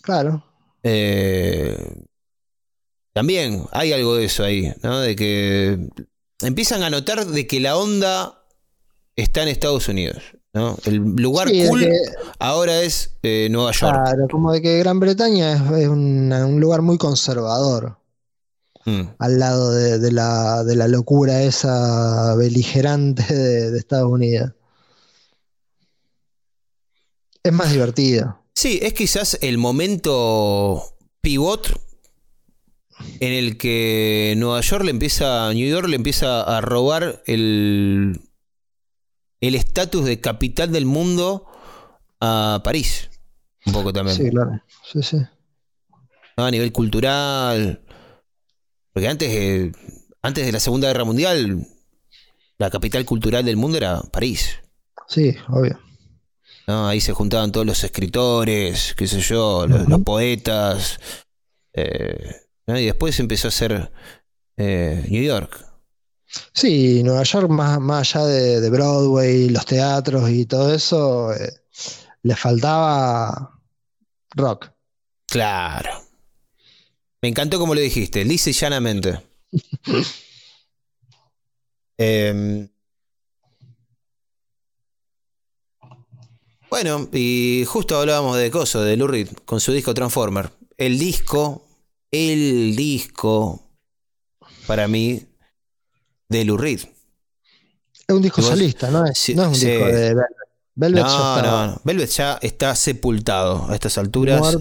Claro, 0.00 0.44
Eh, 0.84 1.76
también 3.12 3.64
hay 3.72 3.92
algo 3.92 4.14
de 4.14 4.26
eso 4.26 4.44
ahí, 4.44 4.72
¿no? 4.82 5.00
De 5.00 5.16
que 5.16 5.78
empiezan 6.40 6.84
a 6.84 6.90
notar 6.90 7.26
de 7.26 7.46
que 7.48 7.58
la 7.58 7.76
onda 7.76 8.44
está 9.16 9.42
en 9.42 9.48
Estados 9.48 9.88
Unidos, 9.88 10.22
¿no? 10.54 10.76
El 10.84 10.96
lugar 11.16 11.48
Sí, 11.48 11.66
cool 11.68 11.80
que- 11.80 12.00
ahora 12.38 12.82
es 12.82 13.12
eh, 13.22 13.48
Nueva 13.50 13.72
York. 13.72 13.92
claro, 14.04 14.26
como 14.30 14.52
de 14.52 14.62
que 14.62 14.78
Gran 14.78 14.98
Bretaña 15.00 15.52
es, 15.54 15.60
es 15.82 15.88
una- 15.88 16.46
un 16.46 16.60
lugar 16.60 16.82
muy 16.82 16.98
conservador, 16.98 17.98
Mm. 18.86 19.02
al 19.18 19.38
lado 19.38 19.72
de, 19.72 19.98
de 19.98 20.12
la, 20.12 20.64
de 20.64 20.74
la 20.74 20.88
locura 20.88 21.42
esa 21.42 22.34
beligerante 22.36 23.22
de, 23.34 23.70
de 23.70 23.78
Estados 23.78 24.10
Unidos. 24.10 24.52
Es 27.42 27.52
más 27.52 27.72
divertido. 27.72 28.38
Sí, 28.54 28.78
es 28.82 28.92
quizás 28.94 29.38
el 29.42 29.58
momento 29.58 30.82
pivot 31.20 31.68
en 33.20 33.32
el 33.32 33.56
que 33.58 34.34
Nueva 34.36 34.60
York 34.60 34.84
le 34.84 34.90
empieza, 34.90 35.52
New 35.54 35.68
York 35.68 35.86
le 35.88 35.96
empieza 35.96 36.42
a 36.42 36.60
robar 36.60 37.22
el 37.26 38.20
el 39.40 39.54
estatus 39.54 40.04
de 40.04 40.20
capital 40.20 40.72
del 40.72 40.84
mundo 40.86 41.46
a 42.20 42.60
París, 42.64 43.10
un 43.66 43.72
poco 43.72 43.92
también, 43.92 44.16
Sí, 44.16 44.30
claro. 44.30 44.62
Sí, 44.92 45.02
sí. 45.02 45.18
¿no? 46.36 46.44
a 46.44 46.50
nivel 46.50 46.72
cultural, 46.72 47.82
porque 48.92 49.08
antes 49.08 49.28
eh, 49.32 49.72
antes 50.22 50.46
de 50.46 50.52
la 50.52 50.60
Segunda 50.60 50.88
Guerra 50.88 51.04
Mundial 51.04 51.66
la 52.58 52.70
capital 52.70 53.04
cultural 53.04 53.44
del 53.44 53.56
mundo 53.56 53.78
era 53.78 54.00
París. 54.10 54.58
Sí, 55.06 55.34
obvio. 55.48 55.78
¿no? 56.66 56.88
Ahí 56.88 57.00
se 57.00 57.12
juntaban 57.12 57.52
todos 57.52 57.64
los 57.64 57.82
escritores, 57.84 58.94
qué 58.96 59.06
sé 59.06 59.20
yo, 59.20 59.66
los, 59.68 60.02
poetas. 60.02 60.98
eh, 61.72 62.34
¿no? 62.66 62.78
Y 62.78 62.86
después 62.86 63.18
empezó 63.20 63.48
a 63.48 63.52
ser 63.52 63.92
eh, 64.56 65.06
New 65.08 65.22
York. 65.22 65.64
Sí, 66.52 67.02
Nueva 67.02 67.22
York, 67.22 67.48
más, 67.48 67.80
más 67.80 68.14
allá 68.14 68.26
de, 68.26 68.60
de 68.60 68.70
Broadway, 68.70 69.48
los 69.48 69.64
teatros 69.64 70.28
y 70.30 70.46
todo 70.46 70.74
eso, 70.74 71.32
eh, 71.32 71.52
le 72.22 72.36
faltaba 72.36 73.58
rock. 74.34 74.70
Claro. 75.26 75.90
Me 77.22 77.28
encantó 77.28 77.58
como 77.58 77.74
lo 77.74 77.80
dijiste, 77.80 78.24
lisa 78.24 78.50
y 78.50 78.52
llanamente. 78.52 79.20
Em, 82.00 82.68
bueno, 86.70 87.08
y 87.12 87.64
justo 87.66 87.98
hablábamos 87.98 88.36
de 88.38 88.52
Coso, 88.52 88.82
de 88.82 88.96
Lou 88.96 89.08
Reed, 89.08 89.30
con 89.44 89.58
su 89.58 89.72
disco 89.72 89.94
Transformer. 89.94 90.48
El 90.76 90.96
disco, 90.96 91.66
el 92.12 92.76
disco, 92.76 93.60
para 94.68 94.86
mí, 94.86 95.27
de 96.28 96.44
Lou 96.44 96.56
Reed. 96.56 96.80
Es 96.80 98.14
un 98.14 98.22
disco 98.22 98.40
solista, 98.42 98.90
¿no 98.90 99.04
es, 99.06 99.18
Sí, 99.18 99.34
no 99.34 99.42
es 99.42 99.48
un 99.48 99.54
sí. 99.54 99.66
disco 99.66 99.84
de 99.86 99.92
Velvet. 100.14 100.26
Velvet 100.74 101.04
ya 101.04 101.08
No, 101.08 101.36
está 101.36 101.42
no, 101.42 101.66
no. 101.66 101.80
Velvet 101.84 102.10
ya 102.10 102.38
está 102.40 102.74
sepultado 102.76 103.66
a 103.68 103.74
estas 103.74 103.98
alturas. 103.98 104.56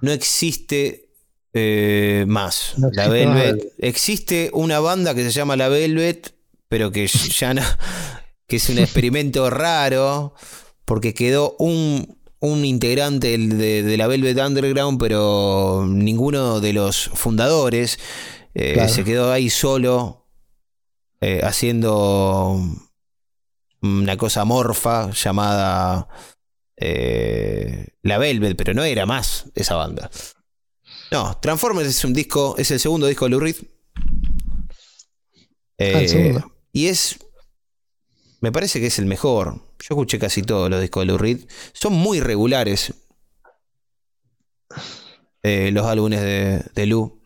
No 0.00 0.12
existe 0.12 1.08
eh, 1.54 2.24
más. 2.28 2.74
No 2.76 2.90
la 2.92 3.08
Velvet. 3.08 3.34
Velvet. 3.56 3.72
Existe 3.78 4.50
una 4.52 4.80
banda 4.80 5.14
que 5.14 5.24
se 5.24 5.30
llama 5.30 5.56
La 5.56 5.68
Velvet, 5.68 6.34
pero 6.68 6.90
que 6.92 7.06
ya 7.38 7.54
no. 7.54 7.62
que 8.46 8.56
es 8.56 8.68
un 8.68 8.78
experimento 8.78 9.48
raro. 9.50 10.34
Porque 10.84 11.14
quedó 11.14 11.54
un, 11.58 12.18
un 12.40 12.64
integrante 12.64 13.38
de, 13.38 13.82
de 13.82 13.96
la 13.96 14.08
Velvet 14.08 14.36
Underground, 14.38 14.98
pero 14.98 15.86
ninguno 15.88 16.60
de 16.60 16.72
los 16.72 17.10
fundadores. 17.14 17.98
Eh, 18.54 18.74
Claro. 18.74 18.92
Se 18.92 19.04
quedó 19.04 19.32
ahí 19.32 19.48
solo. 19.48 20.21
Eh, 21.22 21.40
haciendo 21.44 22.60
una 23.80 24.16
cosa 24.16 24.44
morfa 24.44 25.10
llamada 25.12 26.08
eh, 26.76 27.94
La 28.02 28.18
Velvet, 28.18 28.56
pero 28.56 28.74
no 28.74 28.82
era 28.84 29.06
más 29.06 29.46
esa 29.54 29.76
banda. 29.76 30.10
No, 31.10 31.38
Transformers 31.40 31.88
es 31.88 32.04
un 32.04 32.12
disco, 32.12 32.56
es 32.58 32.70
el 32.70 32.80
segundo 32.80 33.06
disco 33.06 33.26
de 33.26 33.30
Lou 33.30 33.40
Reed. 33.40 33.56
Eh, 35.78 36.04
Ah, 36.04 36.08
segundo. 36.08 36.52
y 36.72 36.86
es, 36.86 37.18
me 38.40 38.50
parece 38.52 38.80
que 38.80 38.86
es 38.86 38.98
el 38.98 39.06
mejor. 39.06 39.54
Yo 39.78 39.86
escuché 39.94 40.18
casi 40.18 40.42
todos 40.42 40.70
los 40.70 40.80
discos 40.80 41.02
de 41.02 41.06
Lou 41.06 41.18
Reed. 41.18 41.46
Son 41.72 41.92
muy 41.92 42.20
regulares 42.20 42.94
eh, 45.42 45.70
los 45.72 45.86
álbumes 45.86 46.20
de, 46.20 46.64
de 46.74 46.86
Lou. 46.86 47.20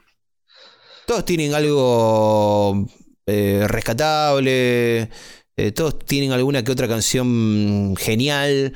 Todos 1.07 1.25
tienen 1.25 1.55
algo 1.55 2.87
eh, 3.27 3.65
rescatable. 3.69 5.11
eh, 5.59 5.73
todos 5.73 5.99
tienen 6.01 6.33
alguna 6.33 6.63
que 6.65 6.73
otra 6.73 6.89
canción 6.89 7.95
genial. 7.97 8.75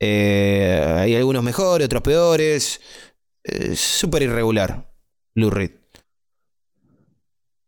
eh, 0.00 0.94
hay 0.98 1.14
algunos 1.16 1.42
mejores, 1.42 1.84
otros 1.86 2.02
peores. 2.02 2.80
Es 3.44 3.80
Súper 3.80 4.22
irregular, 4.22 4.92
Lou 5.34 5.50
Reed. 5.50 5.72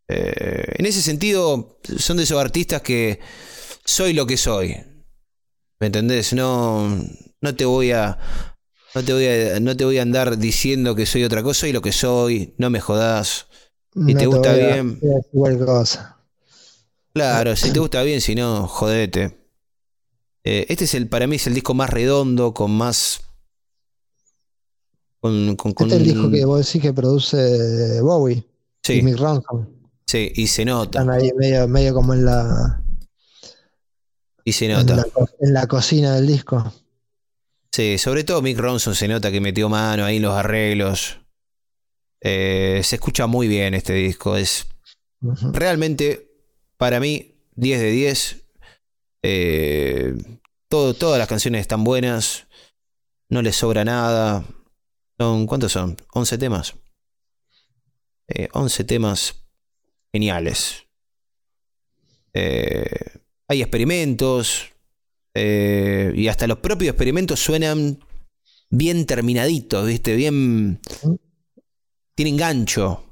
En 0.07 0.85
ese 0.85 1.01
sentido, 1.01 1.79
son 1.97 2.17
de 2.17 2.23
esos 2.23 2.39
artistas 2.39 2.81
que 2.81 3.19
soy 3.85 4.13
lo 4.13 4.25
que 4.27 4.37
soy. 4.37 4.75
¿Me 5.79 5.87
entendés? 5.87 6.33
No, 6.33 6.87
no 7.41 7.55
te 7.55 7.65
voy 7.65 7.91
a, 7.91 8.19
No 8.95 9.03
te, 9.03 9.13
voy 9.13 9.25
a, 9.27 9.59
no 9.59 9.75
te 9.75 9.85
voy 9.85 9.97
a 9.97 10.03
andar 10.03 10.37
diciendo 10.37 10.93
que 10.95 11.05
soy 11.07 11.23
otra 11.23 11.41
cosa, 11.41 11.61
soy 11.61 11.71
lo 11.73 11.81
que 11.81 11.91
soy, 11.91 12.53
no 12.57 12.69
me 12.69 12.79
jodas. 12.79 13.47
Si 13.93 14.13
No 14.13 14.19
te 14.19 14.25
gusta 14.27 14.53
voy 14.53 14.61
a- 14.61 14.67
bien. 14.75 14.99
cualquier 15.31 15.65
cosa. 15.65 16.12
Claro, 17.13 17.55
si 17.55 17.71
te 17.71 17.79
gusta 17.79 18.01
bien, 18.03 18.21
si 18.21 18.33
no, 18.35 18.67
jodete. 18.67 19.37
Eh, 20.43 20.65
este 20.69 20.85
es 20.85 20.93
el, 20.95 21.07
para 21.07 21.27
mí 21.27 21.35
es 21.37 21.47
el 21.47 21.53
disco 21.53 21.73
más 21.73 21.89
redondo, 21.89 22.53
con 22.53 22.71
más. 22.71 23.21
Con, 25.19 25.55
con, 25.55 25.73
con- 25.73 25.87
Este 25.87 26.01
es 26.01 26.01
el 26.07 26.13
disco 26.15 26.31
que 26.31 26.43
vos 26.45 26.65
decís 26.65 26.81
que 26.81 26.91
produce 26.93 28.01
Bowie 28.01 28.37
y 28.37 28.45
Sí, 28.85 29.01
Mick 29.01 29.17
Ronson. 29.17 29.69
sí, 30.05 30.31
y 30.35 30.47
se 30.47 30.65
nota. 30.65 30.99
Están 30.99 31.15
ahí 31.15 31.31
medio, 31.37 31.67
medio 31.67 31.93
como 31.93 32.13
en 32.13 32.25
la, 32.25 32.83
Y 34.43 34.51
se 34.51 34.65
en 34.65 34.71
nota. 34.73 34.95
la, 34.97 35.05
en 35.39 35.53
la 35.53 35.67
cocina 35.67 36.15
del 36.15 36.27
disco. 36.27 36.73
Sí, 37.71 37.97
sobre 37.97 38.23
todo 38.23 38.41
Mick 38.41 38.57
Ronson 38.57 38.93
se 38.95 39.07
nota 39.07 39.31
que 39.31 39.39
metió 39.39 39.69
mano 39.69 40.03
ahí 40.03 40.17
en 40.17 40.23
los 40.23 40.33
arreglos. 40.33 41.19
Eh, 42.21 42.81
se 42.83 42.95
escucha 42.95 43.25
muy 43.27 43.47
bien 43.47 43.73
este 43.75 43.93
disco. 43.93 44.35
Es 44.35 44.67
realmente, 45.21 46.32
para 46.77 46.99
mí, 46.99 47.35
10 47.55 47.79
de 47.79 47.91
10. 47.91 48.45
Eh, 49.23 50.13
todo, 50.67 50.93
todas 50.93 51.19
las 51.19 51.27
canciones 51.27 51.61
están 51.61 51.83
buenas. 51.83 52.47
No 53.29 53.41
les 53.41 53.55
sobra 53.55 53.83
nada. 53.85 54.43
Son, 55.17 55.45
¿Cuántos 55.47 55.71
son? 55.71 55.97
11 56.13 56.37
temas. 56.37 56.75
Eh, 58.27 58.49
11 58.53 58.83
temas 58.83 59.45
geniales. 60.11 60.83
Eh, 62.33 62.85
hay 63.47 63.61
experimentos. 63.61 64.69
eh, 65.35 66.11
y 66.15 66.27
hasta 66.27 66.45
los 66.47 66.59
propios 66.59 66.89
experimentos 66.91 67.39
suenan 67.39 67.99
bien 68.69 69.05
terminaditos, 69.05 69.85
¿viste? 69.87 70.15
Bien. 70.15 70.79
Tienen 72.15 72.37
gancho. 72.37 73.03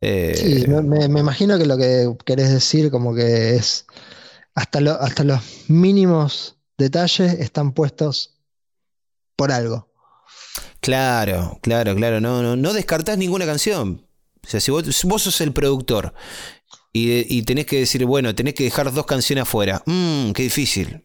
Eh, 0.00 0.34
Sí, 0.36 0.66
me, 0.68 1.08
me- 1.08 1.20
imagino 1.20 1.58
que 1.58 1.66
lo 1.66 1.76
que 1.78 2.12
querés 2.24 2.50
decir 2.52 2.90
como 2.90 3.14
que 3.14 3.56
es 3.56 3.86
hasta, 4.54 4.80
lo- 4.80 5.00
hasta 5.00 5.24
los 5.24 5.40
mínimos 5.68 6.56
detalles 6.78 7.34
están 7.34 7.72
puestos 7.72 8.34
por 9.36 9.52
algo. 9.52 9.88
Claro, 10.80 11.58
claro, 11.62 11.94
claro. 11.94 12.20
No, 12.20 12.42
no, 12.42 12.56
no 12.56 12.72
descartás 12.72 13.18
ninguna 13.18 13.46
canción. 13.46 14.06
O 14.44 14.48
sea, 14.48 14.60
si 14.60 14.70
vos, 14.70 14.84
si 14.94 15.06
vos 15.08 15.22
sos 15.22 15.40
el 15.40 15.52
productor 15.52 16.14
y, 16.92 17.36
y 17.36 17.42
tenés 17.42 17.66
que 17.66 17.80
decir, 17.80 18.04
bueno, 18.04 18.34
tenés 18.34 18.54
que 18.54 18.64
dejar 18.64 18.92
dos 18.92 19.06
canciones 19.06 19.42
afuera. 19.42 19.82
Mmm, 19.86 20.30
qué 20.32 20.44
difícil. 20.44 21.04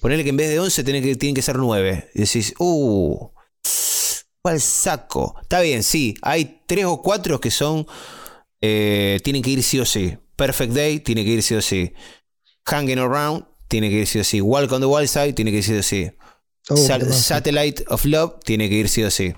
Ponerle 0.00 0.24
que 0.24 0.30
en 0.30 0.36
vez 0.36 0.50
de 0.50 0.60
11 0.60 0.84
tenés 0.84 1.02
que, 1.02 1.16
tienen 1.16 1.34
que 1.34 1.42
ser 1.42 1.56
9. 1.56 2.10
Y 2.14 2.20
decís, 2.20 2.54
uh, 2.58 3.28
¿cuál 4.46 4.60
saco? 4.60 5.34
Está 5.42 5.60
bien, 5.60 5.82
sí. 5.82 6.14
Hay 6.22 6.62
tres 6.68 6.84
o 6.84 7.02
cuatro 7.02 7.40
que 7.40 7.50
son, 7.50 7.84
eh, 8.60 9.18
tienen 9.24 9.42
que 9.42 9.50
ir 9.50 9.62
sí 9.64 9.80
o 9.80 9.84
sí. 9.84 10.16
Perfect 10.36 10.72
Day 10.72 11.00
tiene 11.00 11.24
que 11.24 11.30
ir 11.30 11.42
sí 11.42 11.56
o 11.56 11.60
sí. 11.60 11.92
Hanging 12.64 13.00
Around 13.00 13.44
tiene 13.66 13.90
que 13.90 13.96
ir 13.96 14.06
sí 14.06 14.20
o 14.20 14.24
sí. 14.24 14.40
Walk 14.40 14.70
on 14.70 14.80
the 14.80 14.86
Wild 14.86 15.08
Side 15.08 15.32
tiene 15.32 15.50
que 15.50 15.56
ir 15.56 15.64
sí 15.64 15.74
o 15.74 15.82
sí. 15.82 16.12
Oh. 16.68 16.76
Satellite 16.76 17.84
of 17.88 18.04
Love 18.04 18.38
tiene 18.44 18.68
que 18.68 18.76
ir 18.76 18.88
sí 18.88 19.02
o 19.02 19.10
sí. 19.10 19.34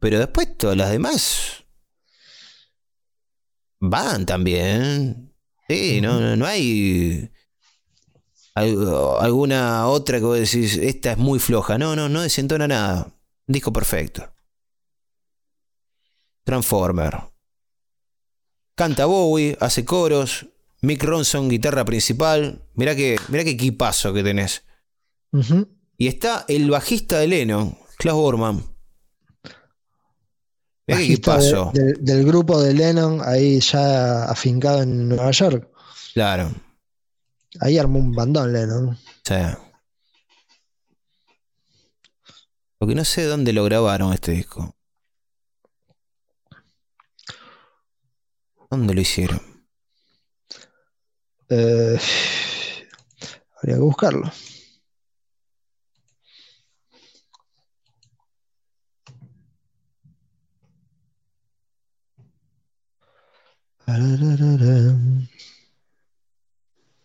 Pero 0.00 0.18
después 0.18 0.56
todas 0.56 0.78
las 0.78 0.90
demás 0.90 1.64
van 3.80 4.24
también. 4.24 5.34
Sí, 5.68 6.00
no, 6.00 6.20
no, 6.20 6.36
no 6.36 6.46
hay 6.46 7.30
algo- 8.54 9.20
alguna 9.20 9.88
otra 9.88 10.18
que 10.20 10.24
vos 10.24 10.38
decís, 10.38 10.78
esta 10.78 11.12
es 11.12 11.18
muy 11.18 11.38
floja. 11.38 11.76
No, 11.76 11.94
no, 11.94 12.08
no 12.08 12.22
desentona 12.22 12.66
nada. 12.66 13.10
Disco 13.46 13.72
perfecto. 13.72 14.32
Transformer. 16.44 17.18
Canta 18.74 19.06
Bowie, 19.06 19.56
hace 19.60 19.84
coros. 19.84 20.46
Mick 20.82 21.02
Ronson, 21.02 21.48
guitarra 21.48 21.84
principal. 21.84 22.62
Mirá 22.74 22.94
que, 22.94 23.16
mirá 23.28 23.44
qué 23.44 23.50
equipazo 23.50 24.12
que 24.12 24.22
tenés. 24.22 24.64
Y 25.96 26.08
está 26.08 26.44
el 26.48 26.70
bajista 26.70 27.18
de 27.18 27.26
Lennon, 27.28 27.76
Klaus 27.98 28.18
Bormann. 28.18 28.56
Mirá 30.86 30.98
qué 31.00 31.06
de- 31.06 31.12
equipazo. 31.12 31.70
de- 31.72 31.94
del 32.00 32.24
grupo 32.26 32.60
de 32.60 32.74
Lennon 32.74 33.20
ahí 33.24 33.60
ya 33.60 34.24
afincado 34.24 34.82
en 34.82 35.08
Nueva 35.08 35.30
York. 35.30 35.70
Claro. 36.12 36.52
Ahí 37.60 37.78
armó 37.78 37.98
un 38.00 38.12
bandón 38.12 38.52
Lennon. 38.52 38.88
O 38.90 38.98
sea. 42.84 42.88
Lo 42.88 42.88
que 42.88 42.94
no 42.94 43.04
sé 43.04 43.24
dónde 43.24 43.52
lo 43.52 43.64
grabaron 43.64 44.12
este 44.12 44.32
disco. 44.32 44.74
¿Dónde 48.70 48.94
lo 48.94 49.00
hicieron? 49.00 49.40
Eh, 51.48 51.98
habría 53.56 53.76
que 53.76 53.80
buscarlo. 53.80 54.30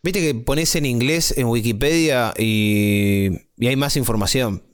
Viste 0.02 0.22
que 0.22 0.34
pones 0.34 0.76
en 0.76 0.86
inglés 0.86 1.34
en 1.38 1.48
Wikipedia 1.48 2.34
y, 2.38 3.30
y 3.58 3.68
hay 3.68 3.76
más 3.76 3.96
información. 3.96 4.69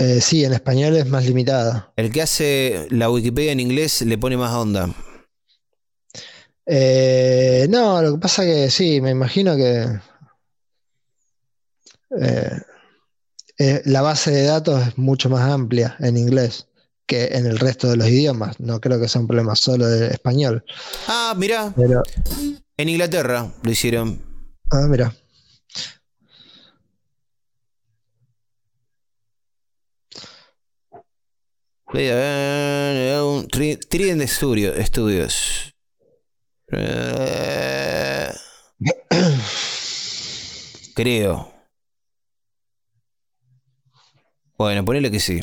Eh, 0.00 0.20
sí, 0.22 0.44
en 0.44 0.54
español 0.54 0.96
es 0.96 1.06
más 1.06 1.26
limitada. 1.26 1.92
El 1.96 2.10
que 2.10 2.22
hace 2.22 2.86
la 2.88 3.10
Wikipedia 3.10 3.52
en 3.52 3.60
inglés 3.60 4.00
le 4.00 4.16
pone 4.16 4.36
más 4.38 4.54
onda. 4.54 4.88
Eh, 6.64 7.66
no, 7.68 8.00
lo 8.00 8.12
que 8.14 8.18
pasa 8.18 8.44
que 8.44 8.70
sí, 8.70 9.00
me 9.02 9.10
imagino 9.10 9.56
que 9.56 10.00
eh, 12.18 12.60
eh, 13.58 13.82
la 13.84 14.00
base 14.00 14.30
de 14.30 14.44
datos 14.44 14.86
es 14.88 14.96
mucho 14.96 15.28
más 15.28 15.50
amplia 15.50 15.96
en 16.00 16.16
inglés 16.16 16.66
que 17.06 17.26
en 17.32 17.44
el 17.44 17.58
resto 17.58 17.88
de 17.90 17.96
los 17.96 18.08
idiomas. 18.08 18.58
No 18.58 18.80
creo 18.80 18.98
que 18.98 19.08
sea 19.08 19.20
un 19.20 19.26
problema 19.26 19.54
solo 19.54 19.86
de 19.86 20.08
español. 20.08 20.64
Ah, 21.08 21.34
mirá, 21.36 21.74
Pero, 21.76 22.02
en 22.78 22.88
Inglaterra 22.88 23.52
lo 23.62 23.70
hicieron. 23.70 24.18
ah, 24.70 24.86
mira. 24.88 25.12
Un 33.22 33.48
Tri- 33.48 33.76
Trident 33.76 34.22
Studio, 34.28 34.72
Studios. 34.84 35.74
Eh, 36.72 38.28
creo. 40.94 41.52
Bueno, 44.56 44.84
ponele 44.84 45.10
que 45.10 45.20
sí. 45.20 45.40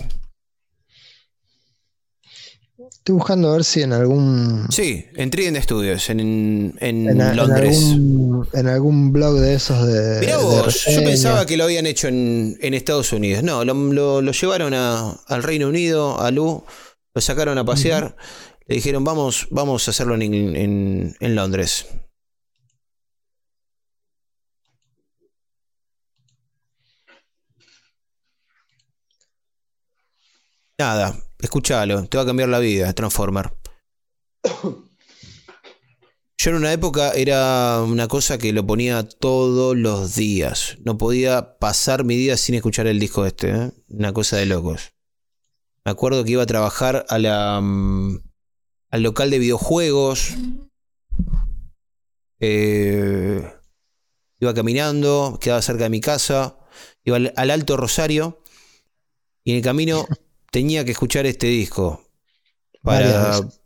Estoy 3.07 3.19
buscando 3.19 3.47
a 3.47 3.53
ver 3.53 3.63
si 3.63 3.83
en 3.83 3.93
algún 3.93 4.67
Sí, 4.69 5.05
en 5.15 5.29
Trident 5.29 5.63
Studios, 5.63 6.09
en, 6.09 6.19
en 6.19 6.75
en, 7.09 7.21
a- 7.21 7.29
en 7.29 7.37
Londres. 7.37 7.77
algún, 7.77 8.49
en 8.51 8.67
algún 8.67 9.13
blog 9.13 9.39
de 9.39 9.53
esos 9.53 9.87
de. 9.87 10.19
Mirá 10.19 10.35
de 10.37 10.43
vos, 10.43 10.83
yo 10.93 11.01
pensaba 11.05 11.45
que 11.45 11.55
lo 11.55 11.63
habían 11.63 11.85
hecho 11.85 12.09
en, 12.09 12.57
en 12.59 12.73
Estados 12.73 13.13
Unidos. 13.13 13.43
No, 13.43 13.63
lo, 13.63 13.73
lo- 13.75 14.21
lo 14.21 14.31
llevaron 14.33 14.73
a- 14.73 15.11
al 15.25 15.41
Reino 15.43 15.69
Unido, 15.69 16.19
a 16.19 16.31
Lu, 16.31 16.65
lo 17.15 17.21
sacaron 17.21 17.57
a 17.57 17.63
pasear, 17.63 18.17
le 18.65 18.75
dijeron 18.75 19.05
vamos, 19.05 19.47
vamos 19.51 19.87
a 19.87 19.91
hacerlo 19.91 20.15
en, 20.15 20.23
en- 20.23 21.15
en 21.17 21.35
Londres. 21.35 21.85
Nada, 30.79 31.15
escúchalo, 31.39 32.05
te 32.05 32.17
va 32.17 32.23
a 32.23 32.27
cambiar 32.27 32.49
la 32.49 32.59
vida, 32.59 32.93
Transformer. 32.93 33.51
Yo 36.39 36.51
en 36.51 36.57
una 36.57 36.71
época 36.71 37.13
era 37.13 37.81
una 37.81 38.07
cosa 38.07 38.37
que 38.37 38.53
lo 38.53 38.65
ponía 38.65 39.07
todos 39.07 39.75
los 39.75 40.15
días. 40.15 40.77
No 40.85 40.97
podía 40.97 41.57
pasar 41.57 42.03
mi 42.03 42.15
día 42.15 42.37
sin 42.37 42.53
escuchar 42.53 42.85
el 42.85 42.99
disco 42.99 43.25
este. 43.25 43.49
¿eh? 43.49 43.71
Una 43.89 44.13
cosa 44.13 44.37
de 44.37 44.45
locos. 44.45 44.93
Me 45.83 45.91
acuerdo 45.91 46.23
que 46.23 46.31
iba 46.31 46.43
a 46.43 46.45
trabajar 46.45 47.07
mm, 47.09 48.17
al 48.91 49.01
local 49.01 49.31
de 49.31 49.39
videojuegos. 49.39 50.35
Eh, 52.39 53.51
iba 54.39 54.53
caminando, 54.53 55.39
quedaba 55.41 55.63
cerca 55.63 55.85
de 55.85 55.89
mi 55.89 56.01
casa. 56.01 56.59
Iba 57.03 57.17
al 57.35 57.49
Alto 57.49 57.77
Rosario. 57.77 58.43
Y 59.43 59.51
en 59.51 59.57
el 59.57 59.63
camino 59.63 60.05
tenía 60.51 60.83
que 60.85 60.91
escuchar 60.91 61.25
este 61.25 61.47
disco. 61.47 62.03
Para, 62.83 63.39
veces. 63.39 63.59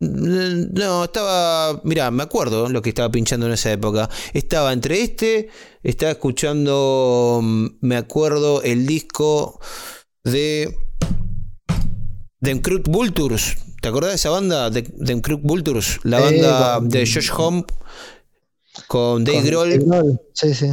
No, 0.00 1.04
estaba. 1.04 1.80
Mirá, 1.84 2.10
me 2.10 2.24
acuerdo 2.24 2.68
lo 2.68 2.82
que 2.82 2.88
estaba 2.88 3.10
pinchando 3.10 3.46
en 3.46 3.52
esa 3.52 3.70
época. 3.70 4.10
Estaba 4.32 4.72
entre 4.72 5.00
este, 5.02 5.48
estaba 5.82 6.10
escuchando. 6.12 7.38
mm, 7.42 7.66
Me 7.82 7.96
acuerdo 7.96 8.62
el 8.62 8.86
disco 8.86 9.60
de. 10.24 10.76
Dem 12.40 12.60
Crook 12.60 12.88
Vultures. 12.88 13.56
¿Te 13.80 13.88
acordás 13.88 14.10
de 14.10 14.16
esa 14.16 14.30
banda? 14.30 14.70
Dem 14.70 15.20
Crook 15.20 15.42
Vultures. 15.42 16.00
La 16.02 16.18
Eh, 16.18 16.22
banda 16.24 16.74
con- 16.78 16.88
de 16.88 17.00
Josh 17.06 17.30
Home 17.36 17.64
con 18.88 19.22
Dave 19.24 19.38
Con 19.38 19.46
Grohl. 19.46 19.70
Dave 19.70 19.84
Grohl, 19.84 20.20
Sí, 20.34 20.52
sí. 20.54 20.66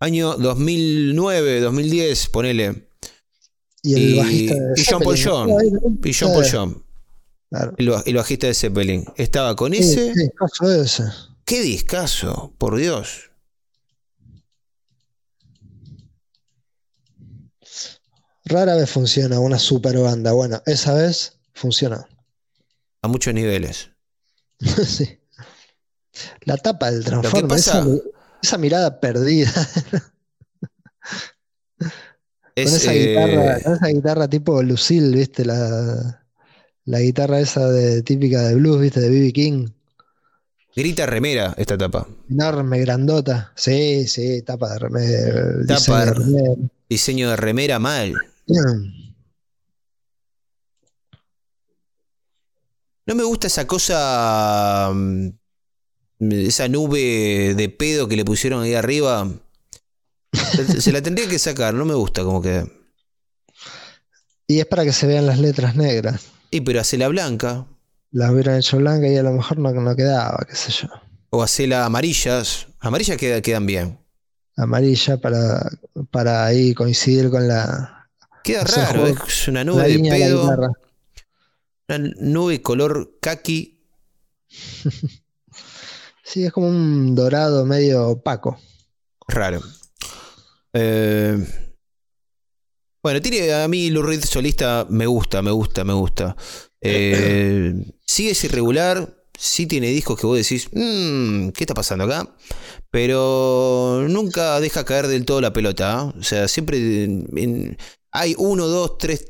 Año 0.00 0.34
2009, 0.36 1.60
2010, 1.60 2.28
ponele. 2.28 2.83
Y 3.84 3.94
el 3.94 4.00
Y- 4.14 4.18
bajista 4.18 4.54
de 4.54 4.80
y 4.80 4.84
John 4.90 5.02
Paul 5.02 5.18
John. 5.22 5.48
Y 6.02 6.12
John 6.18 6.32
Paul 6.32 6.46
John, 6.50 6.84
claro. 7.50 7.74
el, 7.76 7.90
ba- 7.90 8.02
el 8.06 8.14
bajista 8.16 8.46
de 8.48 8.54
Zeppelin. 8.54 9.04
Estaba 9.16 9.54
con 9.54 9.72
Sí, 9.72 9.78
ese. 9.78 10.14
sí, 10.14 10.30
caso 10.36 10.72
ese. 10.72 11.04
Qué 11.44 11.60
discazo, 11.62 12.52
por 12.58 12.76
Dios. 12.76 13.30
Rara 18.46 18.74
vez 18.76 18.90
funciona 18.90 19.38
una 19.40 19.58
super 19.58 19.96
banda. 19.98 20.32
Bueno, 20.32 20.62
esa 20.66 20.94
vez 20.94 21.38
funcionó. 21.54 22.06
A 23.02 23.08
muchos 23.08 23.34
niveles. 23.34 23.90
Sí. 24.86 25.20
La 26.42 26.56
tapa 26.56 26.92
del 26.92 27.04
Transformer, 27.04 27.48
pasa- 27.48 27.80
esa, 27.80 27.88
esa 28.40 28.56
mirada 28.58 29.00
perdida, 29.00 29.50
Es, 32.54 32.66
con, 32.70 32.76
esa 32.76 32.94
eh, 32.94 33.08
guitarra, 33.08 33.60
con 33.62 33.74
esa 33.74 33.86
guitarra 33.88 34.28
tipo 34.28 34.62
Lucille, 34.62 35.16
¿viste? 35.16 35.44
La, 35.44 36.22
la 36.84 37.00
guitarra 37.00 37.40
esa 37.40 37.68
de, 37.68 38.02
típica 38.02 38.42
de 38.42 38.54
blues, 38.54 38.80
¿viste? 38.80 39.00
De 39.00 39.10
B.B. 39.10 39.32
King. 39.32 39.68
grita 40.76 41.06
remera 41.06 41.54
esta 41.56 41.76
tapa. 41.78 42.06
Enorme, 42.30 42.80
grandota. 42.80 43.52
Sí, 43.56 44.06
sí, 44.06 44.42
tapa 44.42 44.72
de 44.74 44.78
remera. 44.78 45.66
Tapa 45.66 45.74
diseño 45.74 45.98
de 46.00 46.06
de- 46.06 46.14
remera. 46.14 46.54
Diseño 46.88 47.30
de 47.30 47.36
remera 47.36 47.78
mal. 47.78 48.12
No 53.06 53.14
me 53.14 53.22
gusta 53.24 53.48
esa 53.48 53.66
cosa. 53.66 54.90
mm, 54.94 55.28
Esa 56.30 56.68
nube 56.68 57.54
de 57.54 57.68
pedo 57.68 58.08
que 58.08 58.16
le 58.16 58.24
pusieron 58.24 58.62
ahí 58.62 58.74
arriba. 58.74 59.28
Se- 60.34 60.92
la 60.92 61.02
tendría 61.02 61.28
que 61.28 61.38
sacar, 61.38 61.74
no 61.74 61.84
me 61.84 61.94
gusta 61.94 62.22
como 62.24 62.40
que. 62.42 62.64
Y 64.46 64.60
es 64.60 64.66
para 64.66 64.84
que 64.84 64.92
se 64.92 65.06
vean 65.06 65.26
las 65.26 65.38
letras 65.38 65.74
negras. 65.76 66.22
Y 66.50 66.60
pero 66.60 66.80
hacela 66.80 67.08
blanca. 67.08 67.66
Las 68.10 68.30
hubieran 68.30 68.58
hecho 68.58 68.76
blancas 68.76 69.10
y 69.10 69.16
a 69.16 69.22
lo 69.22 69.32
mejor 69.32 69.58
no, 69.58 69.72
no 69.72 69.96
quedaba, 69.96 70.44
qué 70.48 70.54
sé 70.54 70.70
yo. 70.72 70.88
O 71.30 71.42
hacela 71.42 71.84
amarillas. 71.84 72.66
Amarillas 72.80 73.16
queda- 73.16 73.40
quedan 73.42 73.66
bien. 73.66 73.98
Amarilla 74.56 75.16
para, 75.20 75.68
para 76.12 76.44
ahí 76.46 76.74
coincidir 76.74 77.28
con 77.30 77.48
la, 77.48 78.08
Queda 78.44 78.62
O 78.62 78.66
sea, 78.68 78.86
raro, 78.92 79.06
es 79.08 79.48
una 79.48 79.60
la 79.60 79.64
nube 79.64 79.88
de 79.88 79.98
la 79.98 80.10
pedo. 80.10 80.72
Una 81.88 81.98
nube 82.20 82.62
color 82.62 83.18
kaki. 83.20 83.80
Sí, 86.26 86.44
es 86.46 86.52
como 86.52 86.68
un 86.68 87.14
dorado 87.14 87.66
medio 87.66 88.08
opaco. 88.08 88.58
Raro. 89.28 89.60
Eh, 90.74 91.38
bueno, 93.02 93.20
tiene 93.22 93.52
a 93.52 93.68
mí 93.68 93.90
Lou 93.90 94.02
Reed 94.02 94.24
solista 94.24 94.86
me 94.88 95.06
gusta, 95.06 95.40
me 95.42 95.50
gusta, 95.50 95.84
me 95.84 95.92
gusta. 95.92 96.36
Eh, 96.80 97.72
sí 98.06 98.28
es 98.28 98.42
irregular, 98.44 99.14
sí 99.38 99.66
tiene 99.66 99.88
discos 99.88 100.18
que 100.18 100.26
vos 100.26 100.36
decís, 100.36 100.68
"Mm, 100.72 101.50
¿qué 101.50 101.64
está 101.64 101.74
pasando 101.74 102.04
acá? 102.04 102.34
Pero 102.90 104.06
nunca 104.08 104.58
deja 104.60 104.84
caer 104.84 105.06
del 105.06 105.24
todo 105.24 105.40
la 105.40 105.52
pelota. 105.52 106.00
¿ah? 106.00 106.14
O 106.18 106.22
sea, 106.22 106.48
siempre 106.48 107.04
en- 107.04 107.28
en- 107.36 107.78
hay 108.10 108.34
uno, 108.38 108.66
dos, 108.66 108.96
tres. 108.98 109.26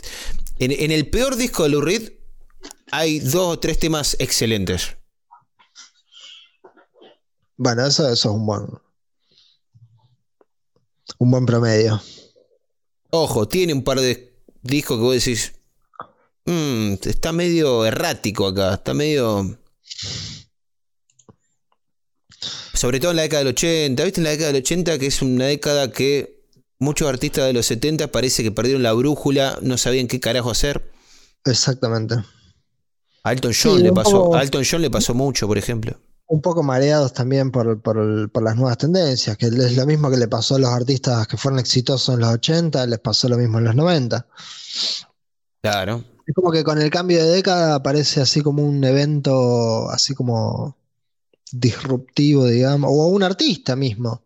En, 0.58 0.70
en 0.72 0.90
el 0.92 1.08
peor 1.10 1.36
disco 1.36 1.64
de 1.64 1.70
Lou 1.70 1.80
Reed 1.80 2.12
hay 2.92 3.18
dos 3.20 3.56
o 3.56 3.58
tres 3.58 3.78
temas 3.78 4.16
excelentes. 4.20 4.96
Bueno, 7.56 7.86
eso, 7.86 8.04
eso 8.04 8.12
es 8.12 8.24
un 8.36 8.46
buen. 8.46 8.66
Un 11.18 11.30
buen 11.30 11.46
promedio. 11.46 12.00
Ojo, 13.10 13.46
tiene 13.48 13.72
un 13.72 13.84
par 13.84 14.00
de 14.00 14.34
discos 14.62 14.96
que 14.98 15.02
vos 15.02 15.14
decís. 15.14 15.52
"Mm, 16.46 16.94
está 17.04 17.32
medio 17.32 17.84
errático 17.86 18.46
acá. 18.48 18.74
Está 18.74 18.92
medio. 18.94 19.56
Sobre 22.74 23.00
todo 23.00 23.12
en 23.12 23.16
la 23.16 23.22
década 23.22 23.44
del 23.44 23.54
80. 23.54 24.04
¿Viste 24.04 24.20
en 24.20 24.24
la 24.24 24.30
década 24.30 24.52
del 24.52 24.62
80 24.62 24.98
que 24.98 25.06
es 25.06 25.22
una 25.22 25.46
década 25.46 25.90
que 25.92 26.44
muchos 26.78 27.08
artistas 27.08 27.46
de 27.46 27.52
los 27.52 27.66
70 27.66 28.08
parece 28.08 28.42
que 28.42 28.50
perdieron 28.50 28.82
la 28.82 28.92
brújula, 28.92 29.58
no 29.62 29.78
sabían 29.78 30.08
qué 30.08 30.20
carajo 30.20 30.50
hacer? 30.50 30.90
Exactamente. 31.44 32.16
A 33.22 33.32
Elton 33.32 33.52
John 33.58 33.76
Sí, 33.78 33.82
le 33.84 33.92
pasó, 33.92 34.10
poco- 34.24 34.36
a 34.36 34.42
Elton 34.42 34.64
John 34.68 34.82
le 34.82 34.90
pasó 34.90 35.14
mucho, 35.14 35.46
por 35.46 35.56
ejemplo. 35.56 35.98
Un 36.26 36.40
poco 36.40 36.62
mareados 36.62 37.12
también 37.12 37.50
por, 37.50 37.80
por 37.82 38.42
las 38.42 38.56
nuevas 38.56 38.78
tendencias, 38.78 39.36
que 39.36 39.46
es 39.46 39.76
lo 39.76 39.86
mismo 39.86 40.10
que 40.10 40.16
le 40.16 40.26
pasó 40.26 40.56
a 40.56 40.58
los 40.58 40.70
artistas 40.70 41.26
que 41.28 41.36
fueron 41.36 41.60
exitosos 41.60 42.14
en 42.14 42.20
los 42.22 42.30
80, 42.30 42.86
les 42.86 42.98
pasó 42.98 43.28
lo 43.28 43.36
mismo 43.36 43.58
en 43.58 43.64
los 43.64 43.74
90. 43.76 44.26
Claro. 45.62 46.02
Es 46.26 46.34
como 46.34 46.50
que 46.50 46.64
con 46.64 46.80
el 46.80 46.90
cambio 46.90 47.22
de 47.22 47.30
década 47.30 47.74
aparece 47.74 48.20
así 48.22 48.40
como 48.40 48.62
un 48.62 48.82
evento, 48.84 49.90
así 49.90 50.14
como 50.14 50.76
disruptivo, 51.52 52.46
digamos, 52.46 52.90
o 52.92 53.08
un 53.08 53.22
artista 53.22 53.76
mismo. 53.76 54.22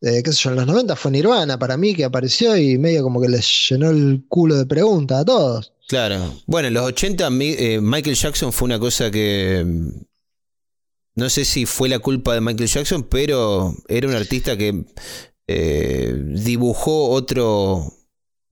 Eh, 0.00 0.22
qué 0.22 0.32
sé 0.32 0.44
yo, 0.44 0.50
en 0.50 0.56
los 0.56 0.66
90 0.66 0.96
fue 0.96 1.10
Nirvana 1.10 1.58
para 1.58 1.76
mí 1.76 1.94
que 1.94 2.04
apareció 2.04 2.56
y 2.56 2.78
medio 2.78 3.02
como 3.02 3.20
que 3.20 3.28
les 3.28 3.68
llenó 3.68 3.90
el 3.90 4.24
culo 4.28 4.56
de 4.56 4.64
preguntas 4.64 5.20
a 5.20 5.24
todos. 5.26 5.72
Claro. 5.86 6.34
Bueno, 6.46 6.68
en 6.68 6.74
los 6.74 6.84
80 6.84 7.28
mi- 7.28 7.54
eh, 7.58 7.78
Michael 7.82 8.16
Jackson 8.16 8.52
fue 8.52 8.64
una 8.66 8.78
cosa 8.78 9.10
que 9.10 9.66
no 11.20 11.28
sé 11.30 11.44
si 11.44 11.66
fue 11.66 11.88
la 11.88 11.98
culpa 12.00 12.34
de 12.34 12.40
Michael 12.40 12.68
Jackson, 12.68 13.02
pero 13.04 13.74
era 13.88 14.08
un 14.08 14.14
artista 14.14 14.56
que 14.56 14.84
eh, 15.46 16.14
dibujó 16.34 17.10
otro 17.10 17.92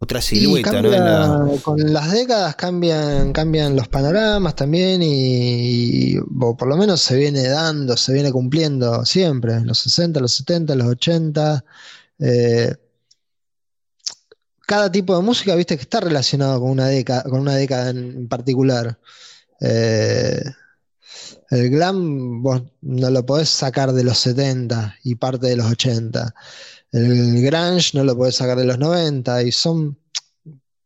otra 0.00 0.22
silueta, 0.22 0.80
¿no? 0.80 0.90
La- 0.90 1.60
con 1.62 1.92
las 1.92 2.12
décadas 2.12 2.54
cambian, 2.54 3.32
cambian 3.32 3.74
los 3.74 3.88
panoramas 3.88 4.54
también 4.54 5.02
y, 5.02 6.12
y- 6.14 6.18
o 6.18 6.56
por 6.56 6.68
lo 6.68 6.76
menos 6.76 7.00
se 7.00 7.16
viene 7.16 7.48
dando, 7.48 7.96
se 7.96 8.12
viene 8.12 8.30
cumpliendo 8.30 9.04
siempre, 9.04 9.54
en 9.54 9.66
los 9.66 9.78
60, 9.80 10.20
los 10.20 10.32
70, 10.34 10.74
los 10.76 10.86
80. 10.88 11.64
eh, 12.20 12.76
cada 14.66 14.92
tipo 14.92 15.16
de 15.16 15.22
música, 15.22 15.54
viste, 15.54 15.76
que 15.76 15.82
está 15.82 16.00
relacionado 16.00 16.60
con 16.60 16.70
una 16.70 16.86
década, 16.88 17.22
con 17.22 17.40
una 17.40 17.54
década 17.56 17.90
en, 17.90 17.98
en 17.98 18.28
particular. 18.28 18.98
Eh, 19.60 20.42
el 21.50 21.70
glam 21.70 22.42
vos 22.42 22.62
no 22.82 23.10
lo 23.10 23.24
podés 23.24 23.48
sacar 23.48 23.92
de 23.92 24.04
los 24.04 24.18
70 24.18 24.96
y 25.04 25.14
parte 25.14 25.46
de 25.46 25.56
los 25.56 25.66
80. 25.70 26.34
El 26.92 27.42
grunge 27.42 27.90
no 27.96 28.04
lo 28.04 28.16
podés 28.16 28.36
sacar 28.36 28.56
de 28.58 28.64
los 28.64 28.78
90 28.78 29.42
y 29.42 29.52
son, 29.52 29.98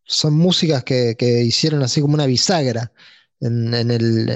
son 0.05 0.35
músicas 0.35 0.85
que, 0.85 1.17
que 1.17 1.43
hicieron 1.43 1.83
así 1.83 2.01
como 2.01 2.15
una 2.15 2.27
bisagra 2.27 2.93
en, 3.41 3.73
en 3.75 3.91
el, 3.91 4.29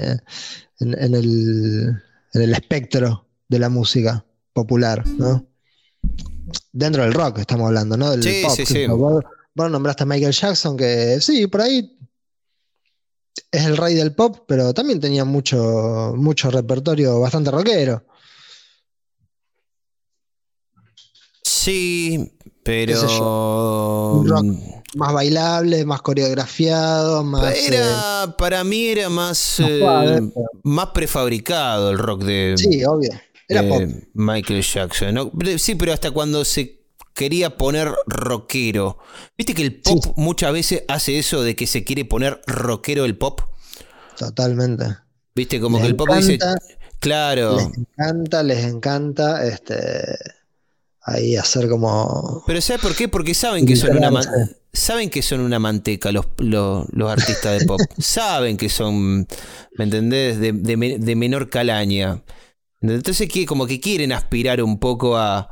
en, 0.79 1.03
en 1.03 1.15
el, 1.15 1.93
en 2.33 2.41
el 2.41 2.53
espectro 2.53 3.27
de 3.47 3.59
la 3.59 3.69
música 3.69 4.25
popular, 4.53 5.05
¿no? 5.17 5.45
Dentro 6.71 7.03
del 7.03 7.13
rock 7.13 7.39
estamos 7.39 7.67
hablando, 7.67 7.97
¿no? 7.97 8.11
Del 8.11 8.23
Sí, 8.23 8.41
pop. 8.43 8.53
sí, 8.55 8.65
sí. 8.65 8.87
Vos, 8.87 9.23
vos 9.55 9.71
nombraste 9.71 10.03
a 10.03 10.05
Michael 10.05 10.33
Jackson, 10.33 10.77
que 10.77 11.19
sí, 11.21 11.47
por 11.47 11.61
ahí 11.61 11.96
es 13.51 13.65
el 13.65 13.77
rey 13.77 13.95
del 13.95 14.13
pop, 14.13 14.45
pero 14.47 14.73
también 14.73 14.99
tenía 14.99 15.25
mucho, 15.25 16.13
mucho 16.15 16.49
repertorio 16.51 17.19
bastante 17.19 17.51
rockero. 17.51 18.05
Sí, 21.43 22.31
¿Qué 22.63 22.95
sé 22.95 23.07
pero 23.07 24.23
rock 24.25 24.45
más 24.95 25.13
bailable, 25.13 25.85
más 25.85 26.01
coreografiado, 26.01 27.23
más... 27.23 27.53
eh, 27.55 27.67
era 27.67 28.35
para 28.37 28.63
mí 28.63 28.87
era 28.87 29.09
más 29.09 29.59
más 29.59 30.09
eh, 30.09 30.31
más 30.63 30.87
prefabricado 30.87 31.91
el 31.91 31.97
rock 31.97 32.23
de 32.23 32.55
sí, 32.57 32.83
obvio. 32.83 33.11
Era 33.47 33.61
de 33.61 33.69
pop. 33.69 33.81
Michael 34.13 34.61
Jackson. 34.61 35.13
¿no? 35.13 35.31
Sí, 35.57 35.75
pero 35.75 35.93
hasta 35.93 36.11
cuando 36.11 36.43
se 36.43 36.76
quería 37.17 37.57
poner 37.57 37.91
rockero. 38.05 38.99
Viste 39.35 39.55
que 39.55 39.63
el 39.63 39.81
pop 39.81 40.03
Sí. 40.03 40.11
muchas 40.15 40.53
veces 40.53 40.83
hace 40.87 41.17
eso 41.17 41.41
de 41.41 41.55
que 41.55 41.65
se 41.65 41.83
quiere 41.83 42.05
poner 42.05 42.39
rockero 42.45 43.05
el 43.05 43.17
pop. 43.17 43.41
Totalmente. 44.17 44.85
Viste, 45.33 45.59
como 45.59 45.77
Les 45.77 45.83
que 45.83 45.89
el 45.89 45.95
pop 45.95 46.09
dice, 46.15 46.35
encanta, 46.35 46.63
claro, 46.99 47.57
Les 47.57 47.77
encanta, 47.77 48.43
les 48.43 48.65
encanta 48.65 49.45
este, 49.45 50.17
ahí 51.01 51.35
hacer 51.35 51.67
como. 51.67 52.43
Pero 52.45 52.61
¿sabes 52.61 52.81
por 52.81 52.95
qué? 52.95 53.07
Porque 53.07 53.33
saben 53.33 53.65
que 53.65 53.75
son 53.75 53.97
una 53.97 54.11
saben 54.71 55.09
que 55.09 55.23
son 55.23 55.39
una 55.39 55.57
manteca 55.57 56.11
los, 56.11 56.27
los, 56.37 57.11
artistas 57.11 57.59
de 57.59 57.65
pop. 57.65 57.81
saben 57.97 58.57
que 58.57 58.69
son, 58.69 59.27
¿me 59.75 59.83
entendés? 59.83 60.39
De, 60.39 60.53
de, 60.53 61.15
menor 61.15 61.49
calaña. 61.49 62.21
Entonces 62.79 63.27
como 63.47 63.65
que 63.65 63.79
quieren 63.79 64.11
aspirar 64.11 64.61
un 64.61 64.77
poco 64.79 65.17
a, 65.17 65.49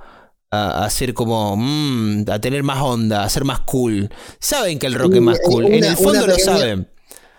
a, 0.56 0.90
ser 0.90 1.14
como, 1.14 1.56
mm, 1.58 2.26
a 2.30 2.40
tener 2.40 2.64
más 2.64 2.82
onda, 2.82 3.24
a 3.24 3.30
ser 3.30 3.44
más 3.44 3.62
cool. 3.62 4.10
Saben 4.40 4.80
que 4.80 4.88
el 4.88 4.94
rock 4.96 5.16
es 5.16 5.22
más 5.22 5.40
cool. 5.44 5.66
en 5.66 5.84
el 5.84 5.96
fondo 5.96 6.26
lo 6.26 6.38
saben. 6.38 6.90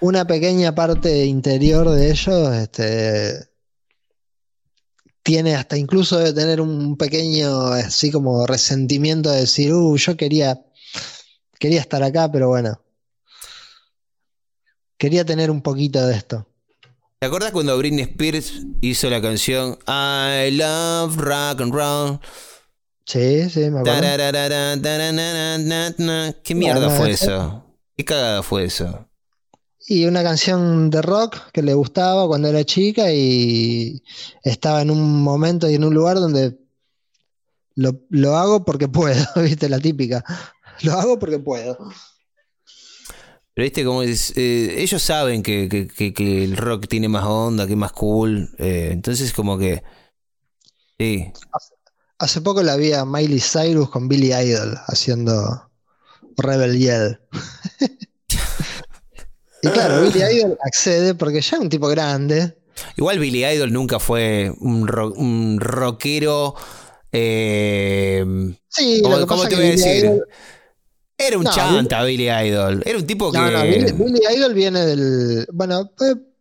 Una 0.01 0.27
pequeña 0.27 0.75
parte 0.75 1.25
interior 1.25 1.89
de 1.91 2.11
ellos, 2.11 2.55
este 2.55 3.49
tiene 5.27 5.57
hasta 5.57 5.77
incluso 5.77 6.19
de 6.19 6.33
tener 6.33 6.61
un 6.61 6.97
pequeño 6.97 7.67
así 7.67 8.13
como 8.13 8.47
resentimiento 8.47 9.29
de 9.29 9.41
decir, 9.41 9.73
uh, 9.75 9.97
yo 9.97 10.17
quería, 10.17 10.65
quería 11.59 11.81
estar 11.81 12.01
acá, 12.05 12.31
pero 12.31 12.49
bueno. 12.49 12.81
Quería 14.97 15.25
tener 15.25 15.51
un 15.51 15.63
poquito 15.63 16.07
de 16.07 16.15
esto. 16.15 16.47
¿Te 17.19 17.27
acuerdas 17.27 17.51
cuando 17.51 17.77
Britney 17.77 18.05
Spears 18.05 18.53
hizo 18.81 19.11
la 19.11 19.21
canción 19.21 19.77
I 19.89 20.53
Love 20.53 21.17
Rock 21.17 21.61
and 21.61 21.75
Roll? 21.75 22.21
Sí, 23.07 23.49
sí, 23.49 23.70
me 23.70 23.81
acuerdo. 23.81 24.01
¿Qué 26.43 26.55
mierda 26.55 26.91
fue 26.91 27.12
eso? 27.12 27.65
¿Qué 27.97 28.05
cagada 28.05 28.43
fue 28.43 28.65
eso? 28.65 29.07
y 29.89 30.05
una 30.07 30.23
canción 30.23 30.91
de 30.91 31.01
rock 31.01 31.51
que 31.53 31.62
le 31.62 31.73
gustaba 31.74 32.27
cuando 32.27 32.49
era 32.49 32.65
chica 32.65 33.12
y 33.12 34.03
estaba 34.43 34.83
en 34.83 34.91
un 34.91 35.23
momento 35.23 35.70
y 35.70 35.74
en 35.74 35.85
un 35.85 35.95
lugar 35.95 36.16
donde 36.16 36.59
lo, 37.77 38.37
hago 38.37 38.65
porque 38.65 38.89
puedo, 38.89 39.24
viste, 39.37 39.69
la 39.69 39.78
típica. 39.78 40.24
Lo 40.83 40.93
hago 40.93 41.19
porque 41.19 41.39
puedo. 41.39 41.78
Pero 43.55 43.65
viste, 43.65 43.85
como 43.85 44.03
eh, 44.03 44.74
ellos 44.77 45.03
saben 45.03 45.43
que, 45.43 45.89
el 46.19 46.57
rock 46.57 46.89
tiene 46.89 47.09
más 47.09 47.24
onda, 47.24 47.66
que 47.66 47.73
es 47.73 47.78
más 47.78 47.93
cool. 47.93 48.51
Eh, 48.59 48.91
entonces, 48.93 49.33
como 49.33 49.57
que. 49.57 49.83
Sí. 50.99 51.33
Hace, 52.19 52.41
poco 52.41 52.63
la 52.63 52.77
vi 52.77 52.93
a 52.93 53.05
Miley 53.05 53.41
Cyrus 53.41 53.91
con 53.91 54.09
Billy 54.09 54.33
Idol 54.33 54.79
haciendo 54.87 55.71
Rebel 56.37 56.79
Yell. 56.79 57.21
Y 59.63 59.69
claro, 59.69 60.03
Billy 60.03 60.23
Idol 60.33 60.59
accede 60.65 61.15
porque 61.15 61.41
ya 61.41 61.57
es 61.57 61.63
un 61.63 61.69
tipo 61.69 61.89
grande. 61.89 62.57
Igual 62.97 63.19
Billy 63.19 63.45
Idol 63.45 63.73
nunca 63.73 63.99
fue 63.99 64.53
un, 64.61 65.59
rockero. 65.59 66.55
Eh, 67.13 68.25
sí, 68.69 69.01
¿cómo, 69.03 69.49
te 69.49 69.57
voy 69.57 69.67
a 69.67 69.71
decir? 69.71 70.23
Era 71.17 71.39
un 71.39 71.45
chanta 71.47 72.05
Billy 72.05 72.29
Idol. 72.29 72.83
Era 72.85 72.99
un 72.99 73.07
tipo 73.07 73.33
que. 73.33 73.39
No, 73.39 73.63
Billy, 73.63 74.21
Idol 74.37 74.55
viene 74.55 74.85
del. 74.85 75.47
Bueno, 75.53 75.91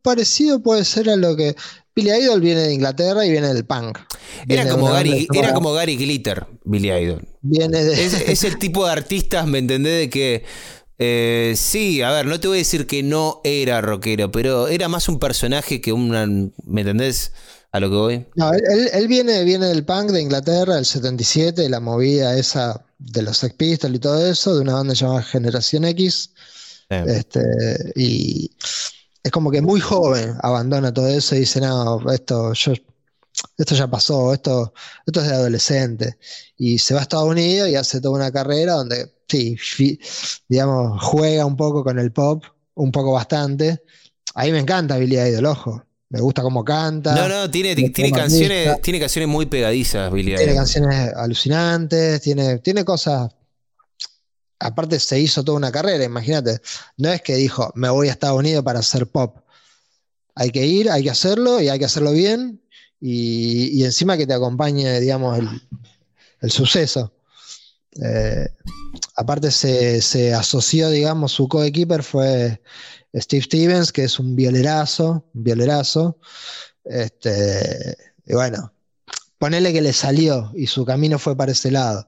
parecido 0.01 0.61
puede 0.61 0.83
ser 0.83 1.09
a 1.09 1.15
lo 1.15 1.35
que. 1.35 1.55
Billy 1.95 2.11
Idol 2.11 2.41
viene 2.41 2.61
de 2.61 2.73
Inglaterra 2.73 3.25
y 3.25 3.31
viene 3.31 3.53
del 3.53 3.65
punk. 3.65 3.99
era 4.47 4.67
como, 4.67 4.91
Gary, 4.91 5.27
era 5.33 5.53
como 5.53 5.73
Gary 5.73 5.95
Glitter, 5.95 6.45
Billy 6.63 6.91
Idol. 6.91 7.27
Viene 7.41 7.83
de... 7.83 8.05
es, 8.05 8.13
es, 8.13 8.43
el 8.43 8.57
tipo 8.57 8.85
de 8.85 8.91
artistas, 8.91 9.47
¿me 9.47 9.59
entendés? 9.59 9.99
De 9.99 10.09
que 10.09 10.43
eh, 10.97 11.53
sí, 11.57 12.01
a 12.01 12.11
ver, 12.11 12.25
no 12.25 12.39
te 12.39 12.47
voy 12.47 12.57
a 12.57 12.59
decir 12.59 12.87
que 12.87 13.03
no 13.03 13.41
era 13.43 13.81
rockero, 13.81 14.31
pero 14.31 14.67
era 14.67 14.87
más 14.87 15.09
un 15.09 15.19
personaje 15.19 15.81
que 15.81 15.91
un... 15.93 16.53
¿Me 16.65 16.81
entendés 16.81 17.33
a 17.71 17.79
lo 17.79 17.89
que 17.89 17.95
voy? 17.95 18.25
No, 18.35 18.51
él, 18.53 19.07
viene, 19.07 19.43
viene 19.43 19.67
del 19.67 19.83
punk 19.83 20.11
de 20.11 20.21
Inglaterra, 20.21 20.75
del 20.75 20.85
77, 20.85 21.67
la 21.69 21.81
movida 21.81 22.37
esa 22.37 22.85
de 22.97 23.21
los 23.21 23.37
Sex 23.37 23.53
Pistols 23.55 23.95
y 23.95 23.99
todo 23.99 24.25
eso, 24.25 24.55
de 24.55 24.61
una 24.61 24.75
banda 24.75 24.93
llamada 24.93 25.21
Generación 25.21 25.85
X. 25.85 26.31
Este, 26.89 27.41
y 27.95 28.51
es 29.25 29.31
como 29.31 29.49
que 29.49 29.59
muy 29.59 29.81
joven 29.81 30.35
abandona 30.43 30.93
todo 30.93 31.07
eso 31.07 31.35
y 31.35 31.39
dice, 31.39 31.59
no, 31.59 31.99
esto, 32.11 32.53
yo, 32.53 32.73
esto 33.57 33.73
ya 33.73 33.87
pasó, 33.87 34.31
esto, 34.31 34.71
esto 35.03 35.19
es 35.19 35.27
de 35.27 35.33
adolescente. 35.33 36.17
Y 36.57 36.77
se 36.77 36.93
va 36.93 36.99
a 36.99 37.03
Estados 37.03 37.27
Unidos 37.27 37.67
y 37.67 37.75
hace 37.75 37.99
toda 37.99 38.13
una 38.13 38.31
carrera 38.31 38.73
donde 38.73 39.11
sí, 39.27 39.99
digamos, 40.47 41.03
juega 41.03 41.43
un 41.43 41.57
poco 41.57 41.83
con 41.83 41.97
el 41.97 42.11
pop, 42.11 42.43
un 42.75 42.91
poco 42.91 43.13
bastante. 43.13 43.81
A 44.35 44.43
mí 44.43 44.51
me 44.51 44.59
encanta 44.59 44.95
Billy 44.97 45.15
Idol, 45.15 45.47
ojo. 45.47 45.83
Me 46.09 46.21
gusta 46.21 46.43
cómo 46.43 46.63
canta. 46.63 47.15
No, 47.15 47.27
no, 47.27 47.49
tiene, 47.49 47.73
tiene 47.89 48.11
canciones, 48.11 48.79
tiene 48.83 48.99
canciones 48.99 49.27
muy 49.27 49.47
pegadizas, 49.47 50.13
Billy 50.13 50.33
Idol. 50.33 50.37
Tiene 50.37 50.55
canciones 50.55 51.13
alucinantes, 51.15 52.21
tiene, 52.21 52.59
tiene 52.59 52.85
cosas. 52.85 53.31
Aparte, 54.65 54.99
se 54.99 55.19
hizo 55.19 55.43
toda 55.43 55.57
una 55.57 55.71
carrera, 55.71 56.03
imagínate. 56.03 56.59
No 56.97 57.11
es 57.11 57.21
que 57.21 57.35
dijo, 57.35 57.71
me 57.75 57.87
voy 57.89 58.07
a 58.09 58.11
Estados 58.13 58.39
Unidos 58.39 58.63
para 58.63 58.79
hacer 58.79 59.05
pop. 59.05 59.37
Hay 60.33 60.49
que 60.49 60.65
ir, 60.65 60.89
hay 60.89 61.03
que 61.03 61.11
hacerlo 61.11 61.61
y 61.61 61.69
hay 61.69 61.77
que 61.77 61.85
hacerlo 61.85 62.11
bien. 62.11 62.61
Y, 62.99 63.83
encima 63.83 64.17
que 64.17 64.25
te 64.25 64.33
acompañe, 64.33 64.99
digamos, 64.99 65.37
el, 66.41 66.51
suceso. 66.51 67.13
Eh, 68.01 68.47
aparte 69.15 69.51
se, 69.51 70.33
asoció, 70.33 70.89
digamos, 70.89 71.31
su 71.31 71.47
coequiper 71.47 72.01
fue 72.01 72.59
Steve 73.13 73.43
Stevens, 73.43 73.91
que 73.91 74.05
es 74.05 74.17
un 74.19 74.35
violerazo, 74.35 75.29
violerazo. 75.33 76.17
Este, 76.85 77.95
y 78.25 78.33
bueno, 78.33 78.73
ponele 79.37 79.71
que 79.73 79.81
le 79.83 79.93
salió 79.93 80.51
y 80.55 80.65
su 80.65 80.85
camino 80.85 81.19
fue 81.19 81.37
para 81.37 81.51
ese 81.51 81.69
lado. 81.69 82.07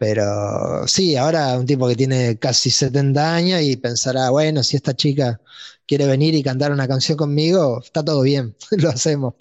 Pero 0.00 0.88
sí, 0.88 1.14
ahora 1.14 1.58
un 1.58 1.66
tipo 1.66 1.86
que 1.86 1.94
tiene 1.94 2.38
casi 2.38 2.70
70 2.70 3.34
años 3.34 3.60
y 3.60 3.76
pensará, 3.76 4.30
bueno, 4.30 4.62
si 4.62 4.76
esta 4.76 4.96
chica 4.96 5.38
quiere 5.86 6.06
venir 6.06 6.34
y 6.34 6.42
cantar 6.42 6.72
una 6.72 6.88
canción 6.88 7.18
conmigo, 7.18 7.82
está 7.84 8.02
todo 8.02 8.22
bien, 8.22 8.56
lo 8.70 8.88
hacemos. 8.88 9.34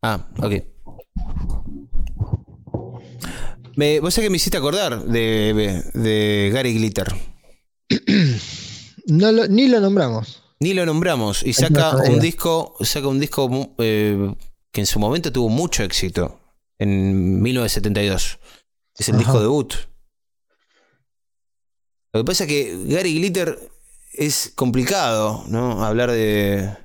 Ah, 0.00 0.24
ok. 0.38 0.62
Me, 3.74 3.98
vos 3.98 4.14
sabés 4.14 4.26
que 4.26 4.30
me 4.30 4.36
hiciste 4.36 4.58
acordar 4.58 5.04
de, 5.06 6.50
Gary 6.54 6.74
Glitter. 6.74 7.12
ni 9.08 9.66
lo 9.66 9.80
nombramos. 9.80 10.40
Ni 10.60 10.72
lo 10.72 10.86
nombramos. 10.86 11.42
Y 11.44 11.52
saca 11.52 11.96
un 11.96 12.20
disco, 12.20 12.76
saca 12.82 13.08
un 13.08 13.18
disco 13.18 13.74
eh, 13.78 14.36
que 14.72 14.80
en 14.80 14.86
su 14.86 14.98
momento 14.98 15.30
tuvo 15.32 15.48
mucho 15.48 15.84
éxito. 15.84 16.40
En 16.78 17.40
1972. 17.40 18.38
Es 18.98 19.08
el 19.08 19.18
disco 19.18 19.40
debut. 19.40 19.74
Lo 22.12 22.20
que 22.20 22.24
pasa 22.24 22.44
es 22.44 22.48
que 22.48 22.84
Gary 22.86 23.14
Glitter 23.14 23.58
es 24.12 24.52
complicado, 24.54 25.44
¿no? 25.48 25.84
Hablar 25.84 26.10
de, 26.10 26.76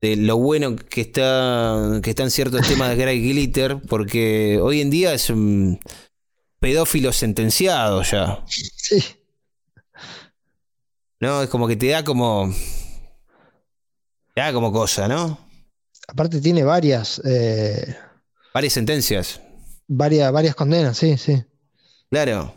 de 0.00 0.16
lo 0.16 0.36
bueno 0.38 0.76
que 0.76 1.02
está 1.02 2.00
que 2.02 2.10
están 2.10 2.30
ciertos 2.30 2.66
temas 2.66 2.90
de 2.90 2.96
Greg 2.96 3.20
Glitter, 3.20 3.78
porque 3.88 4.58
hoy 4.60 4.80
en 4.80 4.90
día 4.90 5.14
es 5.14 5.30
un 5.30 5.78
pedófilo 6.58 7.12
sentenciado 7.12 8.02
ya. 8.02 8.44
Sí. 8.46 9.04
No, 11.20 11.42
es 11.42 11.48
como 11.48 11.68
que 11.68 11.76
te 11.76 11.88
da 11.88 12.04
como. 12.04 12.52
Te 14.34 14.40
da 14.40 14.52
como 14.52 14.72
cosa, 14.72 15.08
¿no? 15.08 15.45
Aparte 16.08 16.40
tiene 16.40 16.62
varias. 16.64 17.20
Eh, 17.24 17.96
varias 18.54 18.72
sentencias. 18.72 19.40
Varias, 19.88 20.32
varias 20.32 20.54
condenas, 20.54 20.96
sí, 20.96 21.16
sí. 21.16 21.42
Claro. 22.10 22.54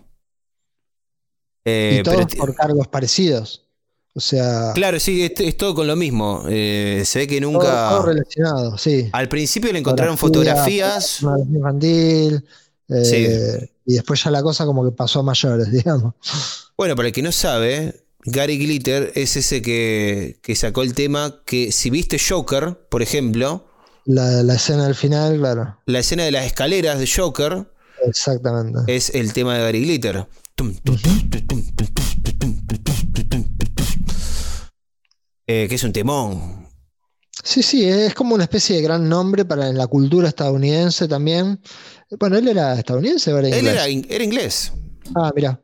Eh, 1.66 1.98
y 2.00 2.04
todos 2.04 2.34
por 2.36 2.56
cargos 2.56 2.88
parecidos. 2.88 3.66
O 4.14 4.20
sea. 4.20 4.72
Claro, 4.74 5.00
sí, 5.00 5.24
es, 5.24 5.58
todo 5.58 5.76
con 5.76 5.88
lo 5.88 5.96
mismo. 5.96 6.44
Eh, 6.50 7.04
se 7.06 7.20
ve 7.20 7.28
que 7.28 7.42
nunca. 7.42 7.90
Todo, 7.90 8.06
relacionado, 8.08 8.78
sí. 8.78 9.10
Al 9.12 9.30
principio 9.30 9.72
le 9.72 9.80
encontraron 9.80 10.18
fotografías. 10.18 11.22
Infantil. 11.22 12.44
Eh, 12.90 13.70
y 13.86 13.94
después 13.94 14.24
ya 14.24 14.32
la 14.32 14.42
cosa 14.42 14.66
como 14.66 14.84
que 14.84 14.92
pasó 14.92 15.20
a 15.20 15.24
mayores, 15.24 15.72
digamos. 15.72 16.16
Bueno, 16.76 16.96
para 16.96 17.10
el 17.10 17.14
que 17.14 17.22
no 17.22 17.32
sabe, 17.32 18.04
Gary 18.26 18.58
Glitter 18.58 19.12
es 19.16 19.38
ese 19.38 19.62
que, 19.62 20.40
sacó 20.56 20.84
el 20.84 20.94
tema 20.94 21.42
que 21.46 21.72
si 21.72 21.90
viste 21.90 22.18
Joker, 22.20 22.78
por 22.90 23.02
ejemplo. 23.02 23.66
La, 24.06 24.42
escena 24.54 24.86
del 24.86 24.96
final, 24.96 25.38
claro. 25.38 25.78
La 25.86 26.00
escena 26.00 26.24
de 26.24 26.32
las 26.32 26.46
escaleras 26.46 27.00
de 27.00 27.08
Joker. 27.08 27.72
Exactamente. 28.06 28.80
Es 28.94 29.12
el 29.14 29.34
tema 29.34 29.56
de 29.56 29.64
Gary 29.64 29.82
Glitter. 29.82 30.28
Eh, 35.48 35.68
que 35.68 35.76
es 35.76 35.84
un 35.84 35.94
temón. 35.94 36.68
Sí, 37.44 37.64
sí, 37.64 37.88
es 37.88 38.14
como 38.14 38.36
una 38.36 38.44
especie 38.44 38.76
de 38.76 38.82
gran 38.82 39.08
nombre 39.08 39.46
para 39.46 39.70
en 39.70 39.78
la 39.78 39.88
cultura 39.88 40.28
estadounidense 40.28 41.08
también. 41.08 41.60
Bueno, 42.20 42.38
él 42.38 42.48
era 42.50 42.78
estadounidense, 42.78 43.32
¿verdad? 43.34 43.54
Él 43.54 43.68
era, 43.68 43.90
inglés. 43.90 44.74
Ah, 45.16 45.32
mira. 45.36 45.60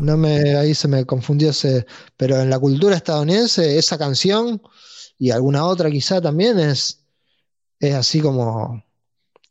No 0.00 0.16
me, 0.16 0.56
ahí 0.56 0.74
se 0.74 0.88
me 0.88 1.04
confundió 1.04 1.50
ese. 1.50 1.86
Pero 2.16 2.40
en 2.40 2.50
la 2.50 2.58
cultura 2.58 2.96
estadounidense, 2.96 3.78
esa 3.78 3.98
canción 3.98 4.60
y 5.18 5.30
alguna 5.30 5.64
otra 5.64 5.90
quizá 5.90 6.20
también 6.20 6.58
es, 6.58 7.00
es 7.80 7.94
así 7.94 8.20
como 8.20 8.82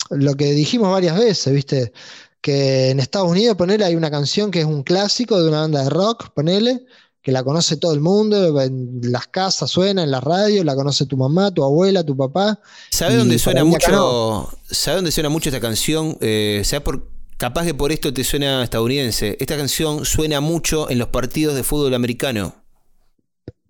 lo 0.10 0.36
que 0.36 0.52
dijimos 0.52 0.92
varias 0.92 1.18
veces, 1.18 1.54
¿viste? 1.54 1.94
Que 2.42 2.92
en 2.92 3.00
Estados 3.00 3.30
Unidos, 3.30 3.58
ponele, 3.58 3.84
hay 3.84 3.96
una 3.96 4.12
canción 4.12 4.52
que 4.52 4.62
es 4.62 4.66
un 4.66 4.84
clásico 4.84 5.42
de 5.42 5.50
una 5.50 5.62
banda 5.62 5.84
de 5.84 5.90
rock, 5.90 6.30
ponele, 6.34 6.86
que 7.22 7.32
la 7.34 7.44
conoce 7.44 7.76
todo 7.76 7.94
el 7.94 8.00
mundo, 8.00 8.62
en 8.62 9.02
las 9.04 9.28
casas 9.28 9.70
suena, 9.70 10.04
en 10.04 10.12
la 10.12 10.22
radio, 10.22 10.64
la 10.64 10.76
conoce 10.76 11.06
tu 11.06 11.18
mamá, 11.18 11.52
tu 11.52 11.64
abuela, 11.64 12.06
tu 12.06 12.16
papá. 12.16 12.60
¿Sabe 12.90 13.16
dónde 13.16 13.38
suena 13.38 13.66
mucho? 13.66 14.50
¿Sabe 14.70 14.98
dónde 14.98 15.12
suena 15.12 15.30
mucho 15.30 15.50
esta 15.50 15.60
canción? 15.60 16.18
Eh, 16.22 16.62
¿sabe 16.64 16.82
por, 16.82 17.17
capaz 17.38 17.66
que 17.66 17.74
por 17.74 17.92
esto 17.92 18.14
te 18.14 18.24
suena 18.24 18.64
estadounidense. 18.64 19.38
Esta 19.40 19.58
canción 19.58 20.06
suena 20.06 20.42
mucho 20.42 20.90
en 20.90 21.00
los 21.00 21.10
partidos 21.10 21.56
de 21.56 21.64
fútbol 21.64 21.94
americano. 21.94 22.64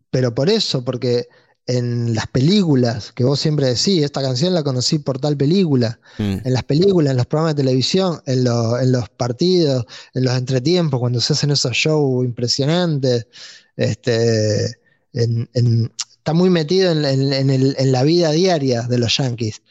Pero 0.10 0.34
por 0.34 0.50
eso, 0.50 0.84
porque 0.86 1.28
en 1.66 2.16
las 2.16 2.28
películas, 2.28 3.12
que 3.12 3.26
vos 3.26 3.42
siempre 3.42 3.66
decís, 3.68 4.02
esta 4.02 4.22
canción 4.22 4.54
la 4.54 4.64
conocí 4.64 5.00
por 5.00 5.20
tal 5.20 5.36
película, 5.36 6.00
Mm. 6.18 6.38
en 6.46 6.54
las 6.54 6.64
películas, 6.64 7.12
en 7.12 7.18
los 7.18 7.26
programas 7.26 7.56
de 7.56 7.64
televisión, 7.64 8.22
en, 8.26 8.46
lo- 8.46 8.80
en 8.80 8.94
los 8.94 9.10
partidos, 9.10 9.86
en 10.14 10.24
los 10.24 10.38
entretiempos, 10.38 11.00
cuando 11.02 11.20
se 11.20 11.34
hacen 11.34 11.52
esos 11.52 11.74
shows 11.74 12.24
impresionantes, 12.26 13.28
este, 13.76 14.78
en- 15.12 15.50
en- 15.54 15.92
está 16.18 16.34
muy 16.34 16.50
metido 16.50 16.94
el- 16.94 17.04
en 17.06 17.92
la 17.92 18.04
vida 18.04 18.32
diaria 18.32 18.84
de 18.84 18.98
los 18.98 19.18
yankees, 19.18 19.62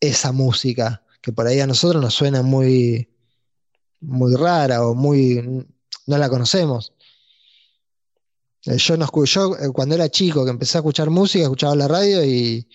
esa 0.00 0.30
música, 0.30 1.02
que 1.20 1.32
por 1.32 1.46
ahí 1.46 1.60
a 1.60 1.66
nosotros 1.66 2.02
nos 2.02 2.14
suena 2.14 2.42
muy, 2.42 3.08
muy 4.00 4.34
rara 4.36 4.86
o 4.86 4.94
muy, 4.94 5.66
no 6.06 6.18
la 6.18 6.28
conocemos. 6.28 6.92
Eh, 8.66 8.76
Yo, 8.76 8.96
no 8.96 9.08
yo 9.24 9.56
eh, 9.56 9.70
cuando 9.72 9.94
era 9.94 10.08
chico 10.08 10.44
que 10.44 10.50
empecé 10.50 10.78
a 10.78 10.80
escuchar 10.80 11.10
música, 11.10 11.44
escuchaba 11.44 11.74
la 11.74 11.88
radio 11.88 12.24
y, 12.24 12.68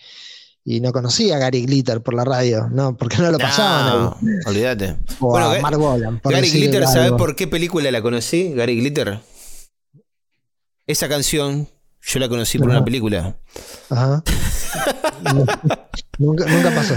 y 0.64 0.80
no 0.82 0.92
conocía 0.92 1.36
a 1.36 1.40
Gary 1.40 1.66
Glitter 1.66 2.02
por 2.02 2.16
la 2.16 2.24
radio, 2.26 2.68
no, 2.72 2.98
porque 2.98 3.18
no 3.18 3.32
lo 3.32 3.38
pasaban. 3.38 3.94
No, 3.96 4.18
olvídate. 4.48 4.98
O 5.20 5.28
Bueno, 5.30 5.52
a 5.52 5.60
Mark 5.60 5.78
Bolan, 5.78 6.22
Gary 6.24 6.50
Glitter, 6.50 6.88
¿sabes 6.88 7.12
por 7.12 7.36
qué 7.36 7.48
película 7.48 7.92
la 7.92 8.02
conocí? 8.02 8.54
Gary 8.54 8.76
Glitter. 8.78 9.20
Esa 10.88 11.08
canción 11.10 11.68
yo 12.02 12.20
la 12.20 12.30
conocí 12.30 12.58
por 12.60 12.68
Ajá. 12.70 12.78
una 12.78 12.86
película. 12.86 13.38
Ajá. 13.90 14.24
nunca, 16.20 16.46
nunca 16.46 16.76
pasó. 16.76 16.96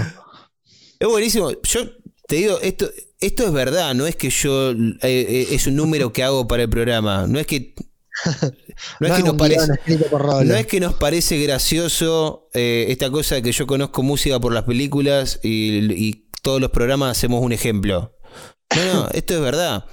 Es 0.99 1.07
buenísimo. 1.07 1.51
Yo 1.63 1.81
te 2.27 2.35
digo, 2.35 2.59
esto, 2.61 2.89
esto 3.19 3.45
es 3.45 3.51
verdad, 3.51 3.95
no 3.95 4.05
es 4.05 4.15
que 4.15 4.29
yo 4.29 4.71
eh, 4.71 4.97
eh, 5.01 5.47
es 5.51 5.67
un 5.67 5.75
número 5.75 6.13
que 6.13 6.23
hago 6.23 6.47
para 6.47 6.63
el 6.63 6.69
programa. 6.69 7.25
No 7.27 7.39
es 7.39 7.47
que. 7.47 7.73
No 9.01 9.07
es 9.07 9.13
que 9.13 9.23
nos 9.23 9.35
parece. 9.35 9.67
No 10.45 10.55
es 10.55 10.65
que 10.65 10.79
nos 10.79 10.93
parece 10.93 11.37
gracioso 11.43 12.47
eh, 12.53 12.85
esta 12.89 13.11
cosa 13.11 13.35
de 13.35 13.41
que 13.41 13.51
yo 13.51 13.67
conozco 13.67 14.03
música 14.03 14.39
por 14.39 14.53
las 14.53 14.63
películas 14.63 15.41
y, 15.43 15.79
y 15.93 16.29
todos 16.41 16.61
los 16.61 16.71
programas 16.71 17.17
hacemos 17.17 17.43
un 17.43 17.51
ejemplo. 17.51 18.15
No, 18.75 18.93
no, 18.93 19.09
esto 19.13 19.35
es 19.35 19.41
verdad. 19.41 19.85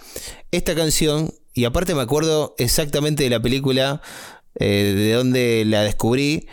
Esta 0.50 0.74
canción, 0.74 1.32
y 1.52 1.64
aparte 1.64 1.94
me 1.94 2.02
acuerdo 2.02 2.54
exactamente 2.58 3.24
de 3.24 3.30
la 3.30 3.40
película, 3.40 4.00
eh, 4.58 4.94
de 4.96 5.12
donde 5.12 5.64
la 5.66 5.82
descubrí, 5.82 6.46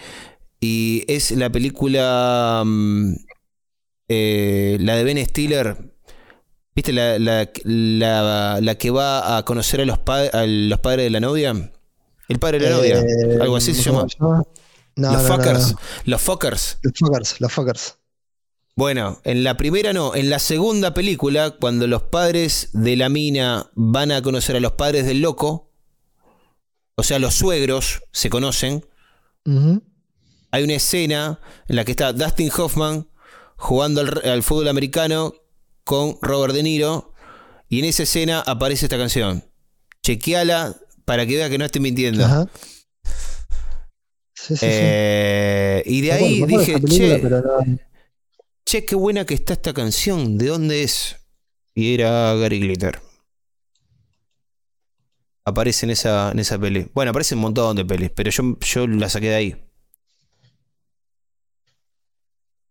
y 0.59 1.03
es 1.07 1.31
la 1.31 1.51
película, 1.51 2.63
mm, 2.65 3.15
eh, 4.07 4.77
la 4.79 4.95
de 4.95 5.03
Ben 5.03 5.25
Stiller. 5.25 5.93
¿Viste 6.75 6.91
la, 6.91 7.19
la, 7.19 7.49
la- 7.65 8.59
la 8.61 8.75
que 8.75 8.89
va 8.89 9.37
a 9.37 9.45
conocer 9.45 9.81
a 9.81 9.85
los, 9.85 9.99
pa- 9.99 10.25
a 10.33 10.45
los 10.47 10.79
padres 10.79 11.05
de 11.05 11.09
la 11.11 11.19
novia? 11.19 11.71
El 12.27 12.39
padre 12.39 12.59
de 12.59 12.69
la 12.69 12.75
novia. 12.77 12.99
Eh, 12.99 13.37
Algo 13.41 13.55
así 13.57 13.73
se 13.75 13.89
¿cómo 13.89 14.07
llama. 14.07 14.43
No, 14.95 15.11
los 15.13 15.23
no, 15.23 15.27
fuckers. 15.35 15.71
no. 15.73 15.79
Los 16.05 16.21
fuckers. 16.21 16.79
Los 16.81 16.93
fuckers, 16.97 17.41
los 17.41 17.51
fuckers. 17.51 17.97
Bueno, 18.75 19.21
en 19.23 19.43
la 19.43 19.55
primera 19.55 19.93
no. 19.93 20.15
En 20.15 20.31
la 20.31 20.39
segunda 20.39 20.95
película, 20.95 21.51
cuando 21.51 21.85
los 21.85 22.01
padres 22.03 22.69
de 22.73 22.95
la 22.95 23.07
mina 23.09 23.69
van 23.75 24.11
a 24.11 24.21
conocer 24.23 24.55
a 24.55 24.59
los 24.59 24.71
padres 24.71 25.05
del 25.05 25.21
loco, 25.21 25.69
o 26.95 27.03
sea, 27.03 27.19
los 27.19 27.35
suegros 27.35 28.01
se 28.11 28.29
conocen, 28.31 28.83
hay 30.51 30.63
una 30.63 30.73
escena 30.73 31.39
en 31.67 31.75
la 31.75 31.85
que 31.85 31.91
está 31.91 32.13
Dustin 32.13 32.49
Hoffman 32.57 33.07
jugando 33.63 34.01
al, 34.01 34.21
al 34.29 34.43
fútbol 34.43 34.67
americano 34.67 35.33
con 35.85 36.17
Robert 36.21 36.53
De 36.53 36.63
Niro, 36.63 37.13
y 37.69 37.79
en 37.79 37.85
esa 37.85 38.03
escena 38.03 38.41
aparece 38.41 38.85
esta 38.85 38.97
canción. 38.97 39.43
Chequeala 40.03 40.75
para 41.05 41.25
que 41.25 41.37
vea 41.37 41.49
que 41.49 41.57
no 41.57 41.65
estoy 41.65 41.81
mintiendo. 41.81 42.25
Ajá. 42.25 42.47
Sí, 44.35 44.55
sí, 44.55 44.57
sí. 44.57 44.65
Eh, 44.65 45.83
y 45.85 46.01
de 46.01 46.11
ahí 46.11 46.43
dije, 46.45 46.79
película, 46.79 47.15
che, 47.21 47.29
no- 47.29 47.79
che, 48.65 48.85
qué 48.85 48.95
buena 48.95 49.25
que 49.25 49.33
está 49.33 49.53
esta 49.53 49.73
canción, 49.73 50.37
¿de 50.37 50.47
dónde 50.47 50.83
es? 50.83 51.15
Y 51.73 51.93
era 51.93 52.35
Gary 52.35 52.59
Glitter. 52.59 52.99
Aparece 55.45 55.85
en 55.85 55.91
esa, 55.91 56.31
en 56.31 56.39
esa 56.39 56.59
peli. 56.59 56.89
Bueno, 56.93 57.11
aparece 57.11 57.35
un 57.35 57.41
montón 57.41 57.75
de 57.75 57.85
pelis, 57.85 58.11
pero 58.13 58.29
yo, 58.31 58.57
yo 58.59 58.87
la 58.87 59.09
saqué 59.09 59.29
de 59.29 59.35
ahí. 59.35 59.62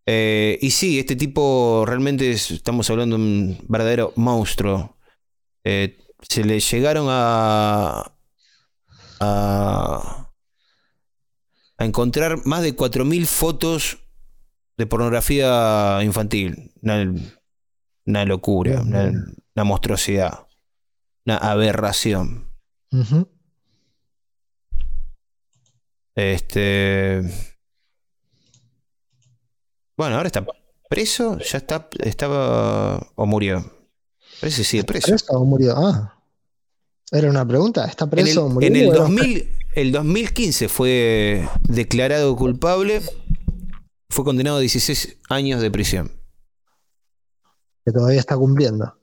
Eh, 0.06 0.58
y 0.60 0.70
sí, 0.70 0.98
este 0.98 1.14
tipo 1.16 1.84
realmente 1.86 2.30
es- 2.32 2.50
estamos 2.50 2.88
hablando 2.90 3.16
de 3.16 3.22
un 3.22 3.58
verdadero 3.68 4.12
monstruo. 4.16 4.96
Eh, 5.64 5.98
se 6.28 6.44
le 6.44 6.58
llegaron 6.60 7.06
a, 7.08 8.12
a, 9.20 10.30
a 11.78 11.84
encontrar 11.84 12.44
más 12.46 12.62
de 12.62 12.74
4.000 12.74 13.26
fotos 13.26 13.98
de 14.76 14.86
pornografía 14.86 16.00
infantil. 16.02 16.72
Una, 16.82 17.12
una 18.06 18.24
locura, 18.24 18.80
una, 18.82 19.64
monstruosidad, 19.64 20.46
una 21.24 21.36
aberración. 21.36 22.48
Este. 26.14 27.51
Bueno, 29.96 30.16
ahora 30.16 30.26
está 30.28 30.44
preso, 30.88 31.38
ya 31.38 31.58
está, 31.58 31.88
estaba 32.00 32.98
o 33.14 33.26
murió. 33.26 33.64
Parece 34.40 34.58
que 34.58 34.64
sigue 34.64 34.84
preso. 34.84 35.08
¿Preso 35.08 35.26
o 35.32 35.44
murió? 35.44 35.74
Ah. 35.76 36.18
Era 37.10 37.28
una 37.30 37.46
pregunta. 37.46 37.84
¿Está 37.86 38.04
En 38.04 38.10
el, 38.10 38.24
preso 38.24 38.46
o 38.46 38.48
murió? 38.48 38.68
en 38.68 38.76
el 38.76 38.88
Era- 38.88 38.98
2000, 38.98 39.48
el 39.74 39.92
2015 39.92 40.68
fue 40.68 41.48
declarado 41.68 42.34
culpable, 42.36 43.02
fue 44.10 44.24
condenado 44.24 44.56
a 44.56 44.60
16 44.60 45.18
años 45.28 45.60
de 45.60 45.70
prisión, 45.70 46.10
Que 47.84 47.92
todavía 47.92 48.20
está 48.20 48.36
cumpliendo. 48.36 48.98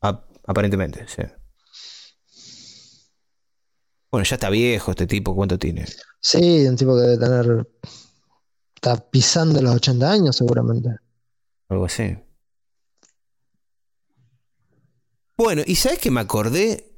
ap- 0.00 0.28
aparentemente. 0.46 1.06
sí. 1.08 1.22
Bueno, 4.10 4.24
ya 4.24 4.36
está 4.36 4.48
viejo 4.50 4.92
este 4.92 5.06
tipo, 5.06 5.34
¿cuánto 5.34 5.58
tiene? 5.58 5.84
Sí, 6.20 6.66
un 6.66 6.76
tipo 6.76 6.94
que 6.94 7.02
debe 7.02 7.18
tener. 7.18 7.68
Está 8.86 9.10
pisando 9.10 9.60
los 9.60 9.74
80 9.74 10.12
años, 10.12 10.36
seguramente. 10.36 10.90
Algo 11.68 11.86
así. 11.86 12.16
Bueno, 15.36 15.62
¿y 15.66 15.74
sabes 15.74 15.98
que 15.98 16.12
me 16.12 16.20
acordé? 16.20 16.92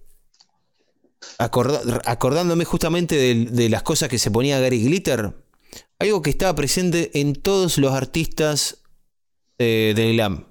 Acorda- 1.39 2.02
acordándome 2.05 2.66
justamente 2.66 3.16
de, 3.16 3.47
de 3.47 3.69
las 3.70 3.82
cosas 3.82 4.10
que 4.10 4.19
se 4.19 4.31
ponía 4.31 4.60
Gary 4.60 4.82
Glitter. 4.85 5.35
Algo 5.98 6.20
que 6.20 6.28
estaba 6.28 6.55
presente 6.55 7.19
en 7.20 7.32
todos 7.32 7.78
los 7.78 7.94
artistas 7.94 8.82
eh, 9.56 9.94
del 9.97 10.12
glam. 10.12 10.47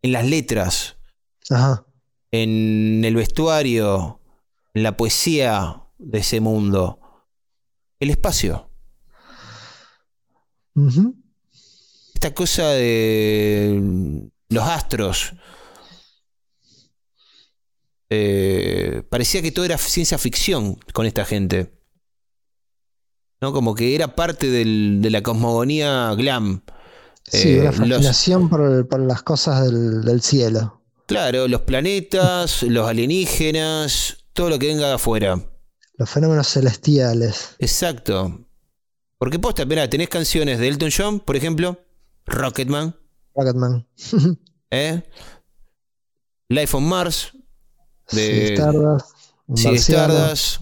En 0.00 0.12
las 0.12 0.26
letras, 0.26 0.96
Ajá. 1.50 1.84
en 2.30 3.04
el 3.04 3.14
vestuario, 3.16 4.20
en 4.72 4.82
la 4.82 4.96
poesía 4.96 5.82
de 5.98 6.20
ese 6.20 6.40
mundo. 6.40 7.00
El 8.00 8.08
espacio. 8.08 8.67
Esta 12.14 12.34
cosa 12.34 12.68
de 12.70 14.28
los 14.48 14.64
astros. 14.64 15.32
Eh, 18.10 19.02
parecía 19.10 19.42
que 19.42 19.52
todo 19.52 19.64
era 19.64 19.76
ciencia 19.78 20.18
ficción 20.18 20.76
con 20.92 21.06
esta 21.06 21.24
gente. 21.24 21.74
¿No? 23.40 23.52
Como 23.52 23.74
que 23.74 23.94
era 23.94 24.14
parte 24.16 24.50
del- 24.50 24.98
de 25.00 25.10
la 25.10 25.22
cosmogonía 25.22 26.14
glam. 26.16 26.62
Sí, 27.24 27.50
Eh, 27.50 27.60
una 27.60 27.86
los- 27.86 27.96
fascinación 27.98 28.48
por, 28.48 28.88
por 28.88 29.00
las 29.00 29.22
cosas 29.22 29.64
del, 29.64 30.02
del 30.02 30.22
cielo. 30.22 30.82
claro, 31.06 31.46
los 31.46 31.60
planetas, 31.62 32.62
los 32.62 32.88
alienígenas, 32.88 34.24
todo 34.32 34.48
lo 34.50 34.58
que 34.58 34.68
venga 34.68 34.88
de 34.88 34.94
afuera. 34.94 35.40
Los 35.98 36.08
fenómenos 36.10 36.48
celestiales. 36.48 37.50
Exacto. 37.58 38.47
Porque 39.18 39.38
posta, 39.38 39.64
mirá, 39.64 39.90
tenés 39.90 40.08
canciones 40.08 40.58
de 40.60 40.68
Elton 40.68 40.90
John, 40.96 41.20
por 41.20 41.36
ejemplo, 41.36 41.84
Rocketman, 42.26 42.96
Rocketman. 43.34 43.86
¿eh? 44.70 45.02
Life 46.48 46.76
on 46.76 46.88
Mars, 46.88 47.32
de 48.12 48.56
Sí, 49.54 49.68
Stardust, 49.76 50.60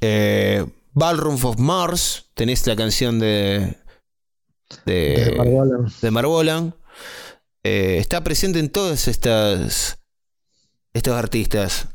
eh, 0.00 0.64
Ballroom 0.92 1.44
of 1.44 1.58
Mars, 1.58 2.30
tenés 2.34 2.66
la 2.66 2.76
canción 2.76 3.18
de, 3.18 3.76
de, 4.86 6.10
Marbolan. 6.10 6.74
Eh, 7.64 7.98
está 7.98 8.22
presente 8.22 8.60
en 8.60 8.70
todos 8.70 9.08
estas, 9.08 9.98
estos 10.92 11.14
artistas, 11.14 11.88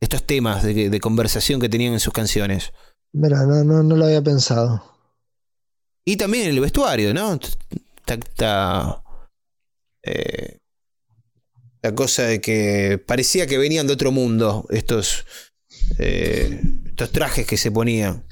estos 0.00 0.22
temas 0.22 0.62
de, 0.62 0.90
de 0.90 1.00
conversación 1.00 1.60
que 1.60 1.70
tenían 1.70 1.94
en 1.94 2.00
sus 2.00 2.12
canciones. 2.12 2.72
Mira, 3.18 3.46
no, 3.46 3.64
no, 3.64 3.82
no 3.82 3.96
lo 3.96 4.04
había 4.04 4.22
pensado. 4.22 4.84
Y 6.04 6.18
también 6.18 6.48
el 6.48 6.60
vestuario, 6.60 7.14
¿no? 7.14 7.32
Está, 7.32 8.14
está, 8.14 9.02
eh, 10.02 10.58
la 11.80 11.94
cosa 11.94 12.24
de 12.24 12.42
que 12.42 13.02
parecía 13.04 13.46
que 13.46 13.56
venían 13.56 13.86
de 13.86 13.94
otro 13.94 14.12
mundo 14.12 14.66
estos, 14.68 15.24
eh, 15.98 16.60
estos 16.84 17.10
trajes 17.10 17.46
que 17.46 17.56
se 17.56 17.70
ponían. 17.70 18.22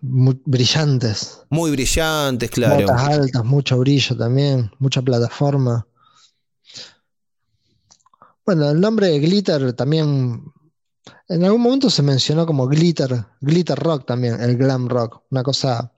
Muy 0.00 0.40
brillantes. 0.46 1.40
Muy 1.50 1.72
brillantes, 1.72 2.50
claro. 2.50 2.86
Botas 2.86 3.02
altas, 3.02 3.44
mucho 3.44 3.78
brillo 3.78 4.16
también, 4.16 4.70
mucha 4.78 5.02
plataforma. 5.02 5.88
Bueno, 8.46 8.70
el 8.70 8.80
nombre 8.80 9.08
de 9.08 9.18
Glitter 9.18 9.72
también. 9.72 10.51
En 11.32 11.44
algún 11.44 11.60
momento 11.62 11.88
se 11.90 12.02
mencionó 12.02 12.44
como 12.46 12.66
Glitter, 12.66 13.24
Glitter 13.40 13.78
Rock 13.78 14.06
también, 14.06 14.40
el 14.40 14.56
glam 14.56 14.88
rock. 14.88 15.22
Una 15.30 15.42
cosa 15.42 15.92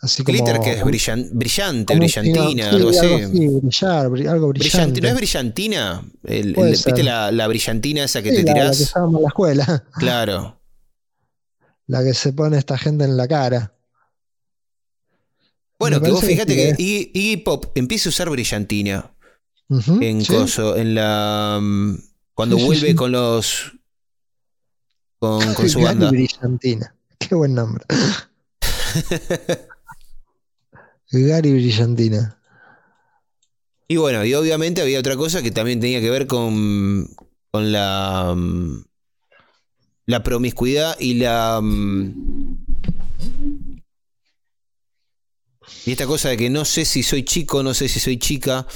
así 0.00 0.22
como. 0.24 0.36
Glitter 0.38 0.60
que 0.60 0.72
es 0.72 0.82
brillan- 0.84 1.28
brillante, 1.32 1.94
brillantina, 1.96 2.70
sí, 2.70 2.76
algo 2.76 2.88
así. 2.90 3.26
brillar, 3.60 4.08
bri- 4.08 4.28
algo 4.28 4.48
brillante. 4.48 5.00
¿No 5.00 5.08
es 5.08 5.14
brillantina? 5.14 6.02
El- 6.24 6.58
el-. 6.58 6.70
¿Viste 6.70 7.02
la, 7.02 7.30
la 7.30 7.46
brillantina 7.48 8.04
esa 8.04 8.22
que 8.22 8.30
Sí, 8.30 8.36
te 8.36 8.42
la, 8.44 8.48
la 8.48 8.54
que 8.54 8.60
tirás? 8.60 8.80
usábamos 8.80 9.16
en 9.16 9.22
la 9.22 9.28
escuela, 9.28 9.84
Claro. 9.98 10.60
la 11.86 12.02
que 12.02 12.14
se 12.14 12.32
pone 12.32 12.56
esta 12.58 12.78
gente 12.78 13.04
en 13.04 13.16
la 13.16 13.28
cara. 13.28 13.74
Bueno, 15.78 15.98
Me 15.98 16.06
que 16.06 16.12
vos 16.12 16.24
fíjate 16.24 16.54
que 16.54 16.74
que 16.76 16.82
Iggy, 16.82 17.10
Iggy 17.12 17.36
Pop 17.38 17.66
empieza 17.74 18.08
a 18.08 18.10
usar 18.10 18.30
brillantina 18.30 19.10
en 20.00 20.22
sí. 20.24 20.32
coso, 20.32 20.76
en 20.76 20.94
la 20.94 21.58
mm, 21.60 21.96
cuando 22.34 22.56
vuelve 22.56 22.94
con 22.94 23.10
los 23.10 23.72
con, 25.22 25.54
con 25.54 25.68
su 25.68 25.80
Gary 25.80 25.84
banda. 25.84 26.10
Brillantina. 26.10 26.94
Qué 27.18 27.34
buen 27.36 27.54
nombre. 27.54 27.84
Gary 31.12 31.52
Brillantina. 31.52 32.38
Y 33.86 33.98
bueno, 33.98 34.24
y 34.24 34.34
obviamente 34.34 34.82
había 34.82 34.98
otra 34.98 35.16
cosa 35.16 35.40
que 35.40 35.52
también 35.52 35.78
tenía 35.78 36.00
que 36.00 36.10
ver 36.10 36.26
con, 36.26 37.08
con 37.52 37.70
la, 37.70 38.34
mm, 38.36 38.84
la 40.06 40.22
promiscuidad 40.24 40.98
y 40.98 41.14
la... 41.14 41.60
mm, 41.62 42.56
Y 45.86 45.92
esta 45.92 46.06
cosa 46.06 46.30
de 46.30 46.36
que 46.36 46.50
no 46.50 46.64
sé 46.64 46.84
si 46.84 47.02
soy 47.04 47.24
chico, 47.24 47.62
no 47.62 47.74
sé 47.74 47.88
si 47.88 48.00
soy 48.00 48.18
chica, 48.18 48.66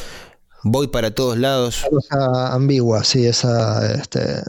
voy 0.62 0.88
para 0.88 1.12
todos 1.12 1.38
lados. 1.38 1.84
Una 1.90 2.00
cosa 2.00 2.52
ambigua, 2.54 3.04
sí, 3.04 3.26
esa. 3.26 3.94
Este, 3.94 4.42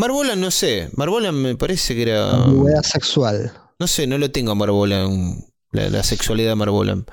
Marbolan, 0.00 0.40
no 0.40 0.50
sé. 0.50 0.88
Marbolan 0.96 1.34
me 1.34 1.56
parece 1.56 1.94
que 1.94 2.02
era... 2.02 2.44
ambigüedad 2.44 2.82
sexual. 2.82 3.52
No 3.78 3.86
sé, 3.86 4.06
no 4.06 4.16
lo 4.16 4.30
tengo 4.30 4.50
a 4.50 4.54
Marbolan, 4.54 5.44
la, 5.72 5.90
la 5.90 6.02
sexualidad 6.02 6.50
de 6.50 6.54
Marbolan. 6.54 7.04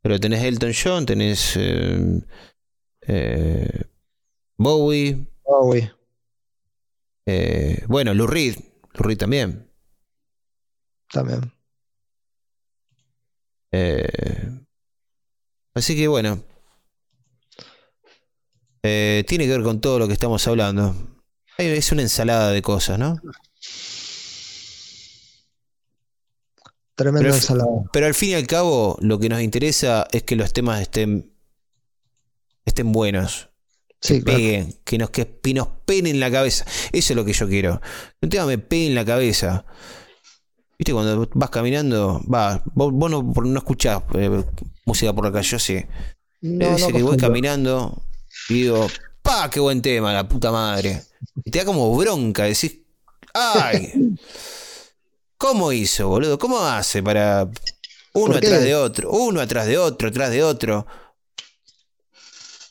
Pero 0.00 0.20
tenés 0.20 0.44
Elton 0.44 0.72
John, 0.72 1.04
tenés 1.04 1.56
eh, 1.56 2.22
eh, 3.02 3.82
Bowie, 4.56 5.26
Bowie. 5.44 5.92
eh, 7.26 7.84
bueno, 7.88 8.14
Lou 8.14 8.28
Reed, 8.28 8.54
Lou 8.94 9.02
Reed 9.02 9.18
también. 9.18 9.68
También. 11.12 11.52
Así 15.74 15.96
que 15.96 16.06
bueno, 16.06 16.40
tiene 18.80 19.24
que 19.26 19.48
ver 19.48 19.62
con 19.64 19.80
todo 19.80 19.98
lo 19.98 20.06
que 20.06 20.12
estamos 20.12 20.46
hablando. 20.46 20.94
Es 21.66 21.92
una 21.92 22.02
ensalada 22.02 22.50
de 22.50 22.62
cosas, 22.62 22.98
¿no? 22.98 23.20
Tremenda 26.94 27.20
Pero- 27.22 27.34
ensalada. 27.34 27.70
Pero 27.92 28.06
al 28.06 28.14
fin 28.14 28.30
y 28.30 28.34
al 28.34 28.46
cabo, 28.46 28.96
lo 29.00 29.18
que 29.18 29.28
nos 29.28 29.40
interesa 29.40 30.06
es 30.12 30.22
que 30.22 30.36
los 30.36 30.52
temas 30.52 30.80
estén, 30.80 31.32
estén 32.64 32.92
buenos. 32.92 33.48
Sí, 34.02 34.22
claro. 34.22 34.38
peguen, 34.38 34.74
que 34.84 34.96
nos, 34.96 35.10
que 35.10 35.28
nos 35.54 35.68
peguen 35.84 36.06
en 36.06 36.20
la 36.20 36.30
cabeza. 36.30 36.64
Eso 36.92 37.12
es 37.12 37.16
lo 37.16 37.24
que 37.24 37.34
yo 37.34 37.46
quiero. 37.48 37.80
Que 38.18 38.26
un 38.26 38.30
tema 38.30 38.46
me 38.46 38.56
pegue 38.58 38.86
en 38.86 38.94
la 38.94 39.04
cabeza. 39.04 39.66
Viste, 40.78 40.94
cuando 40.94 41.28
vas 41.34 41.50
caminando, 41.50 42.22
va, 42.32 42.62
vos, 42.74 42.92
vos 42.94 43.10
no, 43.10 43.22
no 43.22 43.58
escuchás 43.58 44.02
eh, 44.14 44.42
música 44.86 45.12
por 45.12 45.26
la 45.26 45.32
calle, 45.32 45.48
yo 45.48 45.58
sí. 45.58 45.84
No, 46.40 46.78
no 46.78 46.88
que 46.88 47.02
voy 47.02 47.18
caminando 47.18 48.02
y 48.48 48.54
digo, 48.54 48.86
¡pa! 49.22 49.50
¡Qué 49.50 49.60
buen 49.60 49.82
tema, 49.82 50.12
la 50.12 50.28
puta 50.28 50.50
madre! 50.50 51.02
Y 51.44 51.50
te 51.50 51.58
da 51.58 51.64
como 51.64 51.94
bronca, 51.96 52.44
decís, 52.44 52.78
¡ay! 53.34 53.92
¿Cómo 55.38 55.72
hizo, 55.72 56.08
boludo? 56.08 56.38
¿Cómo 56.38 56.58
hace 56.60 57.02
para 57.02 57.48
uno 58.12 58.36
atrás 58.36 58.62
de 58.62 58.74
otro, 58.74 59.10
uno 59.10 59.40
atrás 59.40 59.66
de 59.66 59.78
otro, 59.78 60.08
atrás 60.08 60.30
de 60.30 60.42
otro? 60.42 60.86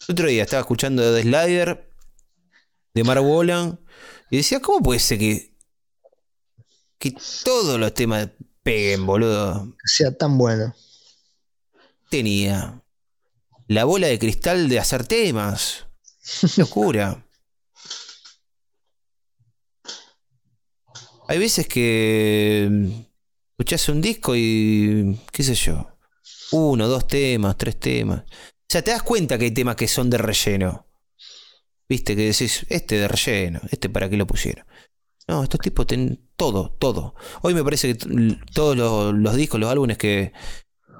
El 0.07 0.13
otro 0.13 0.27
día 0.27 0.43
estaba 0.43 0.61
escuchando 0.61 1.15
The 1.15 1.23
Slider 1.23 1.91
de 2.93 3.03
Mark 3.03 3.23
Bolan 3.23 3.79
y 4.29 4.37
decía, 4.37 4.59
¿cómo 4.59 4.83
puede 4.83 4.99
ser 4.99 5.17
que, 5.17 5.55
que 6.99 7.15
todos 7.43 7.79
los 7.79 7.93
temas 7.93 8.29
peguen, 8.61 9.05
boludo? 9.05 9.65
Que 9.71 9.87
sea 9.87 10.15
tan 10.15 10.37
bueno. 10.37 10.75
tenía 12.09 12.83
la 13.67 13.83
bola 13.85 14.07
de 14.07 14.19
cristal 14.19 14.69
de 14.69 14.79
hacer 14.79 15.05
temas. 15.05 15.85
Locura. 16.57 17.25
Hay 21.27 21.37
veces 21.37 21.67
que 21.67 22.67
mm, 22.69 22.91
escuchás 23.51 23.89
un 23.89 24.01
disco 24.01 24.35
y. 24.35 25.19
qué 25.31 25.43
sé 25.43 25.55
yo. 25.55 25.87
Uno, 26.51 26.87
dos 26.87 27.07
temas, 27.07 27.57
tres 27.57 27.79
temas. 27.79 28.21
O 28.21 28.71
sea, 28.71 28.81
te 28.81 28.91
das 28.91 29.03
cuenta 29.03 29.37
que 29.37 29.45
hay 29.45 29.51
temas 29.51 29.75
que 29.75 29.87
son 29.87 30.09
de 30.09 30.17
relleno. 30.17 30.87
Viste, 31.87 32.15
que 32.15 32.27
decís, 32.27 32.65
este 32.69 32.97
de 32.97 33.07
relleno, 33.07 33.61
este 33.71 33.89
para 33.89 34.09
qué 34.09 34.17
lo 34.17 34.27
pusieron. 34.27 34.65
No, 35.27 35.43
estos 35.43 35.59
tipos 35.59 35.85
tienen 35.85 36.29
todo, 36.35 36.71
todo. 36.79 37.15
Hoy 37.41 37.53
me 37.53 37.63
parece 37.63 37.95
que 37.95 38.37
todos 38.53 38.75
los, 38.75 39.35
discos, 39.35 39.59
los 39.59 39.69
álbumes 39.69 39.97
que, 39.97 40.33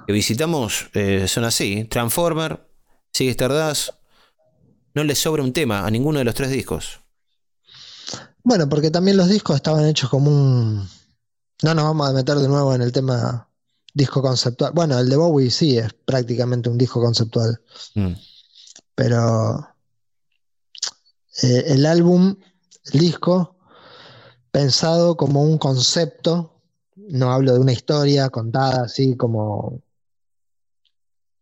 que 0.05 0.13
visitamos 0.13 0.89
eh, 0.93 1.27
son 1.27 1.43
así. 1.45 1.85
Transformer, 1.85 2.69
Sigue 3.11 3.31
Stardust. 3.31 3.98
No 4.93 5.03
le 5.03 5.15
sobra 5.15 5.43
un 5.43 5.53
tema 5.53 5.85
a 5.85 5.91
ninguno 5.91 6.19
de 6.19 6.25
los 6.25 6.35
tres 6.35 6.51
discos. 6.51 6.99
Bueno, 8.43 8.67
porque 8.67 8.91
también 8.91 9.17
los 9.17 9.29
discos 9.29 9.57
estaban 9.57 9.85
hechos 9.85 10.09
como 10.09 10.31
un. 10.31 10.87
No 11.61 11.73
nos 11.75 11.83
vamos 11.83 12.09
a 12.09 12.13
meter 12.13 12.37
de 12.37 12.47
nuevo 12.47 12.73
en 12.73 12.81
el 12.81 12.91
tema 12.91 13.47
disco 13.93 14.21
conceptual. 14.21 14.71
Bueno, 14.73 14.97
el 14.97 15.09
de 15.09 15.17
Bowie 15.17 15.51
sí 15.51 15.77
es 15.77 15.93
prácticamente 15.93 16.69
un 16.69 16.77
disco 16.77 17.01
conceptual. 17.01 17.61
Mm. 17.95 18.13
Pero 18.95 19.67
eh, 21.43 21.63
el 21.67 21.85
álbum, 21.85 22.35
el 22.93 22.99
disco, 22.99 23.55
pensado 24.51 25.15
como 25.15 25.43
un 25.43 25.57
concepto, 25.57 26.61
no 26.95 27.31
hablo 27.31 27.53
de 27.53 27.59
una 27.59 27.71
historia 27.71 28.29
contada 28.29 28.83
así 28.83 29.15
como 29.15 29.81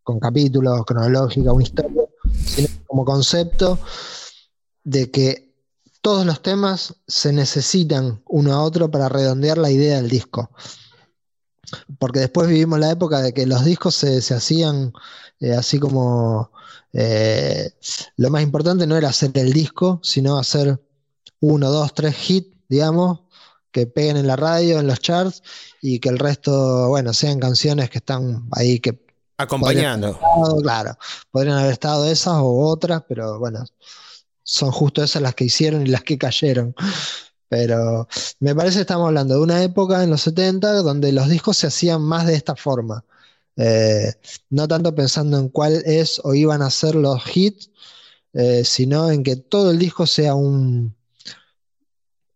con 0.03 0.19
capítulos, 0.19 0.85
cronológica, 0.85 1.51
una 1.51 1.63
historia, 1.63 2.03
como 2.87 3.05
concepto 3.05 3.79
de 4.83 5.11
que 5.11 5.53
todos 6.01 6.25
los 6.25 6.41
temas 6.41 6.95
se 7.07 7.33
necesitan 7.33 8.21
uno 8.27 8.53
a 8.53 8.63
otro 8.63 8.89
para 8.89 9.09
redondear 9.09 9.57
la 9.57 9.71
idea 9.71 9.97
del 9.97 10.09
disco. 10.09 10.51
Porque 11.99 12.19
después 12.19 12.47
vivimos 12.47 12.79
la 12.79 12.91
época 12.91 13.21
de 13.21 13.33
que 13.33 13.45
los 13.45 13.65
discos 13.65 13.95
se, 13.95 14.21
se 14.21 14.33
hacían 14.33 14.93
eh, 15.39 15.53
así 15.53 15.79
como 15.79 16.51
eh, 16.93 17.71
lo 18.15 18.29
más 18.29 18.41
importante 18.41 18.87
no 18.87 18.95
era 18.97 19.09
hacer 19.09 19.31
el 19.35 19.53
disco, 19.53 19.99
sino 20.03 20.37
hacer 20.37 20.81
uno, 21.39 21.69
dos, 21.69 21.93
tres 21.93 22.15
hits, 22.29 22.57
digamos, 22.67 23.21
que 23.71 23.85
peguen 23.85 24.17
en 24.17 24.27
la 24.27 24.35
radio, 24.35 24.79
en 24.79 24.87
los 24.87 24.99
charts, 24.99 25.43
y 25.81 25.99
que 25.99 26.09
el 26.09 26.17
resto, 26.17 26.87
bueno, 26.89 27.13
sean 27.13 27.39
canciones 27.39 27.89
que 27.89 27.99
están 27.99 28.47
ahí, 28.51 28.79
que 28.79 29.06
Acompañando. 29.37 30.09
estado, 30.09 30.61
claro, 30.61 30.97
podrían 31.31 31.57
haber 31.57 31.73
estado 31.73 32.05
esas 32.05 32.35
o 32.37 32.67
otras, 32.67 33.03
pero 33.07 33.39
bueno, 33.39 33.63
son 34.43 34.71
justo 34.71 35.03
esas 35.03 35.21
las 35.21 35.35
que 35.35 35.45
hicieron 35.45 35.85
y 35.85 35.89
las 35.89 36.03
que 36.03 36.17
cayeron. 36.17 36.75
Pero 37.49 38.07
me 38.39 38.55
parece 38.55 38.77
que 38.77 38.81
estamos 38.81 39.07
hablando 39.07 39.35
de 39.35 39.41
una 39.41 39.63
época 39.63 40.03
en 40.03 40.09
los 40.09 40.21
70 40.21 40.81
donde 40.81 41.11
los 41.11 41.29
discos 41.29 41.57
se 41.57 41.67
hacían 41.67 42.01
más 42.01 42.25
de 42.25 42.35
esta 42.35 42.55
forma. 42.55 43.05
Eh, 43.55 44.13
no 44.49 44.67
tanto 44.67 44.93
pensando 44.93 45.39
en 45.39 45.49
cuál 45.49 45.81
es 45.85 46.21
o 46.23 46.33
iban 46.33 46.61
a 46.61 46.69
ser 46.69 46.95
los 46.95 47.23
hits, 47.35 47.71
eh, 48.33 48.63
sino 48.63 49.09
en 49.11 49.23
que 49.23 49.35
todo 49.35 49.71
el 49.71 49.79
disco 49.79 50.05
sea 50.05 50.35
un, 50.35 50.95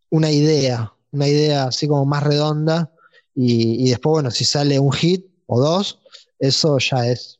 una 0.09 0.31
idea, 0.31 0.93
una 1.11 1.27
idea 1.27 1.65
así 1.65 1.87
como 1.87 2.05
más 2.05 2.23
redonda 2.23 2.91
y, 3.33 3.89
después, 3.89 4.11
bueno, 4.11 4.31
si 4.31 4.45
sale 4.45 4.77
un 4.77 4.91
hit 4.91 5.25
o 5.47 5.61
dos, 5.61 6.00
eso 6.41 6.77
ya 6.79 7.07
es, 7.07 7.39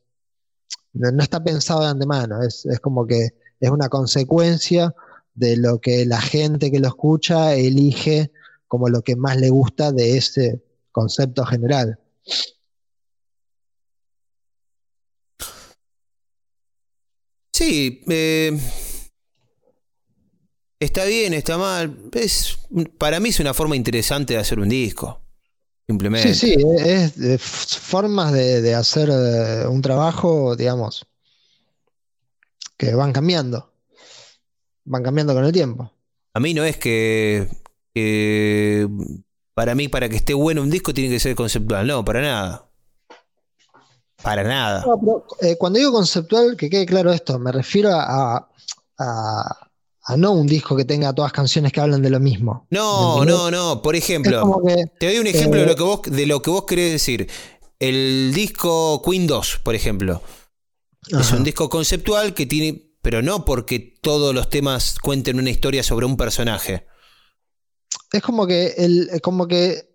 no, 0.94 1.22
está 1.22 1.42
pensado 1.42 1.82
de 1.82 1.88
antemano, 1.88 2.42
es, 2.42 2.64
es 2.66 2.80
como 2.80 3.06
que 3.06 3.30
es 3.60 3.70
una 3.70 3.88
consecuencia 3.88 4.94
de 5.34 5.56
lo 5.56 5.80
que 5.80 6.06
la 6.06 6.20
gente 6.20 6.70
que 6.70 6.80
lo 6.80 6.88
escucha 6.88 7.54
elige 7.54 8.32
como 8.68 8.88
lo 8.88 9.02
que 9.02 9.16
más 9.16 9.36
le 9.36 9.50
gusta 9.50 9.92
de 9.92 10.16
ese 10.16 10.62
concepto 10.92 11.44
general. 11.44 11.98
Sí, 17.52 18.02
eh, 18.08 18.58
está 20.80 21.04
bien, 21.04 21.34
está 21.34 21.58
mal. 21.58 22.10
Es, 22.12 22.58
para 22.98 23.20
mí 23.20 23.28
es 23.28 23.40
una 23.40 23.54
forma 23.54 23.76
interesante 23.76 24.34
de 24.34 24.40
hacer 24.40 24.58
un 24.58 24.68
disco. 24.68 25.21
Simplemente. 25.86 26.34
Sí, 26.34 26.54
sí, 26.54 26.64
es, 26.78 27.42
formas 27.42 28.32
de, 28.32 28.74
hacer 28.74 29.10
eh, 29.10 29.66
un 29.66 29.82
trabajo, 29.82 30.56
digamos, 30.56 31.06
que 32.76 32.94
van 32.94 33.12
cambiando. 33.12 33.72
Van 34.84 35.02
cambiando 35.02 35.34
con 35.34 35.44
el 35.44 35.52
tiempo. 35.52 35.92
A 36.34 36.40
mí 36.40 36.54
no 36.54 36.64
es 36.64 36.76
que, 36.76 37.48
para 39.54 39.74
mí, 39.74 39.88
para 39.88 40.08
que 40.08 40.16
esté 40.16 40.34
bueno 40.34 40.62
un 40.62 40.70
disco, 40.70 40.94
tiene 40.94 41.10
que 41.10 41.20
ser 41.20 41.34
conceptual. 41.34 41.86
No, 41.86 42.04
para 42.04 42.22
nada. 42.22 42.68
Para 44.22 44.44
nada. 44.44 44.84
Eh, 45.40 45.56
cuando 45.58 45.78
digo 45.78 45.92
conceptual, 45.92 46.56
que 46.56 46.70
quede 46.70 46.86
claro 46.86 47.12
esto, 47.12 47.38
me 47.38 47.50
refiero 47.50 47.90
a, 47.92 48.48
a, 48.98 49.70
no 50.16 50.32
un 50.32 50.46
disco 50.46 50.76
que 50.76 50.84
tenga 50.84 51.12
todas 51.12 51.32
canciones 51.32 51.72
que 51.72 51.80
hablan 51.80 52.02
de 52.02 52.10
lo 52.10 52.20
mismo. 52.20 52.66
No, 52.70 53.24
no, 53.24 53.50
no. 53.50 53.82
Por 53.82 53.96
ejemplo, 53.96 54.60
te 54.98 55.06
doy 55.06 55.18
un 55.18 55.26
ejemplo 55.26 55.60
de, 55.60 55.66
lo 55.66 55.72
eh, 55.72 55.76
que 55.76 55.82
vos, 55.82 56.02
de 56.02 56.26
lo 56.26 56.42
que 56.42 56.50
vos 56.50 56.64
querés 56.64 56.92
decir. 56.92 57.28
El 57.78 58.32
disco 58.34 59.02
Queen 59.02 59.26
2, 59.26 59.60
por 59.62 59.74
ejemplo. 59.74 60.22
Es 61.08 61.32
un 61.32 61.44
disco 61.44 61.68
conceptual 61.68 62.34
que 62.34 62.46
tiene. 62.46 62.88
Pero 63.02 63.20
no 63.20 63.44
porque 63.44 63.98
todos 64.00 64.32
los 64.32 64.48
temas 64.48 65.00
cuenten 65.00 65.40
una 65.40 65.50
historia 65.50 65.82
sobre 65.82 66.06
un 66.06 66.16
personaje. 66.16 66.86
Es 68.12 68.22
como 68.22 68.46
que 68.46 68.74
el, 68.78 69.20
como 69.20 69.48
que 69.48 69.92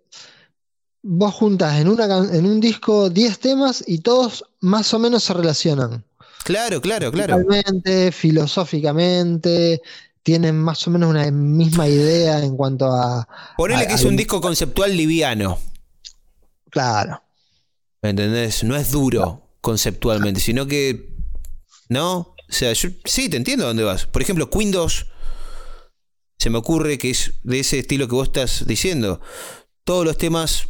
vos 1.02 1.34
juntas 1.34 1.80
en, 1.80 1.88
una, 1.88 2.04
en 2.04 2.44
un 2.44 2.60
disco 2.60 3.08
10 3.08 3.38
temas 3.38 3.82
y 3.86 4.00
todos 4.00 4.44
más 4.60 4.92
o 4.92 4.98
menos 4.98 5.24
se 5.24 5.32
relacionan. 5.32 6.04
Claro, 6.48 6.80
claro, 6.80 7.12
claro. 7.12 7.44
Filosóficamente, 8.10 9.82
tienen 10.22 10.58
más 10.58 10.88
o 10.88 10.90
menos 10.90 11.10
una 11.10 11.30
misma 11.30 11.86
idea 11.86 12.42
en 12.42 12.56
cuanto 12.56 12.86
a. 12.86 13.28
Ponele 13.58 13.86
que 13.86 13.92
es 13.92 14.04
un 14.04 14.16
disco 14.16 14.40
conceptual 14.40 14.96
liviano. 14.96 15.58
Claro. 16.70 17.22
¿Me 18.00 18.08
entendés? 18.08 18.64
No 18.64 18.76
es 18.76 18.90
duro 18.90 19.42
conceptualmente, 19.60 20.40
sino 20.40 20.66
que. 20.66 21.14
¿No? 21.90 22.16
O 22.16 22.34
sea, 22.48 22.72
yo 22.72 22.88
sí 23.04 23.28
te 23.28 23.36
entiendo 23.36 23.66
dónde 23.66 23.84
vas. 23.84 24.06
Por 24.06 24.22
ejemplo, 24.22 24.48
Queen 24.48 24.70
2 24.70 25.06
se 26.38 26.48
me 26.48 26.56
ocurre 26.56 26.96
que 26.96 27.10
es 27.10 27.34
de 27.42 27.60
ese 27.60 27.80
estilo 27.80 28.08
que 28.08 28.14
vos 28.14 28.28
estás 28.28 28.66
diciendo. 28.66 29.20
Todos 29.84 30.06
los 30.06 30.16
temas 30.16 30.68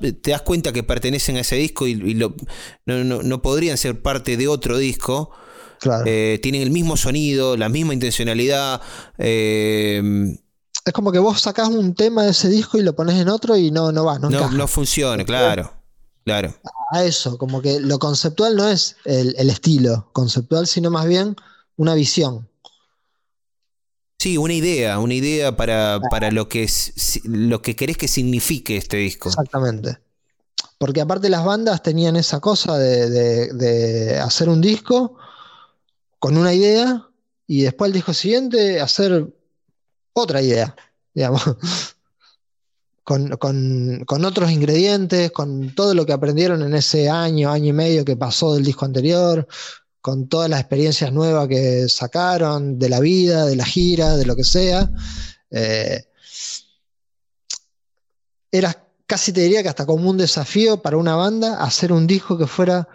te 0.00 0.30
das 0.30 0.42
cuenta 0.42 0.72
que 0.72 0.82
pertenecen 0.82 1.36
a 1.36 1.40
ese 1.40 1.56
disco 1.56 1.86
y, 1.86 2.14
no, 2.14 3.42
podrían 3.42 3.76
ser 3.78 4.02
parte 4.02 4.36
de 4.36 4.48
otro 4.48 4.78
disco. 4.78 5.30
Eh, 6.06 6.40
tienen 6.42 6.62
el 6.62 6.70
mismo 6.70 6.96
sonido, 6.96 7.56
la 7.56 7.68
misma 7.68 7.94
intencionalidad. 7.94 8.80
Eh, 9.18 10.36
es 10.84 10.92
como 10.92 11.12
que 11.12 11.18
vos 11.18 11.40
sacás 11.40 11.68
un 11.68 11.94
tema 11.94 12.24
de 12.24 12.30
ese 12.30 12.48
disco 12.48 12.78
y 12.78 12.82
lo 12.82 12.94
pones 12.94 13.20
en 13.20 13.28
otro 13.28 13.56
y 13.56 13.70
no, 13.70 13.92
no 13.92 14.04
va, 14.04 14.18
no, 14.18 14.30
no, 14.30 14.68
funciona, 14.68 15.24
claro. 15.24 15.72
Claro. 16.24 16.54
A 16.90 17.04
eso, 17.04 17.38
como 17.38 17.62
que 17.62 17.80
lo 17.80 17.98
conceptual 17.98 18.54
no 18.54 18.68
es 18.68 18.96
el, 19.06 19.34
el 19.38 19.48
estilo 19.48 20.10
conceptual, 20.12 20.66
sino 20.66 20.90
más 20.90 21.06
bien 21.06 21.36
una 21.76 21.94
visión. 21.94 22.47
Sí, 24.20 24.36
una 24.36 24.52
idea, 24.52 24.98
una 24.98 25.14
idea 25.14 25.56
para, 25.56 26.00
lo, 26.32 26.48
que 26.48 26.64
es, 26.64 27.20
lo 27.24 27.62
que 27.62 27.76
querés 27.76 27.96
que 27.96 28.08
signifique 28.08 28.76
este 28.76 28.96
disco. 28.96 29.28
Exactamente. 29.28 29.98
Porque 30.76 31.00
aparte 31.00 31.28
las 31.28 31.44
bandas 31.44 31.82
tenían 31.84 32.16
esa 32.16 32.40
cosa 32.40 32.76
de, 32.78 34.18
hacer 34.20 34.48
un 34.48 34.60
disco 34.60 35.16
con 36.18 36.36
una 36.36 36.52
idea 36.52 37.06
y 37.46 37.62
después 37.62 37.90
el 37.90 37.92
disco 37.92 38.12
siguiente 38.12 38.80
hacer 38.80 39.32
otra 40.14 40.42
idea, 40.42 40.74
digamos. 41.14 41.42
Con, 43.04 43.28
con, 43.38 44.24
otros 44.24 44.50
ingredientes, 44.50 45.30
con 45.30 45.74
todo 45.74 45.94
lo 45.94 46.04
que 46.04 46.12
aprendieron 46.12 46.60
en 46.62 46.74
ese 46.74 47.08
año, 47.08 47.50
año 47.50 47.68
y 47.68 47.72
medio 47.72 48.04
que 48.04 48.16
pasó 48.16 48.52
del 48.52 48.64
disco 48.64 48.84
anterior, 48.84 49.48
con 50.08 50.26
todas 50.26 50.48
las 50.48 50.60
experiencias 50.60 51.12
nuevas 51.12 51.48
que 51.48 51.86
sacaron 51.86 52.78
de 52.78 52.88
la 52.88 52.98
vida, 52.98 53.44
de 53.44 53.56
la 53.56 53.66
gira, 53.66 54.16
de 54.16 54.24
lo 54.24 54.34
que 54.36 54.44
sea. 54.44 54.90
Eh, 55.50 56.02
era 58.50 58.88
casi 59.06 59.32
te 59.32 59.42
diría 59.42 59.62
que 59.62 59.68
hasta 59.68 59.84
como 59.84 60.08
un 60.08 60.16
desafío 60.16 60.80
para 60.80 60.96
una 60.96 61.14
banda 61.14 61.62
hacer 61.62 61.92
un 61.92 62.06
disco 62.06 62.38
que 62.38 62.46
fuera, 62.46 62.88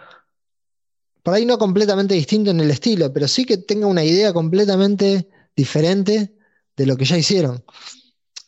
por 1.22 1.34
ahí 1.34 1.46
no 1.46 1.56
completamente 1.56 2.14
distinto 2.14 2.50
en 2.50 2.58
el 2.58 2.70
estilo, 2.72 3.12
pero 3.12 3.28
sí 3.28 3.44
que 3.44 3.58
tenga 3.58 3.86
una 3.86 4.02
idea 4.02 4.32
completamente 4.32 5.28
diferente 5.54 6.34
de 6.76 6.86
lo 6.86 6.96
que 6.96 7.04
ya 7.04 7.16
hicieron. 7.16 7.64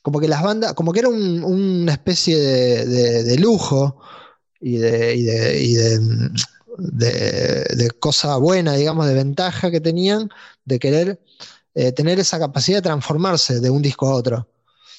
Como 0.02 0.18
que 0.18 0.26
las 0.26 0.42
bandas, 0.42 0.74
como 0.74 0.92
que 0.92 1.00
era 1.00 1.08
una 1.08 1.92
especie 1.92 2.36
de, 2.36 3.36
lujo 3.38 4.00
y 4.60 4.78
de 4.78 5.16
de, 5.16 6.00
cosa 7.98 8.36
buena, 8.36 8.74
digamos, 8.74 9.06
de 9.06 9.14
ventaja 9.14 9.70
que 9.70 9.80
tenían 9.80 10.28
de 10.64 10.78
querer 10.78 11.20
eh, 11.74 11.92
tener 11.92 12.18
esa 12.18 12.38
capacidad 12.38 12.78
de 12.78 12.82
transformarse 12.82 13.60
de 13.60 13.70
un 13.70 13.82
disco 13.82 14.06
a 14.08 14.14
otro, 14.14 14.48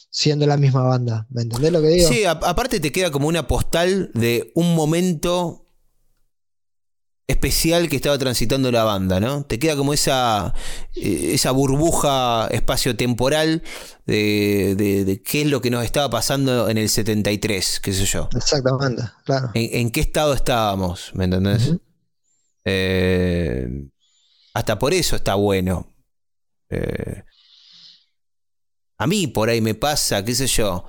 siendo 0.09 0.45
la 0.45 0.57
misma 0.57 0.83
banda. 0.83 1.25
¿Me 1.29 1.41
entendés 1.41 1.71
lo 1.71 1.81
que 1.81 1.87
digo? 1.87 2.07
Sí, 2.07 2.23
aparte 2.25 2.79
te 2.79 2.91
queda 2.91 3.11
como 3.11 3.27
una 3.27 3.47
postal 3.47 4.11
de 4.13 4.51
un 4.55 4.75
momento 4.75 5.66
especial 7.27 7.89
que 7.89 7.97
estaba 7.97 8.17
transitando 8.17 8.71
la 8.71 8.85
banda, 8.85 9.19
¿no? 9.19 9.43
Te 9.43 9.59
queda 9.59 9.75
como 9.75 9.93
esa, 9.93 10.53
eh, 10.95 11.31
esa 11.33 11.51
burbuja 11.51 12.47
espaciotemporal 12.47 13.63
de, 14.05 14.75
de, 14.77 15.21
qué 15.21 15.41
es 15.41 15.47
lo 15.47 15.61
que 15.61 15.69
nos 15.69 15.83
estaba 15.83 16.09
pasando 16.09 16.69
en 16.69 16.77
el 16.77 16.87
73, 16.87 17.81
qué 17.81 17.93
sé 17.93 18.05
yo. 18.05 18.29
Exactamente, 18.33 19.03
claro. 19.25 19.51
¿En, 19.53 19.91
qué 19.91 19.99
estado 19.99 20.33
estábamos? 20.33 21.11
¿Me 21.13 21.25
entendés? 21.25 21.73
Eh, 22.63 23.67
hasta 24.53 24.79
por 24.79 24.93
eso 24.93 25.17
está 25.17 25.35
bueno. 25.35 25.93
Eh, 26.69 27.23
a 28.97 29.05
mí 29.05 29.27
por 29.27 29.49
ahí 29.49 29.59
me 29.59 29.75
pasa, 29.75 30.23
qué 30.23 30.33
sé 30.33 30.47
yo, 30.47 30.85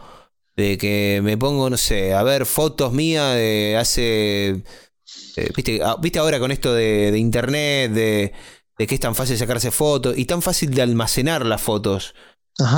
de 0.56 0.78
que 0.78 1.20
me 1.22 1.36
pongo, 1.36 1.68
no 1.68 1.76
sé, 1.76 2.14
a 2.14 2.22
ver 2.22 2.46
fotos 2.46 2.92
mías 2.92 3.34
de 3.34 3.76
hace 3.76 4.62
eh, 5.36 5.80
ah, 5.84 5.96
¿viste, 6.00 6.18
ahora 6.18 6.38
con 6.38 6.50
esto 6.50 6.74
de, 6.74 7.16
internet, 7.16 7.92
de, 7.92 8.32
que 8.76 8.94
es 8.94 9.00
tan 9.00 9.14
fácil 9.14 9.36
sacarse 9.38 9.70
fotos 9.70 10.16
y 10.16 10.24
tan 10.24 10.42
fácil 10.42 10.70
de 10.70 10.82
almacenar 10.82 11.44
las 11.46 11.60
fotos? 11.60 12.14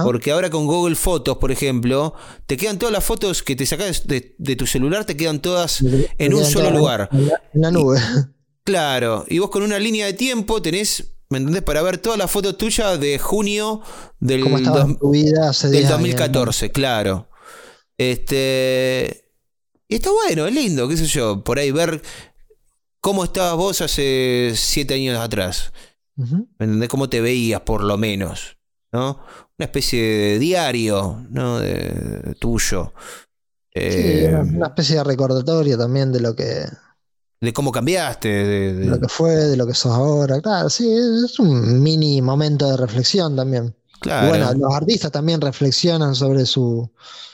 Porque 0.05 0.31
ahora 0.31 0.51
con 0.51 0.67
Google 0.67 0.95
Fotos, 0.95 1.39
por 1.39 1.51
ejemplo, 1.51 2.13
te 2.47 2.59
quedan 2.59 2.79
todas 2.79 2.93
las 2.93 3.03
fotos 3.03 3.43
que 3.43 3.57
te 3.57 3.65
sacas 3.65 4.07
de, 4.07 4.21
tu 4.57 4.67
celular, 4.67 5.07
te 5.07 5.17
quedan 5.17 5.41
todas 5.41 5.83
en 6.19 6.35
un 6.35 6.45
solo 6.45 6.71
lugar. 6.71 7.09
En 7.11 7.63
la, 7.63 7.71
nube. 7.71 7.99
claro, 8.63 9.25
y 9.27 9.39
vos 9.39 9.49
con 9.49 9.63
una 9.63 9.79
línea 9.79 10.05
de 10.05 10.13
tiempo 10.13 10.61
tenés, 10.61 11.15
¿me 11.31 11.39
entendés? 11.39 11.63
Para 11.63 11.81
ver 11.81 11.97
todas 11.97 12.19
las 12.19 12.31
fotos 12.31 12.59
tuyas 12.59 13.01
de 13.01 13.19
junio 13.19 13.81
del, 14.19 14.45
del 14.45 15.89
2014, 15.89 16.73
claro. 16.73 17.31
Este. 17.97 19.30
Y 19.91 19.97
está 19.97 20.11
bueno, 20.13 20.47
es 20.47 20.55
lindo, 20.55 20.87
qué 20.87 20.97
sé 20.97 21.07
yo, 21.07 21.43
por 21.43 21.59
ahí 21.59 21.73
ver 21.73 22.01
cómo 23.01 23.25
estabas 23.25 23.57
vos 23.57 23.81
hace 23.81 24.53
siete 24.55 24.95
años 24.95 25.19
atrás. 25.19 25.73
¿Me 26.15 26.47
entendés? 26.61 26.89
¿Cómo 26.89 27.09
te 27.09 27.21
veías, 27.21 27.63
por 27.63 27.83
lo 27.83 27.99
menos? 27.99 28.57
¿No? 28.93 29.19
Una 29.59 29.65
especie 29.65 30.01
de 30.01 30.39
diario, 30.39 31.27
¿no? 31.31 31.59
De, 31.59 32.37
tuyo. 32.39 32.93
sí, 33.75 33.81
eh, 33.81 34.33
una 34.41 34.69
especie 34.69 34.95
de 34.95 35.05
recordatorio 35.05 35.77
también 35.77 36.13
de 36.13 36.21
lo 36.21 36.37
que. 36.37 36.67
De 37.41 37.53
cómo 37.53 37.73
cambiaste. 37.73 38.29
De, 38.29 38.85
lo 38.85 39.01
que 39.01 39.09
fue, 39.09 39.35
de 39.35 39.57
lo 39.57 39.67
que 39.67 39.75
sos 39.75 39.93
ahora. 39.93 40.41
Claro, 40.41 40.71
sí, 40.71 40.89
es 40.89 41.37
un 41.41 41.83
mini 41.83 42.23
momento 42.23 42.71
de 42.71 42.77
reflexión 42.77 43.35
también. 43.35 43.75
Claro. 44.01 44.29
bueno, 44.29 44.55
los 44.55 44.73
artistas 44.73 45.11
también 45.11 45.41
reflexionan 45.41 46.15
sobre 46.15 46.47
su, 46.47 46.91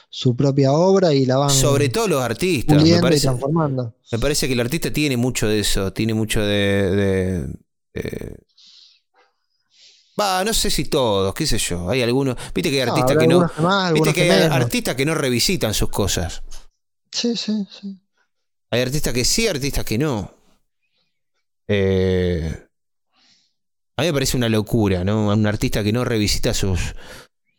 su 0.08 0.36
propia 0.36 0.72
obra 0.72 1.12
y 1.12 1.26
la 1.26 1.36
van. 1.36 1.50
Sobre 1.50 1.88
todo 1.88 2.08
los 2.08 2.22
artistas, 2.22 2.82
me 2.82 3.00
parece. 3.00 3.26
Transformando. 3.26 3.94
Me 4.12 4.18
parece 4.18 4.46
que 4.46 4.54
el 4.54 4.60
artista 4.60 4.92
tiene 4.92 5.16
mucho 5.16 5.48
de 5.48 5.60
eso, 5.60 5.92
tiene 5.92 6.14
mucho 6.14 6.40
de. 6.42 7.46
Va, 10.18 10.42
no 10.44 10.54
sé 10.54 10.70
si 10.70 10.86
todos, 10.86 11.34
qué 11.34 11.46
sé 11.46 11.58
yo. 11.58 11.90
Hay 11.90 12.02
algunos. 12.02 12.36
Viste 12.54 12.70
que 12.70 12.82
hay 12.82 12.88
artistas 12.88 13.16
que 13.18 13.26
no. 13.26 13.50
viste 13.92 14.14
que, 14.14 14.30
hay 14.32 14.42
artistas 14.50 14.94
que 14.94 15.04
no 15.04 15.14
revisitan 15.14 15.74
sus 15.74 15.90
cosas. 15.90 16.42
Sí, 17.12 17.36
sí, 17.36 17.66
sí. 17.70 18.00
Hay 18.70 18.80
artistas 18.80 19.12
que 19.12 19.24
sí, 19.24 19.46
artistas 19.46 19.84
que 19.84 19.98
no. 19.98 20.34
Eh, 21.68 22.66
a 23.96 24.02
mí 24.02 24.08
me 24.08 24.12
parece 24.12 24.36
una 24.36 24.48
locura, 24.48 25.04
¿no? 25.04 25.28
Un 25.28 25.46
artista 25.46 25.82
que 25.82 25.92
no 25.92 26.04
revisita 26.04 26.54
sus, 26.54 26.94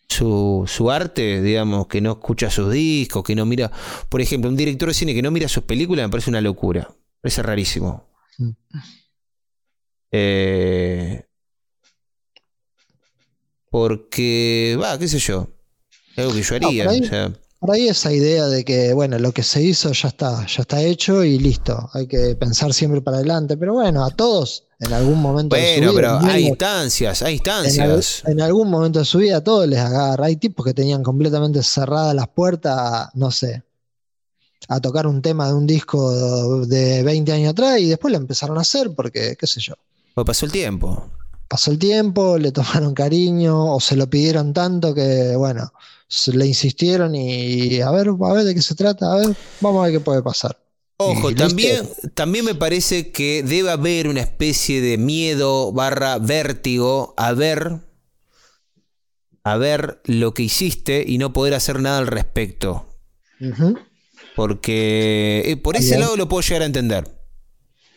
su, 0.10 0.64
su, 0.68 0.90
arte, 0.90 1.42
digamos, 1.42 1.88
que 1.88 2.02
no 2.02 2.14
escucha 2.14 2.50
sus 2.50 2.72
discos, 2.72 3.24
que 3.24 3.36
no 3.36 3.46
mira. 3.46 3.72
Por 4.10 4.22
ejemplo, 4.22 4.50
un 4.50 4.58
director 4.58 4.88
de 4.90 4.94
cine 4.94 5.14
que 5.14 5.22
no 5.22 5.32
mira 5.32 5.48
sus 5.48 5.64
películas 5.64 6.06
me 6.06 6.12
parece 6.12 6.30
una 6.30 6.42
locura. 6.42 6.88
Me 6.90 7.22
parece 7.22 7.44
rarísimo. 7.44 8.10
Mm. 8.38 8.50
Eh, 10.12 11.26
porque, 13.70 14.78
va, 14.82 14.98
qué 14.98 15.08
sé 15.08 15.20
yo. 15.20 15.50
Algo 16.16 16.34
que 16.34 16.42
yo 16.42 16.56
haría. 16.56 16.86
por, 16.86 16.94
ahí, 16.94 17.02
esa 17.76 18.12
idea 18.12 18.46
de 18.46 18.64
que, 18.64 18.94
bueno, 18.94 19.18
lo 19.20 19.32
que 19.32 19.44
se 19.44 19.62
hizo 19.62 19.92
ya 19.92 20.10
está, 20.10 20.46
ya 20.46 20.62
está 20.62 20.82
hecho 20.82 21.24
y 21.24 21.40
listo. 21.40 21.90
Hay 21.94 22.08
que 22.08 22.36
pensar 22.36 22.74
siempre 22.74 23.02
para 23.02 23.18
adelante. 23.18 23.58
Pero 23.58 23.74
bueno, 23.74 24.06
a 24.06 24.10
todos 24.12 24.66
en 24.80 24.94
algún 24.94 25.20
momento 25.22 25.56
de 25.56 25.62
su 25.62 25.80
vida. 25.82 25.92
Bueno, 25.92 26.20
pero 26.20 26.32
hay 26.32 26.48
instancias, 26.48 27.22
hay 27.22 27.34
instancias. 27.36 28.24
En, 28.26 28.42
algún 28.42 28.70
momento 28.70 29.00
de 29.00 29.06
su 29.06 29.18
vida 29.18 29.38
a 29.38 29.44
todos 29.44 29.68
les 29.68 29.80
agarra. 29.80 30.26
Hay 30.26 30.38
tipos 30.38 30.66
que 30.66 30.74
tenían 30.74 31.04
completamente 31.04 31.64
cerradas 31.64 32.14
las 32.14 32.28
puertas, 32.28 33.10
no 33.16 33.32
sé, 33.32 33.64
a 34.68 34.80
tocar 34.80 35.08
un 35.08 35.22
tema 35.22 35.48
de 35.48 35.54
un 35.54 35.66
disco 35.66 36.66
de 36.66 37.04
20 37.04 37.32
años 37.32 37.52
atrás 37.52 37.80
y 37.80 37.90
después 37.90 38.12
lo 38.12 38.18
empezaron 38.18 38.58
a 38.58 38.62
hacer 38.62 38.92
porque, 38.96 39.36
qué 39.40 39.48
sé 39.48 39.62
yo. 39.62 39.74
Pues 40.14 40.26
pasó 40.26 40.46
el 40.46 40.52
tiempo 40.52 41.10
pasó 41.48 41.72
el 41.72 41.80
tiempo, 41.80 42.38
le 42.38 42.52
tomaron 42.52 42.94
cariño 42.94 43.74
o 43.74 43.80
se 43.80 43.96
lo 43.96 44.10
pidieron 44.10 44.54
tanto 44.54 44.94
que, 44.94 45.36
bueno, 45.36 45.72
le 46.34 46.48
insistieron 46.48 47.16
y 47.16 47.82
a 47.82 47.92
ver, 47.92 48.10
a 48.10 48.34
ver 48.34 48.44
de 48.46 48.56
qué 48.56 48.62
se 48.62 48.76
trata, 48.76 49.12
a 49.12 49.16
ver, 49.18 49.36
vamos 49.62 49.82
a 49.82 49.86
ver 49.86 49.94
qué 49.94 50.00
puede 50.00 50.22
pasar. 50.22 50.58
Ojo, 51.00 51.34
también, 51.36 51.88
también 52.16 52.44
me 52.44 52.56
parece 52.56 53.12
que 53.12 53.44
debe 53.44 53.70
haber 53.70 54.08
una 54.08 54.22
especie 54.22 54.82
de 54.82 54.98
miedo 54.98 55.72
barra 55.72 56.18
vértigo 56.18 57.14
a 57.18 57.34
ver, 57.34 57.82
a 59.44 59.58
ver 59.58 60.02
lo 60.06 60.34
que 60.34 60.44
hiciste 60.44 61.04
y 61.08 61.20
no 61.20 61.34
poder 61.34 61.54
hacer 61.54 61.80
nada 61.82 62.00
al 62.00 62.08
respecto. 62.08 62.88
Porque 64.36 65.44
eh, 65.46 65.58
por 65.58 65.76
ese 65.76 66.00
lado 66.00 66.18
lo 66.18 66.28
puedo 66.28 66.42
llegar 66.42 66.64
a 66.64 66.66
entender. 66.66 67.18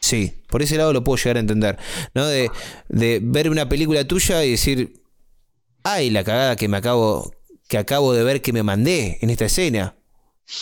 Sí, 0.01 0.43
por 0.49 0.61
ese 0.61 0.77
lado 0.77 0.93
lo 0.93 1.03
puedo 1.03 1.17
llegar 1.17 1.39
a 1.39 1.41
entender. 1.41 1.79
¿no? 2.15 2.27
De, 2.27 2.51
ver 3.23 3.49
una 3.49 3.69
película 3.71 4.07
tuya 4.07 4.45
y 4.45 4.51
decir, 4.51 5.03
ay, 5.85 6.11
la 6.11 6.23
cagada 6.23 6.57
que 6.57 6.69
me 6.69 6.77
acabo, 6.77 7.33
que 7.71 7.79
acabo 7.79 8.13
de 8.13 8.25
ver 8.25 8.43
que 8.43 8.53
me 8.53 8.63
mandé 8.63 9.19
en 9.23 9.31
esta 9.31 9.47
escena. 9.47 9.97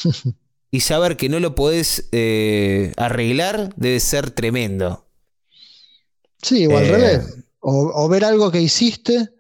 y 0.71 0.81
saber 0.81 1.17
que 1.17 1.29
no 1.29 1.41
lo 1.41 1.55
podés 1.55 2.09
eh, 2.13 2.93
arreglar 2.97 3.75
debe 3.77 3.99
ser 3.99 4.31
tremendo. 4.31 5.07
Sí, 6.41 6.67
o 6.67 6.77
al 6.77 6.85
eh, 6.85 6.93
revés. 6.93 7.37
O, 7.61 8.09
ver 8.09 8.25
algo 8.25 8.53
que 8.53 8.61
hiciste 8.61 9.31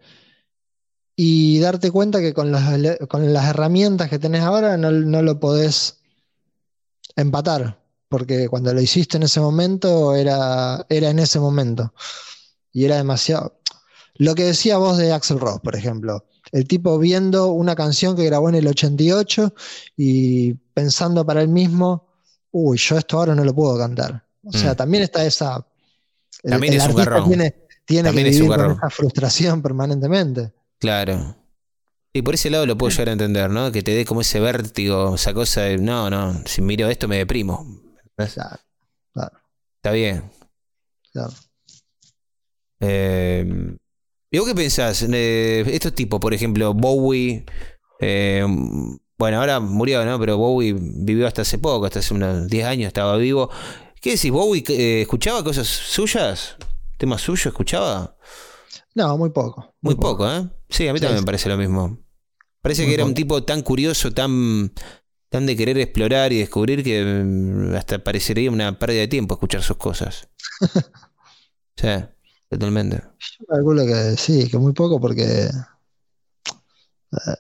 y 1.15 1.61
darte 1.61 1.90
cuenta 1.90 2.20
que 2.20 2.35
con 2.35 2.51
las, 2.51 2.99
con 3.07 3.32
las 3.32 3.49
herramientas 3.49 4.11
que 4.11 4.19
tenés 4.19 4.43
ahora 4.43 4.77
no, 4.77 4.90
no 4.90 5.23
lo 5.23 5.39
podés 5.39 6.01
empatar 7.15 7.78
porque 8.09 8.49
cuando 8.49 8.73
lo 8.73 8.81
hiciste 8.81 9.16
en 9.19 9.24
ese 9.24 9.40
momento 9.40 10.15
era, 10.15 10.85
era 10.89 11.11
en 11.11 11.19
ese 11.19 11.39
momento. 11.39 11.93
Y 12.73 12.85
era 12.85 12.97
demasiado. 12.97 13.61
Lo 14.15 14.35
que 14.35 14.45
decía 14.45 14.78
vos 14.78 14.97
de 14.97 15.12
Axel 15.12 15.39
Ross, 15.39 15.61
por 15.61 15.77
ejemplo. 15.77 16.24
El 16.53 16.66
tipo 16.66 16.99
viendo 16.99 17.49
una 17.49 17.75
canción 17.75 18.16
que 18.16 18.25
grabó 18.25 18.49
en 18.49 18.55
el 18.57 18.66
88 18.66 19.55
y 19.97 20.55
pensando 20.75 21.25
para 21.25 21.43
él 21.43 21.49
mismo, 21.49 22.07
uy, 22.51 22.79
yo 22.79 22.99
esto 22.99 23.19
ahora 23.19 23.35
no 23.35 23.45
lo 23.45 23.55
puedo 23.55 23.77
cantar. 23.79 24.25
O 24.45 24.53
sea, 24.53 24.73
mm. 24.73 24.77
también 24.77 25.03
está 25.03 25.25
esa. 25.25 25.66
también 26.43 26.75
es 26.75 26.87
un 26.87 26.95
garrón. 26.95 27.29
Tiene, 27.29 27.55
tiene 27.85 28.12
que 28.12 28.25
vivir 28.25 28.47
con 28.47 28.73
esa 28.73 28.91
frustración 28.91 29.62
permanentemente. 29.62 30.53
Claro. 30.79 31.37
Y 32.12 32.23
por 32.23 32.35
ese 32.35 32.51
lado 32.51 32.66
lo 32.66 32.77
puedo 32.77 32.91
llegar 32.91 33.11
a 33.11 33.12
entender, 33.12 33.51
¿no? 33.51 33.70
Que 33.70 33.83
te 33.83 33.95
dé 33.95 34.05
como 34.05 34.23
ese 34.23 34.41
vértigo, 34.41 35.15
esa 35.15 35.35
cosa 35.35 35.62
de, 35.62 35.79
no, 35.79 36.09
no, 36.09 36.43
si 36.47 36.62
miro 36.62 36.89
esto 36.89 37.07
me 37.07 37.19
deprimo. 37.19 37.66
Claro, 38.16 38.59
Está 39.77 39.93
bien. 39.93 40.31
Claro. 41.12 41.33
Eh, 42.81 43.77
¿Y 44.30 44.38
vos 44.38 44.48
qué 44.48 44.55
pensás? 44.55 45.06
Eh, 45.10 45.64
estos 45.68 45.94
tipos, 45.94 46.20
por 46.20 46.34
ejemplo, 46.34 46.74
Bowie. 46.74 47.44
Eh, 48.00 48.46
bueno, 49.16 49.40
ahora 49.40 49.59
murió, 49.60 50.05
¿no? 50.05 50.18
Pero 50.18 50.36
Bowie 50.36 50.74
vivió 50.78 51.26
hasta 51.26 51.42
hace 51.42 51.59
poco, 51.59 51.86
hasta 51.86 52.00
hace 52.00 52.14
unos 52.14 52.48
10 52.48 52.66
años 52.66 52.88
estaba 52.88 53.16
vivo. 53.16 53.50
¿Qué 54.00 54.12
decís? 54.12 54.30
¿Bowie 54.30 54.62
escuchaba 55.00 55.42
cosas 55.42 55.66
suyas? 55.66 56.56
¿Temas 56.98 57.22
suyos 57.22 57.46
escuchaba? 57.46 58.16
No, 58.94 59.16
muy 59.16 59.30
poco. 59.30 59.74
Muy, 59.80 59.94
poco, 59.94 60.30
¿eh? 60.30 60.48
Sí, 60.68 60.86
a 60.88 60.92
mí 60.92 61.00
también 61.00 61.20
me 61.20 61.26
parece 61.26 61.48
lo 61.48 61.56
mismo. 61.56 61.98
Parece 62.60 62.86
que 62.86 62.94
era 62.94 63.05
un 63.05 63.14
tipo 63.14 63.42
tan 63.44 63.62
curioso, 63.62 64.12
tan 64.12 64.72
tan 65.28 65.46
de 65.46 65.56
querer 65.56 65.78
explorar 65.78 66.32
y 66.32 66.38
descubrir 66.38 66.82
que 66.82 67.05
mm, 67.05 67.74
hasta 67.74 68.02
parecería 68.02 68.50
una 68.50 68.78
pérdida 68.78 69.00
de 69.00 69.09
tiempo 69.09 69.34
escuchar 69.34 69.62
sus 69.62 69.76
cosas. 69.76 70.28
sí, 71.76 71.88
totalmente. 72.49 73.03
Yo 73.19 73.47
calculo 73.47 73.87
que 73.87 74.16
sí, 74.16 74.49
que 74.49 74.59
muy 74.59 74.73
poco 74.73 75.01
porque 75.01 75.51
eh, 77.12 77.37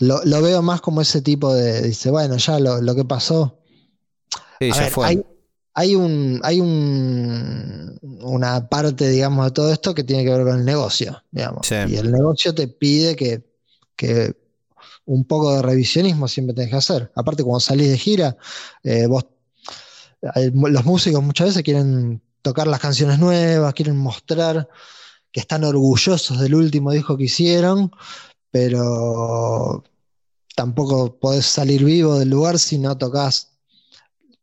lo, 0.00 0.42
veo 0.42 0.62
más 0.62 0.80
como 0.80 1.00
ese 1.00 1.22
tipo 1.22 1.52
de, 1.52 1.82
dice, 1.82 2.10
bueno, 2.10 2.36
ya 2.36 2.58
lo, 2.60 2.94
que 2.94 3.04
pasó. 3.04 3.58
Sí, 4.60 4.70
ya 4.72 4.90
fue. 4.90 5.24
Hay, 5.74 5.94
un, 5.94 6.40
hay 6.42 6.60
un, 6.60 7.98
una 8.02 8.68
parte, 8.68 9.08
digamos, 9.08 9.46
de 9.46 9.52
todo 9.52 9.72
esto 9.72 9.94
que 9.94 10.02
tiene 10.02 10.24
que 10.24 10.30
ver 10.30 10.44
con 10.44 10.58
el 10.58 10.64
negocio, 10.64 11.22
digamos. 11.30 11.70
Y 11.70 11.96
el 11.96 12.10
negocio 12.10 12.52
te 12.54 12.66
pide 12.66 13.14
que, 13.14 13.44
que 13.94 14.34
un 15.04 15.24
poco 15.24 15.54
de 15.54 15.62
revisionismo 15.62 16.28
siempre 16.28 16.54
tenés 16.54 16.70
que 16.70 16.76
hacer. 16.76 17.12
Aparte, 17.14 17.42
cuando 17.42 17.60
salís 17.60 17.90
de 17.90 17.98
gira, 17.98 18.36
eh, 18.82 19.06
vos, 19.06 19.26
eh, 20.34 20.50
los 20.52 20.84
músicos 20.84 21.22
muchas 21.22 21.48
veces 21.48 21.62
quieren 21.62 22.20
tocar 22.48 22.66
las 22.66 22.80
canciones 22.80 23.18
nuevas, 23.18 23.74
quieren 23.74 23.96
mostrar 23.96 24.68
que 25.30 25.40
están 25.40 25.64
orgullosos 25.64 26.40
del 26.40 26.54
último 26.54 26.92
disco 26.92 27.16
que 27.16 27.24
hicieron, 27.24 27.90
pero 28.50 29.84
tampoco 30.56 31.18
podés 31.18 31.46
salir 31.46 31.84
vivo 31.84 32.18
del 32.18 32.30
lugar 32.30 32.58
si 32.58 32.78
no 32.78 32.96
tocas 32.96 33.52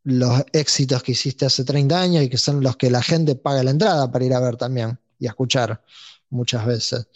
los 0.03 0.43
éxitos 0.53 1.01
que 1.01 1.13
hiciste 1.13 1.45
hace 1.45 1.63
30 1.63 1.99
años 1.99 2.23
y 2.23 2.29
que 2.29 2.37
son 2.37 2.61
los 2.61 2.77
que 2.77 2.91
la 2.91 3.01
gente 3.01 3.35
paga 3.35 3.63
la 3.63 3.71
entrada 3.71 4.11
para 4.11 4.25
ir 4.25 4.33
a 4.33 4.39
ver 4.39 4.55
también 4.55 4.99
y 5.19 5.25
a 5.25 5.29
escuchar 5.29 5.83
muchas 6.29 6.65
veces 6.65 7.07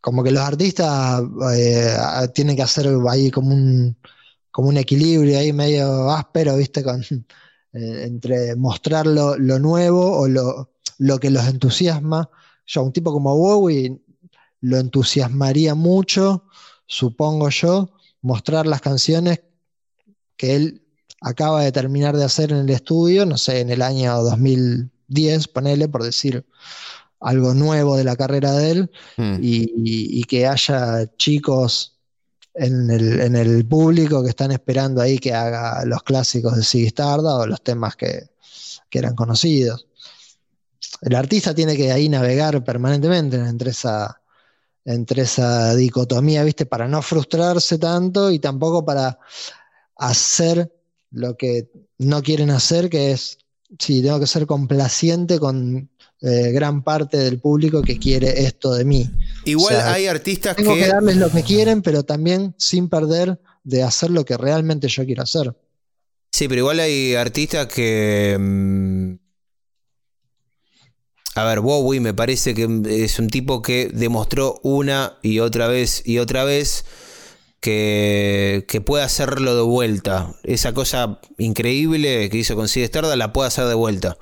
como 0.00 0.24
que 0.24 0.30
los 0.30 0.42
artistas 0.42 1.22
eh, 1.54 1.96
tienen 2.34 2.56
que 2.56 2.62
hacer 2.62 2.88
ahí 3.08 3.30
como 3.30 3.54
un, 3.54 3.96
como 4.50 4.68
un 4.68 4.76
equilibrio 4.78 5.38
ahí 5.38 5.52
medio 5.52 6.10
áspero, 6.10 6.56
¿viste? 6.56 6.82
Con, 6.82 7.04
eh, 7.72 8.04
entre 8.04 8.56
mostrar 8.56 9.06
lo, 9.06 9.36
nuevo 9.36 10.18
o 10.18 10.28
lo, 10.28 10.72
lo, 10.98 11.18
que 11.18 11.30
los 11.30 11.46
entusiasma. 11.46 12.30
Yo, 12.66 12.82
un 12.82 12.92
tipo 12.92 13.12
como 13.12 13.36
Bowie 13.36 14.00
lo 14.60 14.78
entusiasmaría 14.78 15.74
mucho, 15.74 16.44
supongo 16.86 17.48
yo, 17.50 17.90
mostrar 18.22 18.66
las 18.66 18.80
canciones 18.80 19.40
que 20.36 20.56
él 20.56 20.82
acaba 21.20 21.62
de 21.62 21.72
terminar 21.72 22.16
de 22.16 22.24
hacer 22.24 22.52
en 22.52 22.58
el 22.58 22.70
estudio, 22.70 23.26
no 23.26 23.36
sé, 23.36 23.60
en 23.60 23.70
el 23.70 23.82
año 23.82 24.22
2010, 24.22 25.48
ponele, 25.48 25.88
por 25.88 26.02
decir 26.02 26.46
algo 27.20 27.52
nuevo 27.54 27.96
de 27.96 28.04
la 28.04 28.16
carrera 28.16 28.52
de 28.52 28.70
él 28.70 28.90
hmm. 29.18 29.36
y, 29.42 30.24
que 30.24 30.46
haya 30.46 31.06
chicos 31.16 31.99
en 32.54 33.36
el, 33.36 33.66
público 33.66 34.22
que 34.22 34.30
están 34.30 34.52
esperando 34.52 35.00
ahí 35.00 35.18
que 35.18 35.32
haga 35.32 35.84
los 35.84 36.02
clásicos 36.02 36.56
de 36.56 36.64
Ziggy 36.64 36.92
o 36.98 37.46
los 37.46 37.62
temas 37.62 37.96
que, 37.96 38.30
eran 38.90 39.14
conocidos. 39.14 39.86
El 41.00 41.14
artista 41.14 41.54
tiene 41.54 41.76
que 41.76 41.92
ahí 41.92 42.08
navegar 42.08 42.62
permanentemente 42.64 43.36
entre 43.36 43.70
esa, 43.70 44.20
entre 44.84 45.22
esa 45.22 45.74
dicotomía, 45.76 46.42
¿viste? 46.42 46.66
Para 46.66 46.88
no 46.88 47.00
frustrarse 47.00 47.78
tanto 47.78 48.30
y 48.32 48.40
tampoco 48.40 48.84
para 48.84 49.18
hacer 49.96 50.72
lo 51.12 51.36
que 51.36 51.70
no 51.98 52.22
quieren 52.22 52.50
hacer, 52.50 52.90
que 52.90 53.12
es, 53.12 53.38
sí, 53.78 54.02
tengo 54.02 54.18
que 54.18 54.26
ser 54.26 54.46
complaciente 54.46 55.38
con 55.38 55.88
eh, 56.22 56.52
gran 56.52 56.82
parte 56.82 57.16
del 57.16 57.38
público 57.38 57.80
que 57.80 57.98
quiere 57.98 58.44
esto 58.44 58.74
de 58.74 58.84
mí. 58.84 59.10
Igual 59.46 59.80
hay 59.80 60.06
artistas 60.06 60.54
tengo 60.54 60.74
que... 60.74 60.86
darles 60.86 61.16
lo 61.16 61.30
que 61.30 61.42
quieren, 61.42 61.80
pero 61.80 62.02
también 62.02 62.54
sin 62.58 62.90
perder 62.90 63.40
de 63.64 63.82
hacer 63.82 64.10
lo 64.10 64.24
que 64.26 64.36
realmente 64.36 64.88
yo 64.88 65.06
quiero 65.06 65.22
hacer. 65.22 65.54
Sí, 66.30 66.46
pero 66.46 66.60
igual 66.60 66.80
hay 66.80 67.14
artistas 67.14 67.66
que... 67.68 68.36
Mm, 68.38 69.14
a 71.36 71.44
ver, 71.44 71.60
Bowie 71.60 72.00
me 72.00 72.12
parece 72.12 72.54
que 72.54 72.68
es 72.86 73.18
un 73.18 73.28
tipo 73.28 73.62
que 73.62 73.88
demostró 73.92 74.60
una 74.62 75.18
y 75.22 75.38
otra 75.38 75.68
vez 75.68 76.02
y 76.04 76.18
otra 76.18 76.44
vez 76.44 76.84
que, 77.60 78.66
que 78.68 78.82
pueda 78.82 79.04
hacerlo 79.04 79.56
de 79.56 79.62
vuelta. 79.62 80.34
Esa 80.42 80.74
cosa 80.74 81.18
increíble 81.38 82.28
que 82.28 82.36
hizo 82.36 82.56
con 82.56 82.68
Sid 82.68 82.82
Stardust 82.82 83.16
la 83.16 83.32
puede 83.32 83.48
hacer 83.48 83.66
de 83.66 83.74
vuelta. 83.74 84.18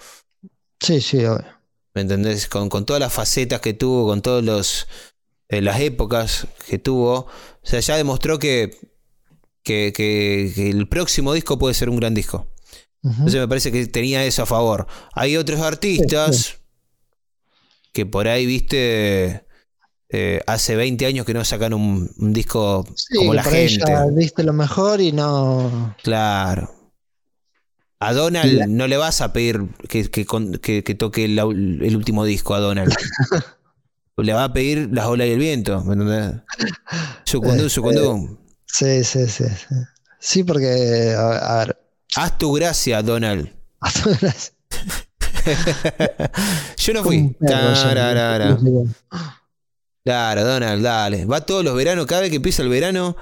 Sí, 0.81 1.01
sí, 1.01 1.25
obvio. 1.25 1.58
¿Me 1.99 2.03
entendés? 2.03 2.47
Con, 2.47 2.69
con 2.69 2.87
todas 2.87 3.01
las 3.01 3.13
facetas 3.13 3.61
que 3.61 3.75
tuvo, 3.75 4.07
con 4.07 4.23
todas 4.23 4.45
los 4.45 4.87
eh, 5.49 5.61
las 5.61 5.81
épocas 5.81 6.47
que 6.69 6.79
tuvo. 6.79 7.13
O 7.23 7.27
sea, 7.65 7.81
ya 7.81 7.97
demostró 7.97 8.39
que, 8.39 8.71
que, 9.65 9.93
que- 9.93 10.53
que 10.55 10.71
el 10.71 10.89
próximo 10.89 11.33
disco 11.33 11.59
puede 11.59 11.75
ser 11.75 11.89
un 11.91 11.97
gran 11.97 12.15
disco. 12.15 12.47
Entonces 13.03 13.41
me 13.41 13.49
parece 13.49 13.73
que 13.73 13.85
tenía 13.89 14.25
eso 14.25 14.45
a 14.45 14.47
favor. 14.47 14.87
Hay 15.13 15.37
otros 15.37 15.59
artistas 15.61 16.37
Sí, 16.37 16.53
que 17.93 18.07
por 18.07 18.29
ahí, 18.29 18.47
viste, 18.47 19.45
eh, 20.11 20.41
hace 20.47 20.77
20 20.77 21.05
años 21.05 21.27
que 21.27 21.35
no 21.35 21.45
sacan 21.45 21.75
un, 21.75 22.09
un 22.17 22.33
disco 22.33 22.85
Sí, 22.95 23.17
como 23.17 23.35
la 23.35 23.43
gente. 23.43 23.83
ya 23.89 24.07
diste 24.07 24.45
lo 24.45 24.53
mejor 24.53 25.01
y 25.01 25.11
no. 25.11 25.97
Claro. 26.05 26.73
A 28.01 28.13
Donald 28.13 28.69
no 28.69 28.87
le 28.87 28.97
vas 28.97 29.21
a 29.21 29.33
pedir 29.33 29.61
que, 29.89 30.09
que 30.11 30.25
con- 30.25 30.53
que- 30.59 30.85
que 30.85 30.95
toque 30.95 31.25
el 31.25 31.97
último 31.97 32.25
disco 32.25 32.55
a 32.55 32.61
Donald. 32.61 32.95
le 34.17 34.33
va 34.33 34.45
a 34.45 34.53
pedir 34.53 34.89
las 34.93 35.07
olas 35.07 35.27
y 35.29 35.33
el 35.33 35.39
viento, 35.39 35.83
¿me 35.85 35.93
entendés? 35.95 36.37
Sucundú, 37.25 37.69
sucundú. 37.69 38.39
Sí, 38.67 39.03
sí, 39.05 39.27
sí. 39.29 39.45
Sí, 39.49 39.75
Sí, 40.21 40.45
porque, 40.45 41.15
a, 41.17 41.61
a 41.61 41.65
ver. 41.65 41.77
Haz 42.17 42.39
tu 42.39 42.53
gracia, 42.53 43.03
Donald. 43.03 43.49
Yo 46.77 46.93
no 46.95 47.03
fui. 47.05 47.37
Perro 47.41 47.73
Tararara. 47.75 48.51
no 48.51 48.57
cómo. 48.59 48.87
Claro, 50.05 50.45
Donald, 50.45 50.83
dale. 50.83 51.27
Va 51.27 51.41
todos 51.43 51.65
los 51.65 51.75
veranos, 51.77 52.07
cada 52.07 52.23
vez 52.23 52.31
que 52.31 52.37
empieza 52.37 52.63
el 52.63 52.69
verano. 52.69 53.17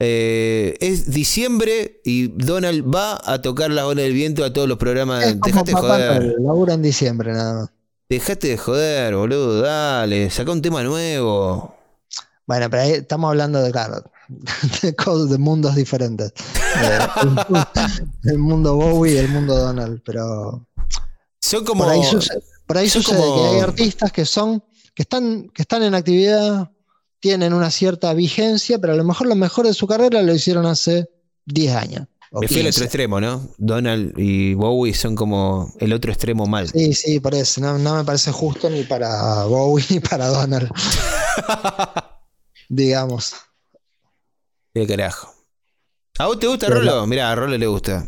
Eh, 0.00 0.76
es 0.80 1.10
diciembre 1.10 2.00
y 2.04 2.28
Donald 2.28 2.84
va 2.92 3.20
a 3.24 3.40
tocar 3.42 3.70
la 3.70 3.86
ola 3.86 4.02
del 4.02 4.14
viento 4.14 4.44
a 4.44 4.52
todos 4.52 4.66
los 4.66 4.78
programas. 4.78 5.24
Es 5.24 5.34
como 5.36 5.62
Dejate 5.62 5.70
de 5.72 5.76
joder. 5.76 6.34
Labura 6.40 6.74
en 6.74 6.82
diciembre 6.82 7.32
nada 7.32 7.54
más. 7.60 7.70
Dejate 8.08 8.48
de 8.48 8.56
joder, 8.58 9.14
boludo. 9.14 9.60
Dale. 9.60 10.30
Saca 10.30 10.50
un 10.50 10.62
tema 10.62 10.82
nuevo. 10.82 11.76
Bueno, 12.46 12.68
pero 12.70 12.82
ahí 12.82 12.90
estamos 12.92 13.28
hablando 13.28 13.62
de, 13.62 13.70
claro, 13.70 14.02
de, 14.82 14.96
cosas- 14.96 15.30
de 15.30 15.38
mundos 15.38 15.76
diferentes. 15.76 16.32
El, 18.24 18.38
mundo 18.38 18.74
Bowie 18.76 19.14
y 19.14 19.18
el 19.18 19.28
mundo 19.28 19.54
Donald, 19.56 20.00
pero 20.04 20.66
Son 21.40 21.64
como. 21.64 21.84
por 21.84 21.92
ahí 21.92 22.02
sucede, 22.02 22.42
por 22.66 22.78
ahí 22.78 22.88
son 22.88 23.02
sucede 23.02 23.20
como- 23.20 23.36
que 23.36 23.48
hay 23.56 23.60
artistas 23.60 24.12
que 24.12 24.24
son, 24.24 24.62
que 24.94 25.02
están, 25.02 25.48
que 25.50 25.62
están 25.62 25.82
en 25.82 25.94
actividad, 25.94 26.70
tienen 27.20 27.52
una 27.52 27.70
cierta 27.70 28.12
vigencia, 28.14 28.78
pero 28.78 28.94
a 28.94 28.96
lo 28.96 29.04
mejor 29.04 29.26
lo 29.28 29.34
mejor 29.36 29.66
de 29.66 29.74
su 29.74 29.86
carrera 29.86 30.22
lo 30.22 30.34
hicieron 30.34 30.66
hace 30.66 31.08
10 31.46 31.74
años. 31.76 32.06
Me 32.32 32.46
fui 32.46 32.58
al 32.58 32.62
15. 32.64 32.68
otro 32.70 32.84
extremo, 32.84 33.20
¿no? 33.20 33.48
Donald 33.58 34.12
y 34.16 34.54
Bowie 34.54 34.94
son 34.94 35.16
como 35.16 35.72
el 35.80 35.92
otro 35.92 36.12
extremo 36.12 36.46
mal. 36.46 36.68
Sí, 36.68 36.94
sí, 36.94 37.18
por 37.20 37.34
eso. 37.34 37.60
No, 37.60 37.76
no 37.78 37.96
me 37.96 38.04
parece 38.04 38.30
justo 38.30 38.70
ni 38.70 38.84
para 38.84 39.44
Bowie 39.46 39.84
ni 39.90 39.98
para 40.00 40.28
Donald. 40.28 40.70
Digamos. 42.68 43.34
Qué 44.72 44.86
carajo. 44.86 45.34
¿A 46.18 46.26
vos 46.26 46.38
te 46.38 46.46
gusta 46.46 46.66
Pero 46.68 46.78
Rolo? 46.80 47.06
Mirá, 47.08 47.32
a 47.32 47.34
Rolo 47.34 47.58
le 47.58 47.66
gusta. 47.66 48.06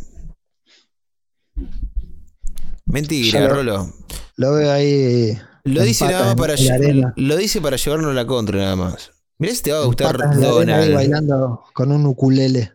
Mentira, 2.87 3.41
lo- 3.41 3.55
Rolo. 3.55 3.93
Lo 4.37 4.53
veo 4.53 4.73
ahí. 4.73 5.39
Lo 5.65 5.83
dice 5.83 6.07
nada 6.07 6.35
para 6.35 6.55
la 6.57 7.13
lo 7.17 7.37
dice 7.37 7.61
para 7.61 7.77
llevarnos 7.77 8.15
la 8.15 8.27
contra 8.27 8.59
nada 8.59 8.77
más. 8.77 9.13
Mirá 9.39 9.55
si 9.55 9.63
te 9.63 9.73
va 9.73 9.83
a 9.83 9.85
gustar 9.85 10.19
Donald. 10.19 10.95
bailando 10.95 11.65
con 11.73 11.93
un 11.93 12.07
ukulele. 12.07 12.73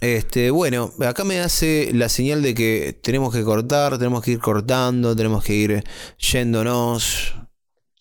Este, 0.00 0.50
bueno, 0.50 0.92
acá 1.06 1.22
me 1.22 1.40
hace 1.40 1.90
la 1.92 2.08
señal 2.08 2.42
de 2.42 2.54
que 2.54 2.98
tenemos 3.02 3.32
que 3.32 3.44
cortar, 3.44 3.98
tenemos 3.98 4.22
que 4.22 4.32
ir 4.32 4.40
cortando, 4.40 5.14
tenemos 5.14 5.44
que 5.44 5.54
ir 5.54 5.84
yéndonos. 6.18 7.34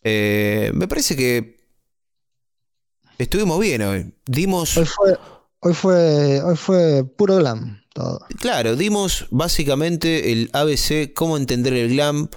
Eh, 0.03 0.71
me 0.73 0.87
parece 0.87 1.15
que 1.15 1.57
estuvimos 3.19 3.59
bien 3.59 3.83
hoy. 3.83 4.13
Dimos, 4.25 4.77
Hoy 4.77 4.85
fue, 4.85 5.17
hoy 5.59 5.73
fue, 5.73 6.41
hoy 6.41 6.55
fue 6.55 7.03
puro 7.05 7.37
glam 7.37 7.80
todo. 7.93 8.25
claro, 8.39 8.75
dimos 8.75 9.27
básicamente 9.31 10.31
el 10.31 10.49
ABC, 10.53 11.13
cómo 11.13 11.37
entender 11.37 11.73
el 11.73 11.89
glam, 11.89 12.29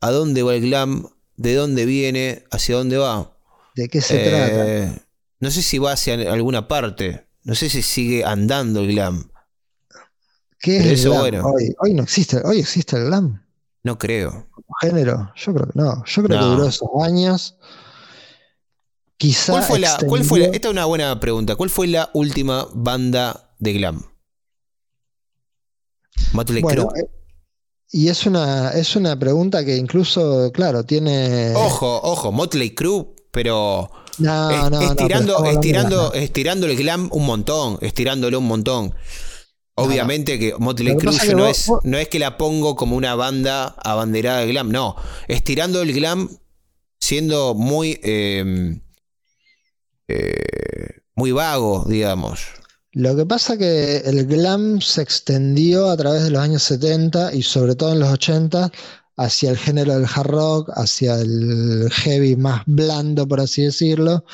a 0.00 0.10
dónde 0.10 0.42
va 0.42 0.54
el 0.54 0.62
glam, 0.62 1.08
de 1.36 1.54
dónde 1.54 1.84
viene, 1.86 2.44
hacia 2.50 2.76
dónde 2.76 2.96
va. 2.98 3.36
¿De 3.74 3.88
qué 3.88 4.00
se 4.00 4.18
trata? 4.18 4.66
Eh, 4.68 4.98
no 5.40 5.50
sé 5.50 5.62
si 5.62 5.78
va 5.78 5.92
hacia 5.92 6.14
alguna 6.32 6.68
parte, 6.68 7.26
no 7.44 7.54
sé 7.54 7.68
si 7.68 7.82
sigue 7.82 8.24
andando 8.24 8.80
el 8.80 8.88
glam, 8.88 9.30
¿Qué 10.60 10.76
es 10.76 10.84
el 10.86 10.92
eso, 10.92 11.10
glam? 11.10 11.20
bueno. 11.20 11.42
Hoy, 11.44 11.74
hoy 11.80 11.94
no 11.94 12.02
existe, 12.04 12.40
hoy 12.44 12.60
existe 12.60 12.96
el 12.96 13.06
glam 13.06 13.42
no 13.84 13.98
creo. 13.98 14.46
como 14.52 14.66
género. 14.80 15.32
Yo 15.34 15.52
creo 15.52 15.66
que 15.66 15.72
no. 15.76 16.04
Yo 16.06 16.22
creo 16.22 16.38
No. 16.40 16.44
que 16.46 16.50
duró 16.54 16.68
esos 16.68 16.88
años. 17.02 17.56
Quizá 19.16 19.52
¿Cuál 19.52 19.64
fue 19.64 19.78
la, 19.80 19.98
cuál 20.06 20.24
fue 20.24 20.38
la- 20.38 20.46
esta 20.46 20.68
es 20.68 20.72
una 20.72 20.84
buena 20.84 21.18
pregunta. 21.18 21.56
¿Cuál 21.56 21.68
fue 21.70 21.86
la 21.88 22.08
última 22.12 22.68
banda 22.72 23.50
de 23.58 23.72
glam? 23.72 24.02
Motley 26.32 26.62
Bueno, 26.62 26.88
eh, 26.96 27.06
y 27.90 28.08
es 28.08 28.24
una, 28.26 28.70
es 28.70 28.96
una 28.96 29.18
pregunta 29.18 29.64
que 29.64 29.76
incluso, 29.76 30.50
claro, 30.52 30.84
tiene. 30.84 31.52
Ojo, 31.54 32.00
ojo, 32.02 32.32
Motley 32.32 32.70
Crue, 32.74 33.06
pero 33.30 33.90
No, 34.18 34.50
es- 34.50 34.56
no, 34.56 34.70
no, 34.70 34.78
pero 34.78 34.90
estirando, 34.90 35.42
de 35.42 35.50
estirando, 35.52 36.12
estirando 36.14 36.66
el 36.66 36.76
glam 36.76 37.08
un 37.12 37.26
montón, 37.26 37.78
estirándolo 37.82 38.38
un 38.38 38.46
montón. 38.46 38.94
Obviamente 39.74 40.38
que 40.38 40.54
Motley 40.58 40.96
Crue 40.96 41.18
que 41.18 41.34
no 41.34 41.44
vos- 41.44 41.58
es, 41.58 41.66
vos- 41.66 41.80
no 41.84 41.98
es 41.98 42.08
que 42.08 42.18
la 42.18 42.36
pongo 42.38 42.76
como 42.76 42.94
una 42.96 43.14
banda 43.14 43.74
abanderada 43.82 44.40
de 44.40 44.48
glam, 44.48 44.70
no. 44.70 44.96
Estirando 45.28 45.82
el 45.82 45.92
glam 45.92 46.28
siendo 47.00 47.54
muy 47.54 47.98
eh, 48.02 48.78
eh, 50.08 51.00
muy 51.14 51.32
vago, 51.32 51.84
digamos. 51.88 52.46
Lo 52.94 53.16
que 53.16 53.24
pasa 53.24 53.56
que 53.56 53.98
el 53.98 54.26
glam 54.26 54.80
se 54.82 55.00
extendió 55.00 55.88
a 55.88 55.96
través 55.96 56.24
de 56.24 56.30
los 56.30 56.42
años 56.42 56.62
70 56.64 57.34
y 57.34 57.42
sobre 57.42 57.74
todo 57.74 57.92
en 57.92 58.00
los 58.00 58.10
80 58.10 58.70
hacia 59.16 59.50
el 59.50 59.56
género 59.56 59.94
del 59.94 60.04
hard 60.04 60.26
rock, 60.26 60.70
hacia 60.74 61.18
el 61.18 61.88
heavy 61.90 62.36
más 62.36 62.62
blando, 62.66 63.26
por 63.26 63.40
así 63.40 63.62
decirlo, 63.62 64.24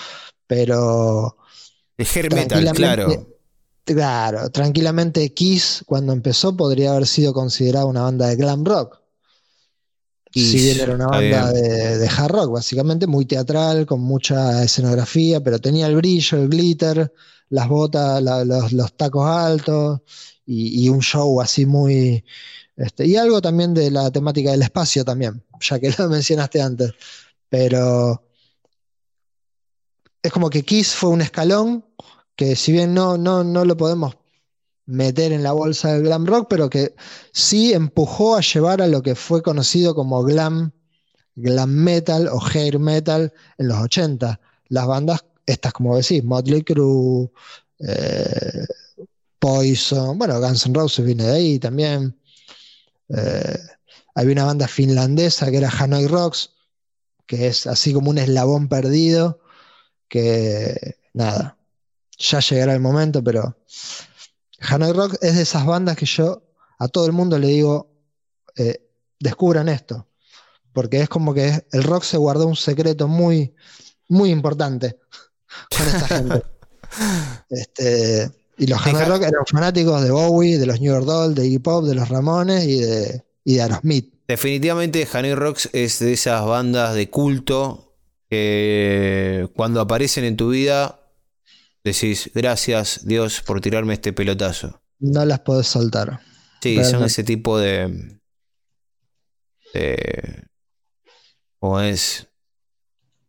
pero 0.49 1.37
El 1.97 2.07
hair 2.07 2.35
metal, 2.35 2.73
claro. 2.75 3.07
tranquilamente, 3.07 3.37
claro, 3.85 4.51
tranquilamente 4.51 5.35
Kiss 5.35 5.85
cuando 5.87 6.13
empezó 6.13 6.57
podría 6.57 6.93
haber 6.93 7.07
sido 7.07 7.33
considerado 7.33 7.87
una 7.87 8.03
banda 8.03 8.27
de 8.27 8.37
glam 8.37 8.65
rock. 8.65 9.01
Kiss, 10.33 10.51
si 10.51 10.59
bien 10.59 10.81
era 10.81 10.95
una 10.97 11.07
banda 11.07 11.53
de 11.53 12.09
hard 12.09 12.33
rock, 12.33 12.53
básicamente 12.55 13.07
muy 13.07 13.25
teatral, 13.25 13.87
con 13.87 14.01
mucha 14.01 14.65
escenografía, 14.65 15.41
pero 15.41 15.61
tenía 15.61 15.87
el 15.87 15.95
brillo, 15.95 16.39
el 16.39 16.49
glitter, 16.49 17.13
las 17.51 17.69
botas, 17.69 18.23
los, 18.23 18.97
tacos 18.97 19.27
altos 19.27 20.01
y, 20.47 20.85
y 20.85 20.89
un 20.89 21.01
show 21.01 21.41
así 21.41 21.67
muy... 21.67 22.25
Este, 22.77 23.07
y 23.07 23.17
algo 23.17 23.43
también 23.43 23.75
de 23.75 23.91
la 23.91 24.11
temática 24.11 24.53
del 24.53 24.63
espacio 24.63 25.05
también, 25.05 25.43
ya 25.61 25.79
que 25.81 25.91
lo 25.99 26.09
mencionaste 26.09 26.63
antes. 26.63 26.93
Pero 27.49 28.23
es 30.23 30.33
como 30.33 30.51
que 30.51 30.63
Kiss 30.63 30.95
fue 30.95 31.11
un 31.11 31.23
escalón 31.23 31.85
que 32.37 32.55
si 32.55 32.73
bien 32.73 32.95
no, 32.95 33.19
no, 33.19 33.43
no 33.43 33.65
lo 33.65 33.77
podemos 33.77 34.17
meter 34.87 35.33
en 35.33 35.43
la 35.43 35.53
bolsa 35.53 35.93
del 35.93 36.05
glam 36.05 36.25
rock, 36.25 36.47
pero 36.49 36.71
que 36.71 36.95
sí 37.33 37.73
empujó 37.73 38.37
a 38.37 38.41
llevar 38.41 38.81
a 38.81 38.87
lo 38.87 39.03
que 39.03 39.15
fue 39.15 39.43
conocido 39.43 39.95
como 39.95 40.23
glam, 40.23 40.73
glam 41.35 41.71
metal 41.71 42.29
o 42.29 42.41
hair 42.41 42.79
metal 42.79 43.33
en 43.59 43.69
los 43.69 43.79
80. 43.79 44.41
Las 44.69 44.87
bandas, 44.87 45.25
estas 45.49 45.73
como 45.73 45.97
decís, 45.97 46.23
Motley 46.23 46.63
Crue, 46.63 47.31
eh, 47.81 48.67
Poison, 49.39 50.19
bueno, 50.19 50.41
Guns 50.41 50.67
N' 50.67 50.75
Roses 50.75 51.05
viene 51.05 51.25
de 51.25 51.33
ahí 51.33 51.59
también. 51.59 52.19
Eh, 53.09 53.59
había 54.15 54.33
una 54.33 54.45
banda 54.45 54.69
finlandesa 54.69 55.51
que 55.51 55.59
era 55.59 55.71
Hanoi 55.71 56.07
Rocks, 56.07 56.51
que 57.27 57.47
es 57.47 57.67
así 57.67 57.93
como 57.93 58.11
un 58.11 58.19
eslabón 58.19 58.69
perdido, 58.69 59.41
que 60.09 60.97
nada, 61.15 61.57
ya 62.19 62.41
llegará 62.41 62.75
el 62.75 62.81
momento, 62.81 63.23
pero 63.23 63.57
Hanoi 64.61 64.93
Rock 64.93 65.17
es 65.21 65.37
de 65.37 65.43
esas 65.43 65.65
bandas 65.65 65.97
que 65.97 66.07
yo 66.07 66.43
a 66.79 66.89
todo 66.89 67.07
el 67.07 67.13
mundo 67.13 67.39
le 67.39 67.49
digo, 67.49 67.91
eh, 68.57 68.83
descubran 69.21 69.69
esto, 69.69 70.09
porque 70.73 71.01
es 71.01 71.09
como 71.09 71.33
que 71.33 71.65
el 71.73 71.83
rock 71.85 72.03
se 72.03 72.17
guardó 72.17 72.47
un 72.47 72.57
secreto 72.57 73.09
muy, 73.09 73.55
muy 74.09 74.31
importante 74.31 74.99
con 75.77 75.87
esta 75.87 76.07
gente. 76.09 76.43
Este, 77.51 78.31
y 78.57 78.67
los 78.67 78.83
Deja- 78.85 79.05
Rock 79.05 79.23
eran 79.23 79.47
fanáticos 79.51 80.03
de 80.03 80.11
Bowie, 80.11 80.59
de 80.59 80.67
los 80.67 80.81
New 80.81 80.93
York 80.93 81.05
Dolls, 81.07 81.35
de 81.37 81.47
Iggy 81.47 81.59
Pop, 81.59 81.85
de 81.85 81.95
los 81.95 82.09
Ramones 82.09 82.65
y 82.65 82.81
de, 82.81 83.25
y 83.45 83.55
de 83.57 83.63
Aerosmith. 83.63 84.13
Definitivamente 84.27 85.07
Hanoi 85.11 85.35
Rocks 85.35 85.71
es 85.73 85.99
de 86.01 86.13
esas 86.13 86.45
bandas 86.45 86.95
de 86.95 87.09
culto 87.09 87.97
que 88.29 89.49
cuando 89.55 89.81
aparecen 89.81 90.25
en 90.25 90.37
tu 90.37 90.51
vida 90.51 91.01
decís, 91.83 92.31
gracias 92.35 93.07
Dios 93.07 93.41
por 93.41 93.61
tirarme 93.63 93.95
este 93.95 94.13
pelotazo. 94.13 94.83
No 94.99 95.25
las 95.25 95.41
podés 95.41 95.67
soltar. 95.69 96.21
Sí, 96.61 96.83
son 96.85 97.05
ese 97.05 97.23
tipo 97.25 97.59
de... 97.59 98.19
de 99.73 100.45
¿Cómo 101.61 101.81
es? 101.81 102.28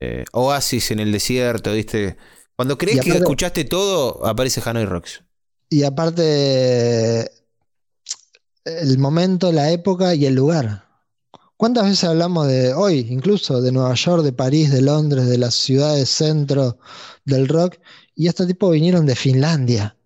Eh, 0.02 0.24
oasis 0.32 0.92
en 0.92 1.00
el 1.00 1.12
desierto, 1.12 1.74
¿viste? 1.74 2.16
Cuando 2.56 2.78
crees 2.78 3.02
que 3.02 3.12
escuchaste 3.12 3.66
todo, 3.66 4.26
aparece 4.26 4.62
Hanoi 4.64 4.86
Rocks. 4.86 5.24
Y 5.70 5.84
aparte, 5.84 7.30
el 8.64 8.98
momento, 8.98 9.52
la 9.52 9.72
época 9.72 10.16
y 10.16 10.26
el 10.26 10.36
lugar. 10.36 10.88
¿Cuántas 11.58 11.84
veces 11.84 12.06
hablamos 12.06 12.48
de 12.48 12.74
hoy, 12.74 13.08
incluso 13.10 13.62
de 13.62 13.74
Nueva 13.74 13.94
York, 13.94 14.24
de 14.24 14.32
París, 14.32 14.72
de 14.72 14.82
Londres, 14.82 15.28
de 15.28 15.38
las 15.38 15.56
ciudades 15.56 16.08
centro 16.08 16.80
del 17.26 17.50
rock? 17.50 17.78
Y 18.16 18.28
estos 18.28 18.48
tipos 18.48 18.72
vinieron 18.72 19.06
de 19.06 19.16
Finlandia. 19.16 19.98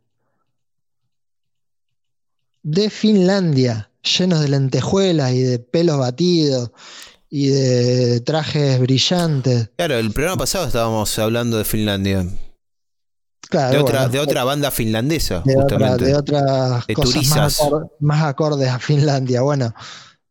De 2.63 2.89
Finlandia, 2.89 3.91
llenos 4.01 4.41
de 4.41 4.49
lentejuelas 4.49 5.33
y 5.33 5.43
de 5.43 5.59
pelos 5.59 5.99
batidos 5.99 6.71
y 7.35 7.47
de 7.47 8.19
trajes 8.21 8.79
brillantes. 8.79 9.71
Claro, 9.75 9.95
el 9.97 10.11
programa 10.11 10.37
pasado 10.37 10.67
estábamos 10.67 11.17
hablando 11.17 11.57
de 11.57 11.63
Finlandia. 11.65 12.27
Claro, 13.49 13.71
De 13.71 13.77
otra, 13.79 13.99
bueno, 14.01 14.11
de 14.13 14.19
otra 14.19 14.43
banda 14.43 14.69
finlandesa, 14.69 15.41
de, 15.43 15.53
otra- 15.57 15.77
justamente. 15.79 16.05
de 16.05 16.15
otras 16.15 16.85
De 16.85 16.93
cosas 16.93 17.15
más, 17.27 17.57
turistas. 17.57 17.59
acor- 17.59 17.91
más 18.01 18.23
acordes 18.23 18.69
a 18.69 18.77
Finlandia. 18.77 19.41
Bueno, 19.41 19.73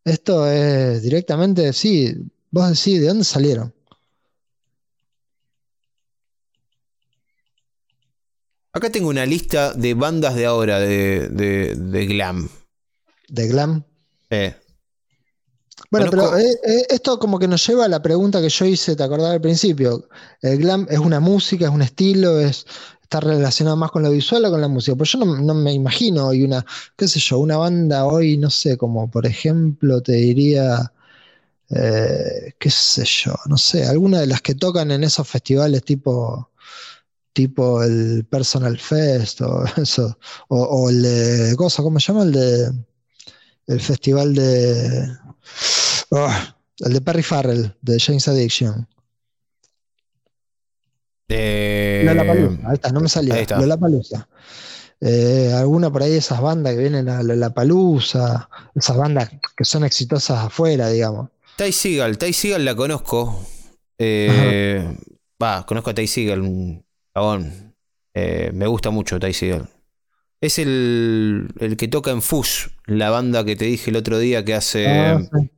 esto 0.05 0.49
es 0.49 1.03
directamente, 1.03 1.73
sí, 1.73 2.15
vos 2.53 2.69
decís, 2.69 3.01
¿de 3.01 3.09
dónde 3.09 3.25
salieron? 3.25 3.75
Acá 8.73 8.91
tengo 8.91 9.09
una 9.09 9.27
lista 9.27 9.73
de 9.75 9.95
bandas 9.95 10.35
de 10.37 10.47
ahora 10.47 10.79
de, 10.79 11.29
de- 11.31 11.75
de 11.75 12.07
glam. 12.07 12.49
¿De 13.29 13.49
glam? 13.49 13.85
Eh, 14.31 14.55
Bueno, 15.93 16.11
Conozco- 16.11 16.31
pero 16.33 16.39
eh, 16.39 16.59
eh, 16.65 16.87
esto 16.89 17.19
como 17.19 17.39
que 17.39 17.47
nos 17.47 17.67
lleva 17.67 17.85
a 17.85 17.89
la 17.89 18.01
pregunta 18.03 18.41
que 18.41 18.49
yo 18.49 18.65
hice, 18.65 18.97
¿te 18.97 19.03
acordás 19.03 19.33
al 19.33 19.41
principio? 19.43 20.09
¿El 20.41 20.59
glam 20.59 20.87
es 20.91 20.99
una 20.99 21.21
música, 21.21 21.67
es 21.67 21.71
un 21.71 21.83
estilo, 21.83 22.41
es, 22.41 22.65
está 23.03 23.21
relacionado 23.21 23.77
más 23.77 23.91
con 23.91 24.03
lo 24.03 24.11
visual 24.11 24.45
o 24.47 24.51
con 24.51 24.61
la 24.63 24.69
música? 24.69 24.97
Pues 24.97 25.13
yo 25.13 25.19
no, 25.19 25.37
no 25.37 25.55
me 25.55 25.73
imagino 25.73 26.29
hoy 26.29 26.45
una, 26.45 26.65
qué 26.97 27.07
sé 27.09 27.21
yo, 27.21 27.39
una 27.39 27.59
banda 27.59 28.07
hoy, 28.07 28.39
no 28.39 28.49
sé, 28.51 28.79
como 28.79 29.11
por 29.11 29.27
ejemplo 29.27 30.01
te 30.01 30.13
diría, 30.13 30.93
eh, 31.71 32.55
qué 32.59 32.71
sé 32.71 33.05
yo, 33.07 33.35
no 33.47 33.59
sé, 33.59 33.87
alguna 33.87 34.21
de 34.21 34.27
las 34.29 34.43
que 34.43 34.55
tocan 34.55 34.91
en 34.93 35.05
esos 35.05 35.29
festivales 35.29 35.85
tipo, 35.85 36.51
tipo 37.33 37.83
el 37.83 38.27
Personal 38.31 38.79
Fest 38.79 39.43
o 39.43 39.65
eso, 39.77 40.19
o, 40.49 40.63
o 40.63 40.91
el 40.91 41.03
de, 41.03 41.57
cosa, 41.57 41.83
¿cómo 41.83 42.01
se 42.01 42.13
llama? 42.13 42.25
El 42.25 42.33
de, 42.33 42.73
el 43.69 43.81
festival 43.81 44.35
de... 44.35 45.09
Ah, 46.13 46.57
el 46.79 46.93
de 46.93 47.01
Perry 47.01 47.23
Farrell, 47.23 47.75
de 47.81 47.99
James 47.99 48.29
Addiction. 48.29 48.87
eh, 51.29 52.03
Lollapalooza, 52.05 52.69
ahí 52.69 52.75
está, 52.75 52.91
no 52.91 53.01
me 53.01 53.09
salía. 53.09 53.35
ahí 53.35 53.43
está. 53.43 53.59
Lollapalooza. 53.59 54.29
Eh, 55.01 55.53
alguna 55.55 55.91
por 55.91 56.03
ahí 56.03 56.11
de 56.13 56.19
esas 56.19 56.41
bandas 56.41 56.75
que 56.75 56.81
vienen 56.81 57.09
a 57.09 57.23
Lollapalooza, 57.23 58.49
esas 58.75 58.97
bandas 58.97 59.31
que 59.57 59.65
son 59.65 59.85
exitosas 59.85 60.45
afuera, 60.47 60.89
digamos. 60.89 61.31
Ty 61.57 61.73
Seagal, 61.73 62.19
Ty 62.19 62.33
Seagal 62.33 62.65
la 62.65 62.75
conozco. 62.75 63.47
Eh, 63.99 64.97
Va, 65.43 65.67
conozco 65.67 65.91
a 65.91 65.95
Ty 65.95 66.07
Seagal, 66.07 66.41
un 66.41 66.85
chabón. 67.15 67.75
Eh, 68.15 68.51
me 68.55 68.67
gusta 68.67 68.91
mucho 68.91 69.19
Ty 69.19 69.33
Seagal. 69.33 69.69
Es 70.41 70.59
el, 70.59 71.49
el 71.59 71.77
que 71.77 71.89
toca 71.89 72.11
en 72.11 72.21
Fuzz, 72.23 72.71
la 72.87 73.11
banda 73.11 73.45
que 73.45 73.57
te 73.57 73.65
dije 73.65 73.91
el 73.91 73.97
otro 73.97 74.19
día 74.19 74.45
que 74.45 74.55
hace. 74.55 74.87
Ah, 74.87 75.21
sí. 75.21 75.51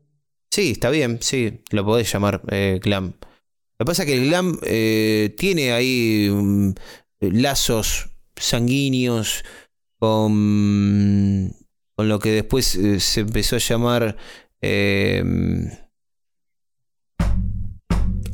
Sí, 0.54 0.70
está 0.70 0.88
bien, 0.90 1.18
sí, 1.20 1.62
lo 1.70 1.84
podés 1.84 2.12
llamar 2.12 2.40
eh, 2.48 2.78
glam. 2.80 3.06
Lo 3.16 3.78
que 3.78 3.84
pasa 3.86 4.02
es 4.04 4.06
que 4.06 4.14
el 4.14 4.26
glam 4.28 4.56
eh, 4.62 5.34
tiene 5.36 5.72
ahí 5.72 6.30
mm, 6.30 6.74
lazos 7.42 8.10
sanguíneos 8.36 9.42
con, 9.98 11.52
con 11.96 12.08
lo 12.08 12.20
que 12.20 12.30
después 12.30 12.76
eh, 12.76 13.00
se 13.00 13.22
empezó 13.22 13.56
a 13.56 13.58
llamar... 13.58 14.16
eh, 14.60 15.20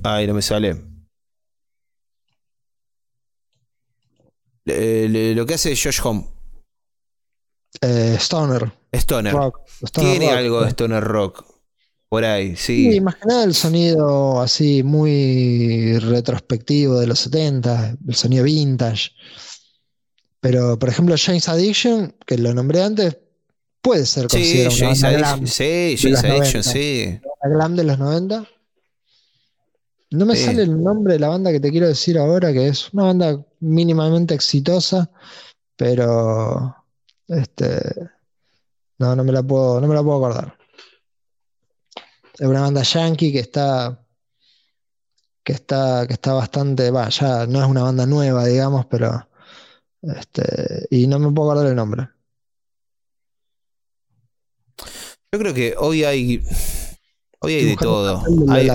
ay, 0.05 0.27
no 0.27 0.35
me 0.35 0.43
sale. 0.43 0.77
Le- 4.67 5.35
lo 5.35 5.47
que 5.47 5.55
hace 5.55 5.71
Josh 5.75 6.01
Home, 6.05 6.27
Eh, 7.81 8.17
Stoner 8.19 8.71
Stoner. 8.93 9.33
Rock. 9.33 9.61
Stoner 9.83 10.11
Tiene 10.11 10.27
Rock, 10.27 10.39
algo 10.39 10.61
de. 10.65 10.69
Stoner 10.69 11.03
Rock. 11.03 11.50
Por 12.11 12.25
ahí, 12.25 12.57
Sí, 12.57 12.91
sí. 12.91 12.97
imaginá 12.97 13.45
el 13.45 13.55
sonido 13.55 14.41
así 14.41 14.83
muy 14.83 15.97
retrospectivo 16.01 16.99
de 16.99 17.07
los 17.07 17.21
70, 17.21 17.97
el 18.07 18.15
sonido 18.17 18.45
vintage. 18.45 19.13
Pero, 20.41 20.77
por 20.79 20.89
ejemplo, 20.89 21.15
James 21.17 21.49
Addiction, 21.49 22.15
que 22.27 22.37
lo 22.37 22.53
nombré 22.53 22.83
antes, 22.83 23.17
puede 23.81 24.05
ser 24.07 24.25
Sí, 24.31 24.37
considerado 24.39 24.75
una 24.75 24.85
James 24.87 25.03
banda 25.03 25.09
Addiction, 25.09 25.39
glam, 25.39 25.47
sí, 25.47 25.97
James 25.99 26.19
Addiction, 26.25 26.63
90. 26.65 26.73
sí. 26.73 27.21
una 27.45 27.55
glam 27.57 27.77
de 27.77 27.85
los 27.85 27.99
90. 27.99 28.49
No 30.11 30.27
me 30.27 30.35
Sí. 30.35 30.45
sale 30.47 30.63
el 30.63 30.83
nombre 30.83 31.13
de 31.15 31.21
la 31.21 31.29
banda 31.29 31.53
que 31.53 31.61
te 31.61 31.71
quiero 31.71 31.87
decir 31.87 32.19
ahora, 32.19 32.53
que 32.53 32.67
es 32.67 32.93
una 32.93 33.05
banda 33.05 33.47
mínimamente 33.61 34.35
exitosa, 34.35 35.09
pero 35.77 36.75
este 37.29 37.81
no, 38.99 39.15
no 39.15 39.23
me 39.23 39.31
la 39.31 39.45
puedo, 39.45 39.81
no 39.81 39.87
me 39.87 39.95
la 39.95 40.03
puedo 40.03 40.17
acordar. 40.27 40.57
Es 42.41 42.47
una 42.47 42.63
banda 42.63 42.83
yankee 42.83 43.33
que 43.33 43.41
está 43.41 44.03
que 45.45 45.53
está 45.53 46.07
que 46.07 46.15
está 46.15 46.33
bastante, 46.33 46.91
va, 46.91 47.11
ya 47.11 47.47
no 47.47 47.63
es 47.63 47.69
una 47.69 47.83
banda 47.83 48.07
nueva, 48.07 48.47
digamos, 48.47 48.87
pero 48.87 49.29
este 50.01 50.87
y 50.89 51.07
no 51.07 51.19
me 51.19 51.31
puedo 51.33 51.51
acordar 51.51 51.71
el 51.71 51.77
nombre. 51.77 52.09
Yo 55.31 55.39
creo 55.39 55.53
que 55.53 55.75
hoy 55.77 56.05
hay. 56.05 56.43
Hoy 57.41 57.53
hay 57.53 57.65
de 57.67 57.77
todo. 57.77 58.23
Hay-. 58.49 58.71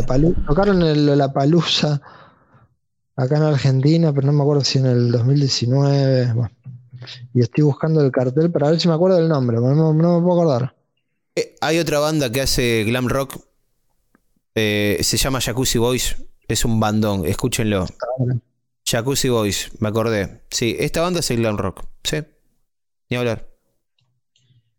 Tocaron 0.45 0.83
el 0.83 1.07
Lollapalooza 1.07 1.99
acá 3.15 3.37
en 3.37 3.43
Argentina, 3.43 4.13
pero 4.13 4.27
no 4.27 4.33
me 4.33 4.43
acuerdo 4.43 4.63
si 4.63 4.77
en 4.77 4.85
el 4.85 5.11
2019. 5.11 6.33
bueno. 6.33 6.51
Y 7.33 7.41
estoy 7.41 7.63
buscando 7.63 7.99
el 8.01 8.11
cartel 8.11 8.51
para 8.51 8.69
ver 8.69 8.79
si 8.79 8.87
me 8.87 8.93
acuerdo 8.93 9.17
del 9.17 9.27
nombre, 9.27 9.57
no 9.57 9.91
me 9.91 10.21
puedo 10.21 10.39
acordar. 10.39 10.75
eh, 11.35 11.55
hay 11.61 11.79
otra 11.79 11.97
banda 11.97 12.31
que 12.31 12.41
hace 12.41 12.83
glam 12.83 13.07
rock. 13.07 13.39
Eh, 14.55 14.99
se 15.03 15.17
llama 15.17 15.41
Jacuzzi 15.41 15.77
Boys. 15.77 16.15
Es 16.47 16.63
un 16.65 16.79
bandón, 16.79 17.25
escúchenlo. 17.25 17.85
Jacuzzi 18.85 19.29
Boys, 19.29 19.71
me 19.79 19.89
acordé. 19.89 20.43
Sí, 20.49 20.75
esta 20.79 21.01
banda 21.01 21.19
hace 21.19 21.35
glam 21.35 21.57
rock. 21.57 21.83
Sí. 22.03 22.17
Ni 23.09 23.17
hablar. 23.17 23.47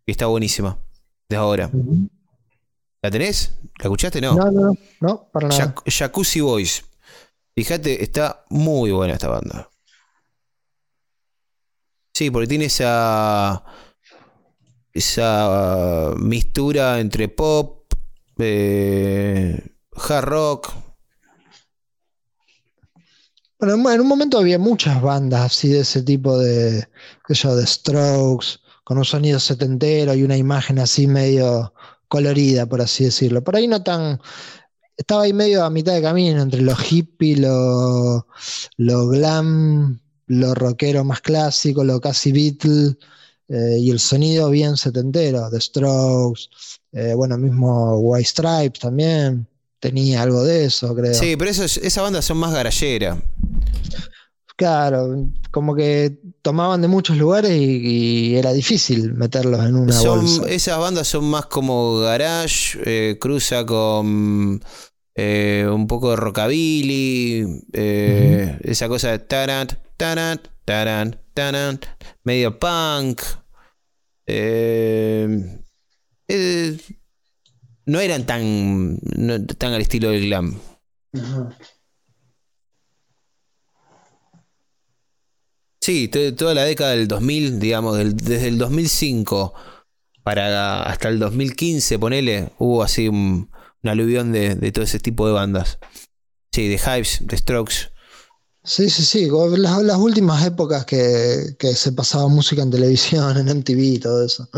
Y 0.07 0.13
está 0.13 0.27
buenísima. 0.27 0.79
Desde 1.29 1.41
ahora. 1.41 1.71
¿La 3.03 3.11
tenés? 3.11 3.59
¿La 3.79 3.85
escuchaste? 3.85 4.21
No, 4.21 4.35
no, 4.37 4.51
no, 4.51 4.73
no, 5.01 5.29
para 5.33 5.49
nada. 5.49 5.75
Jac- 5.75 5.83
Jacuzzi 5.93 6.41
Boys. 6.41 6.85
Fíjate, 7.55 8.03
está 8.03 8.45
muy 8.51 8.91
buena 8.93 9.15
esta 9.15 9.29
banda. 9.29 9.69
Sí, 12.15 12.31
porque 12.31 12.47
tiene 12.47 12.67
esa. 12.67 13.65
Esa 14.93 16.15
mistura 16.17 17.01
entre 17.01 17.29
pop, 17.29 17.86
eh, 18.39 19.59
hard 19.93 20.25
rock. 20.25 20.73
Bueno, 23.59 23.91
en- 23.91 24.01
un 24.01 24.07
momento 24.09 24.39
había 24.39 24.59
muchas 24.59 25.01
bandas 25.01 25.41
así 25.47 25.69
de 25.69 25.81
ese 25.81 26.03
tipo 26.03 26.39
de, 26.39 26.87
qué 27.27 27.49
de 27.49 27.67
Strokes, 27.67 28.59
con 28.85 28.99
un 28.99 29.05
sonido 29.05 29.41
setentero 29.41 30.15
y 30.15 30.23
una 30.23 30.37
imagen 30.37 30.79
así 30.79 31.07
medio 31.07 31.73
colorida, 32.09 32.67
por 32.67 32.81
así 32.83 33.05
decirlo. 33.05 33.43
Por 33.43 33.57
ahí 33.57 33.67
no 33.67 33.83
tan. 33.83 34.21
Estaba 34.97 35.23
ahí 35.25 35.33
medio 35.33 35.65
a 35.65 35.71
mitad 35.71 35.95
de 35.95 36.03
camino 36.03 36.43
entre 36.43 36.63
lo 36.63 36.75
hippie, 36.91 37.37
lo, 37.37 38.27
lo 38.79 39.09
glam, 39.09 40.01
lo 40.27 40.55
rockero 40.55 41.05
más 41.05 41.21
clásico, 41.21 41.85
lo 41.85 42.01
casi 42.01 42.33
Beatle, 42.33 42.97
eh, 43.49 43.79
y 43.81 43.91
el 43.91 44.01
sonido 44.01 44.51
bien 44.51 44.77
setentero, 44.77 45.51
de 45.51 45.61
Strokes, 45.61 46.45
eh, 46.93 47.15
bueno, 47.15 47.37
mismo 47.39 47.99
White 47.99 48.29
Stripes 48.29 48.81
también 48.81 49.47
tenía 49.81 50.23
algo 50.23 50.43
de 50.45 50.65
eso, 50.67 50.95
creo. 50.95 51.15
Sí, 51.15 51.37
pero 51.37 51.51
eso 51.51 51.65
es- 51.65 51.77
esa 51.79 52.03
banda 52.03 52.23
son 52.23 52.39
más 52.39 52.53
garallera. 52.53 53.19
Claro, 54.57 55.29
como 55.51 55.75
que 55.75 56.19
tomaban 56.41 56.81
de 56.81 56.89
muchos 56.89 57.19
lugares 57.19 57.51
y, 57.53 58.33
y 58.33 58.37
era 58.37 58.55
difícil 58.55 59.13
meterlos 59.13 59.61
en 59.67 59.77
una 59.77 59.93
Son, 59.93 60.21
bolsa. 60.21 60.49
esas 60.49 60.79
bandas 60.79 61.07
son 61.09 61.25
más 61.27 61.45
como 61.47 61.99
garage, 61.99 62.79
eh, 62.87 63.19
cruza 63.21 63.67
con 63.67 64.63
eh, 65.15 65.69
un 65.71 65.87
poco 65.87 66.11
de 66.11 66.17
rockabilly, 66.17 67.65
eh, 67.75 68.59
esa 68.63 68.89
cosa 68.89 69.11
de 69.11 69.19
tarant, 69.19 69.75
tarant, 69.99 70.41
tarant, 70.65 71.17
tarant, 71.35 71.85
medio 72.25 72.59
punk. 72.59 73.21
Eh, 74.27 75.59
eh, 76.29 76.79
no 77.87 78.01
eran 78.01 78.27
tan, 78.27 78.99
no- 79.17 79.45
tan 79.47 79.73
al 79.73 79.83
estilo 79.83 80.11
del 80.11 80.27
glam. 80.27 80.59
Sí, 85.81 86.09
to- 86.09 86.35
toda 86.35 86.55
la 86.55 86.65
década 86.65 86.93
del 86.93 87.07
2000, 87.09 87.61
digamos, 87.61 87.97
del- 87.97 88.17
desde 88.17 88.49
el 88.49 88.59
2005 88.59 89.55
para 90.23 90.83
hasta 90.83 91.09
el 91.09 91.19
2015, 91.21 91.99
ponele, 91.99 92.53
hubo 92.59 92.83
así 92.83 93.09
un, 93.09 93.51
un 93.83 93.91
aluvión 93.91 94.33
de, 94.33 94.57
de 94.57 94.73
todo 94.73 94.85
ese 94.85 94.99
tipo 94.99 95.27
de 95.27 95.33
bandas. 95.35 95.79
Sí, 96.53 96.67
de 96.69 96.75
Hives, 96.77 97.19
de 97.21 97.37
Strokes. 97.37 97.93
Sí, 98.65 98.91
sí, 98.91 99.05
sí. 99.05 99.29
Las, 99.59 99.83
las 99.85 99.97
últimas 99.99 100.45
épocas 100.45 100.85
que, 100.85 101.55
que 101.59 101.75
se 101.75 101.93
pasaba 101.93 102.27
música 102.27 102.63
en 102.63 102.71
televisión, 102.73 103.37
en 103.37 103.49
MTV 103.49 103.79
y 103.79 103.99
todo 104.01 104.25
eso. 104.27 104.49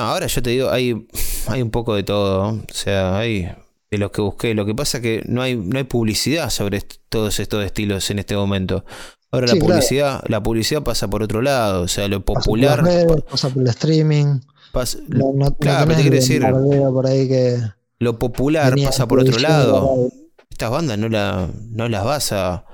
No, 0.00 0.06
ahora 0.06 0.26
yo 0.26 0.42
te 0.42 0.50
digo, 0.50 0.70
hay, 0.70 1.06
hay 1.48 1.60
un 1.62 1.70
poco 1.70 1.94
de 1.94 2.02
todo. 2.02 2.52
¿no? 2.52 2.62
O 2.62 2.72
sea, 2.74 3.18
hay 3.18 3.50
de 3.90 3.98
lo 3.98 4.10
que 4.10 4.20
busqué. 4.22 4.54
Lo 4.54 4.64
que 4.64 4.74
pasa 4.74 4.98
es 4.98 5.02
que 5.02 5.22
no 5.26 5.42
hay, 5.42 5.56
no 5.56 5.76
hay 5.78 5.84
publicidad 5.84 6.48
sobre 6.50 6.80
todos 7.08 7.38
estos 7.40 7.64
estilos 7.64 8.10
en 8.10 8.18
este 8.18 8.34
momento. 8.36 8.84
Ahora 9.32 9.48
Sí, 9.48 9.54
la 9.54 9.58
claro. 9.60 9.74
publicidad, 9.74 10.24
la 10.28 10.42
publicidad 10.42 10.82
pasa 10.82 11.08
por 11.08 11.22
otro 11.22 11.42
lado. 11.42 11.82
O 11.82 11.88
sea, 11.88 12.08
lo 12.08 12.20
Pasa 12.20 12.34
por 12.34 12.44
popular 12.44 12.82
redes, 12.84 13.06
pasa 13.30 13.48
por 13.50 13.62
el 13.62 13.68
streaming. 13.68 14.40
pasa- 14.72 14.98
No, 15.08 15.32
no- 15.34 15.44
no 15.50 15.56
claro, 15.56 15.84
pero 15.86 15.96
te 15.96 16.02
quiero 16.02 16.16
decir, 16.16 16.42
bombardeo 16.42 16.92
por 16.92 17.06
ahí 17.06 17.28
que 17.28 17.58
lo 17.98 18.18
popular 18.18 18.74
pasa 18.84 19.06
por 19.06 19.20
otro 19.20 19.38
lado. 19.38 20.08
Estas 20.48 20.70
bandas 20.70 20.98
no, 20.98 21.08
la, 21.08 21.48
no 21.70 21.88
las 21.88 22.04
vas 22.04 22.32
a, 22.32 22.64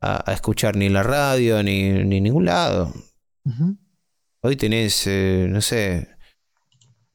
a, 0.00 0.30
a 0.30 0.32
escuchar 0.34 0.76
ni 0.76 0.86
en 0.86 0.92
la 0.92 1.02
radio 1.02 1.62
ni, 1.62 1.90
ni 2.04 2.16
en 2.18 2.22
ningún 2.24 2.44
lado. 2.44 2.92
Hoy 4.42 4.56
tenés, 4.56 5.04
eh, 5.06 5.46
no 5.48 5.60
sé, 5.60 6.08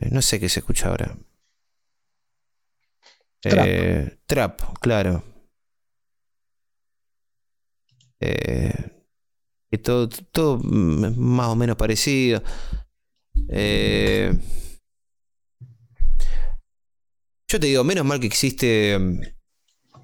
no 0.10 0.22
sé 0.22 0.40
qué 0.40 0.50
se 0.50 0.60
escucha 0.60 0.90
ahora. 0.90 1.18
Trap. 3.42 3.66
Eh, 3.68 4.18
trap, 4.26 4.62
claro. 4.80 5.24
Eh, 8.20 8.72
y 9.72 9.78
todo, 9.80 10.10
todo 10.10 10.60
más 10.60 11.48
o 11.48 11.56
menos 11.56 11.76
parecido. 11.76 12.44
Eh, 13.50 14.34
yo 17.48 17.60
te 17.60 17.68
digo, 17.68 17.84
menos 17.84 18.06
mal 18.06 18.20
que 18.20 18.28
existe 18.28 18.98
mm, 18.98 19.22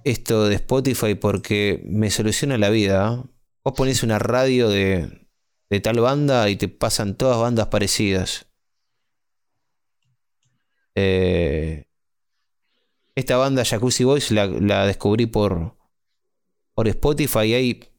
esto 0.03 0.47
de 0.47 0.55
Spotify 0.55 1.15
porque 1.15 1.83
me 1.85 2.09
soluciona 2.09 2.57
la 2.57 2.69
vida. 2.69 3.13
¿eh? 3.13 3.29
Vos 3.63 3.73
ponés 3.75 4.03
una 4.03 4.17
radio 4.17 4.69
de, 4.69 5.27
de 5.69 5.79
tal 5.79 5.99
banda 5.99 6.49
y 6.49 6.55
te 6.55 6.69
pasan 6.69 7.15
todas 7.15 7.39
bandas 7.39 7.67
parecidas. 7.67 8.47
Eh, 10.99 11.85
esta 13.13 13.37
banda 13.37 13.63
Jacuzzi 13.63 14.03
Boys 14.03 14.31
la, 14.31 14.47
la 14.47 14.87
descubrí 14.87 15.27
por, 15.27 15.77
por 16.73 16.87
Spotify 16.87 17.43
y 17.43 17.53
hay 17.53 17.89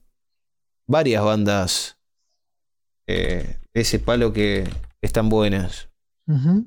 varias 0.89 1.23
bandas 1.23 2.01
eh, 3.07 3.61
de 3.73 3.81
ese 3.81 4.01
palo 4.01 4.33
que 4.33 4.69
están 5.01 5.29
buenas. 5.29 5.91
Ujú. 6.27 6.67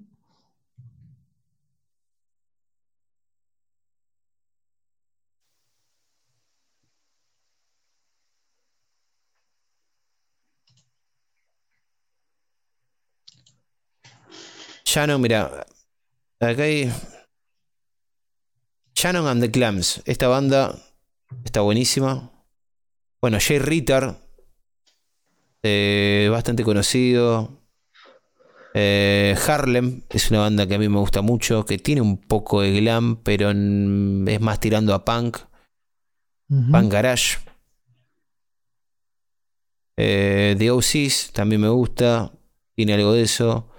Shannon, 14.85 15.19
mira, 15.19 15.67
acá 16.41 16.63
hay 16.63 16.91
Shannon 18.95 19.27
and 19.27 19.41
the 19.41 19.51
Clams. 19.51 20.01
Esta 20.05 20.27
banda 20.27 20.75
está 21.43 21.61
buenísima. 21.61 22.31
Bueno, 23.21 23.37
Jay 23.39 23.59
Ritter, 23.59 24.15
eh, 25.63 26.27
bastante 26.31 26.63
conocido. 26.63 27.59
Eh, 28.73 29.35
Harlem 29.47 30.03
es 30.09 30.31
una 30.31 30.39
banda 30.41 30.65
que 30.65 30.75
a 30.75 30.79
mí 30.79 30.87
me 30.87 30.97
gusta 30.99 31.21
mucho, 31.21 31.65
que 31.65 31.77
tiene 31.77 32.01
un 32.01 32.17
poco 32.17 32.61
de 32.61 32.71
glam, 32.79 33.17
pero 33.21 33.49
es 33.51 34.41
más 34.41 34.59
tirando 34.59 34.93
a 34.93 35.03
punk, 35.03 35.37
Ujú. 36.49 36.71
punk 36.71 36.91
garage. 36.91 37.37
Eh, 39.97 40.55
The 40.57 40.71
OCs 40.71 41.31
también 41.33 41.61
me 41.61 41.69
gusta, 41.69 42.31
tiene 42.75 42.93
algo 42.93 43.13
de 43.13 43.23
eso. 43.23 43.70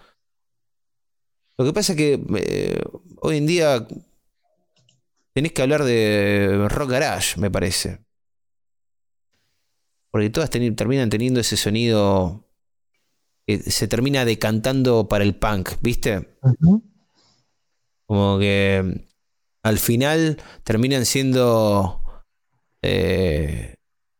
Lo 1.58 1.64
que 1.64 1.72
pasa 1.72 1.92
es 1.92 1.96
que 1.98 2.20
eh, 2.36 2.80
hoy 3.20 3.36
en 3.36 3.46
día 3.46 3.86
tenés 5.34 5.52
que 5.52 5.62
hablar 5.62 5.84
de 5.84 6.66
rock 6.68 6.90
garage, 6.90 7.38
me 7.40 7.50
parece. 7.50 8.00
Porque 10.10 10.30
todas 10.30 10.50
terminan 10.50 11.10
teniendo 11.10 11.40
ese 11.40 11.56
sonido 11.56 12.44
que 13.46 13.58
se 13.58 13.88
termina 13.88 14.24
decantando 14.24 15.08
para 15.08 15.24
el 15.24 15.36
punk, 15.36 15.70
¿viste? 15.80 16.36
Como 18.06 18.38
que 18.38 19.06
al 19.62 19.78
final 19.78 20.38
terminan 20.64 21.06
siendo 21.06 22.02
eh, 22.82 23.76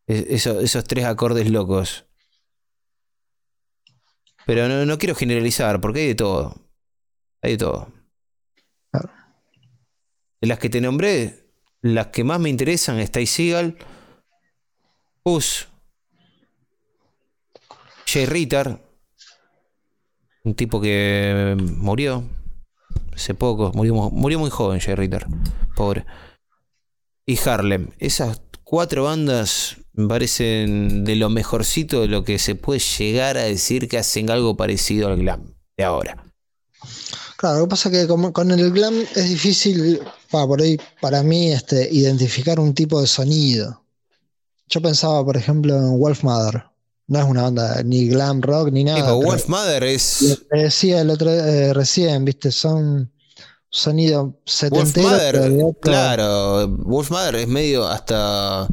es- 0.07 0.27
eso- 0.29 0.61
esos 0.61 0.85
tres 0.85 1.05
acordes 1.07 1.51
locos. 1.51 2.07
Pero 4.47 4.69
no, 4.69 4.87
no 4.87 4.99
quiero 4.99 5.15
generalizar, 5.17 5.81
porque 5.81 6.01
hay 6.01 6.07
de 6.09 6.15
todo. 6.15 6.55
Hay 7.43 7.53
de 7.53 7.59
todo. 7.59 7.89
Claro. 8.91 9.11
De 10.41 10.49
las 10.49 10.59
que 10.59 10.71
te 10.71 10.81
nombré, 10.81 11.47
las 11.83 12.09
que 12.09 12.25
más 12.25 12.41
me 12.41 12.49
interesan 12.51 12.99
es 12.99 13.11
Ty 13.11 13.27
Seagal, 13.27 13.77
Puss, 15.23 15.69
Jay 18.07 18.27
Ritter, 18.27 18.79
un 20.45 20.55
tipo 20.55 20.81
que 20.81 21.57
murió 21.79 22.25
hace 23.15 23.35
poco, 23.35 23.73
murió, 23.75 23.95
mu- 23.95 24.11
murió 24.11 24.39
muy 24.39 24.51
joven 24.51 24.81
Jay 24.81 24.95
Ritter, 24.95 25.27
pobre. 25.77 26.05
Y 27.25 27.39
Harlem. 27.49 27.91
Esas 27.99 28.43
cuatro 28.65 29.05
bandas 29.05 29.77
me 29.93 30.09
parecen 30.09 31.05
de 31.05 31.15
lo 31.15 31.31
mejorcito 31.31 32.01
de 32.01 32.09
lo 32.09 32.25
que 32.25 32.39
se 32.41 32.57
puede 32.57 32.81
llegar 32.81 33.37
a 33.37 33.43
decir 33.45 33.89
que 33.89 33.99
hacen 33.99 34.29
algo 34.31 34.57
parecido 34.57 35.09
al 35.09 35.19
glam 35.19 35.55
de 35.77 35.85
ahora. 35.85 36.25
Claro, 37.43 37.59
lo 37.59 37.65
que 37.65 37.71
pasa 37.71 37.89
es 37.89 38.07
que 38.07 38.33
con 38.33 38.51
el 38.53 38.71
glam 38.71 38.95
es 39.17 39.29
difícil, 39.29 40.01
por 40.31 40.63
ahí, 40.63 40.79
para 41.01 41.25
mí, 41.25 41.51
este, 41.51 41.89
identificar 41.93 42.61
un 42.61 42.73
tipo 42.73 43.01
de 43.01 43.09
sonido. 43.09 43.83
Yo 44.69 44.81
pensaba, 44.81 45.25
por 45.25 45.37
ejemplo, 45.37 45.77
en 45.77 45.99
Wolfmother. 45.99 46.63
No 47.09 47.19
es 47.19 47.25
una 47.25 47.43
banda 47.43 47.83
ni 47.83 48.07
glam 48.07 48.41
rock 48.43 48.71
ni 48.71 48.85
nada. 48.85 49.01
Pero 49.01 49.17
Wolf 49.17 49.49
Mother 49.49 49.83
es. 49.83 50.41
decía 50.53 51.01
el 51.01 51.11
otro 51.11 51.31
eh, 51.33 51.75
recién, 51.75 52.25
viste, 52.25 52.53
son 52.53 53.13
sonido 53.69 54.25
Wolf 54.27 54.37
setentero. 54.47 55.41
de 55.43 55.51
Mother, 55.51 55.77
claro. 55.81 56.69
Wolf 56.69 57.11
Mother 57.11 57.35
es 57.35 57.49
medio 57.49 57.89
hasta. 57.89 58.69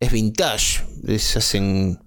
Es 0.00 0.10
vintage. 0.10 0.84
Es, 1.06 1.36
hacen. 1.36 2.00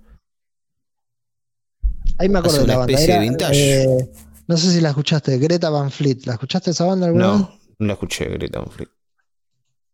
Ahí 2.18 2.28
me 2.28 2.40
acuerdo 2.40 2.60
de 2.60 2.68
la 2.68 2.74
una 2.74 2.80
banda. 2.80 2.94
especie 2.94 3.14
de 3.14 3.20
vintage. 3.22 3.84
eh, 3.84 4.12
no 4.48 4.58
sé 4.58 4.72
si 4.72 4.82
la 4.82 4.90
escuchaste, 4.90 5.38
Greta 5.38 5.70
Van 5.70 5.92
Fleet. 5.92 6.26
¿La 6.26 6.34
escuchaste 6.34 6.72
esa 6.72 6.86
banda 6.86 7.08
alguna 7.08 7.32
vez? 7.32 7.40
No, 7.42 7.60
no 7.80 7.88
la 7.88 7.94
escuché, 7.94 8.26
Greta 8.26 8.60
Van 8.60 8.72
Fleet. 8.72 8.90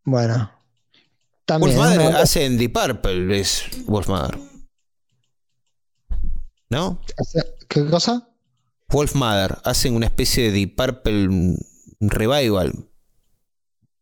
Bueno. 0.04 0.50
También. 1.44 1.72
es 1.72 1.78
una 1.78 1.86
Mother 1.88 2.02
banda- 2.04 2.22
hace 2.22 2.44
en 2.44 2.56
Deep 2.58 2.72
Purple, 2.72 3.40
es 3.40 3.64
Wolf 3.86 4.08
Mother. 4.08 4.38
¿No? 6.70 7.00
¿Qué 7.68 7.86
cosa? 7.86 8.28
Wolf 8.88 9.14
Mother 9.14 9.58
hacen 9.64 9.94
una 9.94 10.06
especie 10.06 10.44
de 10.44 10.52
Deep 10.52 10.76
Purple 10.76 11.28
mm, 11.28 11.56
revival. 12.00 12.72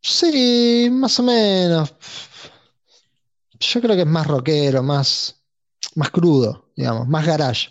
Sí, 0.03 0.89
más 0.91 1.19
o 1.19 1.23
menos. 1.23 1.95
Yo 3.59 3.81
creo 3.81 3.95
que 3.95 4.03
es 4.03 4.07
más 4.09 4.27
rockero, 4.27 4.83
más, 4.83 5.43
más 5.95 6.11
crudo, 6.11 6.71
digamos, 6.77 7.07
más 7.09 7.27
garage. 7.27 7.69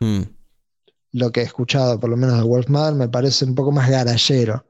Mm. 0.00 0.22
Lo 1.14 1.30
que 1.32 1.40
he 1.40 1.44
escuchado, 1.44 1.98
por 1.98 2.10
lo 2.10 2.16
menos 2.16 2.36
de 2.36 2.42
Wolf 2.42 2.68
Mother, 2.68 2.94
me 2.94 3.08
parece 3.08 3.44
un 3.44 3.54
poco 3.54 3.70
más 3.72 3.88
garallero. 3.88 4.66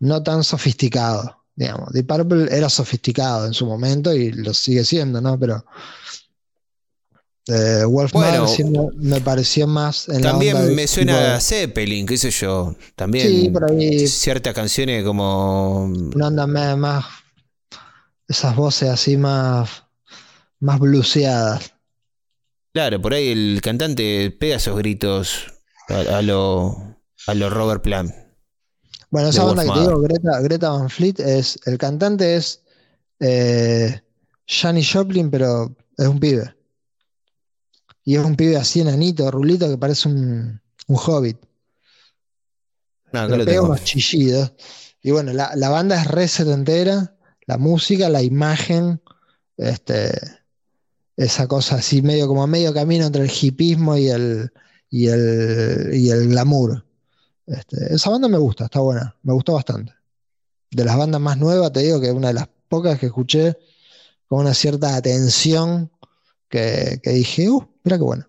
No 0.00 0.22
tan 0.22 0.44
sofisticado, 0.44 1.44
digamos, 1.54 1.92
Deep 1.92 2.06
Purple 2.06 2.48
era 2.50 2.68
sofisticado 2.68 3.46
en 3.46 3.54
su 3.54 3.64
momento 3.64 4.12
y 4.12 4.32
lo 4.32 4.52
sigue 4.52 4.84
siendo, 4.84 5.20
¿no? 5.20 5.38
Pero 5.38 5.64
eh, 7.46 7.84
Wolfman 7.86 8.44
Bueno, 8.44 8.90
me 8.96 9.20
pareció 9.20 9.66
más 9.66 10.08
en 10.08 10.22
la 10.22 10.32
También 10.32 10.56
onda 10.56 10.68
de 10.68 10.74
me 10.74 10.86
suena 10.86 11.36
a 11.36 11.40
Zeppelin, 11.40 12.06
qué 12.06 12.16
sé 12.18 12.30
yo. 12.30 12.74
También 12.94 13.28
Sí, 13.28 13.48
por 13.48 13.70
ahí. 13.70 14.06
ciertas 14.06 14.52
canciones 14.54 15.04
como. 15.04 15.84
una 15.84 16.26
onda 16.28 16.46
más, 16.46 16.76
más- 16.76 17.04
esas 18.28 18.54
voces 18.56 18.90
así 18.90 19.16
más 19.16 19.84
más 20.60 20.78
bluseadas. 20.80 21.72
Claro, 22.74 23.00
por 23.00 23.14
ahí 23.14 23.28
el 23.30 23.60
cantante 23.62 24.30
pega 24.38 24.56
esos 24.56 24.76
gritos 24.76 25.46
a, 25.88 26.18
a 26.18 26.22
lo, 26.22 26.96
a 27.26 27.34
lo 27.34 27.50
Robert 27.50 27.82
Plant. 27.82 28.12
Bueno, 29.10 29.28
esa 29.28 29.44
banda 29.44 29.64
que 29.64 29.70
te 29.70 29.80
digo, 29.80 30.00
Greta, 30.00 30.40
Greta 30.40 30.70
Van 30.70 30.90
Fleet, 30.90 31.18
es, 31.20 31.58
el 31.64 31.78
cantante 31.78 32.36
es 32.36 32.62
eh, 33.20 34.02
Janis 34.46 34.92
Joplin, 34.92 35.30
pero 35.30 35.74
es 35.96 36.06
un 36.06 36.20
pibe. 36.20 36.54
Y 38.04 38.16
es 38.16 38.24
un 38.24 38.36
pibe 38.36 38.56
así 38.56 38.80
enanito, 38.80 39.30
rulito, 39.30 39.68
que 39.68 39.78
parece 39.78 40.08
un, 40.08 40.60
un 40.88 40.96
hobbit. 40.96 41.38
Acá 43.08 43.28
Le 43.28 43.38
lo 43.38 43.44
pega 43.46 43.62
unos 43.62 43.82
chillidos. 43.84 44.52
Y 45.02 45.10
bueno, 45.10 45.32
la, 45.32 45.52
la 45.56 45.70
banda 45.70 46.00
es 46.00 46.06
re 46.06 46.28
setentera, 46.28 47.16
la 47.46 47.56
música, 47.56 48.10
la 48.10 48.22
imagen, 48.22 49.00
este, 49.56 50.10
esa 51.16 51.48
cosa 51.48 51.76
así 51.76 52.02
medio 52.02 52.28
como 52.28 52.42
a 52.42 52.46
medio 52.46 52.74
camino 52.74 53.06
entre 53.06 53.24
el 53.24 53.30
hipismo 53.30 53.96
y 53.96 54.08
el, 54.08 54.52
y 54.90 55.08
el, 55.08 55.90
y 55.92 56.10
el 56.10 56.28
glamour. 56.28 56.84
Este, 57.46 57.94
esa 57.94 58.10
banda 58.10 58.28
me 58.28 58.38
gusta, 58.38 58.64
está 58.64 58.80
buena, 58.80 59.16
me 59.22 59.32
gustó 59.32 59.54
bastante. 59.54 59.92
De 60.70 60.84
las 60.84 60.96
bandas 60.96 61.20
más 61.20 61.38
nuevas, 61.38 61.72
te 61.72 61.80
digo 61.80 62.00
que 62.00 62.08
es 62.08 62.14
una 62.14 62.28
de 62.28 62.34
las 62.34 62.48
pocas 62.68 62.98
que 62.98 63.06
escuché 63.06 63.56
con 64.26 64.40
una 64.40 64.54
cierta 64.54 64.96
atención 64.96 65.90
que, 66.48 67.00
que 67.02 67.10
dije, 67.10 67.48
uh, 67.48 67.66
mira 67.84 67.96
qué 67.96 68.04
bueno. 68.04 68.28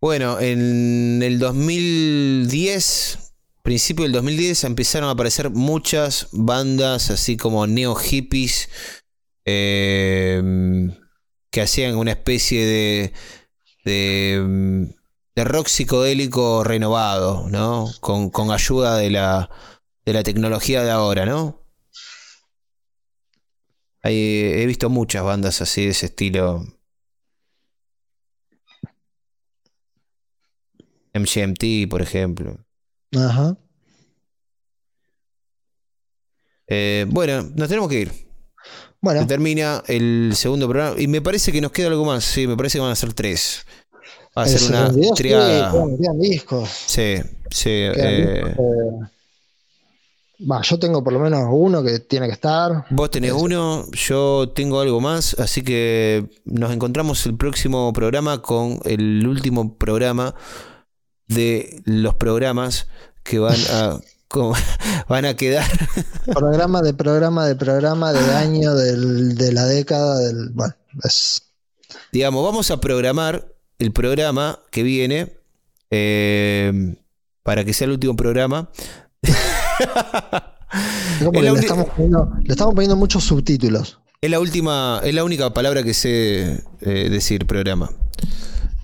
Bueno, 0.00 0.38
en 0.38 1.20
el 1.22 1.40
2010, 1.40 3.32
principio 3.62 4.04
del 4.04 4.12
2010, 4.12 4.64
empezaron 4.64 5.08
a 5.08 5.12
aparecer 5.12 5.50
muchas 5.50 6.28
bandas 6.30 7.10
así 7.10 7.36
como 7.36 7.66
neo 7.66 7.96
hippies 7.96 8.68
eh, 9.44 10.40
que 11.50 11.60
hacían 11.60 11.96
una 11.96 12.12
especie 12.12 12.64
de, 12.64 13.12
de, 13.84 14.94
de 15.38 15.44
rock 15.44 15.68
psicodélico 15.68 16.64
renovado, 16.64 17.48
¿no? 17.48 17.86
Con, 18.00 18.28
con 18.30 18.50
ayuda 18.50 18.96
de 18.96 19.10
la, 19.10 19.48
de 20.04 20.12
la 20.12 20.24
tecnología 20.24 20.82
de 20.82 20.90
ahora, 20.90 21.26
¿no? 21.26 21.62
Hay- 24.02 24.16
he 24.16 24.66
visto 24.66 24.90
muchas 24.90 25.22
bandas 25.22 25.62
así 25.62 25.84
de 25.84 25.90
ese 25.90 26.06
estilo. 26.06 26.64
MGMT, 31.14 31.88
por 31.88 32.02
ejemplo. 32.02 32.58
Ajá. 33.16 33.56
Eh, 36.66 37.06
bueno, 37.08 37.42
nos 37.54 37.68
tenemos 37.68 37.88
que 37.88 38.00
ir. 38.00 38.12
Bueno, 39.00 39.20
Se 39.20 39.26
termina 39.26 39.82
el 39.86 40.32
segundo 40.34 40.68
programa. 40.68 41.00
Y 41.00 41.06
me 41.06 41.22
parece 41.22 41.52
que 41.52 41.60
nos 41.60 41.72
queda 41.72 41.88
algo 41.88 42.04
más. 42.04 42.24
Sí, 42.24 42.46
me 42.46 42.56
parece 42.56 42.78
que 42.78 42.82
van 42.82 42.90
a 42.92 42.96
ser 42.96 43.14
tres. 43.14 43.64
Va 44.36 44.42
a 44.42 44.46
ser 44.46 44.62
una 44.68 44.86
72, 44.86 45.06
sí, 45.06 45.22
triada. 45.22 45.72
quedan- 45.72 45.98
quedan 45.98 46.18
discos. 46.20 46.68
Sí, 46.86 47.14
sí. 47.50 47.70
Eh, 47.70 48.42
discos, 48.44 48.64
eh, 48.64 49.08
Va, 50.48 50.62
yo 50.62 50.78
tengo 50.78 51.02
por 51.02 51.12
lo 51.12 51.18
menos 51.18 51.48
uno 51.50 51.82
que 51.82 51.98
tiene 51.98 52.26
que 52.28 52.32
estar. 52.34 52.84
vos 52.90 53.10
tenés 53.10 53.32
uno, 53.32 53.84
yo 53.90 54.48
tengo 54.54 54.80
algo 54.80 55.00
más. 55.00 55.34
Así 55.40 55.62
que 55.62 56.26
nos 56.44 56.70
encontramos 56.72 57.26
el 57.26 57.36
próximo 57.36 57.92
programa 57.92 58.40
con 58.40 58.78
el 58.84 59.26
último 59.26 59.76
programa 59.76 60.36
de 61.26 61.82
los 61.84 62.14
programas 62.14 62.86
que 63.24 63.40
van 63.40 63.56
a, 63.72 63.98
como- 64.28 64.54
van 65.08 65.24
a 65.24 65.34
quedar. 65.34 65.66
Programa 66.32 66.82
de 66.82 66.94
programa 66.94 67.44
de 67.46 67.56
programa 67.56 68.12
de 68.12 68.32
año 68.36 68.76
del- 68.76 69.34
de 69.34 69.52
la 69.52 69.64
década 69.66 70.18
del. 70.20 70.50
Bueno, 70.50 70.74
es. 71.02 71.42
Digamos, 72.12 72.44
vamos 72.44 72.70
a 72.70 72.78
programar 72.80 73.44
el 73.78 73.92
programa 73.92 74.58
que 74.70 74.82
viene 74.82 75.32
eh, 75.90 76.96
para 77.42 77.64
que 77.64 77.72
sea 77.72 77.86
el 77.86 77.92
último 77.92 78.16
programa. 78.16 78.70
Es 79.22 79.32
le, 81.32 81.48
estamos 81.60 81.88
poniendo, 81.90 82.30
le 82.44 82.52
estamos 82.52 82.74
poniendo 82.74 82.96
muchos 82.96 83.24
subtítulos. 83.24 84.00
Es 84.20 84.30
la 84.30 84.40
última, 84.40 85.00
es 85.04 85.14
la 85.14 85.24
única 85.24 85.52
palabra 85.54 85.82
que 85.82 85.94
sé 85.94 86.62
eh, 86.80 87.08
decir 87.10 87.46
programa. 87.46 87.90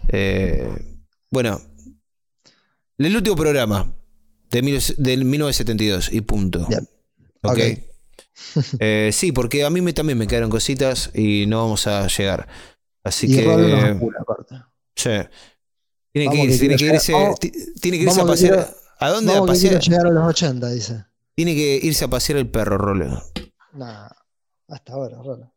Eh, 0.09 0.69
bueno, 1.31 1.61
el 2.99 3.17
último 3.17 3.37
programa 3.37 3.93
de 4.51 4.63
mil- 4.63 4.95
del 4.97 5.25
1972 5.25 6.13
y 6.13 6.21
punto. 6.23 6.67
Bien. 6.69 6.89
Ok. 7.43 7.53
Ok. 7.53 7.61
Eh, 8.81 9.11
sí, 9.13 9.31
porque 9.31 9.65
a 9.65 9.71
mí 9.71 9.81
me, 9.81 9.93
también 9.93 10.19
me 10.19 10.27
quedaron 10.27 10.51
cositas 10.51 11.11
y 11.15 11.47
no 11.47 11.59
vamos 11.63 11.87
a 11.87 12.09
llegar. 12.09 12.49
Así 13.05 13.27
y 13.33 13.37
que. 13.37 13.45
Rol 13.45 13.71
nos 13.71 13.85
apura, 13.85 14.19
aparte. 14.23 14.57
Sí. 14.97 15.11
Tiene 16.13 16.31
que 16.31 16.37
que 16.37 16.43
irse, 16.45 16.59
tiene 16.61 16.77
que 16.77 16.85
irse, 16.87 17.13
llegar- 17.13 17.23
vamos- 17.25 17.41
ti- 17.41 17.53
tiene 17.81 17.99
que 17.99 18.05
irse 18.05 18.21
a 18.21 18.25
pasear. 18.27 18.55
quiero- 18.55 18.77
¿A 19.01 19.11
dónde 19.11 19.35
a 19.35 19.41
pasear? 19.45 19.81
quiero 19.81 19.85
llegar 19.99 20.07
a 20.07 20.11
los 20.11 20.29
80, 20.29 20.69
dice. 20.71 21.05
Tiene 21.35 21.55
que 21.55 21.81
irse 21.83 22.05
a 22.05 22.09
pasear 22.09 22.39
el 22.39 22.49
perro, 22.49 22.79
Rolo. 22.79 23.23
Nah, 23.73 24.09
hasta 24.69 24.93
ahora, 24.93 25.17
Rolo. 25.19 25.53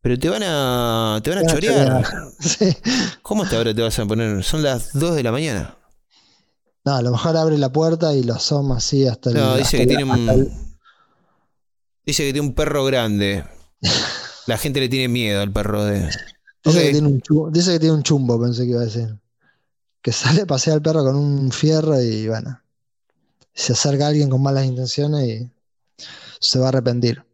Pero 0.00 0.18
te 0.18 0.28
van 0.28 0.42
a. 0.44 1.20
te 1.22 1.30
van 1.30 1.38
a 1.38 1.42
Te 1.42 1.46
van 1.46 1.48
a 1.48 1.52
chorear. 1.52 2.02
chorear. 2.04 2.32
Sí. 2.40 2.76
¿Cómo 3.22 3.42
hasta 3.42 3.56
ahora 3.56 3.74
te 3.74 3.82
vas 3.82 3.98
a 3.98 4.06
poner? 4.06 4.42
Son 4.44 4.62
las 4.62 4.92
2 4.92 5.14
de 5.16 5.22
la 5.22 5.32
mañana. 5.32 5.76
No, 6.84 6.94
a 6.94 7.02
lo 7.02 7.10
mejor 7.10 7.36
abre 7.36 7.58
la 7.58 7.70
puerta 7.72 8.14
y 8.14 8.22
lo 8.22 8.34
asoma 8.34 8.76
así 8.76 9.06
hasta 9.06 9.30
el. 9.30 9.36
No, 9.36 9.56
dice 9.56 9.64
hasta 9.64 9.76
que 9.78 9.82
el- 9.82 9.88
tiene 9.88 10.02
el- 10.02 10.10
un. 10.42 10.76
Dice 12.06 12.22
que 12.24 12.32
tiene 12.32 12.46
un 12.48 12.54
perro 12.54 12.84
grande. 12.84 13.44
La 14.46 14.56
gente 14.58 14.78
le 14.78 14.88
tiene 14.88 15.08
miedo 15.08 15.42
al 15.42 15.52
perro 15.52 15.84
de. 15.84 16.08
Dice, 16.66 16.82
que 16.82 16.90
tiene 16.92 17.08
un 17.08 17.20
chumbo, 17.20 17.50
dice 17.50 17.72
que 17.72 17.80
tiene 17.80 17.94
un 17.94 18.02
chumbo, 18.02 18.40
pensé 18.40 18.64
que 18.64 18.70
iba 18.70 18.80
a 18.80 18.84
decir. 18.84 19.16
Que 20.02 20.12
sale 20.12 20.42
a 20.42 20.46
pasear 20.46 20.76
al 20.76 20.82
perro 20.82 21.04
con 21.04 21.16
un 21.16 21.50
fierro 21.50 22.00
y 22.00 22.28
bueno. 22.28 22.60
Se 23.54 23.72
acerca 23.72 24.08
alguien 24.08 24.28
con 24.28 24.42
malas 24.42 24.66
intenciones 24.66 25.26
y 25.26 25.50
se 26.40 26.58
va 26.58 26.66
a 26.66 26.68
arrepentir. 26.68 27.24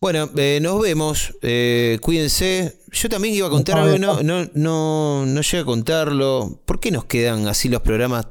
Bueno, 0.00 0.30
eh, 0.36 0.60
nos 0.62 0.80
vemos. 0.80 1.34
eh, 1.42 1.98
cuídense. 2.00 2.80
Yo 2.92 3.08
también 3.08 3.34
iba 3.34 3.48
a 3.48 3.50
contar 3.50 3.78
algo, 3.78 3.98
no, 3.98 4.22
no, 4.22 4.48
no, 4.54 5.26
no 5.26 5.40
llegué 5.42 5.58
a 5.58 5.64
contarlo. 5.64 6.62
¿Por 6.64 6.80
qué 6.80 6.90
nos 6.90 7.04
quedan 7.04 7.48
así 7.48 7.68
los 7.68 7.82
programas 7.82 8.26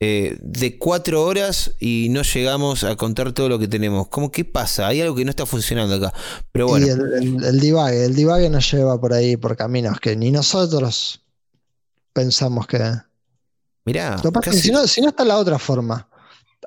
eh, 0.00 0.36
de 0.40 0.78
cuatro 0.78 1.24
horas 1.24 1.72
y 1.80 2.08
no 2.10 2.22
llegamos 2.22 2.84
a 2.84 2.96
contar 2.96 3.32
todo 3.32 3.48
lo 3.48 3.58
que 3.58 3.68
tenemos? 3.68 4.08
¿Cómo 4.08 4.30
qué 4.30 4.44
pasa? 4.44 4.88
Hay 4.88 5.00
algo 5.00 5.14
que 5.14 5.24
no 5.24 5.30
está 5.30 5.46
funcionando 5.46 5.94
acá. 5.94 6.12
Pero 6.52 6.68
bueno, 6.68 6.86
Y 6.86 6.90
el, 6.90 7.00
el, 7.14 7.44
el 7.44 7.60
divague, 7.60 8.04
el 8.04 8.14
divague 8.14 8.50
nos 8.50 8.70
lleva 8.70 9.00
por 9.00 9.12
ahí, 9.12 9.36
por 9.36 9.56
caminos 9.56 9.98
que 10.00 10.16
ni 10.16 10.30
nosotros 10.30 11.22
pensamos 12.16 12.66
que. 12.66 12.78
mirá, 13.84 14.16
Lo 14.24 14.32
que 14.32 14.52
si, 14.52 14.72
no, 14.72 14.86
si 14.86 15.02
no 15.02 15.08
está 15.08 15.24
la 15.24 15.36
otra 15.36 15.58
forma. 15.58 16.08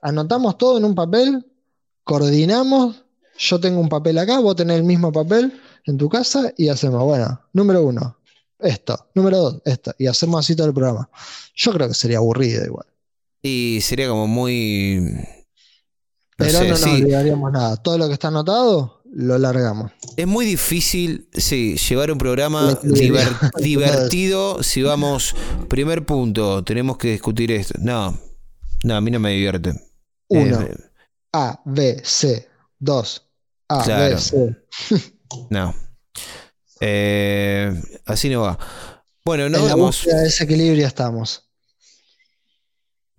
Anotamos 0.01 0.57
todo 0.57 0.77
en 0.77 0.85
un 0.85 0.93
papel, 0.93 1.45
coordinamos. 2.03 3.03
Yo 3.37 3.59
tengo 3.59 3.79
un 3.79 3.89
papel 3.89 4.17
acá, 4.19 4.39
vos 4.39 4.55
tenés 4.55 4.77
el 4.77 4.83
mismo 4.83 5.11
papel 5.11 5.59
en 5.85 5.97
tu 5.97 6.07
casa 6.07 6.53
y 6.57 6.69
hacemos, 6.69 7.03
bueno, 7.03 7.41
número 7.53 7.81
uno, 7.83 8.17
esto, 8.59 9.07
número 9.15 9.37
dos, 9.37 9.61
esto, 9.65 9.93
y 9.97 10.07
hacemos 10.07 10.45
así 10.45 10.55
todo 10.55 10.67
el 10.67 10.73
programa. 10.73 11.09
Yo 11.55 11.73
creo 11.73 11.87
que 11.87 11.93
sería 11.93 12.17
aburrido 12.17 12.65
igual. 12.65 12.85
Y 13.41 13.79
sería 13.81 14.07
como 14.09 14.27
muy. 14.27 14.99
No 15.01 16.45
Pero 16.45 16.51
sé, 16.59 16.63
no 16.65 16.69
nos 16.71 16.79
sí. 16.81 16.89
olvidaríamos 16.89 17.51
nada. 17.51 17.77
Todo 17.77 17.97
lo 17.97 18.07
que 18.07 18.13
está 18.13 18.29
anotado, 18.29 19.01
lo 19.11 19.37
largamos. 19.37 19.91
Es 20.15 20.25
muy 20.27 20.45
difícil, 20.45 21.27
sí, 21.33 21.75
llevar 21.77 22.11
un 22.11 22.17
programa 22.17 22.79
diver- 22.81 23.51
divertido 23.61 24.63
si 24.63 24.81
vamos, 24.81 25.35
primer 25.67 26.05
punto, 26.05 26.63
tenemos 26.63 26.97
que 26.97 27.11
discutir 27.11 27.51
esto. 27.51 27.73
No, 27.81 28.17
no, 28.83 28.95
a 28.95 29.01
mí 29.01 29.11
no 29.11 29.19
me 29.19 29.31
divierte. 29.31 29.73
Uno, 30.29 30.61
Eh, 30.61 30.75
A, 31.33 31.61
B, 31.65 32.01
C, 32.05 32.47
dos, 32.79 33.25
A, 33.67 33.83
Claro. 33.83 34.15
B, 34.15 34.21
C. 34.21 34.55
no. 35.49 35.75
Eh, 36.81 37.73
así 38.05 38.29
no 38.29 38.41
va. 38.41 38.57
Bueno, 39.25 39.49
nos 39.49 39.61
en 39.61 39.67
la 39.67 39.75
búsqueda 39.75 40.21
de 40.21 40.27
ese 40.27 40.45
equilibrio 40.45 40.87
estamos. 40.87 41.48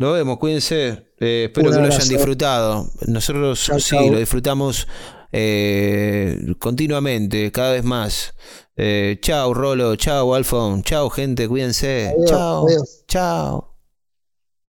Nos 0.01 0.15
vemos, 0.15 0.39
cuídense. 0.39 1.13
Eh, 1.19 1.45
espero 1.49 1.69
Un 1.69 1.75
que 1.75 1.81
lo 1.83 1.87
hayan 1.89 2.09
disfrutado. 2.09 2.87
Nosotros 3.07 3.63
Chau, 3.67 3.79
sí, 3.79 3.97
chau. 3.97 4.11
lo 4.11 4.19
disfrutamos 4.19 4.89
eh, 5.31 6.55
continuamente, 6.59 7.53
cada 7.53 7.73
vez 7.73 7.85
más. 7.85 8.33
Eh, 8.77 9.19
chao, 9.21 9.53
Rolo. 9.53 9.97
Chao, 9.97 10.35
Alfon. 10.35 10.83
Chao, 10.85 11.11
gente. 11.11 11.47
Cuídense. 11.47 12.15
Chao. 12.27 12.67
Chao. 13.09 13.70